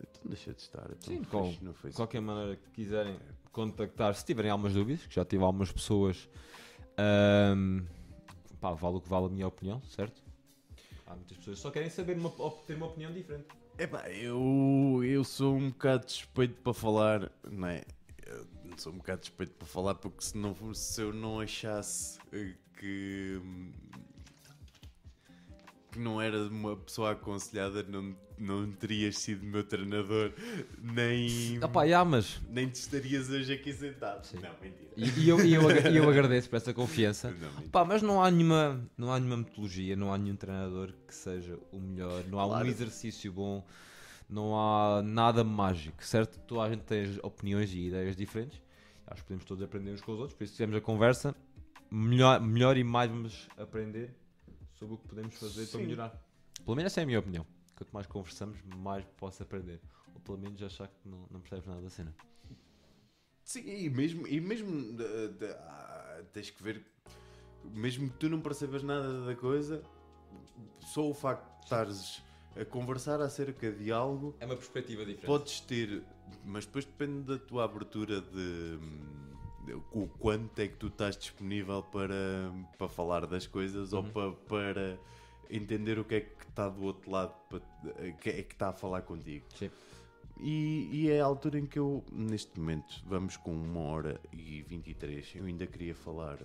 Então 0.01 0.23
deixa 0.27 0.53
de 0.55 0.61
estar. 0.62 0.85
Então 0.93 1.15
Sim, 1.16 1.24
com- 1.24 1.43
no 1.43 1.73
De 1.73 1.78
Facebook. 1.78 1.97
qualquer 1.97 2.20
maneira 2.20 2.57
que 2.57 2.70
quiserem 2.70 3.16
contactar, 3.53 4.15
se 4.15 4.24
tiverem 4.24 4.51
algumas 4.51 4.73
dúvidas, 4.73 5.07
que 5.07 5.15
já 5.15 5.24
tive 5.24 5.43
algumas 5.43 5.73
pessoas, 5.73 6.28
ahm, 6.97 7.81
pá, 8.61 8.73
vale 8.74 8.97
o 8.97 9.01
que 9.01 9.09
vale 9.09 9.27
a 9.27 9.28
minha 9.28 9.49
opinião, 9.49 9.82
certo? 9.82 10.23
Há 11.11 11.16
muitas 11.16 11.37
pessoas 11.39 11.57
que 11.57 11.62
só 11.62 11.70
querem 11.73 11.91
saber 11.91 12.16
uma, 12.16 12.31
ter 12.65 12.74
uma 12.74 12.87
opinião 12.87 13.12
diferente. 13.12 13.49
Epá, 13.77 14.09
eu, 14.11 15.03
eu 15.05 15.24
sou 15.24 15.57
um 15.57 15.70
bocado 15.70 16.09
suspeito 16.09 16.55
para 16.62 16.73
falar, 16.73 17.32
não 17.51 17.66
é? 17.66 17.82
Eu 18.24 18.47
sou 18.77 18.93
um 18.93 18.99
bocado 18.99 19.27
suspeito 19.27 19.53
para 19.55 19.66
falar 19.66 19.97
porque 19.97 20.23
se, 20.23 20.39
não, 20.39 20.55
se 20.73 21.03
eu 21.03 21.12
não 21.12 21.41
achasse 21.41 22.20
eh, 22.32 22.55
que, 22.78 23.43
que 25.90 25.98
não 25.98 26.20
era 26.20 26.38
uma 26.44 26.76
pessoa 26.76 27.12
aconselhada, 27.12 27.82
não, 27.82 28.14
não 28.38 28.70
terias 28.70 29.18
sido 29.18 29.44
meu 29.44 29.64
treinador, 29.64 30.32
nem, 30.80 31.58
Ah 31.60 31.68
pá, 31.68 31.86
já, 31.86 32.04
mas... 32.04 32.40
nem 32.48 32.68
te 32.68 32.76
estarias 32.76 33.28
hoje 33.28 33.52
aqui 33.52 33.72
sentado. 33.72 34.24
Sim. 34.24 34.36
Não, 34.36 34.50
mentira. 34.62 34.90
E, 34.96 35.20
e 35.20 35.28
eu, 35.28 35.44
e, 35.44 35.54
eu, 35.54 35.70
e 35.70 35.96
eu 35.96 36.08
agradeço 36.08 36.48
por 36.48 36.56
essa 36.56 36.72
confiança. 36.72 37.30
Não. 37.30 37.68
Pá, 37.68 37.84
mas 37.84 38.02
não 38.02 38.22
há 38.22 38.30
nenhuma, 38.30 38.80
não 38.96 39.12
há 39.12 39.18
nenhuma 39.18 39.38
metodologia, 39.38 39.96
não 39.96 40.12
há 40.12 40.18
nenhum 40.18 40.36
treinador 40.36 40.92
que 41.06 41.14
seja 41.14 41.58
o 41.72 41.78
melhor, 41.80 42.24
não 42.28 42.40
há 42.40 42.46
Claro. 42.46 42.66
um 42.66 42.68
exercício 42.68 43.32
bom, 43.32 43.64
não 44.28 44.56
há 44.56 45.02
nada 45.02 45.42
mágico, 45.42 46.04
certo? 46.04 46.38
Toda 46.46 46.62
a 46.62 46.70
gente 46.70 46.82
tem 46.82 47.18
opiniões 47.22 47.72
e 47.72 47.88
ideias 47.88 48.16
diferentes, 48.16 48.60
acho 49.06 49.22
que 49.22 49.26
podemos 49.28 49.44
todos 49.44 49.62
aprender 49.62 49.90
uns 49.90 50.00
com 50.00 50.12
os 50.12 50.18
outros, 50.20 50.36
por 50.36 50.44
isso 50.44 50.54
tivemos 50.54 50.76
a 50.76 50.80
conversa, 50.80 51.34
melhor, 51.90 52.40
melhor 52.40 52.76
e 52.76 52.84
mais 52.84 53.10
vamos 53.10 53.48
aprender 53.58 54.14
sobre 54.81 54.94
o 54.94 54.98
que 54.98 55.07
podemos 55.09 55.35
fazer 55.35 55.66
para 55.66 55.78
Sim. 55.78 55.85
melhorar. 55.86 56.23
Pelo 56.65 56.74
menos 56.77 56.90
essa 56.93 57.01
é 57.01 57.02
a 57.02 57.07
minha 57.07 57.19
opinião. 57.19 57.47
Quanto 57.77 57.90
mais 57.93 58.07
conversamos, 58.07 58.59
mais 58.78 59.05
posso 59.19 59.43
aprender. 59.43 59.78
Ou 60.15 60.20
pelo 60.23 60.39
menos 60.39 60.61
achar 60.62 60.89
que 60.89 61.07
não, 61.09 61.27
não 61.31 61.40
percebes 61.40 61.66
nada 61.66 61.82
da 61.82 61.90
cena. 61.90 62.15
Sim, 63.44 63.61
e 63.69 63.90
mesmo, 63.90 64.27
e 64.27 64.40
mesmo 64.40 64.97
eh, 65.02 65.28
de- 65.28 65.47
ah, 65.52 66.24
tens 66.32 66.51
que 66.51 66.62
ver, 66.62 66.85
mesmo 67.65 68.09
que 68.11 68.16
tu 68.16 68.28
não 68.31 68.40
percebas 68.40 68.82
nada 68.82 69.27
da 69.27 69.35
coisa, 69.35 69.82
só 70.81 71.09
o 71.09 71.12
facto 71.15 71.47
de 71.59 71.65
estares 71.65 72.23
a 72.57 72.65
conversar 72.65 73.20
acerca 73.20 73.70
de 73.70 73.93
algo, 73.93 74.35
É 74.40 74.47
uma 74.47 74.57
perspectiva 74.57 75.05
diferente. 75.05 75.27
podes 75.27 75.61
ter, 75.61 76.02
mas 76.44 76.65
depois 76.65 76.85
depende 76.85 77.23
da 77.23 77.39
tua 77.39 77.65
abertura 77.65 78.20
de, 78.20 78.77
de 78.78 79.30
o 79.92 80.06
quanto 80.18 80.59
é 80.60 80.68
que 80.68 80.76
tu 80.76 80.86
estás 80.88 81.16
disponível 81.16 81.82
para, 81.82 82.52
para 82.78 82.88
falar 82.88 83.26
das 83.26 83.47
coisas 83.47 83.92
ou 83.92 84.02
Uhum. 84.02 84.10
para, 84.10 84.32
para 84.32 85.01
entender 85.51 85.98
o 85.98 86.05
que 86.05 86.14
é 86.16 86.20
que 86.20 86.44
está 86.48 86.68
do 86.68 86.82
outro 86.82 87.10
lado, 87.10 87.34
para, 87.48 87.60
que 88.12 88.30
é 88.30 88.42
que 88.42 88.52
está 88.55 88.68
a 88.68 88.72
falar 88.72 89.02
contigo. 89.02 89.44
Sim. 89.56 89.70
E, 90.38 90.88
e 90.92 91.10
é 91.10 91.20
a 91.20 91.24
altura 91.24 91.59
em 91.59 91.66
que 91.66 91.78
eu, 91.78 92.02
neste 92.10 92.59
momento, 92.59 93.02
vamos 93.05 93.36
com 93.36 93.52
uma 93.52 93.80
hora 93.80 94.20
e 94.32 94.62
23. 94.62 95.34
Eu 95.36 95.44
ainda 95.44 95.66
queria 95.66 95.94
falar 95.94 96.38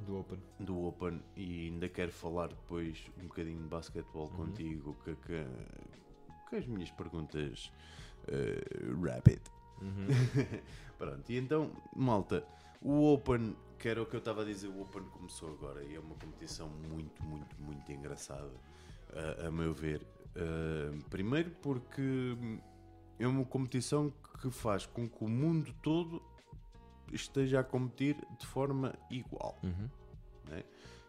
Do 0.00 0.18
Open. 0.18 0.38
do 0.58 0.84
Open 0.86 1.20
e 1.36 1.66
ainda 1.68 1.88
quero 1.88 2.10
falar 2.10 2.48
depois 2.48 2.98
um 3.22 3.26
bocadinho 3.28 3.62
de 3.62 3.68
basquetebol 3.68 4.28
Uhum. 4.30 4.36
contigo, 4.46 4.96
que, 5.04 5.14
que, 5.16 5.46
que 6.50 6.56
as 6.56 6.66
minhas 6.66 6.90
perguntas 6.90 7.70
eh, 8.26 8.60
rapid. 9.00 9.40
Uhum. 9.80 10.06
Pronto, 10.98 11.30
e 11.30 11.36
então, 11.38 11.70
malta, 11.94 12.46
o 12.80 13.12
Open, 13.12 13.56
que 13.78 13.88
era 13.88 14.02
o 14.02 14.06
que 14.06 14.14
eu 14.14 14.18
estava 14.18 14.42
a 14.42 14.44
dizer, 14.44 14.68
o 14.68 14.80
Open 14.82 15.02
começou 15.04 15.50
agora 15.50 15.82
e 15.84 15.94
é 15.94 16.00
uma 16.00 16.14
competição 16.14 16.68
muito, 16.68 17.22
muito, 17.24 17.56
muito 17.60 17.92
engraçada, 17.92 18.50
a- 19.42 19.46
a 19.48 19.50
meu 19.50 19.72
ver. 19.74 20.06
Uh, 20.36 21.00
primeiro 21.10 21.50
porque 21.62 22.36
é 23.20 23.26
uma 23.26 23.44
competição 23.44 24.12
que 24.40 24.50
faz 24.50 24.84
com 24.84 25.08
que 25.08 25.24
o 25.24 25.28
mundo 25.28 25.72
todo 25.82 26.20
esteja 27.12 27.60
a 27.60 27.64
competir 27.64 28.16
de 28.38 28.44
forma 28.46 28.92
igual. 29.10 29.56
Uhum. 29.62 29.88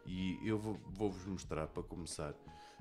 E 0.06 0.40
eu 0.48 0.60
vou- 0.60 0.80
vou-vos 0.94 1.26
mostrar 1.26 1.66
para 1.68 1.82
começar. 1.82 2.32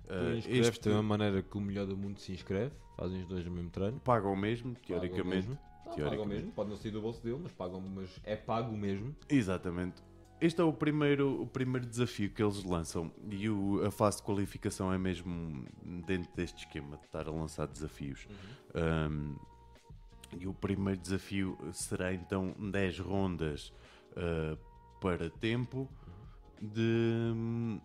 Uh, 0.05 0.37
inscreves 0.37 0.69
este 0.69 0.89
da 0.91 1.03
maneira 1.03 1.43
que 1.43 1.57
o 1.57 1.61
melhor 1.61 1.87
do 1.87 1.97
mundo 1.97 2.21
se 2.21 2.33
inscreve, 2.33 2.75
fazem 2.95 3.21
os 3.23 3.27
dois 3.27 3.43
no 3.47 3.51
mesmo 3.51 3.71
treino. 3.71 3.99
pagam 4.01 4.37
mesmo, 4.37 4.75
Pagam 4.75 4.85
teoricamente. 4.87 5.49
mesmo. 5.49 5.59
Ah, 5.87 5.91
Pagam 5.91 5.95
teoricamente. 5.97 6.35
mesmo, 6.35 6.53
pode 6.53 6.71
não 6.71 6.77
sair 6.77 6.91
do 6.91 7.01
bolso 7.01 7.23
dele, 7.23 7.39
mas 7.43 7.53
pagam, 7.53 7.81
mas 7.81 8.09
é 8.25 8.37
pago 8.37 8.77
mesmo. 8.77 9.15
Exatamente. 9.29 10.03
Este 10.41 10.61
é 10.61 10.65
o 10.65 10.73
primeiro, 10.73 11.43
o 11.43 11.47
primeiro 11.47 11.87
desafio 11.87 12.29
que 12.31 12.43
eles 12.43 12.63
lançam 12.65 13.11
e 13.31 13.49
o- 13.49 13.85
a 13.87 13.91
fase 13.91 14.19
de 14.19 14.25
qualificação 14.25 14.93
é 14.93 14.99
mesmo 14.99 15.65
dentro 16.07 16.31
deste 16.35 16.65
esquema 16.67 16.97
de 16.99 17.05
estar 17.05 17.27
a 17.29 17.31
lançar 17.31 17.67
desafios. 17.67 18.27
Um, 18.75 19.37
e 20.39 20.47
o 20.47 20.53
primeiro 20.53 21.01
desafio 21.01 21.57
será 21.73 22.13
então 22.13 22.53
10 22.73 22.99
rondas 22.99 23.73
uh, 24.17 24.59
para 25.01 25.31
tempo 25.31 25.89
de 26.61 27.31
hum, 27.33 27.81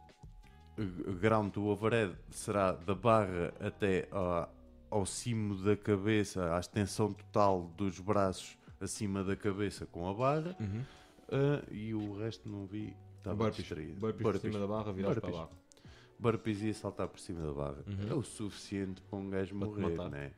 ground 1.20 1.52
to 1.52 1.66
overhead 1.68 2.16
será 2.32 2.72
da 2.72 2.96
barra 2.96 3.54
até 3.60 4.08
à- 4.12 4.50
ao 4.90 5.06
cimo 5.06 5.56
da 5.56 5.76
cabeça, 5.76 6.56
à 6.56 6.60
extensão 6.60 7.14
total 7.14 7.72
dos 7.78 8.00
braços 8.00 8.58
acima 8.80 9.24
da 9.24 9.36
cabeça 9.36 9.86
com 9.86 10.08
a 10.08 10.14
barra. 10.14 10.56
Uhum. 10.60 10.84
Ah, 11.32 11.64
e 11.72 11.94
o 11.94 12.18
resto 12.18 12.50
não 12.50 12.66
vi. 12.66 12.96
Estava 13.18 13.52
distraído. 13.52 14.00
Burpees 14.00 14.22
por 14.24 14.34
Burpees. 14.34 14.54
cima 14.54 14.60
da 14.60 14.68
barra, 14.68 14.94
virados 14.94 15.20
para 15.20 15.44
a 15.44 15.50
Burpees. 16.18 16.62
ia 16.62 16.74
saltar 16.74 17.08
por 17.08 17.20
cima 17.20 17.46
da 17.46 17.54
barra. 17.54 17.84
Uhum. 17.86 18.10
É 18.10 18.14
o 18.14 18.24
suficiente 18.24 19.02
para 19.02 19.20
um 19.20 19.30
gajo 19.30 19.56
morrer, 19.56 19.90
matar. 19.90 20.10
né? 20.10 20.32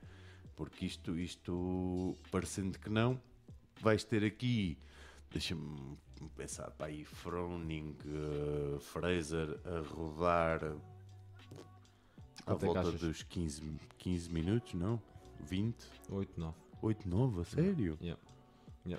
Porque 0.56 0.86
isto, 0.86 1.18
isto, 1.18 2.18
parecendo 2.30 2.78
que 2.78 2.90
não, 2.90 3.20
vais 3.80 4.04
ter 4.04 4.24
aqui, 4.24 4.78
deixa-me 5.32 5.98
pensar, 6.36 6.70
para 6.72 6.88
aí, 6.88 7.04
Froning, 7.04 7.96
eh, 8.06 8.80
Fraser 8.80 9.60
a 9.66 9.80
rodar 9.80 10.76
à 12.46 12.54
é 12.54 12.56
volta 12.56 12.80
achas? 12.82 13.00
dos 13.00 13.24
15, 13.24 13.62
15 13.98 14.34
minutos, 14.34 14.74
não? 14.74 15.02
20? 15.42 15.76
8, 16.10 16.40
9. 16.40 16.56
8, 16.82 17.10
9, 17.10 17.42
a 17.42 17.44
sério? 17.44 17.98
Yeah. 18.02 18.22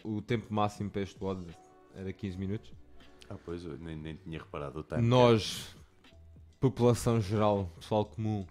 O 0.05 0.23
tempo 0.23 0.53
máximo 0.53 0.91
para 0.91 1.03
este 1.03 1.23
WOD 1.23 1.47
era 1.95 2.13
15 2.13 2.39
minutos. 2.39 2.73
Ah, 3.29 3.37
pois, 3.45 3.65
eu 3.65 3.77
nem, 3.79 3.97
nem 3.97 4.17
tinha 4.17 4.39
reparado 4.39 4.81
o 4.81 4.83
time. 4.83 5.03
Nós, 5.03 5.75
população 6.61 7.21
geral, 7.21 7.71
pessoal 7.79 8.05
comum, 8.05 8.47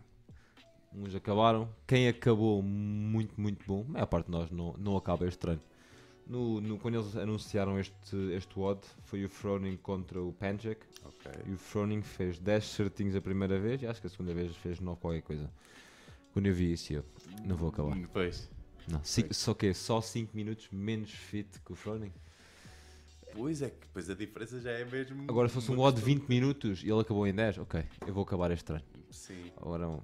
uns 0.94 1.16
acabaram. 1.16 1.70
Quem 1.88 2.08
acabou 2.08 2.62
muito, 2.62 3.40
muito 3.40 3.66
bom, 3.66 3.86
a 3.90 3.92
maior 3.92 4.06
parte 4.08 4.26
de 4.26 4.32
nós 4.32 4.52
não, 4.52 4.74
não 4.78 4.98
acaba 4.98 5.26
este 5.26 5.40
treino. 5.40 5.62
No, 6.28 6.62
no- 6.62 6.78
quando 6.78 6.96
eles 6.96 7.16
anunciaram 7.16 7.78
este, 7.80 8.16
este 8.34 8.58
WOD, 8.58 8.82
foi 9.04 9.26
o 9.26 9.30
Froning 9.30 9.76
contra 9.78 10.22
o 10.22 10.32
Panjak. 10.32 10.80
Ok. 11.04 11.32
E 11.46 11.52
o 11.52 11.58
Froning 11.58 12.02
fez 12.02 12.40
10 12.40 12.64
certinhos 12.64 13.16
a 13.16 13.22
primeira 13.22 13.60
vez 13.60 13.82
e 13.82 13.88
acho 13.88 14.00
que 14.00 14.08
a 14.08 14.10
segunda 14.10 14.34
vez 14.34 14.56
fez 14.56 14.80
9 14.80 15.00
qualquer 15.02 15.22
coisa. 15.22 15.52
Quando 16.32 16.46
eu 16.46 16.54
vi 16.54 16.72
isso, 16.72 16.94
eu 16.94 17.04
não 17.46 17.56
vou 17.58 17.70
acabar. 17.70 17.98
Pois. 18.14 18.50
Não, 18.88 19.04
ci- 19.04 19.28
só 19.32 19.54
que 19.54 19.74
só 19.74 20.00
5 20.02 20.36
minutos 20.36 20.70
menos 20.72 21.12
fit 21.12 21.60
que 21.66 21.74
o 21.74 21.76
Froning. 21.76 22.14
Pois 23.34 23.62
é, 23.62 23.70
que 23.70 23.80
depois 23.88 24.10
a 24.10 24.14
diferença 24.14 24.60
já 24.60 24.72
é 24.72 24.84
mesmo. 24.86 25.24
Agora, 25.30 25.48
se 25.48 25.56
fosse 25.56 25.72
um 25.72 25.80
odd 25.80 25.96
de 26.00 26.04
questão 26.04 26.20
20 26.22 26.30
minutos 26.30 26.84
e 26.84 26.90
ele 26.90 27.00
acabou 27.00 27.26
em 27.28 27.34
10, 27.34 27.60
ok, 27.60 27.84
eu 28.06 28.14
vou 28.14 28.24
acabar 28.24 28.52
este 28.52 28.66
treino. 28.66 28.86
Sim. 29.10 29.52
Agora, 29.58 30.00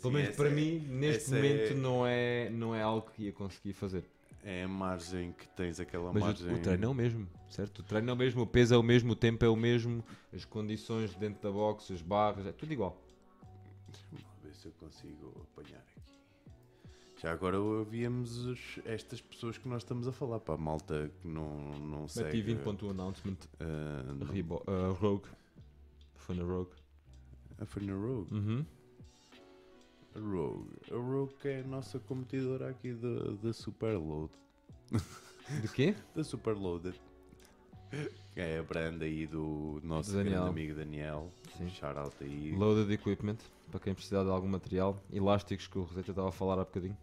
pelo 0.00 0.14
menos 0.14 0.34
para 0.36 0.48
é- 0.48 0.52
mim, 0.52 0.78
neste 0.88 1.30
momento, 1.30 1.72
é- 1.72 1.74
não, 1.74 2.06
é, 2.06 2.50
não 2.50 2.74
é 2.74 2.82
algo 2.82 3.08
que 3.10 3.24
ia 3.24 3.32
conseguir 3.32 3.72
fazer. 3.72 4.04
É 4.44 4.64
a 4.64 4.68
margem 4.68 5.32
que 5.32 5.46
tens, 5.50 5.78
aquela 5.78 6.12
Mas 6.12 6.22
o- 6.22 6.26
margem. 6.26 6.52
o, 6.54 6.58
treino 6.60 6.84
é 6.84 6.88
o 6.88 6.94
mesmo, 6.94 7.28
certo? 7.48 7.78
O 7.78 7.82
treino 7.84 8.10
é 8.10 8.12
o 8.12 8.16
mesmo, 8.16 8.42
o 8.42 8.46
peso 8.46 8.74
é 8.74 8.76
o 8.76 8.82
mesmo, 8.82 9.12
o 9.12 9.16
tempo 9.16 9.44
é 9.44 9.48
o 9.48 9.54
mesmo, 9.54 10.04
as 10.32 10.44
condições 10.44 11.14
dentro 11.14 11.40
da 11.42 11.50
box, 11.52 11.92
as 11.92 12.02
barras, 12.02 12.44
é 12.46 12.52
tudo 12.52 12.72
igual. 12.72 13.00
Deixa-me 13.88 14.18
ver 14.42 14.54
se 14.54 14.66
eu 14.66 14.72
consigo 14.72 15.46
apanhar 15.52 15.78
aqui. 15.78 16.00
Já 17.20 17.30
agora 17.30 17.60
ouvíamos 17.60 18.36
os- 18.46 18.80
estas 18.84 19.20
pessoas 19.20 19.56
que 19.56 19.68
nós 19.68 19.82
estamos 19.82 20.08
a 20.08 20.12
falar, 20.12 20.40
para 20.40 20.54
a 20.54 20.58
malta 20.58 21.08
que 21.20 21.28
não, 21.28 21.78
não 21.78 22.08
segue. 22.08 22.38
Meti 22.42 22.42
20.1 22.64 22.90
announcement, 22.90 23.36
ah, 23.60 24.12
não- 24.12 24.26
Rebo, 24.26 24.56
uh, 24.66 24.92
Rogue. 24.94 25.28
Foi 26.16 26.34
na 26.34 26.42
Rogue. 26.42 26.72
Ah, 27.58 27.64
foi 27.64 27.84
no 27.84 28.00
Rogue. 28.00 28.34
Uhum. 28.34 28.66
A 30.14 30.18
Rogue. 30.18 30.76
A 30.90 30.94
Rogue 30.96 31.34
que 31.40 31.48
é 31.48 31.60
a 31.60 31.64
nossa 31.64 31.98
competidora 31.98 32.68
aqui 32.70 32.92
da 32.92 33.32
da 33.42 33.52
Superload. 33.52 34.30
De 35.60 35.68
quê? 35.68 35.94
Da 36.14 36.22
Superloaded. 36.24 37.00
É 38.34 38.58
a 38.58 38.62
brand 38.62 39.00
aí 39.02 39.26
do 39.26 39.80
nosso 39.82 40.12
Daniel. 40.12 40.44
grande 40.44 40.48
amigo 40.50 40.74
Daniel. 40.74 41.30
Sim. 41.58 41.68
Shout 41.68 41.98
out 41.98 42.16
aí. 42.20 42.54
Loaded 42.56 42.90
Equipment, 42.92 43.36
para 43.70 43.80
quem 43.80 43.94
precisar 43.94 44.24
de 44.24 44.30
algum 44.30 44.48
material. 44.48 44.98
Elásticos 45.12 45.66
que 45.66 45.78
o 45.78 45.82
Rosetta 45.82 46.10
estava 46.10 46.28
a 46.28 46.32
falar 46.32 46.54
há 46.54 46.64
bocadinho. 46.64 46.96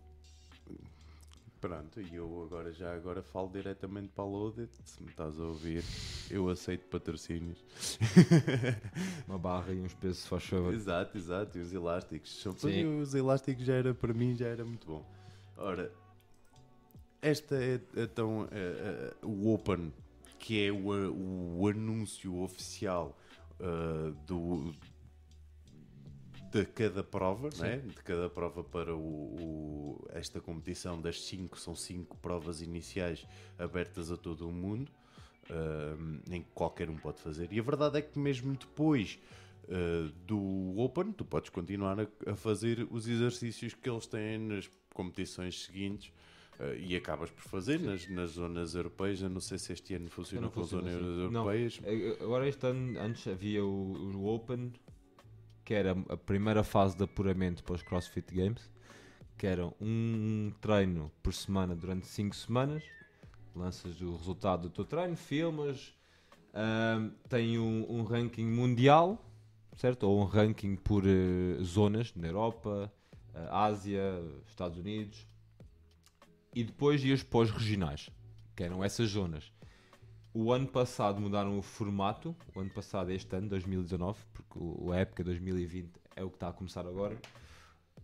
Pronto, 1.59 1.99
e 1.99 2.15
eu 2.15 2.43
agora 2.43 2.71
já 2.71 2.93
agora 2.93 3.21
falo 3.21 3.49
diretamente 3.49 4.09
para 4.09 4.23
a 4.23 4.27
Loaded. 4.27 4.69
Se 4.85 5.03
me 5.03 5.09
estás 5.09 5.37
a 5.37 5.43
ouvir, 5.43 5.83
eu 6.31 6.47
aceito 6.47 6.87
patrocínios. 6.87 7.63
Uma 9.27 9.37
barra 9.37 9.73
e 9.73 9.81
uns 9.81 9.93
pesos, 9.93 10.19
se 10.19 10.29
faz 10.29 10.45
favor. 10.45 10.73
Exato, 10.73 11.17
exato. 11.17 11.57
E 11.57 11.61
os 11.61 11.73
elásticos. 11.73 12.31
Só 12.31 12.51
os 12.51 13.13
elásticos 13.13 13.65
já 13.65 13.73
era 13.73 13.93
para 13.93 14.13
mim, 14.13 14.35
já 14.35 14.47
era 14.47 14.63
muito 14.63 14.87
bom. 14.87 15.05
Ora, 15.57 15.91
esta 17.21 17.61
é 17.61 17.81
então 17.97 18.47
eh, 18.51 19.11
eh, 19.11 19.25
o 19.25 19.53
Open, 19.53 19.91
que 20.37 20.65
é 20.65 20.71
o, 20.71 21.59
o 21.59 21.67
anúncio 21.67 22.41
oficial 22.41 23.17
eh, 23.59 24.13
do 24.25 24.73
de 26.51 26.65
cada 26.65 27.03
prova, 27.03 27.49
né? 27.59 27.77
de 27.77 27.93
cada 28.03 28.29
prova 28.29 28.63
para 28.63 28.95
o, 28.95 28.99
o- 28.99 30.07
esta 30.11 30.39
competição 30.41 30.99
das 31.01 31.21
cinco, 31.21 31.59
são 31.59 31.75
cinco 31.75 32.17
provas 32.17 32.61
iniciais 32.61 33.25
abertas 33.57 34.11
a 34.11 34.17
todo 34.17 34.47
o 34.47 34.51
mundo, 34.51 34.91
eh, 35.49 35.95
em 36.35 36.41
que 36.41 36.49
qualquer 36.53 36.89
um 36.89 36.97
pode 36.97 37.19
fazer. 37.21 37.51
E 37.51 37.59
a 37.59 37.63
verdade 37.63 37.97
é 37.99 38.01
que 38.01 38.17
mesmo 38.19 38.53
depois 38.55 39.19
uh, 39.65 40.11
do 40.25 40.79
Open, 40.79 41.11
tu 41.11 41.23
podes 41.25 41.49
continuar 41.49 41.99
a, 41.99 42.07
a 42.31 42.35
fazer 42.35 42.87
os 42.91 43.07
exercícios 43.07 43.73
que 43.73 43.89
eles 43.89 44.05
têm 44.07 44.37
nas 44.39 44.69
competições 44.93 45.63
seguintes 45.65 46.11
uh, 46.59 46.75
e 46.77 46.95
acabas 46.95 47.29
por 47.31 47.43
fazer 47.43 47.79
nas, 47.79 48.07
nas 48.09 48.31
zonas 48.31 48.73
europeias. 48.75 49.21
Eu 49.21 49.29
não 49.29 49.39
sei 49.41 49.57
se 49.59 49.71
este 49.73 49.93
ano 49.93 50.09
funciona 50.09 50.47
não 50.47 50.51
com 50.51 50.61
as 50.61 50.67
zonas 50.67 50.93
assim. 50.93 51.03
Não. 51.29 51.41
europeias. 51.41 51.79
Eh, 51.83 52.17
Agora 52.21 52.47
este 52.47 52.65
ano, 52.67 52.99
antes 52.99 53.27
havia 53.27 53.63
o, 53.63 54.15
o 54.15 54.25
Open, 54.33 54.71
que 55.69 55.75
era 55.75 55.95
a 56.09 56.17
primeira 56.17 56.63
fase 56.63 56.97
de 56.97 57.03
apuramento 57.03 57.63
para 57.63 57.75
os 57.75 57.83
CrossFit 57.83 58.33
Games, 58.33 58.71
que 59.37 59.45
era 59.45 59.71
um 59.79 60.51
treino 60.59 61.11
por 61.21 61.31
semana 61.31 61.75
durante 61.75 62.07
5 62.07 62.35
semanas, 62.35 62.83
lanças 63.55 64.01
o 64.01 64.15
resultado 64.15 64.63
do 64.63 64.69
teu 64.71 64.83
treino, 64.83 65.15
filmas, 65.15 65.93
ahm, 66.55 67.11
tem 67.29 67.59
um, 67.59 67.85
um 67.87 68.03
ranking 68.03 68.47
mundial, 68.47 69.23
certo? 69.77 70.07
Ou 70.07 70.19
um 70.19 70.25
ranking 70.25 70.75
por 70.75 71.03
eh, 71.05 71.63
zonas, 71.63 72.15
na 72.15 72.25
Europa, 72.25 72.91
eh, 73.35 73.47
Ásia, 73.51 74.23
Estados 74.47 74.79
Unidos, 74.79 75.27
e 76.51 76.63
depois 76.63 77.03
ias 77.03 77.21
para 77.21 77.41
os 77.41 77.51
regionais, 77.51 78.09
que 78.55 78.63
eram 78.63 78.83
essas 78.83 79.07
zonas. 79.11 79.53
O 80.33 80.51
ano 80.51 80.67
passado 80.67 81.19
mudaram 81.19 81.57
o 81.57 81.61
formato, 81.61 82.35
o 82.55 82.59
ano 82.59 82.69
passado, 82.69 83.11
este 83.11 83.35
ano, 83.35 83.49
2019, 83.49 84.19
porque 84.33 84.59
o, 84.59 84.91
a 84.91 84.97
época 84.97 85.23
2020 85.23 85.89
é 86.15 86.23
o 86.23 86.29
que 86.29 86.35
está 86.35 86.49
a 86.49 86.53
começar 86.53 86.85
agora. 86.85 87.17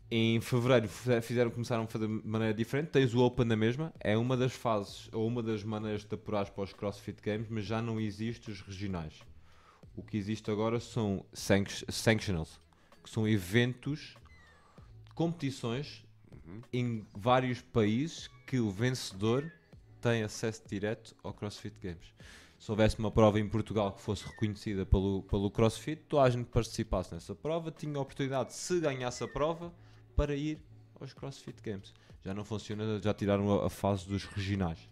Em 0.10 0.40
fevereiro 0.42 0.88
fize- 0.88 1.22
fizeram, 1.22 1.52
começaram 1.52 1.84
a 1.84 1.88
fazer 1.88 2.08
de 2.08 2.28
maneira 2.28 2.54
diferente. 2.54 2.90
Tens 2.90 3.14
o 3.14 3.20
Open 3.24 3.46
na 3.46 3.56
mesma, 3.56 3.94
é 4.00 4.18
uma 4.18 4.36
das 4.36 4.54
fases 4.54 5.08
ou 5.14 5.28
uma 5.28 5.42
das 5.44 5.64
maneiras 5.64 6.04
de 6.04 6.14
apurar 6.16 6.50
para 6.50 6.64
os 6.64 6.74
CrossFit 6.74 7.22
Games, 7.22 7.48
mas 7.50 7.66
já 7.66 7.82
não 7.82 8.00
existe 8.00 8.50
os 8.52 8.62
regionais. 8.62 9.20
O 9.96 10.02
que 10.04 10.18
existe 10.18 10.50
agora 10.52 10.80
são 10.80 11.26
sanct- 11.32 11.86
sanctionals, 11.92 12.60
que 13.04 13.10
são 13.10 13.28
eventos, 13.28 14.16
competições 15.14 16.04
em 16.74 17.06
vários 17.16 17.62
países 17.62 18.30
que 18.48 18.60
o 18.60 18.70
vencedor 18.70 19.52
tem 20.06 20.22
acesso 20.22 20.62
direto 20.68 21.16
ao 21.24 21.34
CrossFit 21.34 21.80
Games. 21.80 22.14
Se 22.60 22.70
houvesse 22.70 23.00
uma 23.00 23.10
prova 23.10 23.40
em 23.40 23.50
Portugal 23.50 23.92
que 23.92 24.02
fosse 24.02 24.24
reconhecida 24.24 24.86
pelo, 24.86 25.24
pelo 25.24 25.50
CrossFit, 25.50 26.04
toda 26.08 26.22
a 26.22 26.30
gente 26.30 26.46
que 26.46 26.52
participasse 26.52 27.12
nessa 27.12 27.34
prova 27.34 27.72
tinha 27.72 27.98
a 27.98 28.02
oportunidade, 28.02 28.54
se 28.54 28.80
ganhasse 28.80 29.24
a 29.24 29.28
prova, 29.28 29.74
para 30.16 30.36
ir 30.36 30.60
aos 31.02 31.12
CrossFit 31.12 31.60
Games. 31.60 31.92
Já 32.24 32.36
não 32.36 32.46
funciona, 32.46 33.02
já 33.02 33.16
tiraram 33.16 33.66
a, 33.66 33.70
fase 33.70 34.08
dos 34.08 34.26
regionais. 34.26 34.88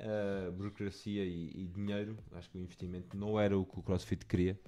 A 0.00 0.50
burocracia 0.50 1.24
e, 1.24 1.52
e 1.54 1.66
dinheiro, 1.68 2.18
acho 2.32 2.50
que 2.50 2.58
o 2.58 2.60
investimento 2.60 3.16
não 3.16 3.38
era 3.38 3.56
o 3.56 3.64
que 3.64 3.78
o 3.78 3.82
CrossFit 3.82 4.26
queria. 4.26 4.60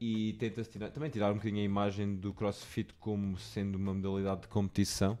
E 0.00 0.32
tenta-se 0.34 0.70
tirar, 0.70 0.90
também 0.90 1.08
tirar 1.08 1.30
um 1.30 1.36
bocadinho 1.36 1.62
a 1.62 1.64
imagem 1.64 2.16
do 2.16 2.34
CrossFit 2.34 2.92
como 2.94 3.38
sendo 3.38 3.76
uma 3.76 3.94
modalidade 3.94 4.42
de 4.42 4.48
competição, 4.48 5.16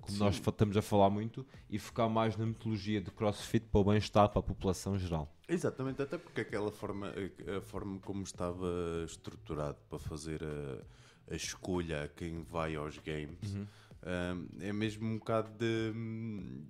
como 0.00 0.16
Sim. 0.16 0.24
nós 0.24 0.36
estamos 0.36 0.76
a 0.76 0.82
falar 0.82 1.10
muito, 1.10 1.46
e 1.68 1.78
focar 1.78 2.08
mais 2.08 2.36
na 2.36 2.46
metodologia 2.46 3.00
de 3.00 3.10
CrossFit 3.10 3.66
para 3.66 3.80
o 3.80 3.84
bem-estar 3.84 4.28
para 4.28 4.40
a 4.40 4.42
população 4.42 4.98
geral. 4.98 5.32
Exatamente, 5.48 6.00
até 6.02 6.16
porque 6.16 6.40
aquela 6.42 6.70
forma, 6.70 7.12
a, 7.56 7.60
forma 7.60 7.98
como 8.00 8.22
estava 8.22 8.66
estruturado 9.04 9.78
para 9.88 9.98
fazer 9.98 10.42
a, 10.44 11.32
a 11.32 11.36
escolha 11.36 12.04
a 12.04 12.08
quem 12.08 12.42
vai 12.42 12.76
aos 12.76 12.98
games 12.98 13.54
Uhum. 13.54 13.66
hum, 14.04 14.48
é 14.60 14.72
mesmo 14.72 15.08
um 15.08 15.18
bocado 15.18 15.50
de 15.58 15.92
hum, 15.94 16.64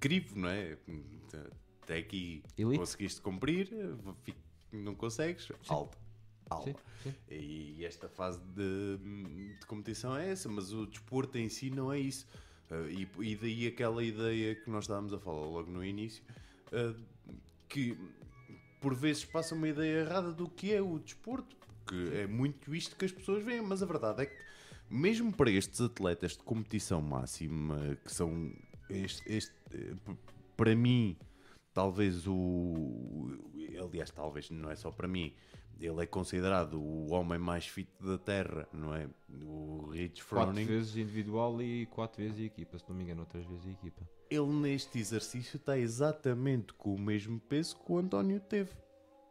crivo, 0.00 0.38
não 0.38 0.48
é? 0.48 0.78
Até 1.82 1.98
aqui 1.98 2.42
Elite. 2.58 2.78
conseguiste 2.78 3.20
cumprir, 3.20 3.70
não 4.72 4.94
consegues, 4.94 5.50
alta. 5.68 5.96
Alma. 6.48 6.64
Sim, 6.64 6.74
sim. 7.02 7.14
E 7.28 7.84
esta 7.84 8.08
fase 8.08 8.40
de, 8.54 8.98
de 9.58 9.66
competição 9.66 10.16
é 10.16 10.30
essa, 10.30 10.48
mas 10.48 10.72
o 10.72 10.86
desporto 10.86 11.36
em 11.38 11.48
si 11.48 11.70
não 11.70 11.92
é 11.92 11.98
isso. 11.98 12.26
Uh, 12.70 12.88
e, 12.90 13.08
e 13.32 13.36
daí 13.36 13.66
aquela 13.66 14.02
ideia 14.02 14.54
que 14.54 14.68
nós 14.68 14.84
estávamos 14.84 15.12
a 15.12 15.18
falar 15.18 15.46
logo 15.46 15.70
no 15.70 15.84
início, 15.84 16.22
uh, 16.72 17.00
que 17.68 17.96
por 18.80 18.94
vezes 18.94 19.24
passa 19.24 19.54
uma 19.54 19.68
ideia 19.68 20.00
errada 20.00 20.32
do 20.32 20.48
que 20.48 20.72
é 20.72 20.80
o 20.80 20.98
desporto, 20.98 21.56
porque 21.56 22.16
é 22.16 22.26
muito 22.26 22.74
isto 22.74 22.96
que 22.96 23.04
as 23.04 23.12
pessoas 23.12 23.44
veem, 23.44 23.62
mas 23.62 23.82
a 23.82 23.86
verdade 23.86 24.22
é 24.22 24.26
que 24.26 24.36
mesmo 24.88 25.32
para 25.32 25.50
estes 25.50 25.80
atletas 25.80 26.32
de 26.32 26.38
competição 26.38 27.00
máxima, 27.00 27.96
que 28.04 28.12
são 28.12 28.52
este, 28.88 29.22
este, 29.26 29.54
eh, 29.72 29.94
para 30.56 30.74
mim, 30.76 31.16
talvez 31.74 32.26
o 32.26 33.36
aliás, 33.82 34.10
talvez 34.10 34.50
não 34.50 34.70
é 34.70 34.76
só 34.76 34.90
para 34.90 35.08
mim, 35.08 35.34
ele 35.80 36.02
é 36.02 36.06
considerado 36.06 36.80
o 36.80 37.12
homem 37.12 37.38
mais 37.38 37.66
fit 37.66 37.90
da 38.00 38.16
Terra, 38.18 38.66
não 38.72 38.94
é? 38.94 39.08
O 39.42 39.88
Rich 39.90 40.24
Quatro 40.24 40.52
Froning. 40.54 40.64
vezes 40.66 40.96
individual 40.96 41.60
e 41.62 41.86
quatro 41.86 42.22
vezes 42.22 42.40
equipa, 42.40 42.78
se 42.78 42.88
não 42.88 42.96
me 42.96 43.04
engano, 43.04 43.20
outras 43.20 43.44
vezes 43.46 43.66
equipa. 43.66 44.08
Ele 44.30 44.46
neste 44.46 44.98
exercício 44.98 45.56
está 45.56 45.78
exatamente 45.78 46.72
com 46.74 46.94
o 46.94 46.98
mesmo 47.00 47.38
peso 47.40 47.76
que 47.76 47.92
o 47.92 47.98
António 47.98 48.40
teve 48.40 48.72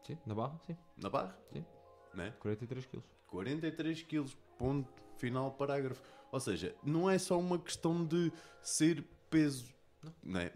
Sim, 0.03 0.17
na 0.25 0.35
barra, 0.35 0.59
sim. 0.67 0.77
na 1.01 1.09
barra, 1.09 1.37
Sim. 1.51 1.65
né? 2.13 2.33
43 2.39 2.85
quilos. 2.85 3.05
43 3.27 4.01
quilos, 4.03 4.37
ponto 4.57 4.89
final 5.17 5.51
parágrafo. 5.51 6.01
Ou 6.31 6.39
seja, 6.39 6.75
não 6.83 7.09
é 7.09 7.17
só 7.17 7.39
uma 7.39 7.57
questão 7.57 8.05
de 8.05 8.31
ser 8.61 9.03
peso, 9.29 9.73
não 10.23 10.39
é? 10.39 10.53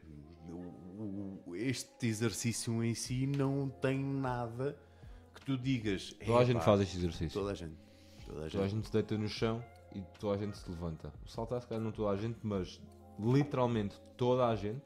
O- 0.52 1.56
este 1.56 2.08
exercício 2.08 2.84
em 2.84 2.94
si 2.94 3.26
não 3.28 3.70
tem 3.70 3.98
nada 4.00 4.78
tu 5.58 5.58
digas. 5.58 6.14
Toda 6.26 6.40
a 6.40 6.44
gente 6.46 6.64
faz 6.64 6.82
este 6.82 6.98
exercício. 6.98 7.40
Toda 7.40 7.52
a 7.52 7.56
gente. 7.56 7.76
Toda 8.26 8.46
a 8.46 8.50
Toda 8.50 8.64
a 8.64 8.68
gente. 8.68 8.76
gente 8.76 8.86
se 8.88 8.94
deita 8.94 9.18
no 9.18 9.28
chão 9.28 9.64
e 9.96 10.02
toda 10.20 10.36
a 10.36 10.38
gente 10.46 10.58
se 10.58 10.70
levanta. 10.70 11.12
O 11.26 11.30
saltar, 11.30 11.62
se 11.62 11.68
calhar, 11.68 11.84
não 11.84 11.92
toda 11.92 12.12
a 12.12 12.16
gente, 12.18 12.38
mas 12.44 12.80
literalmente 13.20 13.96
toda 14.16 14.48
a 14.48 14.56
gente 14.56 14.84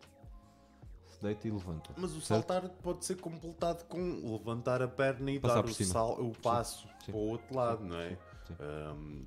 se 1.10 1.22
deita 1.22 1.48
e 1.48 1.52
levanta. 1.52 1.92
Mas 1.98 2.12
o 2.12 2.22
Certo? 2.22 2.28
saltar 2.48 2.70
pode 2.82 3.04
ser 3.06 3.16
completado 3.20 3.84
com 3.86 4.00
levantar 4.32 4.82
a 4.82 4.88
perna 4.88 5.32
e 5.32 5.40
Passar 5.40 5.56
dar 5.56 5.64
por 5.64 5.72
o, 5.72 5.74
sal, 5.86 6.22
o 6.22 6.32
passo 6.42 6.88
sim. 7.06 7.12
para 7.12 7.16
o 7.20 7.28
outro 7.28 7.56
lado, 7.56 7.84
não 7.84 7.98
é? 8.00 8.10
Sim. 8.12 8.18
sim. 8.48 8.54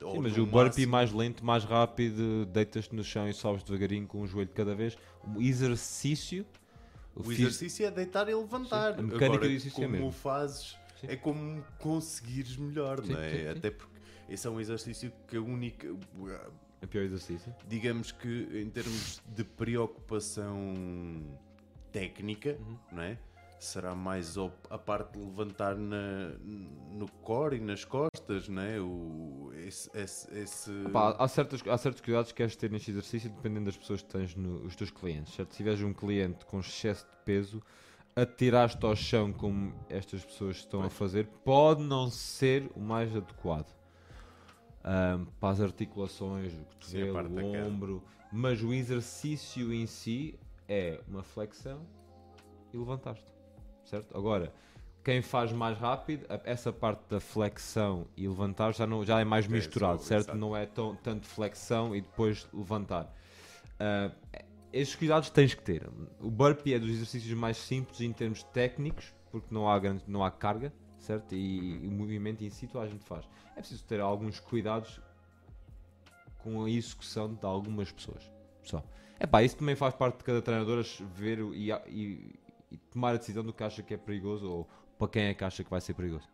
Um, 0.05 0.13
Sim, 0.13 0.19
mas 0.21 0.37
o 0.39 0.47
burpee 0.47 0.87
máximo- 0.87 0.93
mais 0.93 1.13
lento, 1.13 1.45
mais 1.45 1.65
rápido, 1.65 2.45
deitas-te 2.47 2.95
no 2.95 3.03
chão 3.05 3.29
e 3.29 3.33
sobes 3.35 3.63
devagarinho 3.63 4.07
com 4.07 4.21
um 4.23 4.27
joelho 4.27 4.49
de 4.49 4.55
cada 4.55 4.75
vez. 4.75 4.97
O 5.37 5.41
exercício. 5.41 6.45
O 7.15 7.23
fis- 7.25 7.41
exercício 7.41 7.87
é 7.87 7.91
deitar 7.91 8.29
e 8.29 8.35
levantar. 8.35 8.95
Sim, 8.95 9.01
a 9.01 9.03
mecânica 9.03 9.25
Agora, 9.27 9.41
do 9.41 9.47
exercício 9.47 9.79
é 9.83 9.87
como 9.87 9.93
mesmo. 9.93 10.09
o 10.09 10.13
fazes, 10.13 10.77
Sim. 11.01 11.07
é 11.09 11.17
como 11.17 11.63
conseguires 11.79 12.57
melhor, 12.57 13.05
Sim, 13.05 13.13
não 13.13 13.21
é? 13.21 13.31
sim. 13.31 13.49
Até 13.59 13.71
porque 13.71 13.97
esse 14.29 14.47
é 14.47 14.51
um 14.51 14.61
exercício 14.61 15.13
que 15.29 15.37
a 15.37 15.41
única. 15.41 15.87
É 16.83 16.87
pior 16.87 17.03
exercício. 17.05 17.55
Digamos 17.69 18.13
que 18.13 18.49
em 18.53 18.69
termos 18.71 19.21
de 19.35 19.45
preocupação 19.45 21.37
técnica, 21.93 22.57
Uhum. 22.61 22.79
não 22.93 23.03
é? 23.03 23.19
Será 23.59 23.95
mais 23.95 24.37
a 24.69 24.77
parte 24.77 25.13
de 25.19 25.25
levantar 25.25 25.75
na, 25.77 26.29
no 26.93 27.11
core 27.23 27.57
e 27.57 27.61
nas 27.61 27.87
costas, 27.87 28.49
não 28.49 28.61
é? 28.61 28.79
O, 28.79 29.51
esse, 29.55 29.89
esse, 29.95 30.39
esse- 30.39 30.85
Pá, 30.93 31.17
há, 31.19 31.27
certas, 31.27 31.67
há 31.67 31.79
certos 31.79 32.03
cuidados 32.03 32.33
que 32.33 32.37
queres 32.37 32.55
ter 32.55 32.71
neste 32.71 32.91
exercício 32.91 33.31
dependendo 33.31 33.65
das 33.65 33.77
pessoas 33.77 34.03
que 34.03 34.09
tens 34.09 34.35
no, 34.35 34.59
os 34.67 34.77
teus 34.77 34.91
clientes. 34.91 35.33
Certo? 35.35 35.53
Se 35.53 35.57
tiveres 35.57 35.81
um 35.81 35.95
cliente 35.95 36.45
com 36.45 36.61
excesso 36.61 37.07
de 37.11 37.17
peso, 37.25 37.63
atirar-te 38.17 38.85
ao 38.87 38.97
chão 38.97 39.31
como 39.31 39.75
estas 39.91 40.25
pessoas 40.25 40.57
estão 40.57 40.83
a 40.83 40.89
fazer 40.89 41.27
pode 41.45 41.83
não 41.83 42.11
ser 42.11 42.71
o 42.75 42.81
mais 42.81 43.15
adequado. 43.15 43.67
Ahm, 44.83 45.27
para 45.39 45.51
as 45.51 45.61
articulações, 45.61 46.53
o 46.55 46.65
cotovelo, 46.65 47.43
o 47.43 47.67
ombro, 47.67 48.03
mas 48.33 48.63
o 48.63 48.73
exercício 48.73 49.73
em 49.73 49.87
si 49.87 50.39
é 50.69 51.01
uma 51.07 51.23
flexão 51.23 51.81
e 52.73 52.77
levantaste, 52.79 53.33
certo? 53.85 54.17
Agora, 54.17 54.53
quem 55.05 55.21
faz 55.23 55.53
mais 55.53 55.77
rápido, 55.79 56.25
essa 56.45 56.73
parte 56.73 57.03
da 57.11 57.21
flexão 57.21 58.07
e 58.17 58.27
levantar 58.27 58.73
já, 58.75 58.87
não, 58.87 59.05
já 59.05 59.21
é 59.21 59.25
mais 59.25 59.45
É, 59.47 59.49
misturado, 59.49 59.99
só- 60.01 60.07
certo? 60.09 60.35
Não 60.37 60.57
é 60.57 60.67
tão, 60.67 60.95
tanto 60.97 61.27
flexão 61.27 61.95
e 61.95 62.01
depois 62.01 62.49
levantar. 62.53 63.13
Ah, 63.79 64.11
estes 64.77 64.97
cuidados 64.97 65.31
tens 65.31 65.55
que 65.55 65.63
ter. 65.63 65.89
O 66.21 66.31
burpee 66.31 66.75
é 66.75 66.79
dos 66.79 66.91
exercícios 66.91 67.33
mais 67.39 67.57
simples 67.57 68.01
em 68.01 68.13
termos 68.13 68.43
técnicos, 68.43 69.13
porque 69.31 69.53
não 69.55 69.69
há, 69.69 69.79
grande, 69.79 70.05
não 70.07 70.25
há 70.25 70.31
carga, 70.31 70.73
certo? 70.99 71.35
E, 71.35 71.85
e 71.85 71.87
o 71.87 71.91
movimento 71.91 72.43
em 72.45 72.51
si 72.51 72.69
a 72.75 72.87
gente 72.87 73.05
faz. 73.05 73.29
É 73.53 73.61
preciso 73.61 73.85
ter 73.85 74.01
alguns 74.01 74.41
cuidados 74.41 75.01
com 76.39 76.65
a 76.65 76.71
execução 76.71 77.35
de 77.35 77.45
algumas 77.45 77.91
pessoas. 77.91 78.31
Só. 78.63 78.83
Epá, 79.19 79.43
isso 79.43 79.57
também 79.57 79.75
faz 79.75 79.95
parte 79.95 80.19
de 80.19 80.25
cada 80.25 80.43
treinador 80.43 80.85
ver 81.15 81.39
e, 81.55 81.71
e- 81.89 82.35
e 82.71 82.77
tomar 82.93 83.15
a 83.15 83.17
decisão 83.19 83.43
do 83.45 83.53
que 83.53 83.63
acha 83.63 83.83
que 83.83 83.95
é 83.95 83.97
perigoso 83.97 84.51
ou 84.51 84.69
para 84.99 85.09
quem 85.09 85.23
é 85.25 85.35
que 85.35 85.45
acha 85.45 85.63
que 85.65 85.71
vai 85.71 85.81
ser 85.81 85.95
perigoso. 85.95 86.29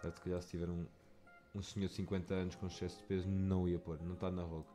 Certo? 0.00 0.14
Se 0.16 0.20
calhar 0.22 0.40
se 0.42 0.48
tiver 0.50 0.68
um, 0.70 0.86
um 1.54 1.62
senhor 1.62 1.88
de 1.88 1.94
50 1.94 2.34
anos 2.34 2.54
com 2.54 2.66
excesso 2.66 2.98
de 2.98 3.04
peso, 3.04 3.28
não 3.28 3.68
ia 3.68 3.78
pôr, 3.78 4.00
não 4.02 4.14
está 4.14 4.30
na 4.30 4.42
Rogue, 4.42 4.66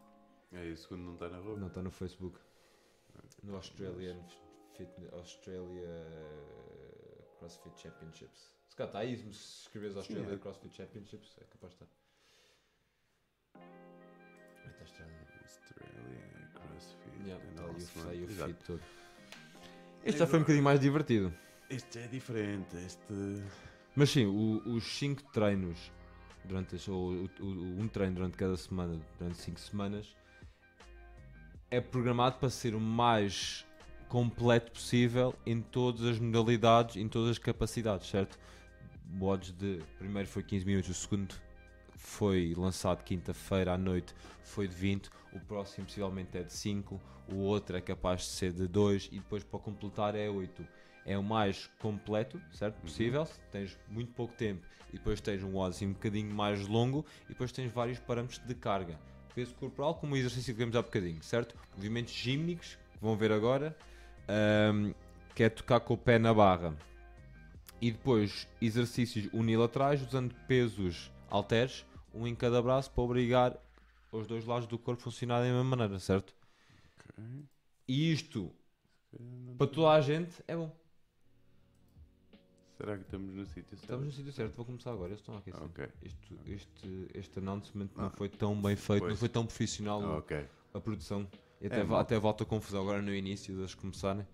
É 0.53 0.65
isso 0.67 0.87
quando 0.87 1.01
não 1.01 1.13
está 1.13 1.29
na 1.29 1.37
roupa. 1.37 1.59
não 1.59 1.67
está 1.67 1.81
no 1.81 1.91
Facebook. 1.91 2.39
No 3.43 3.55
Australian 3.55 4.19
Fitness, 4.77 5.11
Australia 5.13 6.05
CrossFit 7.39 7.79
Championships. 7.81 8.53
Se 8.69 8.75
calhar 8.75 8.89
está 8.89 8.99
aí, 8.99 9.17
se 9.17 9.29
escreveres 9.61 9.95
Australia 9.97 10.33
é. 10.33 10.37
CrossFit 10.37 10.75
Championships, 10.75 11.35
é 11.39 11.43
capaz 11.45 11.73
de 11.73 11.83
estar. 11.83 11.87
Mete 14.65 14.81
Australia. 14.81 15.27
Australia, 15.41 16.49
CrossFit. 16.53 17.27
Yeah, 17.27 17.45
and 17.45 17.55
tá 17.55 17.63
aí 18.09 18.23
o 18.23 18.25
o 18.25 18.29
fit 18.29 18.63
todo. 18.65 18.81
Este 20.03 20.19
já 20.19 20.27
foi 20.27 20.39
um 20.39 20.41
bocadinho 20.41 20.63
mais 20.63 20.79
divertido. 20.79 21.33
Este 21.69 21.99
é 21.99 22.07
diferente. 22.07 22.75
Este. 22.77 23.13
Mas 23.95 24.09
sim, 24.09 24.25
o- 24.25 24.61
os 24.75 24.83
5 24.97 25.23
treinos 25.31 25.91
durante 26.45 26.75
as- 26.75 26.87
ou 26.87 27.11
o- 27.11 27.29
o- 27.41 27.79
um 27.79 27.87
treino 27.87 28.15
durante 28.15 28.35
cada 28.37 28.57
semana, 28.57 28.99
durante 29.17 29.37
5 29.37 29.59
semanas, 29.59 30.15
é 31.73 31.81
programado 31.81 32.37
para 32.37 32.51
ser 32.51 32.75
o 32.75 32.79
mais 32.79 33.65
completo 34.07 34.71
possível 34.71 35.33
em 35.43 35.59
todas 35.59 36.05
as 36.05 36.19
modalidades, 36.19 36.97
em 36.97 37.07
todas 37.07 37.31
as 37.31 37.39
capacidades, 37.39 38.07
certo? 38.07 38.37
Modos 39.07 39.51
de 39.51 39.79
primeiro 39.97 40.29
foi 40.29 40.43
15 40.43 40.65
minutos, 40.67 40.91
o 40.91 40.93
segundo 40.93 41.33
foi 41.97 42.53
lançado 42.55 43.03
quinta-feira 43.03 43.73
à 43.73 43.77
noite, 43.77 44.13
foi 44.43 44.67
de 44.67 44.75
20, 44.75 45.09
o 45.33 45.39
próximo 45.39 45.87
possivelmente 45.87 46.37
é 46.37 46.43
de 46.43 46.53
5, 46.53 47.01
o 47.31 47.37
outro 47.37 47.75
é 47.75 47.81
capaz 47.81 48.21
de 48.21 48.27
ser 48.27 48.53
de 48.53 48.67
2 48.67 49.09
e 49.11 49.17
depois 49.17 49.43
para 49.43 49.59
completar 49.59 50.13
é 50.13 50.29
8. 50.29 50.63
É 51.07 51.17
o 51.17 51.23
mais 51.23 51.71
completo, 51.79 52.39
certo? 52.51 52.79
Possível, 52.81 53.25
se 53.25 53.39
tens 53.51 53.75
muito 53.89 54.13
pouco 54.13 54.35
tempo 54.35 54.63
e 54.89 54.97
depois 54.97 55.19
tens 55.19 55.41
um 55.41 55.55
WOD 55.55 55.87
um 55.87 55.93
bocadinho 55.93 56.31
mais 56.35 56.67
longo 56.67 57.03
e 57.25 57.29
depois 57.29 57.51
tens 57.51 57.71
vários 57.71 57.97
parâmetros 57.97 58.37
de 58.37 58.53
carga. 58.53 58.95
Peso 59.35 59.55
corporal, 59.55 59.95
como 59.95 60.13
o 60.13 60.17
exercício 60.17 60.53
que 60.53 60.59
vemos 60.59 60.75
há 60.75 60.81
bocadinho, 60.81 61.21
certo? 61.23 61.55
Movimentos 61.75 62.13
gímnicos, 62.13 62.77
que 62.91 62.99
vão 63.01 63.15
ver 63.15 63.31
agora, 63.31 63.75
ahm, 64.27 64.93
que 65.33 65.43
é 65.43 65.49
tocar 65.49 65.79
com 65.79 65.95
o 65.95 65.97
pé 65.97 66.19
na 66.19 66.33
barra. 66.33 66.75
E 67.81 67.91
depois 67.91 68.47
exercícios 68.61 69.27
unilaterais 69.33 70.01
usando 70.01 70.35
pesos 70.47 71.11
halteres, 71.29 71.85
um 72.13 72.27
em 72.27 72.35
cada 72.35 72.61
braço, 72.61 72.91
para 72.91 73.03
obrigar 73.03 73.57
os 74.11 74.27
dois 74.27 74.45
lados 74.45 74.67
do 74.67 74.77
corpo 74.77 75.01
a 75.01 75.03
funcionarem 75.03 75.49
da 75.49 75.57
mesma 75.57 75.75
maneira, 75.75 75.99
certo? 75.99 76.35
E 77.87 78.11
isto, 78.11 78.51
para 79.57 79.67
toda 79.67 79.89
a 79.89 80.01
gente, 80.01 80.31
é 80.47 80.55
bom. 80.55 80.71
Será 82.77 82.97
que 82.97 83.03
estamos 83.03 83.33
no 83.33 83.45
sítio 83.45 83.63
certo? 83.69 83.81
Estamos 83.83 84.05
no 84.05 84.11
sítio 84.11 84.31
certo, 84.33 84.55
vou 84.55 84.65
começar 84.65 84.91
agora. 84.91 85.09
Eles 85.09 85.19
estão 85.19 85.37
aqui. 85.37 85.51
assim. 85.51 85.63
Ok. 85.65 85.87
Este, 86.01 86.39
este, 86.47 87.07
este 87.13 87.39
announcement 87.39 87.89
não 87.95 88.05
Ah. 88.05 88.09
foi 88.09 88.29
tão 88.29 88.59
bem 88.59 88.75
feito, 88.75 89.01
não 89.01 89.07
Pois. 89.09 89.19
foi 89.19 89.29
tão 89.29 89.45
profissional 89.45 90.01
Ah, 90.03 90.17
ok. 90.17 90.45
a 90.73 90.79
produção. 90.79 91.27
É, 91.61 91.67
até, 91.67 91.83
vo- 91.83 91.91
mal. 91.91 91.99
até 91.99 92.19
volta 92.19 92.43
a 92.43 92.47
confusão 92.47 92.81
agora 92.81 93.01
no 93.01 93.13
início 93.13 93.55
deles 93.55 93.73
começarem. 93.75 94.25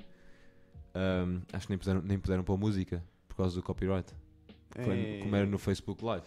Ahm, 0.95 1.41
acho 1.53 1.68
que 1.68 1.72
nem 1.72 1.78
puderam, 1.78 2.02
nem 2.02 2.18
puderam 2.20 2.44
pôr 2.44 2.57
música 2.57 3.03
por 3.28 3.36
causa 3.38 3.56
do 3.56 3.61
copyright. 3.61 4.11
Foi- 4.72 4.99
É. 4.99 5.20
Como 5.22 5.36
era 5.36 5.45
no 5.45 5.57
Facebook 5.60 6.03
Live. 6.03 6.26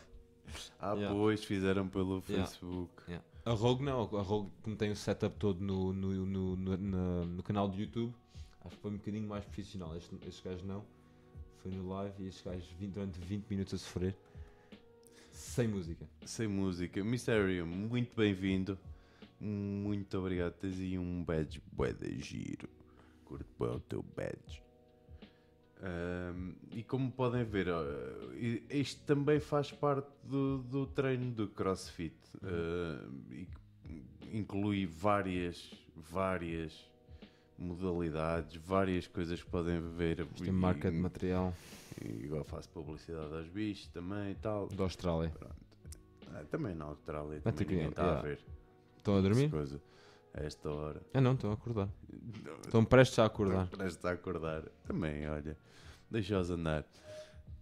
Ah, 0.79 0.93
Yeah. 0.95 1.15
pois 1.17 1.43
fizeram 1.45 1.89
pelo 1.89 2.23
Yeah. 2.29 2.47
Facebook. 2.47 3.03
Yeah. 3.09 3.25
A 3.45 3.51
Rogue 3.53 3.83
não, 3.85 4.03
a 4.03 4.23
Rogue 4.23 4.51
como 4.63 4.77
tem 4.77 4.91
o 4.91 4.97
setup 4.97 5.35
todo 5.37 5.61
no, 5.61 5.93
no, 5.93 6.27
no, 6.27 6.57
no, 6.57 7.27
no 7.27 7.43
canal 7.43 7.67
do 7.69 7.77
YouTube, 7.81 8.15
acho 8.65 8.77
que 8.77 8.83
foi 8.83 8.91
um 8.93 8.97
bocadinho 8.99 9.27
mais 9.29 9.45
profissional. 9.45 9.97
Este, 9.97 10.15
estes 10.17 10.41
gajos 10.41 10.63
não. 10.63 10.85
Foi 11.63 11.71
no 11.71 11.89
live 11.89 12.25
e 12.25 12.29
estes 12.29 12.43
gajos 12.45 12.69
vin- 12.79 12.91
durante 12.91 13.19
20 13.21 13.47
minutos 13.49 13.75
a 13.75 13.79
sofrer. 13.79 14.17
Sem 15.31 15.69
música. 15.69 16.07
Sem 16.25 16.49
música. 16.49 17.03
Mysterium, 17.05 17.67
muito 17.67 18.17
bem-vindo. 18.17 18.79
Muito 19.41 20.19
obrigado. 20.19 20.55
Tens 20.55 20.79
aí 20.81 20.99
um 20.99 21.23
badge 21.23 21.63
bué 21.73 21.93
de 21.93 22.19
giro. 22.21 22.69
Curto 23.25 23.47
bem 23.59 23.69
o 23.71 23.81
teu 23.81 24.03
badge. 24.17 24.63
Ahm, 25.85 26.53
e 26.73 26.83
como 26.83 27.11
podem 27.11 27.45
ver, 27.45 27.67
isto 28.71 29.01
também 29.05 29.41
faz 29.41 29.71
parte 29.73 30.09
do, 30.25 30.59
do 30.59 30.87
treino 30.87 31.31
do 31.33 31.49
CrossFit. 31.49 32.15
Ahm, 32.43 33.23
e 33.33 33.49
inclui 34.33 34.87
várias, 34.87 35.73
várias 35.97 36.89
modalidades, 37.63 38.57
várias 38.57 39.07
coisas 39.07 39.43
que 39.43 39.49
podem 39.51 39.81
ver. 39.81 40.27
Isto 40.35 40.49
é 40.49 40.53
marca 40.53 40.91
de 40.91 40.97
material 40.99 41.55
e 42.01 42.25
Igual 42.25 42.45
faço 42.45 42.69
publicidade 42.71 43.33
aos 43.35 43.49
bichos 43.49 43.89
também 43.89 44.33
e 44.33 44.35
tal. 44.35 44.69
da 44.69 44.85
Austrália. 44.85 45.33
Ah, 46.35 46.45
também 46.51 46.75
na 46.75 46.87
Austrália, 46.87 47.41
Vai 47.41 47.53
também 47.53 47.75
ninguém 47.77 47.89
está 47.91 48.03
a 48.03 48.07
yeah. 48.07 48.23
ver. 48.29 48.39
Estão 48.97 49.19
a 49.19 49.21
dormir? 49.21 49.51
Coisa, 49.51 49.81
a 50.35 50.43
esta 50.43 50.71
hora. 50.71 51.03
Ah 51.13 51.21
não, 51.21 51.35
estão 51.35 51.51
a 51.51 51.55
acordar. 51.55 51.89
Estão 52.65 52.85
prestes 52.85 53.19
a 53.19 53.27
acordar. 53.27 53.69
Parece 53.69 54.07
a 54.07 54.11
acordar. 54.13 54.63
Também, 54.85 55.29
olha. 55.29 55.57
Deixa-os 56.11 56.51
andar. 56.51 56.87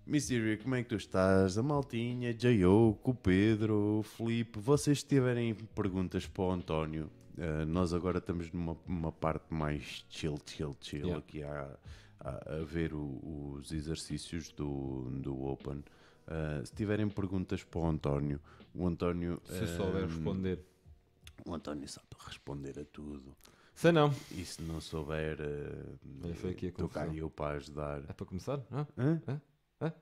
Mysterio, 0.06 0.58
como 0.62 0.74
é 0.74 0.82
que 0.82 0.88
tu 0.88 0.96
estás? 0.96 1.56
A 1.56 1.62
Maltinha, 1.62 2.34
J.O., 2.34 2.94
com 3.02 3.12
o 3.12 3.14
Pedro, 3.14 3.98
o 4.00 4.02
Felipe. 4.02 4.58
Vocês 4.58 5.02
tiverem 5.04 5.54
perguntas 5.54 6.26
para 6.26 6.42
o 6.42 6.50
António, 6.50 7.10
eh, 7.40 7.64
nós 7.64 7.92
agora 7.94 8.18
estamos 8.18 8.50
numa 8.52 8.76
numa 8.86 9.10
parte 9.10 9.52
mais 9.52 10.04
chill, 10.08 10.38
chill, 10.46 10.76
chill, 10.80 11.06
Yeah. 11.06 11.18
aqui 11.18 11.42
a, 11.42 11.76
a, 12.20 12.54
a 12.60 12.64
ver 12.64 12.92
o- 12.94 13.54
os 13.56 13.72
exercícios 13.72 14.52
do, 14.52 15.08
do 15.22 15.42
Open. 15.46 15.82
Eh, 16.28 16.62
se 16.64 16.72
tiverem 16.74 17.08
perguntas 17.08 17.64
para 17.64 17.80
o 17.80 17.86
António, 17.88 18.40
o 18.74 18.86
António. 18.86 19.40
Se 19.44 19.66
souber 19.76 20.04
eh, 20.04 20.06
responder. 20.06 20.60
O 21.46 21.54
António 21.54 21.88
sabe 21.88 22.06
responder 22.26 22.78
a 22.78 22.84
tudo. 22.84 23.34
Sei 23.74 23.90
não. 23.92 24.12
E 24.32 24.44
se 24.44 24.60
não 24.60 24.78
souber, 24.80 25.38
a 25.40 26.66
estou 26.68 26.88
cá 26.88 27.06
eu 27.06 27.30
para 27.30 27.56
ajudar. 27.56 28.02
É 28.08 28.12
para 28.12 28.26
começar? 28.26 28.60
Hã? 28.70 28.86
Hã? 28.98 29.22
Hã? 29.26 29.40
Hã? 29.80 29.92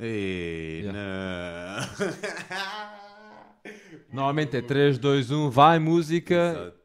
Ei, 0.00 0.82
Yeah. 0.84 0.98
não. 0.98 2.08
Normalmente 4.12 4.56
é 4.56 4.62
3, 4.62 4.98
2, 4.98 5.30
1, 5.30 5.50
vai 5.50 5.78
música. 5.78 6.34
Exato. 6.34 6.77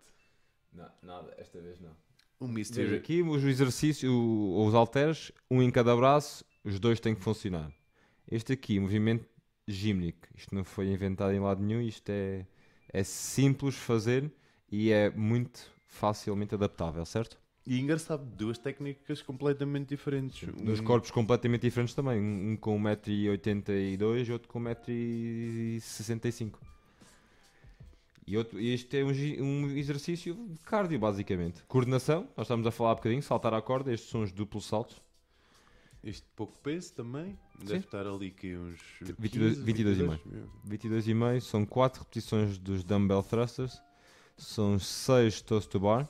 Não, 0.74 0.90
nada, 1.02 1.34
esta 1.38 1.60
vez 1.60 1.80
não. 1.80 1.92
O 2.40 2.46
Veja 2.48 2.54
Mystery. 2.54 2.96
aqui 2.96 3.22
os 3.22 3.44
exercícios, 3.44 4.12
o- 4.12 4.66
os 4.66 4.74
halteres, 4.74 5.32
um 5.50 5.62
em 5.62 5.70
cada 5.72 5.96
braço, 5.96 6.44
os 6.64 6.80
dois 6.80 7.00
têm 7.00 7.14
que 7.16 7.22
funcionar. 7.22 7.72
Este 8.30 8.54
aqui, 8.54 8.80
movimento 8.80 9.26
Gymnic. 9.68 10.18
Isto 10.36 10.54
não 10.56 10.64
foi 10.64 10.88
inventado 10.92 11.32
em 11.34 11.40
lado 11.40 11.62
nenhum, 11.64 11.82
isto 11.82 12.10
é, 12.10 12.46
é 12.90 13.04
simples 13.04 13.76
fazer 13.76 14.32
e 14.72 14.92
é 14.92 15.10
muito 15.12 15.72
facilmente 15.88 16.56
adaptável, 16.56 17.06
certo? 17.06 17.38
E 17.66 17.80
engraçado, 17.80 18.26
duas 18.26 18.58
técnicas 18.58 19.22
completamente 19.22 19.88
diferentes. 19.90 20.50
Dois 20.62 20.82
Um- 20.82 20.84
corpos 20.84 21.12
completamente 21.12 21.62
diferentes 21.62 21.94
também, 21.96 22.20
um 22.20 22.58
com 22.58 22.76
1,82m 22.78 24.28
e 24.28 24.32
outro 24.34 24.50
com 24.50 24.60
1,65m. 24.60 26.52
E 28.26 28.38
outro, 28.38 28.60
este 28.60 28.98
é 29.00 29.04
um, 29.04 29.10
um 29.44 29.70
exercício 29.72 30.34
de 30.34 30.60
cardio, 30.64 30.98
basicamente. 31.00 31.62
Coordenação, 31.68 32.28
nós 32.38 32.46
estamos 32.46 32.66
a 32.66 32.72
falar 32.72 32.94
um 32.94 32.96
bocadinho, 32.96 33.22
saltar 33.22 33.54
à 33.54 33.62
corda, 33.62 33.92
estes 33.94 34.10
são 34.10 34.22
os 34.24 34.32
duplos 34.32 34.66
saltos. 34.66 35.02
Este 36.04 36.26
pouco 36.36 36.58
peso 36.62 36.94
também. 36.94 37.38
Deve 37.60 37.78
estar 37.86 38.06
ali 38.06 38.32
que 38.32 38.56
uns 38.58 38.80
22 39.18 39.54
15, 39.56 39.62
22 39.66 39.98
e 40.00 40.04
22. 40.04 41.06
22,5 41.06 41.42
são 41.42 41.66
4 41.66 42.00
repetições 42.02 42.58
dos 42.58 42.84
dumbbell 42.84 43.24
thrusters, 43.24 43.82
são 44.38 44.78
6 44.80 45.42
toes 45.42 45.66
to 45.66 45.80
bar 45.80 46.10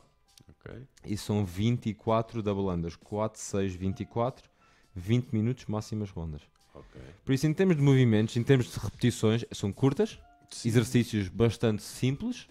Ok. 0.50 0.82
e 1.06 1.16
são 1.18 1.46
24 1.46 2.42
double 2.42 2.74
unders. 2.76 2.96
4, 2.96 3.40
6, 3.40 3.76
24, 3.76 4.50
20 4.96 5.32
minutos 5.32 5.66
máximas 5.66 6.10
rondas. 6.10 6.42
ok. 6.74 7.02
Por 7.24 7.34
isso, 7.34 7.46
em 7.46 7.54
termos 7.54 7.76
de 7.76 7.82
movimentos, 7.84 8.36
em 8.36 8.44
termos 8.44 8.72
de 8.72 8.80
repetições, 8.80 9.46
são 9.52 9.72
curtas, 9.72 10.18
Sim. 10.50 10.70
exercícios 10.70 11.28
bastante 11.30 11.82
simples, 11.84 12.48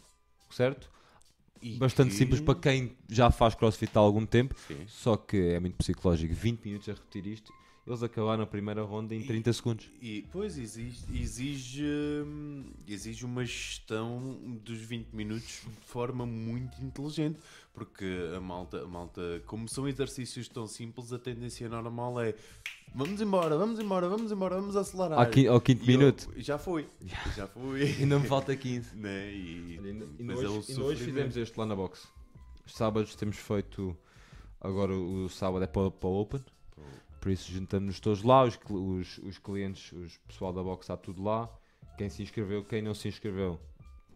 certo? 0.51 0.91
E 1.61 1.77
Bastante 1.77 2.11
que- 2.11 2.17
simples 2.17 2.41
para 2.41 2.59
quem 2.59 2.97
já 3.09 3.31
faz 3.31 3.55
crossfit 3.55 3.91
há 3.97 4.01
algum 4.01 4.27
tempo, 4.27 4.55
Sim. 4.67 4.85
só 4.89 5.17
que 5.17 5.37
é 5.37 5.61
muito 5.61 5.77
psicológico. 5.77 6.35
20 6.35 6.65
minutos 6.65 6.89
a 6.89 6.93
repetir 6.93 7.25
isto, 7.29 7.53
eles 7.87 8.03
acabaram 8.03 8.43
a 8.43 8.47
primeira 8.47 8.83
ronda 8.83 9.15
em 9.15 9.23
30 9.23 9.53
segundos. 9.53 9.89
E, 10.01 10.25
pois, 10.33 10.59
exige, 10.59 11.05
exige, 11.15 11.85
hum, 12.27 12.65
exige 12.87 13.25
uma 13.25 13.45
gestão 13.45 14.59
dos 14.65 14.79
20 14.81 15.09
minutos 15.13 15.61
de 15.65 15.87
forma 15.87 16.27
muito 16.27 16.83
inteligente, 16.83 17.39
porque 17.73 18.05
a 18.37 18.41
malta, 18.41 18.83
a 18.83 18.87
malta, 18.87 19.43
como 19.47 19.69
são 19.69 19.89
exercícios 19.89 20.49
tão 20.49 20.67
simples, 20.67 21.13
a 21.13 21.19
tendência 21.19 21.69
normal 21.69 22.21
é 22.21 22.35
vamos 22.95 23.21
embora, 23.21 23.57
vamos 23.57 23.81
embora, 23.81 24.09
vamos 24.09 24.31
embora, 24.31 24.57
vamos 24.61 24.77
acelerar. 24.77 25.19
Ao, 25.19 25.27
qui- 25.31 25.47
ao 25.47 25.61
quinto 25.61 25.83
E 25.89 25.95
eu- 25.95 25.99
minuto, 25.99 26.31
já 26.37 26.59
foi, 26.59 26.87
já 27.37 27.47
foi. 27.47 27.83
ainda 27.83 28.19
me 28.19 28.27
falta 28.29 28.55
15. 28.55 28.95
né? 28.99 29.33
E, 29.33 29.77
E 30.19 30.23
mas 30.23 30.39
hoje, 30.39 30.47
é 30.47 30.51
um 30.51 30.81
e 30.81 30.83
hoje 30.83 31.05
fizemos 31.05 31.37
este 31.37 31.59
lá 31.59 31.65
na 31.67 31.75
box. 31.75 32.07
Os 32.67 32.75
sábados 32.75 33.15
temos 33.15 33.37
feito. 33.39 33.97
Agora 34.61 34.93
o 34.95 35.29
sábado 35.29 35.65
é 35.65 35.67
para, 35.67 35.91
para 35.91 36.09
o 36.09 36.21
Open. 36.21 36.41
Por 37.21 37.31
isso 37.33 37.51
juntamos-nos 37.53 37.99
todos 38.01 38.23
lá. 38.23 38.45
Os, 38.45 38.59
os, 38.69 39.19
os 39.19 39.39
clientes, 39.39 39.91
os 39.93 40.19
pessoal 40.19 40.53
da 40.53 40.63
box 40.63 40.85
está 40.85 40.97
tudo 40.97 41.23
lá. 41.23 41.49
Quem 41.99 42.09
se 42.09 42.23
inscreveu, 42.23 42.65
quem 42.65 42.81
não 42.83 42.95
se 42.95 43.09
inscreveu, 43.09 43.59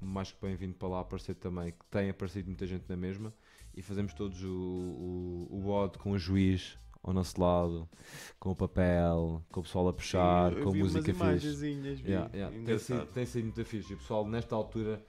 mais 0.01 0.31
que 0.33 0.39
bem-vindo 0.41 0.75
para 0.75 0.89
lá 0.89 1.01
aparecer 1.01 1.35
também. 1.35 1.73
Que 1.73 1.85
tem 1.91 2.11
aparecido 2.11 2.47
muita 2.47 2.67
gente 2.67 2.85
na 2.89 2.97
mesma. 2.97 3.33
E 3.77 3.83
fazemos 3.83 4.15
todos 4.15 4.43
o, 4.43 4.49
o, 4.49 5.49
o 5.51 5.61
bode 5.61 5.99
com 5.99 6.13
o 6.13 6.19
juiz 6.19 6.79
ao 7.03 7.13
nosso 7.13 7.41
lado, 7.41 7.89
com 8.41 8.51
o 8.51 8.57
papel, 8.57 9.43
com 9.53 9.61
o 9.61 9.63
pessoal 9.63 9.89
a 9.89 9.93
puxar, 9.93 10.53
Eu 10.53 10.65
com 10.65 10.71
umas 10.71 10.95
música 10.95 11.15
fixe. 11.15 11.67
Yeah, 12.05 12.31
yeah. 12.35 12.65
Tem, 12.65 12.79
sido, 12.79 13.07
tem 13.07 13.27
sido 13.27 13.45
muito 13.45 13.65
fixe. 13.65 13.93
E 13.93 13.95
o 13.95 13.99
pessoal, 13.99 14.27
nesta 14.27 14.57
altura, 14.57 15.05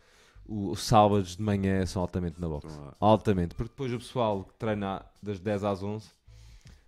os 0.45 0.79
sábados 0.81 1.35
de 1.35 1.41
manhã 1.41 1.85
são 1.85 2.01
altamente 2.01 2.39
na 2.39 2.47
box. 2.47 2.67
Estão 2.67 2.85
lá. 2.85 2.95
Altamente. 2.99 3.55
Porque 3.55 3.71
depois 3.71 3.91
o 3.91 3.97
pessoal 3.97 4.43
que 4.43 4.53
treina 4.55 5.03
das 5.21 5.39
10 5.39 5.63
às 5.63 5.81
11, 5.81 6.09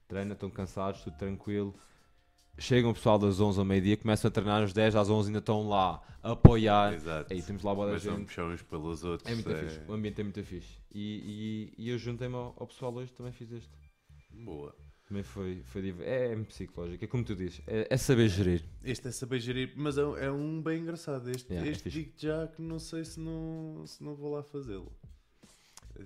treina, 0.07 0.33
estão 0.33 0.49
cansados, 0.49 1.01
tudo 1.01 1.17
tranquilo. 1.17 1.73
Chegam 2.59 2.91
o 2.91 2.93
pessoal 2.93 3.17
das 3.17 3.39
11 3.39 3.57
ao 3.59 3.65
meio-dia, 3.65 3.97
começam 3.97 4.27
a 4.27 4.31
treinar 4.31 4.63
às 4.63 4.73
10 4.73 4.95
às 4.95 5.09
11, 5.09 5.29
ainda 5.29 5.39
estão 5.39 5.67
lá 5.67 6.01
a 6.21 6.31
apoiar. 6.31 6.93
Exato. 6.93 7.33
Aí 7.33 7.41
temos 7.41 7.63
lá 7.63 7.73
boa 7.73 7.93
a 7.93 7.97
gente. 7.97 8.25
puxar 8.25 8.45
uns 8.45 8.61
pelos 8.61 9.03
outros. 9.03 9.31
É 9.31 9.33
muito 9.35 9.49
é 9.51 9.63
fixe. 9.63 9.81
O 9.87 9.93
ambiente 9.93 10.19
é 10.21 10.23
muito 10.23 10.43
fixe. 10.43 10.77
E, 10.93 11.71
e, 11.77 11.83
e 11.85 11.89
eu 11.89 11.97
juntei-me 11.97 12.35
ao, 12.35 12.53
ao 12.57 12.67
pessoal 12.67 12.93
hoje, 12.93 13.11
também 13.13 13.31
fiz 13.31 13.51
este. 13.51 13.69
Boa. 14.31 14.75
Também 15.07 15.23
foi, 15.23 15.63
foi 15.63 15.95
é, 16.01 16.33
é 16.33 16.35
psicológico. 16.43 17.03
É 17.03 17.07
como 17.07 17.23
tu 17.23 17.35
dizes, 17.35 17.61
é, 17.65 17.87
é 17.89 17.97
saber 17.97 18.27
gerir. 18.29 18.63
Este 18.83 19.07
é 19.07 19.11
saber 19.11 19.39
gerir, 19.39 19.73
mas 19.75 19.97
é, 19.97 20.05
um- 20.05 20.17
é 20.17 20.31
um 20.31 20.61
bem 20.61 20.81
engraçado. 20.81 21.29
Este, 21.31 21.51
Yeah, 21.51 21.67
é 21.67 21.71
este 21.71 21.89
digo 21.89 22.11
já 22.15 22.47
que 22.47 22.61
não 22.61 22.77
sei 22.77 23.03
se 23.03 23.19
não, 23.19 23.83
se 23.87 24.03
não 24.03 24.13
vou 24.15 24.31
lá 24.35 24.43
fazê-lo. 24.43 24.91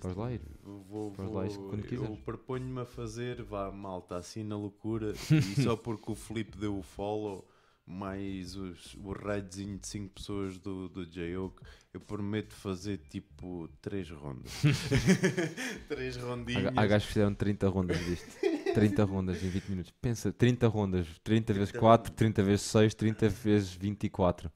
Podes 0.00 0.16
lá 0.16 0.32
ir. 0.32 0.40
Vou, 0.62 1.10
vou, 1.10 1.32
lá 1.32 1.46
ir 1.46 1.56
quando 1.56 1.80
eu 1.80 1.88
quiseres. 1.88 2.18
proponho-me 2.20 2.80
a 2.80 2.84
fazer, 2.86 3.42
vá 3.42 3.70
malta, 3.70 4.16
assim 4.16 4.42
na 4.42 4.56
loucura, 4.56 5.12
e 5.30 5.62
só 5.62 5.76
porque 5.76 6.12
o 6.12 6.14
Felipe 6.14 6.56
deu 6.56 6.78
o 6.78 6.82
follow, 6.82 7.48
mais 7.86 8.56
os, 8.56 8.94
o 8.94 9.12
raidzinho 9.12 9.78
de 9.78 9.86
5 9.86 10.14
pessoas 10.14 10.58
do, 10.58 10.88
do 10.88 11.06
J-Oak, 11.06 11.62
eu 11.92 12.00
prometo 12.00 12.54
fazer 12.54 12.98
tipo 13.10 13.68
3 13.82 14.10
rondas. 14.10 14.52
3 15.88 16.16
rondinhas. 16.16 16.76
Há, 16.76 16.82
há 16.82 16.86
gajos 16.86 17.06
que 17.06 17.12
fizeram 17.12 17.34
30 17.34 17.68
rondas 17.68 17.98
disto. 17.98 18.54
30 18.74 19.04
rondas 19.04 19.42
em 19.42 19.48
20 19.48 19.68
minutos. 19.68 19.94
Pensa, 20.00 20.32
30 20.32 20.66
rondas. 20.66 21.06
30 21.22 21.52
vezes 21.52 21.72
4, 21.72 22.12
30 22.12 22.42
vezes 22.42 22.62
6, 22.62 22.94
30 22.94 23.28
vezes 23.28 23.72
24. 23.72 24.50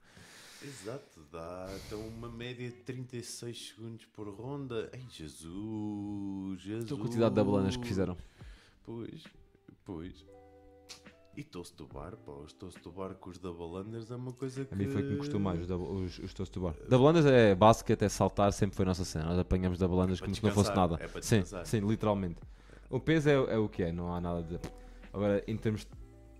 Exato, 0.61 1.08
dá 1.31 1.67
então 1.85 1.99
uma 2.07 2.29
média 2.29 2.69
de 2.69 2.75
36 2.77 3.69
segundos 3.69 4.05
por 4.05 4.27
ronda. 4.29 4.89
Ei, 4.93 5.05
Jesus, 5.09 6.61
Jesus. 6.61 6.85
Então 6.85 6.97
a 6.97 7.01
quantidade 7.01 7.35
de 7.35 7.43
balanas 7.43 7.77
que 7.77 7.87
fizeram. 7.87 8.17
Pois, 8.83 9.23
pois. 9.85 10.25
E 11.37 11.43
toast 11.43 11.73
to 11.75 11.87
bar, 11.87 12.17
pá, 12.17 12.31
os 12.33 12.51
toast 12.51 12.81
to 12.81 12.91
bar 12.91 13.13
com 13.15 13.29
os 13.29 13.37
double 13.37 13.79
unders 13.79 14.11
é 14.11 14.15
uma 14.15 14.33
coisa 14.33 14.65
que... 14.65 14.73
A 14.73 14.77
mim 14.77 14.87
foi 14.89 15.03
que 15.03 15.09
me 15.09 15.17
custou 15.17 15.39
mais 15.39 15.61
os, 15.61 15.69
os, 15.69 16.19
os 16.19 16.33
toast 16.33 16.51
to 16.51 16.59
bar. 16.59 16.75
Da 16.89 16.97
balandas 16.97 17.25
é 17.25 17.55
basquete, 17.55 18.01
é 18.01 18.09
saltar, 18.09 18.51
sempre 18.51 18.75
foi 18.75 18.83
a 18.83 18.87
nossa 18.87 19.05
cena. 19.05 19.25
Nós 19.25 19.39
apanhamos 19.39 19.77
da 19.79 19.87
balandas 19.87 20.19
para 20.19 20.25
como 20.25 20.35
se 20.35 20.43
não 20.43 20.51
fosse 20.51 20.75
nada. 20.75 20.97
é 20.99 21.07
para 21.07 21.21
sim, 21.21 21.43
sim, 21.63 21.79
literalmente. 21.79 22.41
O 22.89 22.99
peso 22.99 23.29
é, 23.29 23.33
é 23.33 23.57
o 23.57 23.69
que 23.69 23.83
é, 23.83 23.91
não 23.91 24.13
há 24.13 24.19
nada 24.19 24.41
de. 24.41 24.59
Agora, 25.13 25.43
em 25.47 25.55
termos 25.55 25.87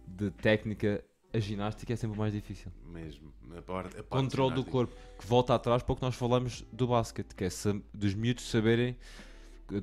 de 0.08 0.32
técnica, 0.32 1.04
a 1.34 1.40
ginástica 1.40 1.94
é 1.94 1.96
sempre 1.96 2.18
mais 2.18 2.34
difícil. 2.34 2.72
Mesmo. 2.86 3.32
A 3.56 3.62
parte, 3.62 4.00
a 4.00 4.04
parte 4.04 4.10
Controle 4.10 4.56
do 4.56 4.64
corpo, 4.66 4.94
que 5.20 5.26
volta 5.28 5.54
atrás 5.56 5.84
para 5.84 5.94
o 5.94 5.96
que 5.96 6.02
nós 6.02 6.16
falamos 6.16 6.66
do 6.72 6.88
basquete, 6.88 7.34
que 7.36 7.44
é 7.44 7.50
dos 7.94 8.14
miúdos 8.14 8.50
saberem, 8.50 8.98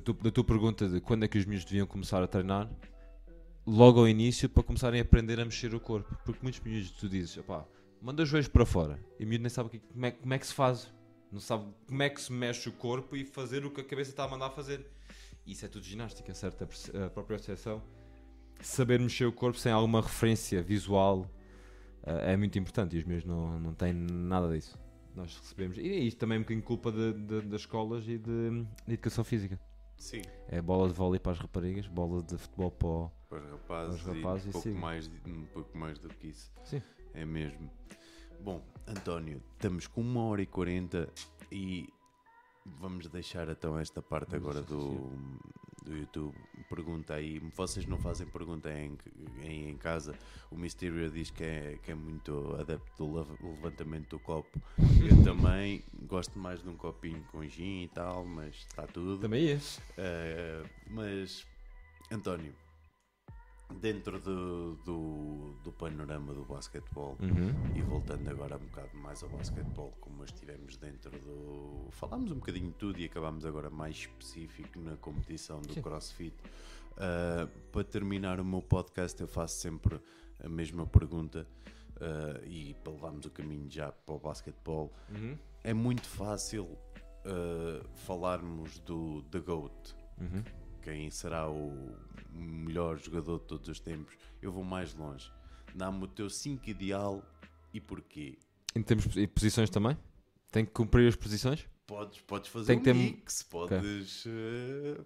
tu- 0.03 0.13
da 0.13 0.31
tua 0.31 0.43
pergunta 0.43 0.87
de 0.87 0.99
quando 0.99 1.23
é 1.23 1.27
que 1.27 1.37
os 1.37 1.45
miúdos 1.45 1.65
deviam 1.65 1.87
começar 1.87 2.21
a 2.23 2.27
treinar, 2.27 2.69
logo 3.65 3.99
ao 3.99 4.07
início 4.07 4.49
para 4.49 4.63
começarem 4.63 4.99
a 4.99 5.03
aprender 5.03 5.39
a 5.39 5.45
mexer 5.45 5.73
o 5.73 5.79
corpo. 5.79 6.17
Porque 6.25 6.39
muitos 6.41 6.59
miúdos 6.61 6.91
tu 6.91 7.07
dizes, 7.09 7.37
opá, 7.37 7.65
manda 8.01 8.23
os 8.23 8.29
joelhos 8.29 8.47
para 8.47 8.65
fora, 8.65 8.99
e 9.19 9.23
o 9.25 9.27
miúdo 9.27 9.41
nem 9.43 9.49
sabe 9.49 9.79
como, 9.79 10.05
é, 10.05 10.11
como 10.11 10.33
é 10.33 10.39
que 10.39 10.47
se 10.47 10.53
faz, 10.53 10.91
não 11.31 11.39
sabe 11.39 11.65
como 11.87 12.03
é 12.03 12.09
que 12.09 12.21
se 12.21 12.31
mexe 12.31 12.69
o 12.69 12.71
corpo 12.73 13.15
e 13.15 13.25
fazer 13.25 13.65
o 13.65 13.71
que 13.71 13.81
a 13.81 13.83
cabeça 13.83 14.11
está 14.11 14.23
a 14.23 14.27
mandar 14.27 14.49
fazer. 14.51 14.85
Isso 15.45 15.65
é 15.65 15.67
tudo 15.69 15.85
ginástica, 15.85 16.33
certo? 16.33 16.63
A 16.63 17.09
própria 17.09 17.37
percepção, 17.37 17.81
saber 18.61 18.99
mexer 18.99 19.25
o 19.25 19.31
corpo 19.31 19.57
sem 19.57 19.71
alguma 19.71 20.01
referência 20.01 20.61
visual 20.61 21.29
é 22.07 22.37
muito 22.37 22.57
importante 22.57 22.95
e 22.95 22.99
os 22.99 23.05
meus 23.05 23.23
não, 23.25 23.59
não 23.59 23.73
têm 23.73 23.93
nada 23.93 24.53
disso. 24.53 24.77
Nós 25.15 25.35
recebemos, 25.37 25.77
e 25.77 25.81
isto 26.07 26.17
também 26.19 26.35
é 26.35 26.39
um 26.39 26.43
bocadinho 26.43 26.63
culpa 26.63 26.91
de- 26.91 27.13
de- 27.13 27.41
das 27.41 27.61
escolas 27.61 28.07
e 28.07 28.17
de, 28.19 28.49
de 28.85 28.93
educação 28.93 29.23
física. 29.23 29.59
Sim, 29.97 30.21
É 30.47 30.61
bola 30.61 30.87
de 30.87 30.93
vôlei 30.93 31.19
para 31.19 31.31
as 31.31 31.39
raparigas, 31.39 31.87
bola 31.87 32.21
de 32.21 32.37
futebol 32.37 32.69
para 32.69 32.87
o... 32.87 33.11
para 33.27 33.39
os 33.39 33.51
rapazes, 33.51 34.01
Para 34.03 34.11
os 34.11 34.17
rapazes 34.17 34.45
e 34.45 34.49
e 34.49 34.51
pouco, 34.51 34.69
mais, 34.79 35.07
um 35.25 35.45
pouco 35.47 35.77
mais 35.77 35.97
do 35.97 36.07
que 36.09 36.27
isso. 36.27 36.51
Sim. 36.63 36.81
É 37.15 37.25
mesmo. 37.25 37.67
Bom, 38.39 38.63
António, 38.85 39.41
estamos 39.53 39.87
com 39.87 40.01
uma 40.01 40.21
hora 40.25 40.43
e 40.43 40.45
40 40.45 41.09
e 41.51 41.89
vamos 42.63 43.07
deixar 43.07 43.49
então 43.49 43.79
esta 43.79 43.99
parte 44.03 44.37
Vamos 44.37 44.45
agora 44.47 44.61
do, 44.63 45.09
do 45.87 45.97
YouTube. 45.97 46.35
Pergunta 46.69 47.13
aí, 47.13 47.39
vocês 47.55 47.85
não 47.85 47.97
fazem 47.97 48.27
pergunta 48.27 48.69
em, 48.71 48.97
em, 49.43 49.69
em 49.69 49.77
casa. 49.77 50.13
O 50.51 50.55
Mysterio 50.57 51.09
diz 51.09 51.29
que 51.31 51.43
é, 51.43 51.79
que 51.83 51.91
é 51.91 51.95
muito 51.95 52.55
adepto 52.59 53.05
do 53.05 53.15
lev- 53.17 53.41
levantamento 53.41 54.09
do 54.09 54.19
copo. 54.19 54.61
Eu 54.77 55.23
também 55.23 55.83
gosto 56.07 56.37
mais 56.37 56.61
de 56.61 56.69
um 56.69 56.75
copinho 56.75 57.21
com 57.31 57.45
gin 57.47 57.83
e 57.83 57.87
tal, 57.87 58.25
mas 58.25 58.55
está 58.55 58.85
tudo. 58.87 59.17
Também 59.19 59.49
é. 59.51 59.59
Eh, 59.97 60.63
mas, 60.89 61.45
António, 62.11 62.53
dentro 63.75 64.19
do, 64.19 64.75
do, 64.85 65.53
do 65.63 65.71
panorama 65.71 66.33
do 66.33 66.43
basquetebol, 66.45 67.17
Uhum. 67.19 67.75
e 67.75 67.81
voltando 67.81 68.27
agora 68.29 68.55
um 68.57 68.65
bocado 68.65 68.97
mais 68.97 69.21
ao 69.23 69.29
basquetebol, 69.29 69.91
como 69.99 70.23
estivemos 70.23 70.77
dentro 70.77 71.11
do. 71.19 71.87
Falámos 71.91 72.31
um 72.31 72.35
bocadinho 72.35 72.67
de 72.67 72.73
tudo 72.73 72.99
e 72.99 73.05
acabámos 73.05 73.45
agora 73.45 73.69
mais 73.69 73.95
específico 73.95 74.79
na 74.79 74.95
competição 74.97 75.61
do 75.61 75.73
Sim. 75.73 75.81
CrossFit. 75.81 76.35
Uh, 76.93 77.47
para 77.71 77.83
terminar 77.83 78.39
o 78.39 78.45
meu 78.45 78.61
podcast, 78.61 79.19
eu 79.21 79.27
faço 79.27 79.57
sempre 79.59 79.99
a 80.43 80.49
mesma 80.49 80.87
pergunta 80.87 81.45
uh, 81.97 82.43
e 82.47 82.73
para 82.83 82.93
levarmos 82.93 83.25
o 83.25 83.29
caminho 83.29 83.69
já 83.69 83.91
para 83.91 84.15
o 84.15 84.19
basquetebol. 84.19 84.91
Uhum. 85.11 85.37
É 85.63 85.73
muito 85.73 86.07
fácil 86.07 86.63
uh, 86.65 87.87
falarmos 87.95 88.79
do 88.79 89.21
The 89.23 89.39
GOAT, 89.39 89.95
Uhum. 90.19 90.43
Quem 90.87 91.09
será 91.11 91.49
o 91.49 91.93
melhor 92.31 92.97
jogador 92.97 93.39
de 93.39 93.45
todos 93.45 93.67
os 93.67 93.77
tempos. 93.77 94.15
Eu 94.41 94.53
vou 94.53 94.63
mais 94.63 94.93
longe. 94.93 95.29
Dá-me 95.75 96.01
o 96.05 96.07
teu 96.07 96.29
5 96.29 96.69
ideal 96.69 97.21
E 97.73 97.81
porquê? 97.81 98.37
Em 98.73 98.81
termos 98.81 99.05
de 99.09 99.27
posições 99.27 99.69
também? 99.69 99.97
Tem 100.49 100.63
que 100.65 100.71
cumprir 100.71 101.05
as 101.09 101.15
posições? 101.17 101.67
Podes, 101.85 102.21
podes 102.21 102.49
fazer 102.49 102.67
Tem 102.67 102.77
um 102.79 102.83
ter- 102.83 102.93
mix, 102.95 103.43
podes, 103.43 104.23
eh, 104.25 105.01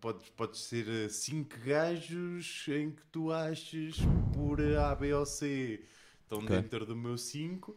podes, 0.00 0.28
podes 0.30 0.60
ser 0.60 0.88
eh, 0.88 1.08
cinco 1.10 1.58
gajos 1.60 2.66
em 2.68 2.90
que 2.90 3.02
tu 3.12 3.30
achas 3.30 3.96
por 4.34 4.60
A, 4.62 4.94
B 4.94 5.12
ou 5.12 5.26
C 5.26 5.84
estão 6.22 6.38
Ok. 6.38 6.48
dentro 6.48 6.86
do 6.86 6.96
meu 6.96 7.18
5. 7.18 7.76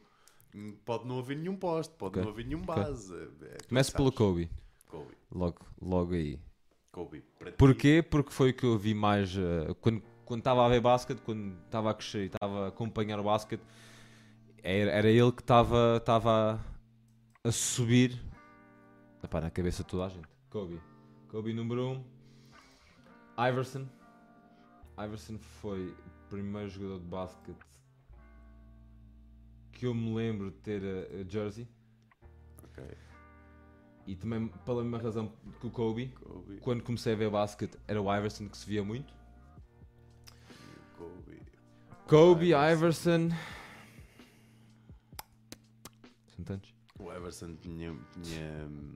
Pode 0.85 1.05
não 1.05 1.19
haver 1.19 1.37
nenhum 1.37 1.55
poste, 1.57 1.93
pode 1.95 2.13
Ok. 2.13 2.23
não 2.23 2.29
haver 2.31 2.45
nenhum 2.45 2.61
base. 2.61 3.13
É, 3.13 3.55
tu 3.57 3.67
Começo 3.69 3.93
pelo. 3.93 4.11
Kobe. 4.11 4.49
Kobe. 4.87 5.13
Logo, 5.31 5.65
logo 5.81 6.13
aí. 6.13 6.39
Kobe. 6.91 7.23
Para 7.39 7.51
ti, 7.51 7.57
Porquê? 7.57 8.05
Porque 8.07 8.31
foi 8.31 8.51
o 8.51 8.53
que 8.53 8.65
eu 8.65 8.77
vi 8.77 8.93
mais 8.93 9.35
eh, 9.37 9.73
quando 9.79 10.03
quando 10.25 10.39
estava 10.39 10.65
a 10.65 10.69
ver 10.69 10.79
basquete, 10.79 11.19
quando 11.19 11.57
estava 11.65 11.91
a 11.91 11.93
crescer 11.93 12.23
e 12.23 12.25
estava 12.27 12.65
a 12.65 12.67
acompanhar 12.69 13.19
o 13.19 13.23
basquete, 13.23 13.61
era, 14.63 14.89
era 14.91 15.09
ele 15.09 15.31
que 15.33 15.41
estava 15.41 15.97
estava 15.97 16.57
a 17.43 17.51
subir 17.51 18.17
epá, 19.21 19.41
na 19.41 19.51
cabeça 19.51 19.83
de 19.83 19.89
toda 19.89 20.05
a 20.05 20.09
gente. 20.09 20.27
Kobe. 20.49 20.79
Kobe 21.27 21.53
número 21.53 21.85
1. 21.85 21.91
Um. 21.91 22.03
Iverson. 23.49 23.87
Iverson 24.97 25.37
foi 25.37 25.87
o 25.87 26.29
primeiro 26.29 26.69
jogador 26.69 26.99
de 26.99 27.05
basquete 27.05 27.65
que 29.73 29.85
eu 29.85 29.93
me 29.93 30.13
lembro 30.13 30.51
de 30.51 30.57
ter 30.57 30.81
a, 30.83 31.21
a 31.21 31.23
jersey 31.27 31.67
Ok. 32.63 32.83
E 34.07 34.15
também 34.15 34.47
pela 34.65 34.81
mesma 34.83 34.97
razão 34.97 35.31
que 35.59 35.67
o 35.67 35.69
Kobe. 35.69 36.07
Kobe. 36.09 36.57
Quando 36.57 36.83
comecei 36.83 37.13
a 37.13 37.15
ver 37.15 37.29
basquete 37.29 37.77
era 37.87 38.01
o 38.01 38.13
Iverson 38.15 38.47
que 38.49 38.57
se 38.57 38.65
via 38.65 38.83
muito. 38.83 39.13
Kobe. 40.97 41.41
Kobe, 42.07 42.45
Iverson. 42.47 42.71
Iverson. 42.71 43.29
São 46.35 46.45
tantos. 46.45 46.73
O 46.99 47.11
Everson 47.11 47.55
tinha, 47.55 47.95
tinha 48.21 48.67
hum, 48.67 48.95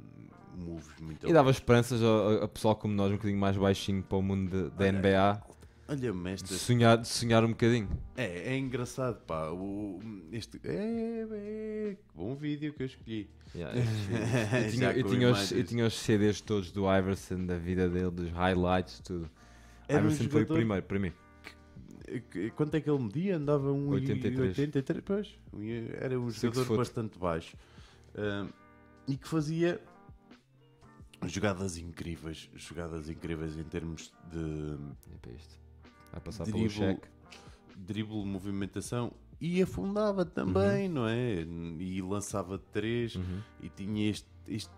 moves 0.58 1.00
muito 1.00 1.28
E 1.28 1.34
dava 1.34 1.50
esperanças 1.50 2.02
a, 2.04 2.44
a- 2.44 2.48
pessoal 2.48 2.76
como 2.76 2.94
nós, 2.94 3.12
um 3.12 3.16
bocadinho 3.16 3.40
mais 3.40 3.58
baixinho 3.58 4.04
para 4.04 4.18
o 4.18 4.22
mundo 4.22 4.50
de- 4.52 4.70
da 4.76 4.86
NBA, 4.92 5.42
Olha-me 5.88 6.36
de 6.36 6.54
sonhar, 6.56 6.98
de 6.98 7.08
sonhar 7.08 7.44
um 7.44 7.50
bocadinho. 7.50 7.88
É, 8.18 8.54
é 8.54 8.58
engraçado, 8.58 9.22
pá. 9.24 9.52
O, 9.52 10.00
este, 10.32 10.60
é, 10.64 11.28
é, 11.32 11.98
bom 12.16 12.36
vídeo 12.36 12.74
que 12.74 12.82
eu 12.82 12.88
escolhi. 12.88 13.30
Yeah, 13.54 13.78
eu, 14.66 14.72
tinha, 14.72 14.92
eu, 14.92 15.04
tinha 15.04 15.32
os, 15.32 15.52
eu 15.52 15.64
tinha 15.64 15.86
os 15.86 15.94
CDs 15.94 16.42
todos 16.42 16.72
do 16.72 16.86
Iverson, 16.92 17.46
da 17.46 17.58
vida 17.58 17.88
dele, 17.88 18.10
dos 18.10 18.32
highlights, 18.32 19.00
tudo. 19.02 19.30
Era 19.88 20.02
um 20.02 20.08
Iverson 20.08 20.30
foi 20.30 20.42
o 20.42 20.48
primeiro 20.48 20.84
para 20.84 20.98
mim. 21.00 21.14
Que- 22.32 22.50
Quanto 22.52 22.74
é 22.76 22.82
que 22.82 22.90
ele 22.90 23.04
media? 23.04 23.38
Andava 23.38 23.72
um 23.72 23.90
83. 23.90 24.58
83, 24.58 25.04
pois. 25.06 25.40
Um 25.54 25.62
Era 26.00 26.20
um 26.20 26.30
Six 26.32 26.42
jogador 26.42 26.66
foot. 26.66 26.78
bastante 26.78 27.20
baixo. 27.20 27.56
E 29.08 29.18
que 29.18 29.28
fazia 29.28 29.80
jogadas 31.28 31.78
incríveis. 31.78 32.50
Jogadas 32.56 33.08
incríveis 33.08 33.56
em 33.56 33.64
termos 33.64 34.12
de 34.32 34.78
E 35.14 35.18
para 35.22 35.32
isto. 35.32 35.65
Vai 36.16 36.24
passar 36.24 36.46
pelo 36.46 36.70
cheque. 36.70 37.10
drible, 37.76 38.24
movimentação. 38.26 39.12
E 39.40 39.62
afundava 39.62 40.24
também, 40.24 40.88
não 40.88 41.06
é? 41.06 41.42
E 41.42 42.02
lançava 42.02 42.58
três. 42.58 43.16
Uhum. 43.16 43.42
E 43.62 43.68
tinha 43.68 44.10
este, 44.10 44.28
este, 44.48 44.72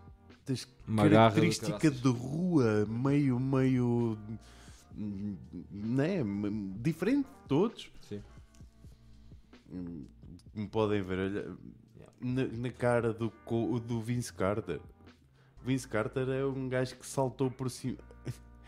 esta 0.47 0.71
Uma 0.87 1.07
garra 1.07 1.29
do 1.29 1.41
característica 1.41 1.91
de 1.91 2.07
rua, 2.09 2.87
meio, 2.87 3.39
meio. 3.39 4.17
Né? 4.95 6.23
Diferente 6.81 7.27
de 7.27 7.47
todos. 7.47 7.91
Sim. 8.09 8.23
Como 10.55 10.67
podem 10.69 11.03
ver, 11.03 11.19
olha, 11.19 11.57
na, 12.19 12.47
na 12.47 12.71
cara 12.71 13.13
do, 13.13 13.31
do 13.85 14.01
Vince 14.01 14.33
Carter. 14.33 14.79
Vince 15.63 15.87
Carter 15.87 16.27
é 16.29 16.43
um 16.43 16.67
gajo 16.67 16.95
que 16.95 17.05
saltou 17.05 17.51
por 17.51 17.69
cima. 17.69 17.99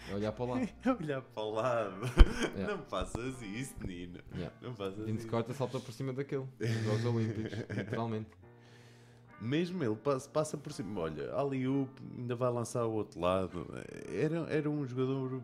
É 0.10 0.16
olhar 0.16 0.32
para 0.32 0.46
lá. 0.46 0.56
Olhar 1.00 1.22
para 1.22 1.44
o 1.44 1.52
lado. 1.52 1.96
Yeah. 2.56 2.76
Não 2.76 2.84
faças 2.86 3.42
isso, 3.42 3.76
Nino. 3.86 4.20
Yeah. 4.34 4.56
Não 4.62 4.74
faças 4.74 5.06
Vince 5.06 5.20
isso. 5.20 5.28
Carter 5.28 5.56
saltou 5.56 5.80
por 5.80 5.94
cima 5.94 6.14
daquele. 6.14 6.46
Nos 6.60 6.84
Jogos 6.84 7.06
Olímpicos, 7.06 7.60
literalmente. 7.76 8.30
Mesmo 9.42 9.84
ele 9.84 9.96
passa, 9.96 10.30
passa 10.30 10.58
por 10.58 10.74
cima. 10.74 11.02
Olha, 11.02 11.34
ali 11.34 11.66
ainda 12.18 12.36
vai 12.36 12.52
lançar 12.52 12.86
o 12.86 12.92
outro 12.92 13.20
lado. 13.20 13.68
Era, 14.14 14.40
era 14.54 14.70
um 14.70 14.86
jogador 14.86 15.42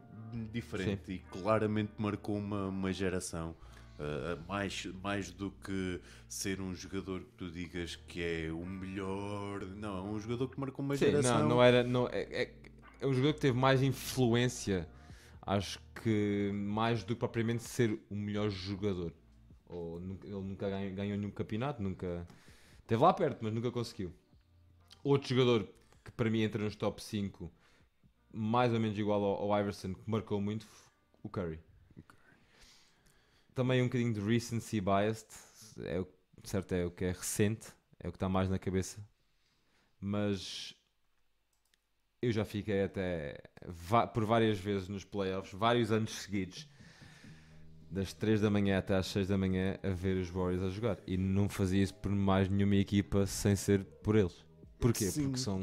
diferente 0.51 1.13
e 1.13 1.19
claramente 1.19 1.93
marcou 1.97 2.37
uma, 2.37 2.67
uma 2.67 2.91
geração. 2.91 3.55
Uh, 3.97 4.37
mais, 4.45 4.85
mais 5.01 5.31
do 5.31 5.51
que 5.51 6.01
ser 6.27 6.59
um 6.59 6.75
jogador 6.75 7.21
que 7.21 7.31
tu 7.37 7.49
digas 7.49 7.95
que 7.95 8.21
é 8.21 8.51
o 8.51 8.65
melhor. 8.65 9.61
Não, 9.61 9.99
é 9.99 10.01
um 10.01 10.19
jogador 10.19 10.49
que 10.49 10.59
marcou 10.59 10.83
uma 10.83 10.97
Sim, 10.97 11.05
geração. 11.05 11.39
não, 11.39 11.49
não 11.49 11.63
era. 11.63 11.81
Não, 11.81 12.09
é, 12.09 12.41
é, 12.41 12.53
é 13.05 13.07
um 13.09 13.13
jogador 13.13 13.33
que 13.35 13.41
teve 13.41 13.57
mais 13.57 13.81
influência, 13.81 14.87
acho 15.41 15.79
que 16.03 16.51
mais 16.53 17.03
do 17.03 17.13
que 17.15 17.19
propriamente 17.19 17.63
ser 17.63 17.99
o 18.09 18.15
melhor 18.15 18.49
jogador. 18.49 19.13
Ou, 19.67 19.99
nunca- 19.99 20.27
ele 20.27 20.35
nunca 20.41 20.69
ganhou, 20.69 20.95
ganhou 20.95 21.17
nenhum 21.17 21.31
campeonato, 21.31 21.81
nunca. 21.81 22.27
Esteve 22.81 23.01
lá 23.03 23.13
perto, 23.13 23.39
mas 23.43 23.53
nunca 23.53 23.71
conseguiu. 23.71 24.13
Outro 25.03 25.29
jogador 25.29 25.69
que 26.03 26.11
para 26.11 26.29
mim 26.29 26.41
entra 26.41 26.63
nos 26.63 26.75
top 26.75 27.01
5, 27.03 27.51
mais 28.33 28.73
ou 28.73 28.79
menos 28.79 28.97
igual 28.97 29.23
ao, 29.23 29.51
ao 29.51 29.61
Iverson, 29.61 29.93
que 29.93 30.09
marcou 30.09 30.41
muito, 30.41 30.67
o 31.23 31.29
Curry. 31.29 31.59
Também 33.53 33.81
um 33.81 33.85
bocadinho 33.85 34.13
de 34.13 34.19
recency 34.19 34.81
biased, 34.81 35.27
é 35.85 35.99
o, 35.99 36.07
certo, 36.43 36.73
é 36.73 36.85
o 36.85 36.91
que 36.91 37.05
é 37.05 37.11
recente, 37.11 37.67
é 37.99 38.07
o 38.07 38.11
que 38.11 38.17
está 38.17 38.27
mais 38.27 38.49
na 38.49 38.59
cabeça. 38.59 38.99
Mas 39.99 40.73
eu 42.25 42.31
já 42.31 42.45
fiquei 42.45 42.83
até 42.83 43.37
por 44.13 44.25
várias 44.25 44.59
vezes 44.59 44.87
nos 44.87 45.03
playoffs, 45.03 45.53
vários 45.53 45.91
anos 45.91 46.11
seguidos, 46.11 46.67
das 47.89 48.13
3 48.13 48.41
da 48.41 48.49
manhã 48.49 48.77
até 48.77 48.95
às 48.95 49.07
6 49.07 49.27
da 49.27 49.37
manhã, 49.37 49.77
a 49.83 49.89
ver 49.89 50.17
os 50.17 50.29
Warriors 50.29 50.63
a 50.63 50.69
jogar. 50.69 50.97
E 51.05 51.17
não 51.17 51.47
fazia 51.47 51.81
isso 51.81 51.93
por 51.93 52.11
mais 52.11 52.49
nenhuma 52.49 52.75
equipa 52.75 53.25
sem 53.25 53.55
ser 53.55 53.83
por 54.03 54.15
eles. 54.15 54.43
Porquê? 54.79 55.05
Sim. 55.05 55.23
Porque 55.23 55.39
são 55.39 55.59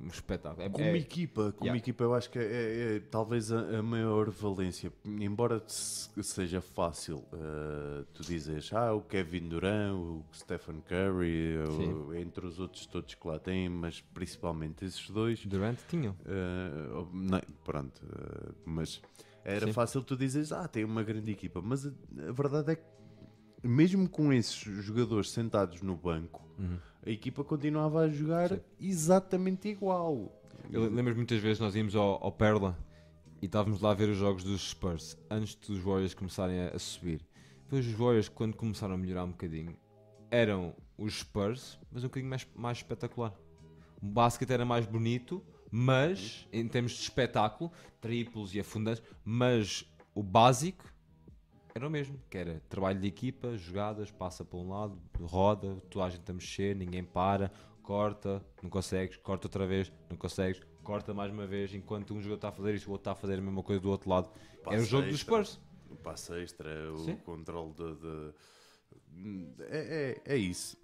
um 0.00 0.06
es- 0.08 0.14
espetáculo. 0.14 0.62
É- 0.62 0.68
Como 0.68 0.84
é- 0.84 0.96
equipa, 0.96 1.52
como 1.52 1.64
Yeah. 1.66 1.78
equipa 1.78 2.04
eu 2.04 2.14
acho 2.14 2.30
que 2.30 2.38
é, 2.38 2.96
é- 2.96 3.00
talvez 3.10 3.50
a, 3.52 3.78
a 3.78 3.82
maior 3.82 4.30
valência. 4.30 4.92
Embora 5.04 5.62
se- 5.66 6.10
seja 6.22 6.60
fácil 6.60 7.16
uh, 7.32 8.04
tu 8.12 8.22
dizes, 8.22 8.72
ah, 8.72 8.92
o 8.94 9.00
Kevin 9.02 9.48
Durant, 9.48 9.94
o 9.94 10.24
Stephen 10.32 10.80
Curry, 10.80 11.56
o- 11.58 12.14
entre 12.14 12.46
os 12.46 12.58
outros 12.58 12.86
todos 12.86 13.14
que 13.14 13.26
lá 13.28 13.38
têm, 13.38 13.68
mas 13.68 14.00
principalmente 14.14 14.84
esses 14.84 15.08
dois. 15.10 15.44
Durant 15.46 15.78
tinham. 15.88 16.14
uh, 16.26 17.08
não, 17.12 17.40
pronto, 17.64 18.00
uh, 18.04 18.54
mas 18.64 19.00
era 19.44 19.66
Sim. 19.66 19.72
fácil 19.72 20.02
tu 20.02 20.16
dizes, 20.16 20.52
ah, 20.52 20.66
tem 20.68 20.84
uma 20.84 21.02
grande 21.02 21.30
equipa, 21.30 21.60
mas 21.62 21.86
a, 21.86 21.90
a 22.28 22.32
verdade 22.32 22.72
é 22.72 22.76
que 22.76 22.82
mesmo 23.62 24.08
com 24.08 24.32
esses 24.32 24.56
jogadores 24.84 25.30
sentados 25.30 25.80
no 25.82 25.96
banco, 25.96 26.44
Uhum. 26.58 26.78
A 27.06 27.10
equipa 27.10 27.44
continuava 27.44 28.00
a 28.00 28.08
jogar 28.08 28.48
Sim. 28.48 28.60
exatamente 28.80 29.68
igual. 29.68 30.32
Eu 30.70 30.90
lembro 30.90 31.14
muitas 31.14 31.40
vezes 31.40 31.60
nós 31.60 31.76
íamos 31.76 31.94
ao, 31.94 32.22
ao 32.22 32.32
Perla 32.32 32.76
e 33.40 33.46
estávamos 33.46 33.80
lá 33.80 33.92
a 33.92 33.94
ver 33.94 34.08
os 34.08 34.16
jogos 34.16 34.42
dos 34.42 34.70
Spurs 34.70 35.16
antes 35.30 35.54
dos 35.54 35.78
Warriors 35.78 36.14
começarem 36.14 36.60
a, 36.62 36.68
a 36.70 36.78
subir. 36.78 37.24
Depois 37.62 37.86
os 37.86 37.92
Warriors, 37.92 38.28
quando 38.28 38.56
começaram 38.56 38.94
a 38.94 38.98
melhorar 38.98 39.24
um 39.24 39.30
bocadinho, 39.30 39.76
eram 40.30 40.74
os 40.98 41.20
Spurs, 41.20 41.78
mas 41.92 42.02
um 42.02 42.08
bocadinho 42.08 42.30
mais, 42.30 42.46
mais 42.56 42.78
espetacular. 42.78 43.32
O 44.02 44.06
basquete 44.06 44.50
era 44.50 44.64
mais 44.64 44.84
bonito, 44.84 45.42
mas 45.70 46.48
em 46.52 46.66
termos 46.66 46.92
de 46.92 47.02
espetáculo, 47.02 47.70
triplos 48.00 48.52
e 48.52 48.60
afundantes, 48.60 49.02
mas 49.24 49.84
o 50.12 50.22
básico 50.22 50.84
era 51.76 51.86
o 51.86 51.90
mesmo, 51.90 52.18
que 52.30 52.38
era 52.38 52.60
trabalho 52.70 52.98
de 52.98 53.06
equipa, 53.06 53.54
jogadas, 53.58 54.10
passa 54.10 54.42
para 54.44 54.58
um 54.58 54.68
lado, 54.70 54.98
roda, 55.20 55.76
toda 55.90 56.06
a 56.06 56.10
gente 56.10 56.28
a 56.30 56.32
mexer, 56.32 56.74
ninguém 56.74 57.04
para, 57.04 57.52
corta, 57.82 58.42
não 58.62 58.70
consegues, 58.70 59.18
corta 59.18 59.46
outra 59.46 59.66
vez, 59.66 59.92
não 60.08 60.16
consegues, 60.16 60.60
corta 60.82 61.12
mais 61.12 61.30
uma 61.30 61.46
vez, 61.46 61.74
enquanto 61.74 62.14
um 62.14 62.20
jogador 62.22 62.36
está 62.36 62.48
a 62.48 62.52
fazer 62.52 62.74
isto, 62.74 62.88
o 62.88 62.92
outro 62.92 63.02
está 63.02 63.12
a 63.12 63.14
fazer 63.14 63.34
a 63.38 63.42
mesma 63.42 63.62
coisa 63.62 63.78
do 63.80 63.90
outro 63.90 64.08
lado. 64.08 64.30
é 64.70 64.78
o 64.78 64.84
jogo 64.84 65.04
dos 65.08 65.16
extra. 65.16 65.44
Spurs. 65.44 65.60
O 65.90 65.96
passe 65.96 66.32
extra, 66.42 66.92
o 66.92 66.98
Sim. 66.98 67.16
controle 67.16 67.72
de. 67.74 67.94
de- 67.96 69.62
É, 69.68 70.16
é, 70.26 70.34
é 70.34 70.36
isso. 70.36 70.78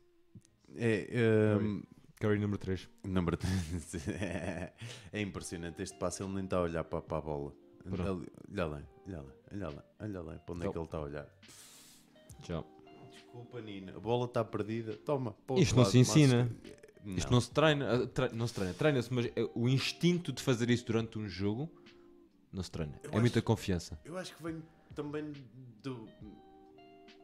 É, 0.76 1.56
um, 1.60 1.82
Curry 2.20 2.38
número 2.38 2.58
3. 2.58 2.88
number 3.04 3.38
é 5.12 5.20
impressionante. 5.20 5.82
Este 5.82 5.98
passe 5.98 6.22
ele 6.22 6.32
nem 6.34 6.44
está 6.44 6.58
a 6.58 6.62
olhar 6.62 6.84
para, 6.84 7.00
para 7.02 7.18
a 7.18 7.20
bola. 7.20 7.52
Pronto. 7.82 8.30
Olha 8.50 8.66
lá, 8.66 8.82
olha 9.06 9.20
lá, 9.22 9.32
olha 9.52 9.68
lá, 9.70 9.84
olha 10.00 10.20
lá. 10.22 10.34
Para 10.38 10.54
onde 10.54 10.66
é 10.66 10.70
que 10.70 10.78
ele 10.78 10.84
está 10.84 10.98
a 10.98 11.02
olhar? 11.02 11.28
Tchau. 12.42 12.66
Desculpa, 13.10 13.60
Nina. 13.60 13.96
A 13.96 14.00
bola 14.00 14.24
está 14.26 14.44
perdida. 14.44 14.94
Toma. 14.96 15.34
o 15.48 15.58
Isto 15.58 15.76
não 15.76 15.82
lado, 15.82 15.92
se 15.92 15.98
ensina. 15.98 16.50
mas- 17.04 17.18
Isto 17.18 17.32
não 17.32 17.40
se 17.40 17.50
treina, 17.50 17.94
ah, 18.04 18.06
tre- 18.06 18.30
não 18.32 18.46
se 18.46 18.54
treina, 18.54 18.74
treina-se, 18.74 19.12
mas 19.12 19.26
eh, 19.26 19.50
o 19.54 19.68
instinto 19.68 20.32
de 20.32 20.40
fazer 20.42 20.70
isso 20.70 20.84
durante 20.86 21.18
um 21.18 21.28
jogo 21.28 21.68
não 22.52 22.62
se 22.62 22.70
treina. 22.70 22.98
Eu 23.02 23.10
é 23.12 23.20
muita 23.20 23.38
acho- 23.40 23.46
confiança. 23.46 23.98
Eu 24.04 24.16
acho 24.16 24.36
que 24.36 24.42
vem 24.42 24.62
também 24.94 25.32
do. 25.82 26.06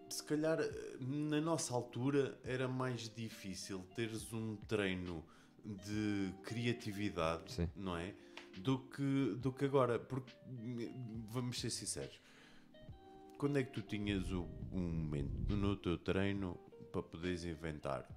se 0.09 0.25
calhar 0.25 0.59
na 1.01 1.41
nossa 1.41 1.73
altura 1.75 2.37
era 2.43 2.67
mais 2.67 3.09
difícil 3.15 3.85
teres 3.95 4.33
um 4.33 4.57
treino 4.67 5.23
de 5.65 6.33
criatividade, 6.43 7.53
Sim. 7.53 7.69
não 7.77 7.97
é? 7.97 8.15
Do 8.63 8.79
que, 8.79 9.35
do 9.37 9.53
que 9.53 9.65
agora. 9.65 9.99
Porque, 9.99 10.33
vamos 11.29 11.61
ser 11.61 11.71
sinceros, 11.71 12.21
quando 13.39 13.59
é 13.59 13.63
que 13.63 13.73
tu 13.73 13.83
tinhas 13.83 14.31
o, 14.31 14.49
um 14.73 14.81
momento 14.81 15.57
no 15.57 15.77
teu 15.77 15.97
treino 15.97 16.59
para 16.93 17.03
poderes 17.03 17.45
inventar? 17.45 18.09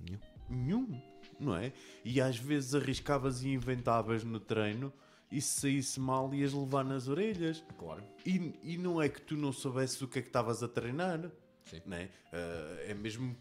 Nenhum. 0.00 0.20
Nenhum, 0.48 1.02
não 1.38 1.56
é? 1.56 1.72
E 2.04 2.20
às 2.20 2.36
vezes 2.36 2.74
arriscavas 2.74 3.42
e 3.42 3.48
inventavas 3.48 4.24
no 4.24 4.40
treino 4.40 4.92
e 5.30 5.40
se 5.40 5.60
saísse 5.60 6.00
mal 6.00 6.32
ias 6.34 6.52
levar 6.52 6.84
nas 6.84 7.06
orelhas. 7.06 7.64
Claro. 7.78 8.02
E, 8.26 8.52
e 8.62 8.76
não 8.76 9.00
é 9.00 9.08
que 9.08 9.20
tu 9.22 9.36
não 9.36 9.52
soubesses 9.52 10.00
o 10.02 10.08
que 10.08 10.18
é 10.18 10.22
que 10.22 10.28
estavas 10.28 10.62
a 10.62 10.68
treinar, 10.68 11.30
Sim. 11.64 11.80
né? 11.86 12.10
Ah, 12.32 12.82
é 12.86 12.94
mesmo 12.94 13.36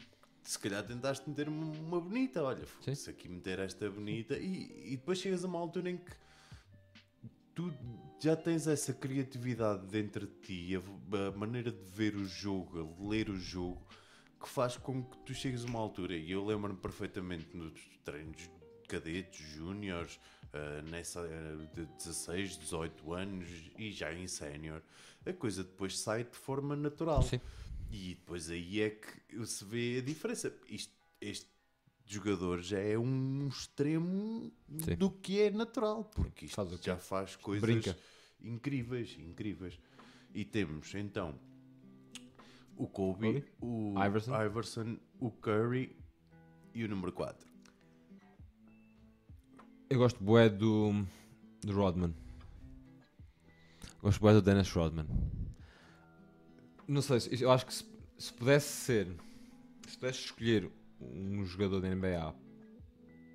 se 0.49 0.57
calhar 0.57 0.83
tentaste 0.83 1.29
meter 1.29 1.47
uma, 1.47 2.01
bonita, 2.01 2.41
olha, 2.41 2.65
se 2.95 3.07
aqui 3.07 3.29
meter 3.29 3.59
esta 3.59 3.87
bonita, 3.87 4.35
e, 4.35 4.93
e 4.93 4.97
depois 4.97 5.19
chegas 5.19 5.45
a 5.45 5.47
uma 5.47 5.59
altura 5.59 5.91
em 5.91 5.97
que 5.97 6.11
tu 7.53 7.71
já 8.19 8.35
tens 8.35 8.65
essa 8.65 8.91
criatividade 8.91 9.85
dentro 9.85 10.25
de 10.25 10.33
ti, 10.41 10.75
a, 10.75 11.27
a 11.27 11.31
maneira 11.37 11.71
de 11.71 11.85
ver 11.91 12.15
o 12.15 12.25
jogo, 12.25 12.79
a 12.79 13.07
ler 13.07 13.29
o 13.29 13.37
jogo, 13.37 13.79
que 14.41 14.49
faz 14.49 14.75
com 14.75 15.03
que 15.03 15.19
tu 15.19 15.35
chegues 15.35 15.63
a 15.63 15.67
uma 15.67 15.77
altura, 15.77 16.15
e 16.15 16.31
eu 16.31 16.43
lembro-me 16.43 16.79
perfeitamente 16.79 17.55
nos 17.55 17.79
treinos 18.03 18.49
cadetes, 18.87 19.47
júniores, 19.51 20.19
ah, 20.51 20.81
nessa 20.89 21.21
ah, 21.21 21.67
de 21.75 21.85
16, 21.85 22.57
18 22.57 23.13
anos 23.13 23.47
e 23.77 23.91
já 23.91 24.11
em 24.11 24.27
sénior, 24.27 24.81
a 25.23 25.31
coisa 25.31 25.63
depois 25.63 25.99
sai 25.99 26.23
de 26.23 26.35
forma 26.35 26.75
natural. 26.75 27.21
Sim. 27.21 27.39
E 27.91 28.15
depois 28.15 28.49
aí 28.49 28.81
é 28.81 28.89
que 28.91 29.45
se 29.45 29.65
vê 29.65 29.97
a 29.99 30.01
diferença. 30.01 30.53
Isto- 30.67 30.93
este 31.19 31.47
jogador 32.05 32.61
já 32.61 32.79
é 32.79 32.97
um 32.97 33.47
extremo 33.47 34.51
Sim. 34.83 34.95
do 34.95 35.09
que 35.11 35.41
é 35.41 35.51
natural, 35.51 36.05
porque 36.05 36.45
isto 36.45 36.55
Faz 36.55 36.69
já 36.81 36.97
faz 36.97 37.35
coisas 37.35 37.61
Brinca. 37.61 37.97
incríveis, 38.41 39.17
incríveis. 39.19 39.79
E 40.33 40.45
temos 40.45 40.93
então 40.95 41.37
o 42.77 42.87
Kobe, 42.87 43.41
Kobe, 43.41 43.45
o 43.61 43.93
Iverson. 44.05 44.45
Iverson, 44.45 44.97
o 45.19 45.31
Curry 45.31 45.95
e 46.73 46.83
o 46.83 46.87
número 46.87 47.11
4. 47.11 47.47
Eu 49.89 49.97
gosto 49.97 50.23
bué 50.23 50.49
do, 50.49 50.91
do 51.61 51.73
Rodman. 51.73 52.13
Gosto 54.01 54.19
bué 54.21 54.33
do 54.33 54.41
Dennis 54.41 54.71
Rodman. 54.71 55.07
Não 56.89 57.01
sei, 57.03 57.19
se- 57.19 57.41
eu 57.43 57.51
acho 57.51 57.65
que 57.67 57.73
se, 57.73 57.85
se 58.17 58.33
pudesse 58.33 58.67
ser, 58.67 59.07
se 59.87 59.95
pudesse 59.97 60.19
escolher 60.25 60.71
um 60.99 61.45
jogador 61.45 61.79
da 61.81 61.87
NBA 61.87 62.35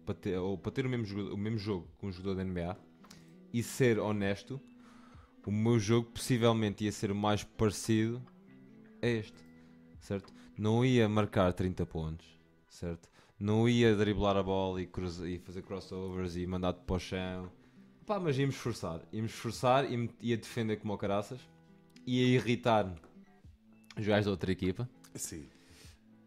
para 0.04 0.14
ter, 0.14 0.36
ou 0.38 0.58
para 0.58 0.72
ter 0.72 0.84
o 0.84 0.88
mesmo, 0.90 1.04
jogador- 1.06 1.32
o 1.32 1.36
mesmo 1.36 1.58
jogo 1.58 1.88
com 1.98 2.08
um 2.08 2.12
jogador 2.12 2.34
da 2.34 2.44
NBA 2.44 2.76
e 3.52 3.62
ser 3.62 4.00
honesto, 4.00 4.60
o 5.46 5.52
meu 5.52 5.78
jogo 5.78 6.10
possivelmente 6.10 6.84
ia 6.84 6.90
ser 6.90 7.12
o 7.12 7.14
mais 7.14 7.44
parecido 7.44 8.20
a 9.00 9.06
este, 9.06 9.38
certo? 10.00 10.32
Não 10.58 10.84
ia 10.84 11.08
marcar 11.08 11.52
30 11.52 11.86
pontos, 11.86 12.26
certo? 12.68 13.08
Não 13.38 13.68
ia 13.68 13.94
driblar 13.94 14.36
a 14.36 14.42
bola 14.42 14.82
e, 14.82 14.88
e 15.28 15.38
fazer 15.38 15.62
crossovers 15.62 16.34
e 16.36 16.44
mandar-te 16.46 16.80
para 16.84 16.96
o 16.96 16.98
chão. 16.98 17.52
Pá, 18.04 18.18
mas 18.18 18.36
íamos 18.36 18.56
esforçar. 18.56 19.00
Íamos 19.12 19.32
esforçar 19.32 19.90
e 19.90 20.10
ia 20.20 20.36
defender 20.36 20.76
como 20.78 20.92
o 20.92 20.98
caraças. 20.98 21.40
Ia 22.06 22.26
irritar 22.26 22.92
gajos 23.96 24.24
da 24.26 24.30
outra 24.30 24.50
equipa. 24.52 24.88
Sim. 25.14 25.44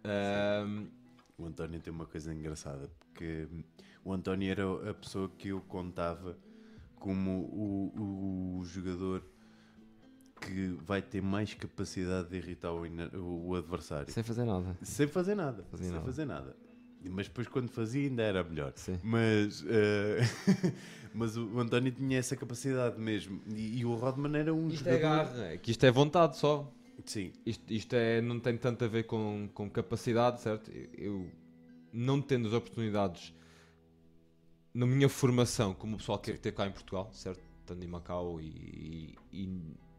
Ahm, 0.03 0.88
O 1.38 1.45
António 1.45 1.80
tem 1.80 1.94
uma 1.94 2.06
coisa 2.06 2.34
engraçada, 2.34 2.89
porque 3.14 3.48
o 4.03 4.11
António 4.14 4.49
era 4.52 4.89
a 4.89 4.94
pessoa 4.94 5.30
que 5.38 5.49
eu 5.49 5.61
contava 5.61 6.35
como 6.99 7.31
o, 7.52 8.57
o 8.60 8.65
jogador 8.65 9.23
que 10.41 10.76
vai 10.85 11.02
ter 11.02 11.22
mais 11.22 11.53
capacidade 11.53 12.30
de 12.30 12.38
irritar 12.38 12.72
o, 12.72 12.84
o- 13.18 13.48
o 13.49 13.56
adversário. 13.56 14.11
sem 14.11 14.23
fazer 14.23 14.45
nada. 14.45 14.76
Sem 14.81 15.07
fazer 15.07 15.35
nada. 15.35 15.64
Fazia 15.69 15.85
sem 15.88 15.94
nada. 15.95 16.06
fazer 16.06 16.26
nada. 16.26 16.56
Mas 17.10 17.27
depois 17.27 17.48
quando 17.48 17.69
fazia 17.69 18.07
ainda 18.07 18.23
era 18.23 18.44
melhor. 18.44 18.73
Sim. 18.76 18.99
Mas, 19.03 19.64
eh, 19.68 20.19
mas 21.14 21.38
o 21.38 21.60
António 21.60 21.91
tinha 21.91 22.18
essa 22.18 22.35
capacidade 22.35 22.99
mesmo. 22.99 23.41
E, 23.56 23.80
e 23.80 23.85
o 23.85 23.94
Rodman 23.95 24.35
era 24.38 24.53
um 24.53 24.68
Isto 24.69 24.88
é 24.89 24.94
jogador... 24.99 25.26
garra, 25.26 25.45
é 25.53 25.57
que 25.57 25.72
isto 25.72 25.85
é 25.85 25.91
vontade 25.91 26.38
só. 26.38 26.72
Sim, 27.06 27.32
Isto, 27.45 27.74
isto 27.74 27.94
é, 27.95 28.22
não 28.22 28.40
tem 28.40 28.57
tanto 28.57 28.84
a 28.84 28.88
ver 28.88 29.03
com, 29.03 29.49
com 29.53 29.69
capacidade, 29.69 30.41
certo? 30.41 30.72
Eu, 30.98 31.30
não 31.94 32.22
tendo 32.22 32.48
as 32.48 32.53
oportunidades 32.53 33.34
na 34.74 34.86
minha 34.86 35.10
formação, 35.10 35.74
como 35.74 35.95
o 35.95 35.98
pessoal 35.98 36.19
quer 36.19 36.38
ter 36.38 36.52
cá 36.53 36.68
em 36.68 36.72
Portugal, 36.72 37.10
certo? 37.14 37.41
Estando 37.61 37.84
em 37.84 37.88
Macau 37.88 38.40
e, 38.40 39.15
e, 39.32 39.44
e 39.44 39.49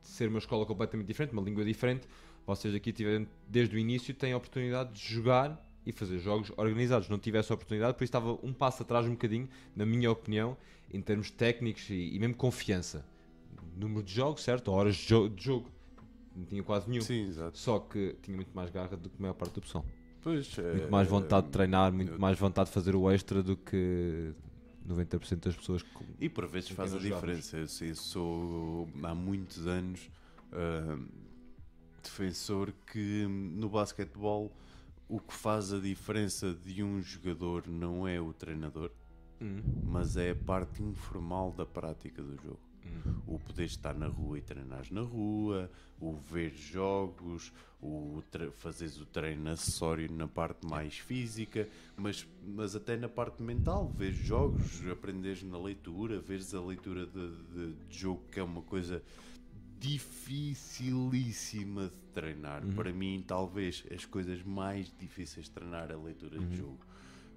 ser 0.02 0.28
uma 0.28 0.38
escola 0.38 0.64
completamente 0.64 1.06
diferente, 1.06 1.32
uma 1.32 1.42
língua 1.42 1.64
diferente, 1.64 2.06
vocês 2.46 2.74
aqui 2.74 2.92
tiveram, 2.92 3.26
desde 3.48 3.76
o 3.76 3.78
início, 3.78 4.14
têm 4.14 4.32
a 4.32 4.36
oportunidade 4.36 4.92
de 4.92 5.00
jogar 5.14 5.62
e 5.84 5.92
fazer 5.92 6.18
jogos 6.18 6.50
organizados. 6.56 7.08
Não 7.08 7.18
tive 7.18 7.38
essa 7.38 7.52
oportunidade, 7.52 7.94
por 7.96 8.04
isso 8.04 8.08
estava 8.10 8.32
um 8.42 8.52
passo 8.52 8.82
atrás 8.82 9.06
um 9.06 9.10
bocadinho, 9.12 9.48
na 9.76 9.84
minha 9.84 10.10
opinião, 10.10 10.56
em 10.90 11.00
termos 11.02 11.30
técnicos 11.30 11.90
e, 11.90 12.14
e 12.14 12.18
mesmo 12.18 12.36
confiança. 12.36 13.04
Número 13.76 14.02
de 14.02 14.12
jogos, 14.14 14.42
certo? 14.42 14.68
Horas 14.72 14.96
de, 14.96 15.06
jo- 15.08 15.28
de 15.28 15.44
jogo. 15.44 15.70
Não 16.38 16.44
tinha 16.46 16.62
quase 16.62 16.88
nenhum. 16.88 17.02
sim, 17.02 17.26
exato. 17.26 17.58
Só 17.58 17.78
que 17.80 18.16
tinha 18.22 18.36
muito 18.36 18.50
mais 18.54 18.70
garra 18.70 18.96
do 18.96 19.10
que 19.10 19.16
a 19.18 19.22
maior 19.22 19.34
parte 19.34 19.54
do 19.54 19.60
pessoal. 19.60 19.84
Pois, 20.22 20.56
Muito 20.56 20.84
eh, 20.86 20.90
mais 20.90 21.08
vontade 21.08 21.46
de 21.46 21.52
treinar, 21.52 21.92
muito 21.92 22.12
eu- 22.12 22.18
mais 22.18 22.38
vontade 22.38 22.68
de 22.68 22.74
fazer 22.74 22.94
o 22.94 23.10
extra 23.10 23.42
do 23.42 23.56
que 23.56 24.32
90% 24.86 25.44
das 25.44 25.56
pessoas 25.56 25.82
que. 25.82 25.90
E 26.20 26.28
por 26.28 26.46
vezes 26.46 26.70
com 26.70 26.76
faz 26.76 26.94
a 26.94 26.98
diferença. 26.98 27.56
Eu, 27.56 27.66
sei, 27.68 27.94
sou 27.94 28.88
há 29.02 29.14
muitos 29.14 29.66
anos 29.66 30.10
ah, 30.52 30.98
defensor 32.02 32.72
que 32.90 33.26
no 33.26 33.68
basquetebol 33.68 34.52
o 35.08 35.18
que 35.20 35.32
faz 35.34 35.72
a 35.72 35.78
diferença 35.78 36.52
de 36.54 36.82
um 36.82 37.00
jogador 37.02 37.66
não 37.66 38.06
é 38.06 38.20
o 38.20 38.32
treinador, 38.32 38.90
Hum, 39.40 39.62
mas 39.84 40.16
é 40.16 40.30
a 40.30 40.34
parte 40.34 40.82
informal 40.82 41.52
da 41.52 41.64
prática 41.64 42.20
do 42.22 42.36
jogo. 42.42 42.58
O 43.26 43.38
poder 43.38 43.64
estar 43.64 43.94
na 43.94 44.06
rua 44.06 44.38
e 44.38 44.42
treinares 44.42 44.90
na 44.90 45.02
rua, 45.02 45.70
o 46.00 46.12
ver 46.14 46.52
jogos, 46.54 47.52
o 47.80 48.22
fazeres 48.52 48.98
o 49.00 49.06
treino 49.06 49.50
acessório 49.50 50.10
na 50.10 50.26
parte 50.26 50.66
mais 50.66 50.98
física, 50.98 51.68
mas, 51.96 52.26
mas 52.46 52.74
até 52.74 52.96
na 52.96 53.08
parte 53.08 53.42
mental, 53.42 53.88
ver 53.88 54.12
jogos, 54.12 54.82
aprenderes 54.90 55.42
na 55.42 55.58
leitura, 55.58 56.18
veres 56.20 56.54
a 56.54 56.60
leitura 56.60 57.06
de, 57.06 57.28
de- 57.52 57.72
de 57.88 57.98
jogo, 57.98 58.22
que 58.32 58.40
é 58.40 58.42
uma 58.42 58.62
coisa 58.62 59.02
dificilíssima 59.78 61.84
de 61.88 61.94
treinar. 62.14 62.62
Para 62.74 62.92
mim, 62.92 63.22
talvez 63.26 63.84
as 63.94 64.04
coisas 64.04 64.42
mais 64.42 64.92
difíceis 64.98 65.46
de 65.46 65.52
treinar 65.52 65.90
é 65.90 65.94
a 65.94 65.98
leitura 65.98 66.38
de 66.38 66.56
jogo. 66.56 66.78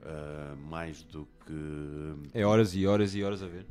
Ah, 0.03 0.56
mais 0.69 1.03
do 1.03 1.28
que 1.45 2.32
É 2.34 2.44
horas 2.45 2.73
e 2.76 2.88
horas 2.88 3.14
e 3.14 3.23
horas 3.23 3.44
a 3.44 3.48
ver. 3.48 3.65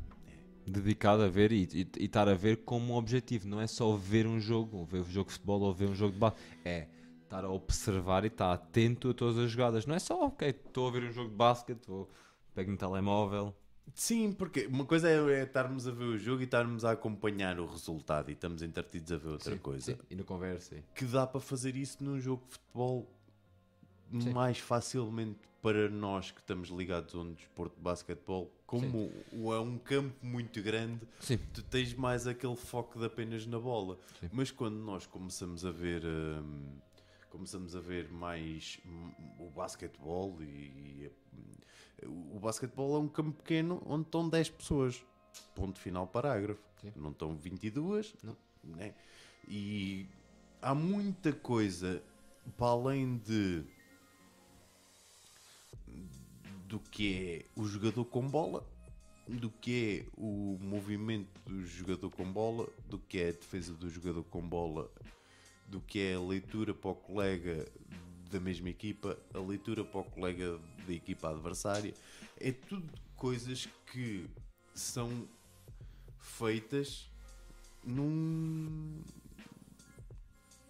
Dedicado 0.65 1.23
a 1.23 1.27
ver 1.27 1.51
e, 1.51 1.67
e, 1.73 1.87
e 1.99 2.05
estar 2.05 2.27
a 2.29 2.33
ver 2.33 2.57
como 2.63 2.93
um 2.93 2.95
objetivo. 2.97 3.47
Não 3.47 3.59
é 3.59 3.67
só 3.67 3.95
ver 3.95 4.27
um 4.27 4.39
jogo, 4.39 4.77
ou 4.77 4.85
ver 4.85 5.01
um 5.01 5.09
jogo 5.09 5.27
de 5.27 5.33
futebol 5.33 5.61
ou 5.61 5.73
ver 5.73 5.89
um 5.89 5.95
jogo 5.95 6.13
de 6.13 6.19
basquete. 6.19 6.43
É 6.65 6.87
estar 7.23 7.45
a 7.45 7.49
observar 7.49 8.23
e 8.23 8.27
estar 8.27 8.51
atento 8.53 9.09
a 9.09 9.13
todas 9.13 9.37
as 9.37 9.49
jogadas. 9.51 9.85
Não 9.85 9.95
é 9.95 9.99
só, 9.99 10.25
ok, 10.25 10.49
estou 10.49 10.87
a 10.87 10.91
ver 10.91 11.03
um 11.03 11.11
jogo 11.11 11.29
de 11.29 11.35
basquete, 11.35 11.85
vou 11.87 12.09
pego 12.53 12.71
no 12.71 12.77
telemóvel. 12.77 13.55
Sim, 13.93 14.31
porque 14.31 14.67
uma 14.67 14.85
coisa 14.85 15.09
é, 15.09 15.39
é 15.39 15.43
estarmos 15.43 15.87
a 15.87 15.91
ver 15.91 16.05
o 16.05 16.17
jogo 16.17 16.41
e 16.41 16.45
estarmos 16.45 16.85
a 16.85 16.91
acompanhar 16.91 17.59
o 17.59 17.65
resultado 17.65 18.29
e 18.29 18.33
estamos 18.33 18.61
entretidos 18.61 19.11
a 19.11 19.17
ver 19.17 19.29
outra 19.29 19.53
Sim, 19.53 19.59
coisa. 19.59 19.93
sim, 19.93 19.97
E 20.09 20.15
na 20.15 20.23
conversa. 20.23 20.75
sim. 20.75 20.83
Que 20.95 21.05
dá 21.05 21.25
para 21.27 21.41
fazer 21.41 21.75
isso 21.75 22.01
num 22.03 22.19
jogo 22.19 22.43
de 22.47 22.53
futebol 22.53 23.07
mais 24.33 24.57
facilmente 24.59 25.39
para 25.61 25.89
nós 25.89 26.31
que 26.31 26.39
estamos 26.39 26.69
ligados 26.69 27.13
a 27.15 27.19
um 27.19 27.33
desporto 27.33 27.75
de 27.75 27.81
basquetebol. 27.81 28.51
Como 28.71 29.11
o- 29.33 29.53
é 29.53 29.59
um 29.59 29.77
campo 29.77 30.15
muito 30.25 30.61
grande, 30.61 31.05
Sim. 31.19 31.37
tu 31.53 31.61
tens 31.63 31.93
mais 31.93 32.25
aquele 32.25 32.55
foco 32.55 32.97
de 32.97 33.05
apenas 33.05 33.45
na 33.45 33.59
bola. 33.59 33.97
Sim. 34.19 34.29
Mas 34.31 34.49
quando 34.49 34.77
nós 34.77 35.05
começamos 35.05 35.65
a 35.65 35.71
ver. 35.71 36.03
hum, 36.05 36.77
começamos 37.29 37.75
a 37.75 37.79
ver 37.79 38.09
mais 38.11 38.79
o 39.39 39.49
basquetebol 39.49 40.37
e, 40.41 40.45
e, 40.45 41.11
o 42.05 42.39
basquetebol 42.39 42.95
é 42.95 42.99
um 42.99 43.07
campo 43.07 43.31
pequeno 43.31 43.81
onde 43.85 44.03
estão 44.05 44.27
10 44.27 44.49
pessoas. 44.49 45.03
Ponto 45.55 45.79
final, 45.79 46.05
parágrafo. 46.07 46.61
Sim. 46.81 46.91
Não 46.95 47.11
estão 47.11 47.35
22. 47.37 48.13
Não. 48.23 48.35
Né? 48.63 48.93
E 49.47 50.05
há 50.61 50.73
muita 50.75 51.31
coisa 51.31 52.01
para 52.57 52.67
além 52.67 53.17
de 53.17 53.63
do 56.71 56.79
que 56.79 57.13
é 57.13 57.59
o 57.59 57.65
jogador 57.67 58.05
com 58.05 58.25
bola, 58.25 58.65
do 59.27 59.49
que 59.49 60.05
é 60.07 60.11
o 60.17 60.57
movimento 60.61 61.27
do 61.45 61.65
jogador 61.65 62.09
com 62.09 62.23
bola, 62.31 62.65
do 62.87 62.97
que 62.97 63.19
é 63.19 63.27
a 63.27 63.31
defesa 63.33 63.73
do 63.73 63.89
jogador 63.89 64.23
com 64.23 64.41
bola, 64.41 64.89
do 65.67 65.81
que 65.81 65.99
é 65.99 66.13
a 66.13 66.21
leitura 66.21 66.73
para 66.73 66.91
o 66.91 66.95
colega 66.95 67.69
da 68.31 68.39
mesma 68.39 68.69
equipa, 68.69 69.17
a 69.33 69.39
leitura 69.39 69.83
para 69.83 69.99
o 69.99 70.03
colega 70.05 70.57
da 70.87 70.93
equipa 70.93 71.29
adversária. 71.29 71.93
É 72.39 72.53
tudo 72.53 72.89
coisas 73.17 73.67
que 73.91 74.25
são 74.73 75.27
feitas 76.21 77.11
num, 77.83 79.03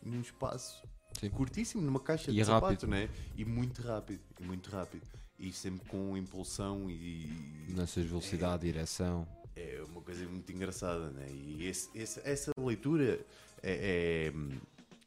num 0.04 0.20
espaço 0.20 0.82
Sim. 1.20 1.30
curtíssimo, 1.30 1.84
numa 1.84 2.00
caixa 2.00 2.32
E 2.32 2.34
de 2.34 2.42
é 2.42 2.46
sapato, 2.46 2.66
rápido. 2.88 2.88
né? 2.88 3.08
E 3.38 3.46
muito 3.46 3.84
rápido, 3.84 4.20
e 4.40 4.44
muito 4.44 4.72
rápido. 4.72 5.21
E 5.42 5.52
sempre 5.52 5.88
com 5.90 6.16
impulsão 6.16 6.88
e 6.90 7.28
Nessas 7.70 8.06
velocidade, 8.06 8.64
direção. 8.64 9.28
é 9.56 9.82
uma 9.90 10.00
coisa 10.02 10.24
muito 10.28 10.52
engraçada, 10.52 11.10
né? 11.10 11.28
E 11.32 11.66
esse- 11.68 11.90
esse- 11.96 12.22
essa 12.24 12.52
leitura 12.60 13.20
é, 13.64 14.30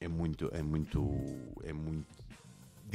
é, 0.00 0.04
é 0.04 0.08
muito, 0.08 0.50
é 0.52 0.60
muito, 0.60 1.08
é 1.62 1.72
muito 1.72 2.06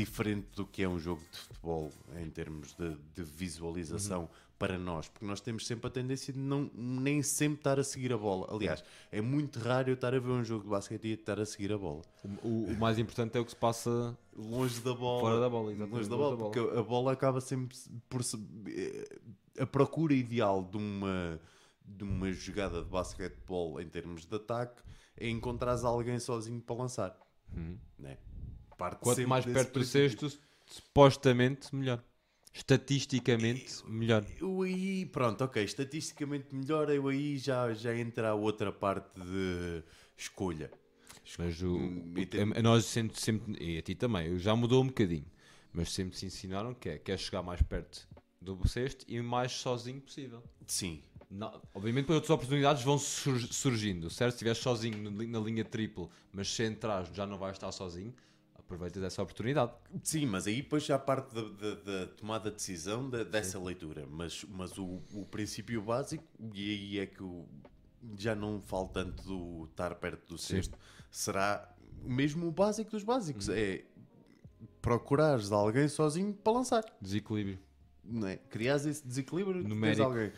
diferente 0.04 0.48
do 0.56 0.66
que 0.66 0.82
é 0.84 0.88
um 0.90 0.98
jogo 1.00 1.22
de 1.32 1.38
futebol 1.38 1.92
em 2.18 2.30
termos 2.30 2.74
de, 2.76 2.96
de 3.16 3.24
visualização 3.24 4.30
para 4.58 4.78
nós, 4.78 5.08
porque 5.08 5.26
nós 5.26 5.40
temos 5.40 5.66
sempre 5.66 5.88
a 5.88 5.90
tendência 5.90 6.34
de 6.34 6.40
não 6.40 6.70
nem 6.74 7.24
sempre 7.24 7.60
estar 7.60 7.80
a 7.80 7.84
seguir 7.84 8.12
a 8.12 8.18
bola. 8.18 8.48
Aliás, 8.54 8.84
é 9.12 9.22
muito 9.22 9.58
raro 9.60 9.90
eu 9.90 9.94
estar 9.94 10.14
a 10.14 10.20
ver 10.20 10.30
um 10.30 10.44
jogo 10.44 10.64
de 10.66 10.70
basquete 10.70 11.06
e 11.06 11.12
estar 11.14 11.40
a 11.40 11.46
seguir 11.46 11.72
a 11.72 11.78
bola. 11.78 12.02
O, 12.24 12.48
o- 12.48 12.66
o 12.74 12.78
mais 12.80 13.00
importante 13.00 13.38
é 13.38 13.40
o 13.40 13.46
que 13.46 13.52
se 13.52 13.58
passa 13.58 14.18
Longe 14.36 14.82
da 14.82 14.94
bola. 14.94 15.22
fora 15.22 15.40
da 15.40 15.50
bola. 15.50 15.72
exatamente, 15.72 15.96
longe 15.96 16.10
da 16.10 16.16
bola, 16.18 16.38
porque 16.38 16.60
a 16.60 16.84
bola 16.84 17.14
acaba 17.14 17.40
sempre 17.40 17.78
por 18.10 18.22
se- 18.24 18.38
eh, 18.68 19.20
a 19.62 19.66
procura 19.66 20.14
ideal 20.14 20.64
de 20.64 20.78
uma 20.78 21.40
de 21.86 22.04
uma 22.04 22.32
jogada 22.32 22.84
de 22.84 22.88
basquetebol 22.90 23.82
em 23.82 23.88
termos 23.90 24.24
de 24.26 24.36
ataque 24.36 24.80
é 25.18 25.28
encontrares 25.28 25.84
alguém 25.84 26.20
sozinho 26.20 26.62
para 26.62 26.76
lançar, 26.76 27.18
Uhum. 27.52 27.78
né? 27.98 28.18
Parte 28.80 29.02
Quanto 29.02 29.28
mais 29.28 29.46
perto 29.46 29.80
do 29.80 29.86
sexto, 29.86 30.32
supostamente 30.66 31.76
melhor. 31.76 32.02
Estatisticamente 32.54 33.86
melhor. 33.88 34.26
Eu 34.40 34.62
aí, 34.62 35.06
pronto, 35.06 35.44
ok, 35.44 35.64
estatisticamente 35.64 36.56
melhor, 36.56 36.90
eu 36.90 37.08
aí 37.08 37.38
já, 37.38 37.74
já 37.74 37.96
entra 37.96 38.30
a 38.30 38.34
outra 38.36 38.72
parte 38.72 39.20
de 39.20 39.84
escolha. 40.18 40.72
Mas 41.38 41.62
o, 41.62 41.76
Hum, 41.76 42.14
o- 42.16 42.20
e 42.20 42.26
tem- 42.26 42.42
a- 42.42 42.62
nós 42.62 42.86
sempre, 42.86 43.20
sempre, 43.20 43.56
e 43.64 43.78
a 43.78 43.82
ti 43.82 43.96
também, 43.96 44.38
já 44.40 44.56
mudou 44.56 44.84
um 44.84 44.88
bocadinho, 44.88 45.26
mas 45.74 45.92
sempre 45.92 46.18
se 46.18 46.26
ensinaram 46.26 46.74
que 46.74 46.90
é, 46.90 46.98
que 46.98 47.12
é 47.12 47.18
chegar 47.18 47.44
mais 47.44 47.62
perto 47.62 48.08
do 48.42 48.68
sexto 48.68 49.06
e 49.08 49.20
o 49.20 49.24
mais 49.24 49.52
sozinho 49.52 50.02
possível. 50.02 50.44
Sim, 50.68 51.02
Não, 51.30 51.62
obviamente 51.76 52.04
depois 52.06 52.18
outras 52.18 52.32
oportunidades 52.32 52.84
vão 52.84 52.98
sur- 52.98 53.40
surgindo, 53.54 54.10
certo? 54.10 54.32
Se 54.32 54.36
estiveres 54.38 54.58
sozinho 54.60 55.12
na 55.12 55.40
linha 55.40 55.64
triplo, 55.64 56.10
mas 56.34 56.50
se 56.52 56.66
entrares 56.66 57.10
já 57.16 57.26
não 57.28 57.38
vais 57.38 57.56
estar 57.56 57.72
sozinho, 57.72 58.14
aproveitas 58.70 59.02
essa 59.02 59.24
oportunidade. 59.24 59.72
Sim, 60.04 60.28
mas 60.28 60.46
aí 60.46 60.62
depois 60.62 60.84
já 60.86 61.00
parte 61.00 61.34
da, 61.34 61.42
da- 61.42 61.76
da 61.76 62.08
tomada 62.16 62.50
de 62.52 62.58
decisão 62.58 63.10
da- 63.10 63.24
dessa 63.24 63.60
leitura. 63.60 64.06
Mas, 64.08 64.46
mas 64.48 64.78
o, 64.78 65.02
o 65.14 65.26
princípio 65.26 65.82
básico, 65.82 66.24
e 66.54 66.70
aí 66.70 67.00
é 67.00 67.06
que 67.08 67.24
o- 67.24 67.48
já 68.18 68.36
não 68.36 68.62
falo 68.62 68.88
tanto 68.90 69.24
do 69.24 69.66
estar 69.66 69.94
perto 69.96 70.28
do 70.30 70.38
sexto, 70.38 70.78
será 71.10 71.68
mesmo 72.04 72.48
o 72.48 72.52
básico 72.52 72.92
dos 72.92 73.04
básicos. 73.04 73.50
É 73.50 73.84
procurares 74.82 75.52
alguém 75.52 75.88
sozinho 75.88 76.32
para 76.34 76.54
lançar. 76.54 76.86
Desequilíbrio. 77.02 77.60
Não 78.04 78.28
é? 78.28 78.38
Criares 78.38 78.86
esse 78.86 79.06
desequilíbrio, 79.06 79.68
Numérico. 79.68 80.04
alguém. 80.04 80.32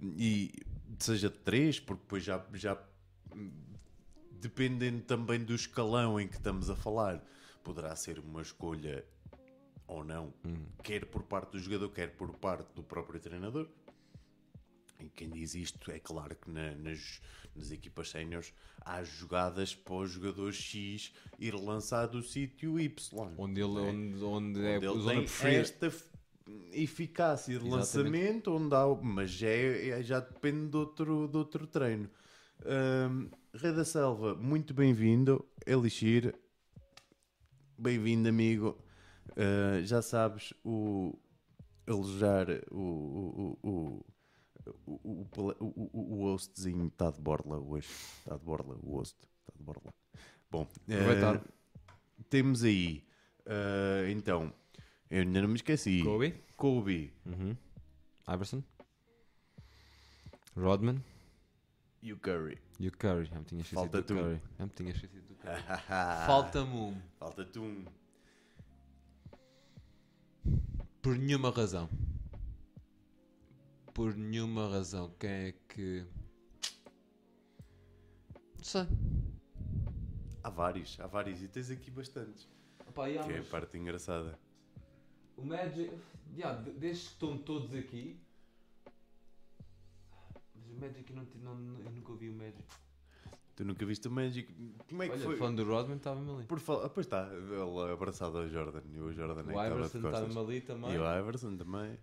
E 0.00 0.52
seja 0.98 1.28
de 1.28 1.36
três, 1.38 1.78
porque 1.78 2.02
depois 2.02 2.24
já, 2.24 2.44
já 2.54 2.76
dependendo 4.40 5.00
também 5.02 5.38
do 5.40 5.54
escalão 5.54 6.18
em 6.20 6.26
que 6.28 6.36
estamos 6.36 6.68
a 6.70 6.76
falar, 6.76 7.24
poderá 7.64 7.96
ser 7.96 8.18
uma 8.18 8.42
escolha 8.42 9.04
ou 9.86 10.04
não, 10.04 10.32
quer 10.82 11.04
por 11.06 11.22
parte 11.24 11.52
do 11.52 11.58
jogador, 11.58 11.88
quer 11.90 12.14
por 12.14 12.32
parte 12.36 12.72
do 12.74 12.82
próprio 12.82 13.18
treinador. 13.18 13.68
E 15.00 15.08
quem 15.08 15.28
diz 15.28 15.54
isto 15.54 15.90
é 15.90 15.98
claro 15.98 16.36
que 16.36 16.50
na- 16.50 16.74
nas, 16.76 17.20
nas 17.54 17.70
equipas 17.70 18.08
séniores 18.10 18.52
há 18.80 19.02
jogadas 19.02 19.74
para 19.74 19.94
o 19.94 20.06
jogador 20.06 20.52
X 20.52 21.12
ir 21.38 21.54
lançar 21.54 22.06
do 22.06 22.22
sítio 22.22 22.78
Y. 22.78 23.32
Onde 23.36 23.60
ele, 23.60 23.78
É. 23.78 23.80
onde, 23.80 24.24
onde 24.24 24.64
é 24.64 24.76
Onde 24.76 24.86
ele 24.86 25.04
tem 25.04 25.22
preferida. 25.24 25.60
esta 25.60 25.92
eficácia 26.72 27.58
de 27.58 27.66
Exatamente. 27.66 27.96
lançamento, 27.96 28.52
onde 28.54 28.74
há, 28.74 28.86
mas 29.02 29.30
já, 29.30 29.48
é- 29.48 29.88
é- 29.90 30.02
já 30.02 30.20
depende 30.20 30.68
de 30.70 30.76
outro, 30.76 31.28
de 31.28 31.36
outro 31.36 31.66
treino. 31.66 32.08
Ahm, 32.64 33.28
Rei 33.52 33.72
da 33.72 33.84
Selva, 33.84 34.34
muito 34.34 34.72
bem-vindo. 34.72 35.44
Elixir, 35.66 36.34
bem-vindo, 37.78 38.28
amigo. 38.28 38.78
Ah, 39.36 39.82
já 39.82 40.02
sabes, 40.02 40.52
o 40.64 41.18
alojar 41.86 42.46
o, 42.70 42.78
o, 42.78 43.58
o, 43.62 44.04
o, 44.86 45.02
o, 45.02 45.26
o, 45.60 46.14
o, 46.14 46.32
hostzinho 46.32 46.86
está 46.86 47.10
de 47.10 47.20
borla 47.20 47.58
hoje. 47.58 47.88
Está 48.18 48.36
de 48.36 48.44
borla, 48.44 48.76
o 48.82 48.96
host 48.96 49.16
está 49.20 49.52
de 49.56 49.62
borla. 49.62 49.92
Bom, 50.50 50.66
ah, 50.88 51.40
temos 52.30 52.62
aí, 52.64 53.04
ah, 53.46 54.08
então, 54.10 54.52
eu 55.10 55.22
ainda 55.22 55.42
não 55.42 55.48
me 55.48 55.56
esqueci. 55.56 56.02
Kobe. 56.02 56.34
Kobe 56.56 57.12
Uhum. 57.26 57.56
Iverson. 58.32 58.62
Rodman. 60.56 61.02
e 62.00 62.12
o 62.12 62.18
Curry. 62.18 62.58
E 62.78 62.86
o 62.86 62.92
Curry. 62.92 63.24
Já 63.24 63.38
me 63.38 63.44
tinha 63.44 63.60
esquecido 63.60 63.80
Falta 63.80 64.00
do 64.02 64.06
tu. 64.06 64.14
Curry. 64.14 64.40
Já 64.58 64.64
me 64.66 64.72
tinha 64.72 64.90
esquecido. 64.92 65.23
Falta-me 66.26 66.72
um. 66.74 67.00
Falta-te 67.18 67.58
um. 67.58 67.84
Por 71.02 71.16
nenhuma 71.18 71.50
razão. 71.50 71.88
Por 73.92 74.14
nenhuma 74.16 74.68
razão. 74.68 75.14
Quem 75.18 75.30
é 75.30 75.52
que. 75.68 76.06
Não 78.56 78.64
sei. 78.64 78.86
Há 80.42 80.50
vários, 80.50 80.98
há 81.00 81.06
vários 81.06 81.42
e 81.42 81.48
tens 81.48 81.70
aqui 81.70 81.90
bastantes. 81.90 82.48
Opa, 82.88 83.08
Que 83.08 83.32
é 83.32 83.38
a 83.38 83.44
parte 83.44 83.76
engraçada. 83.78 84.38
O 85.36 85.44
Magic. 85.44 85.90
Yeah, 86.36 86.60
de- 86.62 86.72
desde 86.72 87.04
que 87.04 87.10
estão 87.12 87.38
todos 87.38 87.72
aqui. 87.74 88.20
Mas 90.54 90.70
o 90.70 90.74
Magic 90.80 91.10
eu, 91.10 91.16
não, 91.42 91.54
não- 91.54 91.80
eu 91.80 91.90
nunca 91.90 92.12
ouvi 92.12 92.28
o 92.30 92.34
Magic. 92.34 92.64
Tu 93.56 93.64
nunca 93.64 93.86
viste 93.86 94.08
o 94.08 94.10
Magic? 94.10 94.52
Como 94.88 95.02
é 95.02 95.06
que 95.08 95.12
Olha, 95.14 95.22
foi? 95.24 95.36
fã 95.36 95.54
do 95.54 95.64
Rodman 95.64 95.96
estava-me 95.96 96.30
ali. 96.30 96.44
Por 96.46 96.58
falar, 96.58 96.86
ah, 96.86 96.88
pois 96.88 97.06
está, 97.06 97.28
ele 97.32 97.92
abraçado 97.92 98.38
ao 98.38 98.48
Jordan 98.48 98.82
e 98.92 98.98
o 98.98 99.12
Jordan 99.12 99.40
é 99.40 99.44
que 99.44 99.48
O 99.50 99.52
estava 99.52 99.68
de 99.68 99.76
Iverson 99.76 99.98
estava-me 100.08 100.38
ali 100.38 100.60
também. 100.60 100.92
E 100.94 100.98
o 100.98 101.18
Iverson 101.20 101.56
também, 101.56 101.98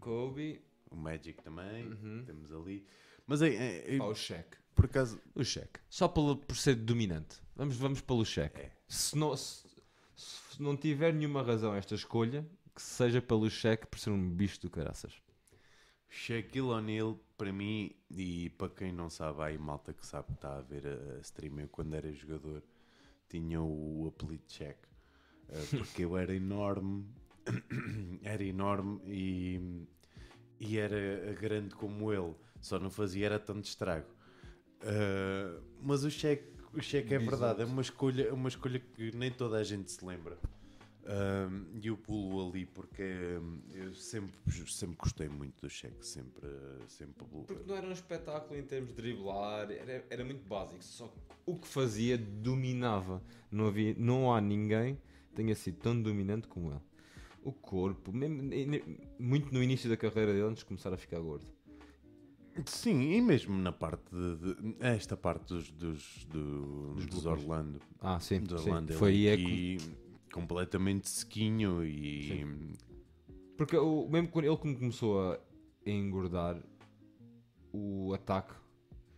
Kobe. 0.00 0.60
o 0.90 0.96
Magic 0.96 1.42
também, 1.42 1.86
Uhum. 1.92 2.24
temos 2.26 2.52
ali. 2.52 2.84
Mas 3.26 3.40
é, 3.42 3.48
é- 3.48 3.94
é- 3.94 3.98
Pá, 3.98 4.04
o 4.06 4.14
Shaq. 4.14 4.56
por 4.74 4.84
acaso, 4.86 5.20
O 5.34 5.44
Shaq. 5.44 5.80
Só 5.88 6.08
pelo, 6.08 6.36
por 6.36 6.56
ser 6.56 6.74
dominante. 6.74 7.40
Vamos, 7.54 7.76
vamos 7.76 8.00
pelo 8.00 8.24
Shaq. 8.24 8.60
É. 8.60 8.70
Se, 8.88 9.16
não, 9.16 9.36
se, 9.36 9.64
se 10.16 10.60
não 10.62 10.76
tiver 10.76 11.12
nenhuma 11.14 11.42
razão 11.42 11.74
esta 11.74 11.94
escolha, 11.94 12.44
que 12.74 12.82
seja 12.82 13.22
pelo 13.22 13.48
Shaq 13.48 13.86
por 13.86 13.98
ser 13.98 14.10
um 14.10 14.30
bicho 14.30 14.60
do 14.60 14.68
caraças. 14.70 15.14
Shaquille 16.16 16.70
O'Neal, 16.70 17.20
para 17.36 17.52
mim, 17.52 17.94
e 18.10 18.48
para 18.50 18.70
quem 18.70 18.90
não 18.90 19.10
sabe, 19.10 19.42
há 19.42 19.44
aí 19.46 19.58
malta 19.58 19.92
que 19.92 20.04
sabe 20.04 20.28
que 20.28 20.32
está 20.32 20.56
a 20.56 20.62
ver 20.62 20.86
a, 20.86 21.18
a 21.18 21.20
stream, 21.20 21.60
eu 21.60 21.68
quando 21.68 21.94
era 21.94 22.10
jogador 22.10 22.62
tinha 23.28 23.60
o 23.60 24.08
apelido 24.08 24.44
Shaq, 24.48 24.78
eh, 25.50 25.64
porque 25.76 26.04
eu 26.04 26.16
era 26.16 26.34
enorme, 26.34 27.06
era 28.24 28.42
enorme 28.42 29.00
e, 29.04 29.86
e 30.58 30.78
era 30.78 31.34
grande 31.38 31.74
como 31.74 32.10
ele, 32.10 32.34
só 32.62 32.78
não 32.78 32.88
fazia 32.90 33.26
era 33.26 33.38
tanto 33.38 33.66
estrago. 33.66 34.08
Eh, 34.80 35.60
mas 35.82 36.02
o 36.02 36.10
Shaq, 36.10 36.42
o 36.72 36.80
Shaq 36.80 37.12
é 37.12 37.18
verdade, 37.18 37.60
é 37.60 37.66
uma 37.66 37.82
escolha, 37.82 38.22
é 38.28 38.32
uma 38.32 38.48
escolha 38.48 38.80
que 38.80 39.14
nem 39.14 39.30
toda 39.30 39.58
a 39.58 39.62
gente 39.62 39.92
se 39.92 40.02
lembra. 40.02 40.38
Um, 41.08 41.78
e 41.80 41.86
eu 41.86 41.96
pulo 41.96 42.48
ali 42.48 42.66
porque 42.66 43.02
um, 43.40 43.60
eu 43.72 43.94
sempre, 43.94 44.32
sempre 44.66 44.96
gostei 44.96 45.28
muito 45.28 45.60
do 45.60 45.70
cheque, 45.70 46.04
sempre, 46.04 46.48
sempre 46.88 47.24
Porque 47.46 47.62
não 47.64 47.76
era 47.76 47.86
um 47.86 47.92
espetáculo 47.92 48.58
em 48.58 48.64
termos 48.64 48.90
de 48.90 48.96
driblar, 48.96 49.70
era, 49.70 50.04
era 50.10 50.24
muito 50.24 50.44
básico. 50.48 50.82
Só 50.82 51.06
que 51.06 51.18
o 51.46 51.56
que 51.56 51.68
fazia 51.68 52.18
dominava. 52.18 53.22
Não, 53.52 53.68
havia, 53.68 53.94
não 53.96 54.34
há 54.34 54.40
ninguém 54.40 54.96
que 55.28 55.34
tenha 55.36 55.54
sido 55.54 55.78
tão 55.78 56.00
dominante 56.02 56.48
como 56.48 56.70
ele. 56.72 56.80
O 57.44 57.52
corpo, 57.52 58.12
mesmo, 58.12 58.42
muito 59.16 59.54
no 59.54 59.62
início 59.62 59.88
da 59.88 59.96
carreira 59.96 60.32
dele, 60.32 60.46
antes 60.46 60.58
de 60.60 60.64
começar 60.64 60.92
a 60.92 60.96
ficar 60.96 61.20
gordo. 61.20 61.46
Sim, 62.64 63.12
e 63.12 63.20
mesmo 63.20 63.56
na 63.56 63.70
parte 63.70 64.02
de, 64.10 64.36
de- 64.54 64.76
esta 64.80 65.16
parte 65.16 65.46
dos, 65.54 65.70
dos, 65.70 66.24
do- 66.24 66.94
Dos 66.94 67.06
dos. 67.06 67.26
Orlando, 67.26 67.80
Ah, 68.00 68.18
sim. 68.18 68.42
Orlando 68.50 68.94
Foi 68.94 69.10
aí 69.10 69.26
é 69.28 69.36
que 69.36 69.42
aqui 69.44 69.78
completamente 70.36 71.08
sequinho 71.08 71.82
e 71.82 72.76
Porque 73.56 73.74
o, 73.74 74.06
mesmo 74.06 74.28
quando 74.28 74.44
ele 74.44 74.56
começou 74.56 75.32
a 75.32 75.40
engordar, 75.86 76.62
o 77.72 78.12
ataque 78.12 78.52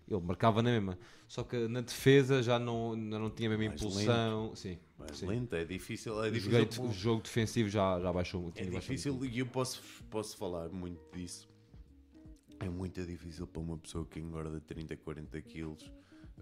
Ele 0.06 0.20
marcava 0.20 0.62
na 0.62 0.70
mesma. 0.70 0.96
Só 1.26 1.42
que 1.42 1.66
na 1.66 1.80
defesa 1.80 2.40
já 2.40 2.56
não, 2.58 2.94
não 2.94 3.30
tinha 3.30 3.48
a 3.48 3.58
mesma 3.58 3.70
Mais 3.70 3.82
impulsão. 3.82 4.54
Sim. 4.54 4.78
Mais 4.96 5.16
sim. 5.16 5.26
lento, 5.26 5.56
é 5.56 5.64
difícil. 5.64 6.22
É 6.22 6.28
O, 6.28 6.32
difícil 6.32 6.70
jogo, 6.70 6.88
o 6.88 6.92
jogo 6.92 7.22
defensivo 7.22 7.68
já, 7.68 8.00
já 8.00 8.12
baixou. 8.12 8.52
É 8.54 8.64
difícil 8.64 9.24
e 9.24 9.40
eu 9.40 9.46
posso, 9.46 9.82
posso 10.08 10.36
falar 10.36 10.68
muito 10.68 11.00
disso. 11.12 11.48
É 12.60 12.68
muito 12.68 13.04
difícil 13.04 13.46
para 13.46 13.60
uma 13.60 13.76
pessoa 13.76 14.06
que 14.06 14.20
engorda 14.20 14.60
30, 14.60 14.96
40 14.96 15.42
quilos 15.42 15.90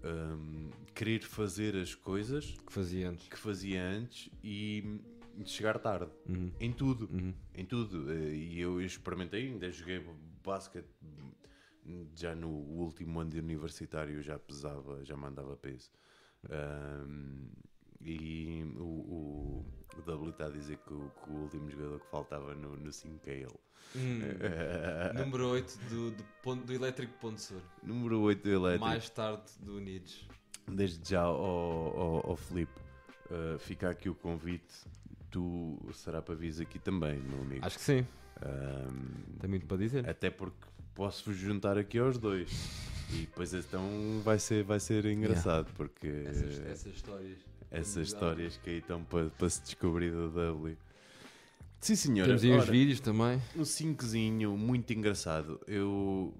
hum, 0.07 0.69
querer 0.95 1.21
fazer 1.23 1.75
as 1.75 1.93
coisas 1.95 2.55
que 2.65 2.73
fazia 2.73 3.09
antes. 3.09 3.27
que 3.27 3.37
fazia 3.37 3.81
antes 3.83 4.29
e 4.43 5.01
chegar 5.45 5.77
tarde. 5.79 6.11
Uhum. 6.27 6.51
Em 6.59 6.71
tudo. 6.71 7.09
Uhum. 7.11 7.33
Em 7.53 7.65
tudo. 7.65 8.11
Eh, 8.11 8.35
E 8.35 8.59
eu 8.59 8.81
experimentei, 8.81 9.47
ainda 9.47 9.71
joguei 9.71 10.03
basquete 10.43 10.87
já 12.15 12.35
no 12.35 12.49
último 12.49 13.19
ano 13.19 13.29
de 13.31 13.39
universitário 13.39 14.21
já 14.21 14.37
pesava, 14.37 15.03
já 15.05 15.15
mandava 15.15 15.55
peso. 15.55 15.89
Ahm, 16.49 17.49
e 18.01 18.63
o, 18.77 18.83
o, 18.83 19.65
o 19.97 20.01
W 20.01 20.29
está 20.29 20.45
a 20.45 20.49
dizer 20.49 20.77
que 20.77 20.93
o, 20.93 21.11
que 21.23 21.29
o 21.29 21.33
último 21.33 21.69
jogador 21.69 21.99
que 21.99 22.07
faltava 22.09 22.55
no, 22.55 22.75
no 22.77 22.91
5 22.91 23.29
é 23.29 23.33
ele. 23.33 23.59
Hum. 23.95 24.19
Número 25.17 25.49
8 25.49 25.79
do, 25.89 26.11
do, 26.11 26.23
ponto, 26.43 26.65
do 26.65 26.73
Elétrico 26.73 27.13
Ponte 27.19 27.41
Sur. 27.41 27.61
Número 27.83 28.19
8 28.21 28.43
do 28.43 28.49
elétrico. 28.49 28.85
Mais 28.85 29.09
tarde 29.09 29.43
do 29.59 29.77
Unidos. 29.77 30.27
Desde 30.67 31.11
já 31.11 31.21
ao, 31.21 31.35
ao, 31.35 32.29
ao 32.31 32.35
Filipe, 32.35 32.79
uh, 33.31 33.57
fica 33.59 33.89
aqui 33.89 34.09
o 34.09 34.15
convite. 34.15 34.75
Tu 35.31 35.77
será 35.93 36.21
para 36.21 36.35
vir 36.35 36.61
aqui 36.61 36.79
também, 36.79 37.19
meu 37.19 37.41
amigo. 37.41 37.65
Acho 37.65 37.77
que 37.77 37.83
sim. 37.83 38.05
Ahm, 38.41 39.37
Tem 39.39 39.49
muito 39.49 39.65
para 39.65 39.77
dizer. 39.77 40.07
até 40.07 40.29
porque 40.29 40.67
posso 40.93 41.25
vos 41.25 41.37
juntar 41.37 41.77
aqui 41.77 41.97
aos 41.99 42.17
dois. 42.17 42.49
E 43.11 43.21
depois 43.21 43.53
então 43.53 44.21
vai 44.23 44.37
ser, 44.37 44.63
vai 44.63 44.79
ser 44.79 45.05
engraçado 45.05 45.71
porque 45.75 46.07
Essas, 46.25 46.59
essas 46.65 46.93
histórias. 46.93 47.37
Essas 47.71 48.07
histórias 48.07 48.57
que 48.57 48.69
aí 48.69 48.77
estão 48.77 49.03
para, 49.03 49.29
para 49.29 49.49
se 49.49 49.61
descobrir 49.61 50.11
da 50.11 50.27
W. 50.27 50.77
Sim 51.79 51.95
senhora, 51.95 52.27
Temos 52.29 52.43
aí 52.43 52.51
os 52.51 52.63
Ora, 52.63 52.71
vídeos 52.71 52.99
também. 52.99 53.41
um 53.55 53.65
cincozinho 53.65 54.57
muito 54.57 54.91
engraçado. 54.93 55.59
Eu. 55.67 56.33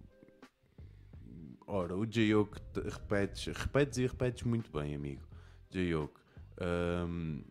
Ora, 1.68 1.96
o 1.96 2.06
J-Oak 2.06 2.60
te- 2.74 2.90
repetes, 2.90 3.56
repetes 3.56 3.98
e 3.98 4.08
repetes 4.08 4.44
muito 4.44 4.72
bem, 4.72 4.96
amigo. 4.96 5.22
J-Oak. 5.70 6.14
Ahm, 6.60 7.42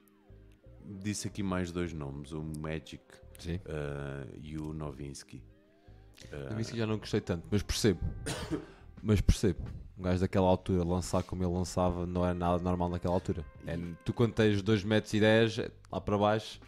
disse 0.84 1.28
aqui 1.28 1.42
mais 1.42 1.70
dois 1.70 1.92
nomes: 1.92 2.32
o 2.32 2.42
Magic 2.42 3.04
ah, 3.68 4.26
e 4.42 4.56
o 4.58 4.72
Novinsky. 4.72 5.42
Ah, 6.32 6.54
disse 6.54 6.72
que 6.72 6.78
já 6.78 6.86
não 6.86 6.98
gostei 6.98 7.20
tanto, 7.20 7.46
mas 7.50 7.62
percebo. 7.62 8.00
mas 9.02 9.20
percebo. 9.20 9.62
Um 9.98 10.02
gajo 10.02 10.20
daquela 10.20 10.46
altura 10.46 10.84
lançar 10.84 11.22
como 11.22 11.42
ele 11.42 11.52
lançava 11.52 12.06
não 12.06 12.26
é 12.26 12.34
nada 12.34 12.62
normal 12.62 12.88
naquela 12.90 13.14
altura. 13.14 13.44
É, 13.66 13.76
tu 14.04 14.12
quando 14.12 14.34
tens 14.34 14.60
2 14.62 14.84
metros 14.84 15.14
e 15.14 15.20
10 15.20 15.58
lá 15.90 16.00
para 16.00 16.18
baixo 16.18 16.60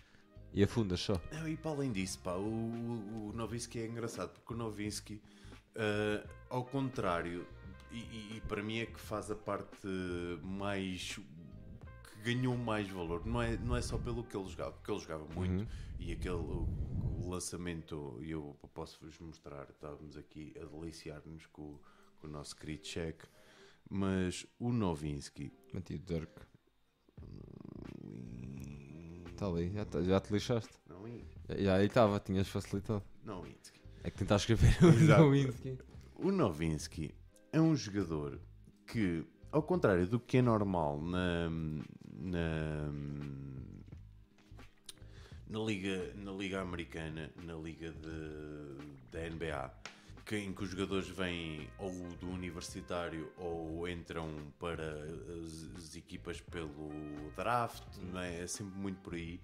e 0.54 0.62
afundas 0.64 1.00
só. 1.00 1.20
Não, 1.32 1.46
e 1.46 1.56
para 1.56 1.70
além 1.72 1.92
disso, 1.92 2.18
pá, 2.20 2.32
o, 2.34 2.42
o, 2.42 3.28
o 3.28 3.32
Novinsky 3.34 3.80
é 3.80 3.86
engraçado 3.86 4.30
porque 4.30 4.54
o 4.54 4.56
Novinsky, 4.56 5.20
ah, 5.76 6.26
ao 6.48 6.64
contrário, 6.64 7.46
e, 7.92 7.98
e- 7.98 8.36
e 8.36 8.40
para 8.48 8.62
mim 8.62 8.78
é 8.78 8.86
que 8.86 8.98
faz 8.98 9.30
a 9.30 9.34
parte 9.36 9.86
mais 10.42 11.16
que 11.16 12.22
ganhou 12.22 12.56
mais 12.56 12.88
valor, 12.88 13.24
não 13.26 13.42
é, 13.42 13.56
não 13.58 13.76
é 13.76 13.82
só 13.82 13.98
pelo 13.98 14.24
que 14.24 14.34
ele 14.36 14.48
jogava, 14.48 14.72
porque 14.72 14.90
ele 14.90 15.00
jogava 15.00 15.24
muito 15.34 15.60
Uhum. 15.62 15.66
e 15.98 16.12
aquele 16.12 16.34
o, 16.34 16.66
o 17.22 17.28
lançamento, 17.28 18.18
e 18.22 18.30
eu 18.30 18.56
posso-vos 18.74 19.18
mostrar, 19.20 19.66
estávamos 19.70 20.16
aqui 20.16 20.54
a 20.60 20.64
deliciar-nos 20.64 21.44
com, 21.46 21.62
o- 21.62 21.80
com 22.18 22.26
o 22.26 22.30
nosso 22.30 22.54
querido 22.56 22.86
cheque, 22.86 23.24
mas 23.88 24.46
o 24.58 24.72
Novinsky. 24.72 25.52
Meti 25.72 25.94
o 25.94 25.98
Dirk. 25.98 26.32
Está 29.30 29.46
ali, 29.46 29.70
já, 29.70 29.84
tá- 29.84 30.02
já 30.02 30.20
te 30.20 30.32
lixaste. 30.32 30.72
É 31.48 31.62
Já 31.62 31.76
aí 31.76 31.86
estava, 31.86 32.18
tinhas 32.20 32.48
facilitado. 32.48 33.02
Novinsky. 33.24 33.80
É 34.02 34.10
que 34.10 34.18
tentar 34.18 34.36
escrever 34.36 34.76
o. 34.84 34.92
Nowinski. 35.18 35.78
O 36.16 36.30
Novinsky 36.32 37.14
é 37.52 37.60
um 37.60 37.74
jogador 37.76 38.40
que, 38.86 39.24
ao 39.52 39.62
contrário 39.62 40.06
do 40.06 40.18
que 40.18 40.38
é 40.38 40.42
normal 40.42 41.00
na, 41.00 41.48
na, 42.12 42.92
na, 45.48 45.58
liga, 45.60 46.12
na 46.16 46.32
liga 46.32 46.60
americana, 46.60 47.30
na 47.44 47.54
liga 47.54 47.92
de, 47.92 49.10
da 49.10 49.28
NBA, 49.30 49.72
que, 50.28 50.36
em 50.36 50.52
que 50.52 50.62
os 50.62 50.68
jogadores 50.70 51.08
vêm 51.08 51.70
ou 51.78 51.90
do 52.20 52.28
universitário 52.28 53.32
ou 53.38 53.88
entram 53.88 54.28
para 54.58 54.84
as, 54.84 55.70
as 55.78 55.96
equipas 55.96 56.38
pelo 56.42 56.90
draft, 57.34 57.82
não 58.12 58.20
é? 58.20 58.42
é 58.42 58.46
sempre 58.46 58.78
muito 58.78 58.98
por 59.00 59.14
aí. 59.14 59.40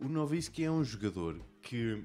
O 0.00 0.08
Novinsky 0.08 0.64
é 0.64 0.70
um 0.72 0.82
jogador 0.82 1.40
que 1.62 2.02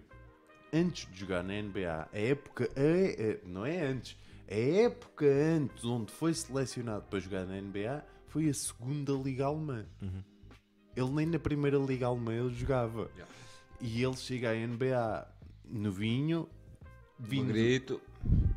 antes 0.72 1.12
de 1.12 1.20
jogar 1.20 1.44
na 1.44 1.54
NBA, 1.60 2.08
a 2.14 2.18
época, 2.20 2.70
a- 2.76 3.24
a- 3.46 3.48
não 3.48 3.66
é 3.66 3.82
antes, 3.84 4.16
a 4.48 4.54
época 4.54 5.26
antes 5.26 5.84
onde 5.84 6.12
foi 6.12 6.32
selecionado 6.36 7.06
para 7.10 7.20
jogar 7.20 7.46
na 7.48 7.58
NBA 7.60 8.06
foi 8.28 8.48
a 8.48 8.54
segunda 8.54 9.12
liga 9.14 9.46
alemã. 9.48 9.88
Ele 10.96 11.10
nem 11.10 11.26
na 11.26 11.40
primeira 11.40 11.78
liga 11.80 12.06
alemã 12.06 12.34
ele 12.34 12.54
jogava. 12.54 13.10
Yeah. 13.16 13.34
E 13.82 14.04
ele 14.04 14.16
chega 14.18 14.52
à 14.52 14.54
NBA 14.56 15.28
novinho, 15.66 16.48
vindo, 17.18 17.52
Grito. 17.54 18.00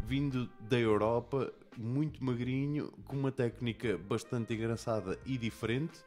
Vindo 0.06 0.48
da 0.60 0.78
Europa, 0.78 1.52
muito 1.76 2.22
magrinho, 2.22 2.90
com 3.06 3.16
uma 3.16 3.32
técnica 3.32 3.96
bastante 3.98 4.52
engraçada 4.54 5.18
e 5.24 5.38
diferente. 5.38 6.04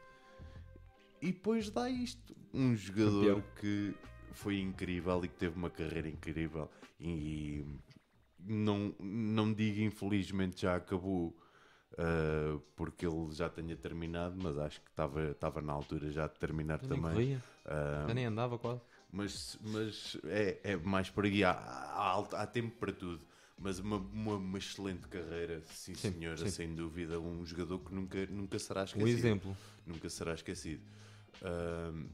E 1.20 1.32
depois 1.32 1.70
dá 1.70 1.88
isto. 1.90 2.36
Um 2.52 2.74
jogador 2.76 3.42
que 3.60 3.94
foi 4.32 4.60
incrível 4.60 5.24
e 5.24 5.28
que 5.28 5.34
teve 5.36 5.56
uma 5.56 5.70
carreira 5.70 6.08
incrível. 6.08 6.70
E 7.00 7.64
não, 8.38 8.94
não 9.00 9.52
digo 9.52 9.80
infelizmente 9.80 10.62
já 10.62 10.76
acabou. 10.76 11.36
ah, 11.98 12.58
porque 12.76 13.06
ele 13.06 13.32
já 13.32 13.48
tenha 13.48 13.76
terminado, 13.76 14.36
mas 14.38 14.58
acho 14.58 14.80
que 14.82 14.90
estava 14.90 15.60
na 15.62 15.72
altura 15.72 16.10
já 16.10 16.26
de 16.26 16.34
terminar 16.38 16.80
nem 16.82 16.88
também. 16.88 17.12
corria. 17.12 17.42
Ah, 17.64 18.12
nem 18.14 18.26
andava 18.26 18.58
quase. 18.58 18.82
mas, 19.10 19.58
mas 19.62 20.16
é, 20.24 20.60
é 20.62 20.76
mais 20.76 21.10
por 21.10 21.24
aí. 21.24 21.42
Há, 21.42 21.52
há, 21.52 22.18
há 22.42 22.46
tempo 22.46 22.76
para 22.78 22.92
tudo. 22.92 23.26
Mas 23.58 23.78
uma, 23.78 23.96
uma, 23.96 24.34
uma 24.36 24.58
excelente 24.58 25.08
carreira, 25.08 25.62
sim, 25.72 25.94
Sim, 25.94 26.12
senhora, 26.12 26.36
sim. 26.36 26.50
sem 26.50 26.74
dúvida. 26.74 27.18
Um 27.18 27.44
jogador 27.44 27.78
que 27.80 27.94
nunca, 27.94 28.26
nunca 28.26 28.58
será 28.58 28.82
Um 28.82 28.84
esquecido. 28.84 29.18
exemplo. 29.18 29.56
Nunca 29.86 30.08
será 30.10 30.34
esquecido. 30.34 30.82
Ahm, 31.42 32.06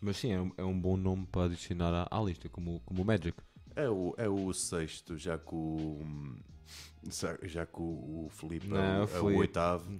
Mas 0.00 0.16
sim, 0.18 0.32
é 0.32 0.40
um, 0.40 0.52
é 0.56 0.64
um 0.64 0.78
bom 0.80 0.96
nome 0.96 1.26
para 1.26 1.46
adicionar 1.46 1.92
à, 2.10 2.16
à 2.16 2.22
lista, 2.22 2.48
como, 2.48 2.80
como 2.86 3.02
o 3.02 3.04
Magic. 3.04 3.36
é, 3.74 3.88
o, 3.88 4.14
é 4.16 4.28
o 4.28 4.52
sexto, 4.52 5.16
já 5.18 5.36
que 5.38 5.54
o. 5.54 6.00
Já 7.42 7.66
que 7.66 7.80
o, 7.80 8.24
o 8.26 8.28
Felipe 8.30 8.68
é, 8.68 9.04
o, 9.04 9.16
é 9.16 9.20
o 9.20 9.36
oitavo. 9.38 9.98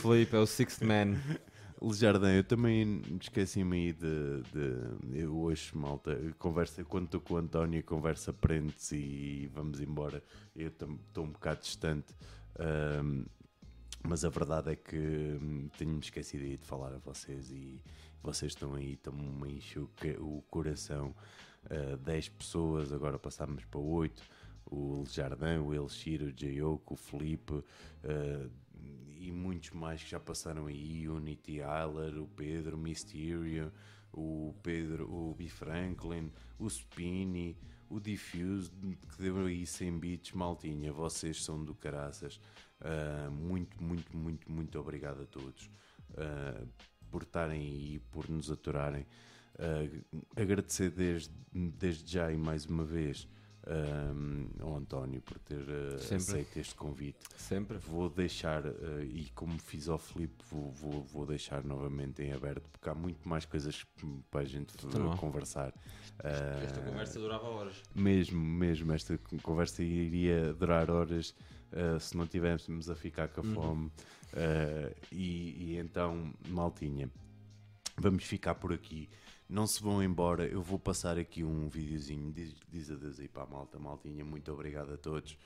Felipe 0.00 0.36
é 0.36 0.38
o 0.38 0.46
Sixth 0.46 0.82
Man. 0.82 1.16
Lejardim, 1.82 2.26
eu 2.36 2.44
também 2.44 3.02
esqueci-me 3.20 3.76
aí 3.76 3.92
de, 3.92 4.42
de- 4.52 5.18
Eu 5.20 5.36
hoje, 5.36 5.70
malta, 5.76 6.16
conversa, 6.38 6.84
quando 6.84 7.06
estou 7.06 7.20
com 7.20 7.34
o 7.34 7.36
António, 7.38 7.82
conversa 7.82 8.32
prende-se 8.32 8.96
e 8.96 9.46
vamos 9.52 9.80
embora. 9.80 10.22
Eu 10.54 10.68
estou 10.68 11.24
um 11.24 11.30
bocado 11.30 11.60
distante. 11.60 12.14
ahm, 12.58 13.24
mas 14.04 14.24
a 14.24 14.28
verdade 14.28 14.70
é 14.72 14.76
que 14.76 14.96
hum, 14.96 15.68
tenho-me 15.78 16.00
esquecido 16.00 16.44
aí 16.44 16.56
de 16.56 16.66
falar 16.66 16.92
a 16.94 16.98
vocês 16.98 17.50
e 17.50 17.80
vocês 18.22 18.52
estão 18.52 18.74
aí, 18.74 18.92
estão-me 18.94 19.26
a 19.26 19.78
o, 19.78 19.88
coração. 20.50 21.14
Ah, 21.70 21.96
10 21.96 22.28
pessoas, 22.28 22.92
agora 22.92 23.18
passámos 23.18 23.64
para 23.64 23.80
8. 23.80 24.22
O 24.70 25.04
Jardim, 25.08 25.58
o 25.64 25.74
Elshiro, 25.74 26.26
o 26.26 26.32
Jayoko, 26.36 26.94
o 26.94 26.96
Felipe 26.96 27.62
ah, 28.04 28.48
e 29.22 29.32
muitos 29.32 29.70
mais 29.70 30.02
que 30.02 30.10
já 30.10 30.20
passaram 30.20 30.66
aí. 30.66 31.08
Unity 31.08 31.60
Eiler, 31.60 32.20
o 32.20 32.26
Pedro, 32.26 32.76
Mysterio, 32.76 33.72
o 34.12 34.54
Pedro, 34.62 35.08
o 35.10 35.34
B. 35.34 35.48
Franklin, 35.48 36.30
o 36.58 36.68
Spini, 36.68 37.56
o 37.88 38.00
Diffuse, 38.00 38.70
que 38.70 39.22
deu 39.22 39.46
aí 39.46 39.66
100 39.66 39.98
bits, 39.98 40.32
maltinha. 40.32 40.92
Vocês 40.92 41.44
são 41.44 41.64
do 41.64 41.74
caraças. 41.74 42.40
Ah, 42.80 43.30
muito, 43.30 43.82
muito, 43.82 44.16
muito, 44.16 44.50
muito 44.50 44.78
obrigado 44.78 45.22
a 45.22 45.26
todos 45.26 45.70
ah, 46.16 46.64
por 47.10 47.22
estarem 47.22 47.60
aí, 47.60 47.98
por 48.10 48.28
nos 48.28 48.50
aturarem. 48.50 49.06
Ah, 49.58 50.40
agradecer 50.40 50.90
desde, 50.90 51.30
desde 51.52 52.10
já 52.10 52.32
e 52.32 52.36
mais 52.36 52.66
uma 52.66 52.84
vez 52.84 53.28
ah, 53.66 54.62
ao 54.62 54.76
António 54.76 55.20
por 55.22 55.38
ter 55.40 55.64
ah, 55.68 55.98
Sempre. 55.98 56.16
aceito 56.16 56.56
este 56.58 56.74
convite. 56.74 57.18
Sempre. 57.36 57.78
Vou 57.78 58.08
deixar, 58.10 58.64
eh, 58.66 59.04
e 59.04 59.30
como 59.34 59.58
fiz 59.58 59.88
ao 59.88 59.98
Filipe, 59.98 60.42
vou, 60.50 60.70
vou, 60.72 61.02
vou 61.04 61.26
deixar 61.26 61.62
novamente 61.64 62.22
em 62.22 62.32
aberto, 62.32 62.68
porque 62.70 62.88
há 62.88 62.94
muito 62.94 63.28
mais 63.28 63.44
coisas 63.44 63.84
para 64.30 64.40
a 64.40 64.44
gente 64.44 64.74
eh, 64.76 64.86
Então 64.86 65.00
não. 65.04 65.16
conversar. 65.16 65.72
Eh, 66.22 67.12
durava 67.14 67.46
horas. 67.48 67.82
mesmo, 67.94 68.40
mesmo, 68.42 68.92
esta 68.92 69.18
conversa 69.42 69.82
iria 69.82 70.52
durar 70.54 70.90
horas. 70.90 71.34
uh, 71.72 71.98
se 71.98 72.14
não 72.16 72.26
tivéssemos 72.26 72.90
a 72.90 72.94
ficar 72.94 73.28
com 73.28 73.40
a 73.40 73.44
Uhum. 73.44 73.54
fome. 73.54 73.86
Uh, 74.34 74.94
e, 75.10 75.72
e 75.72 75.78
então, 75.78 76.32
maltinha, 76.48 77.10
vamos 77.96 78.24
ficar 78.24 78.54
por 78.56 78.72
aqui. 78.72 79.08
Não 79.48 79.66
se 79.66 79.82
vão 79.82 80.02
embora, 80.02 80.46
eu 80.46 80.62
vou 80.62 80.78
passar 80.78 81.18
aqui 81.18 81.44
um 81.44 81.68
videozinho. 81.68 82.32
Diz, 82.32 82.54
diz 82.68 82.90
adeus 82.90 83.20
aí 83.20 83.28
para 83.28 83.42
a 83.42 83.46
malta, 83.46 83.78
maltinha. 83.78 84.24
Muito 84.24 84.50
obrigado 84.52 84.94
a 84.94 84.96
todos. 84.96 85.36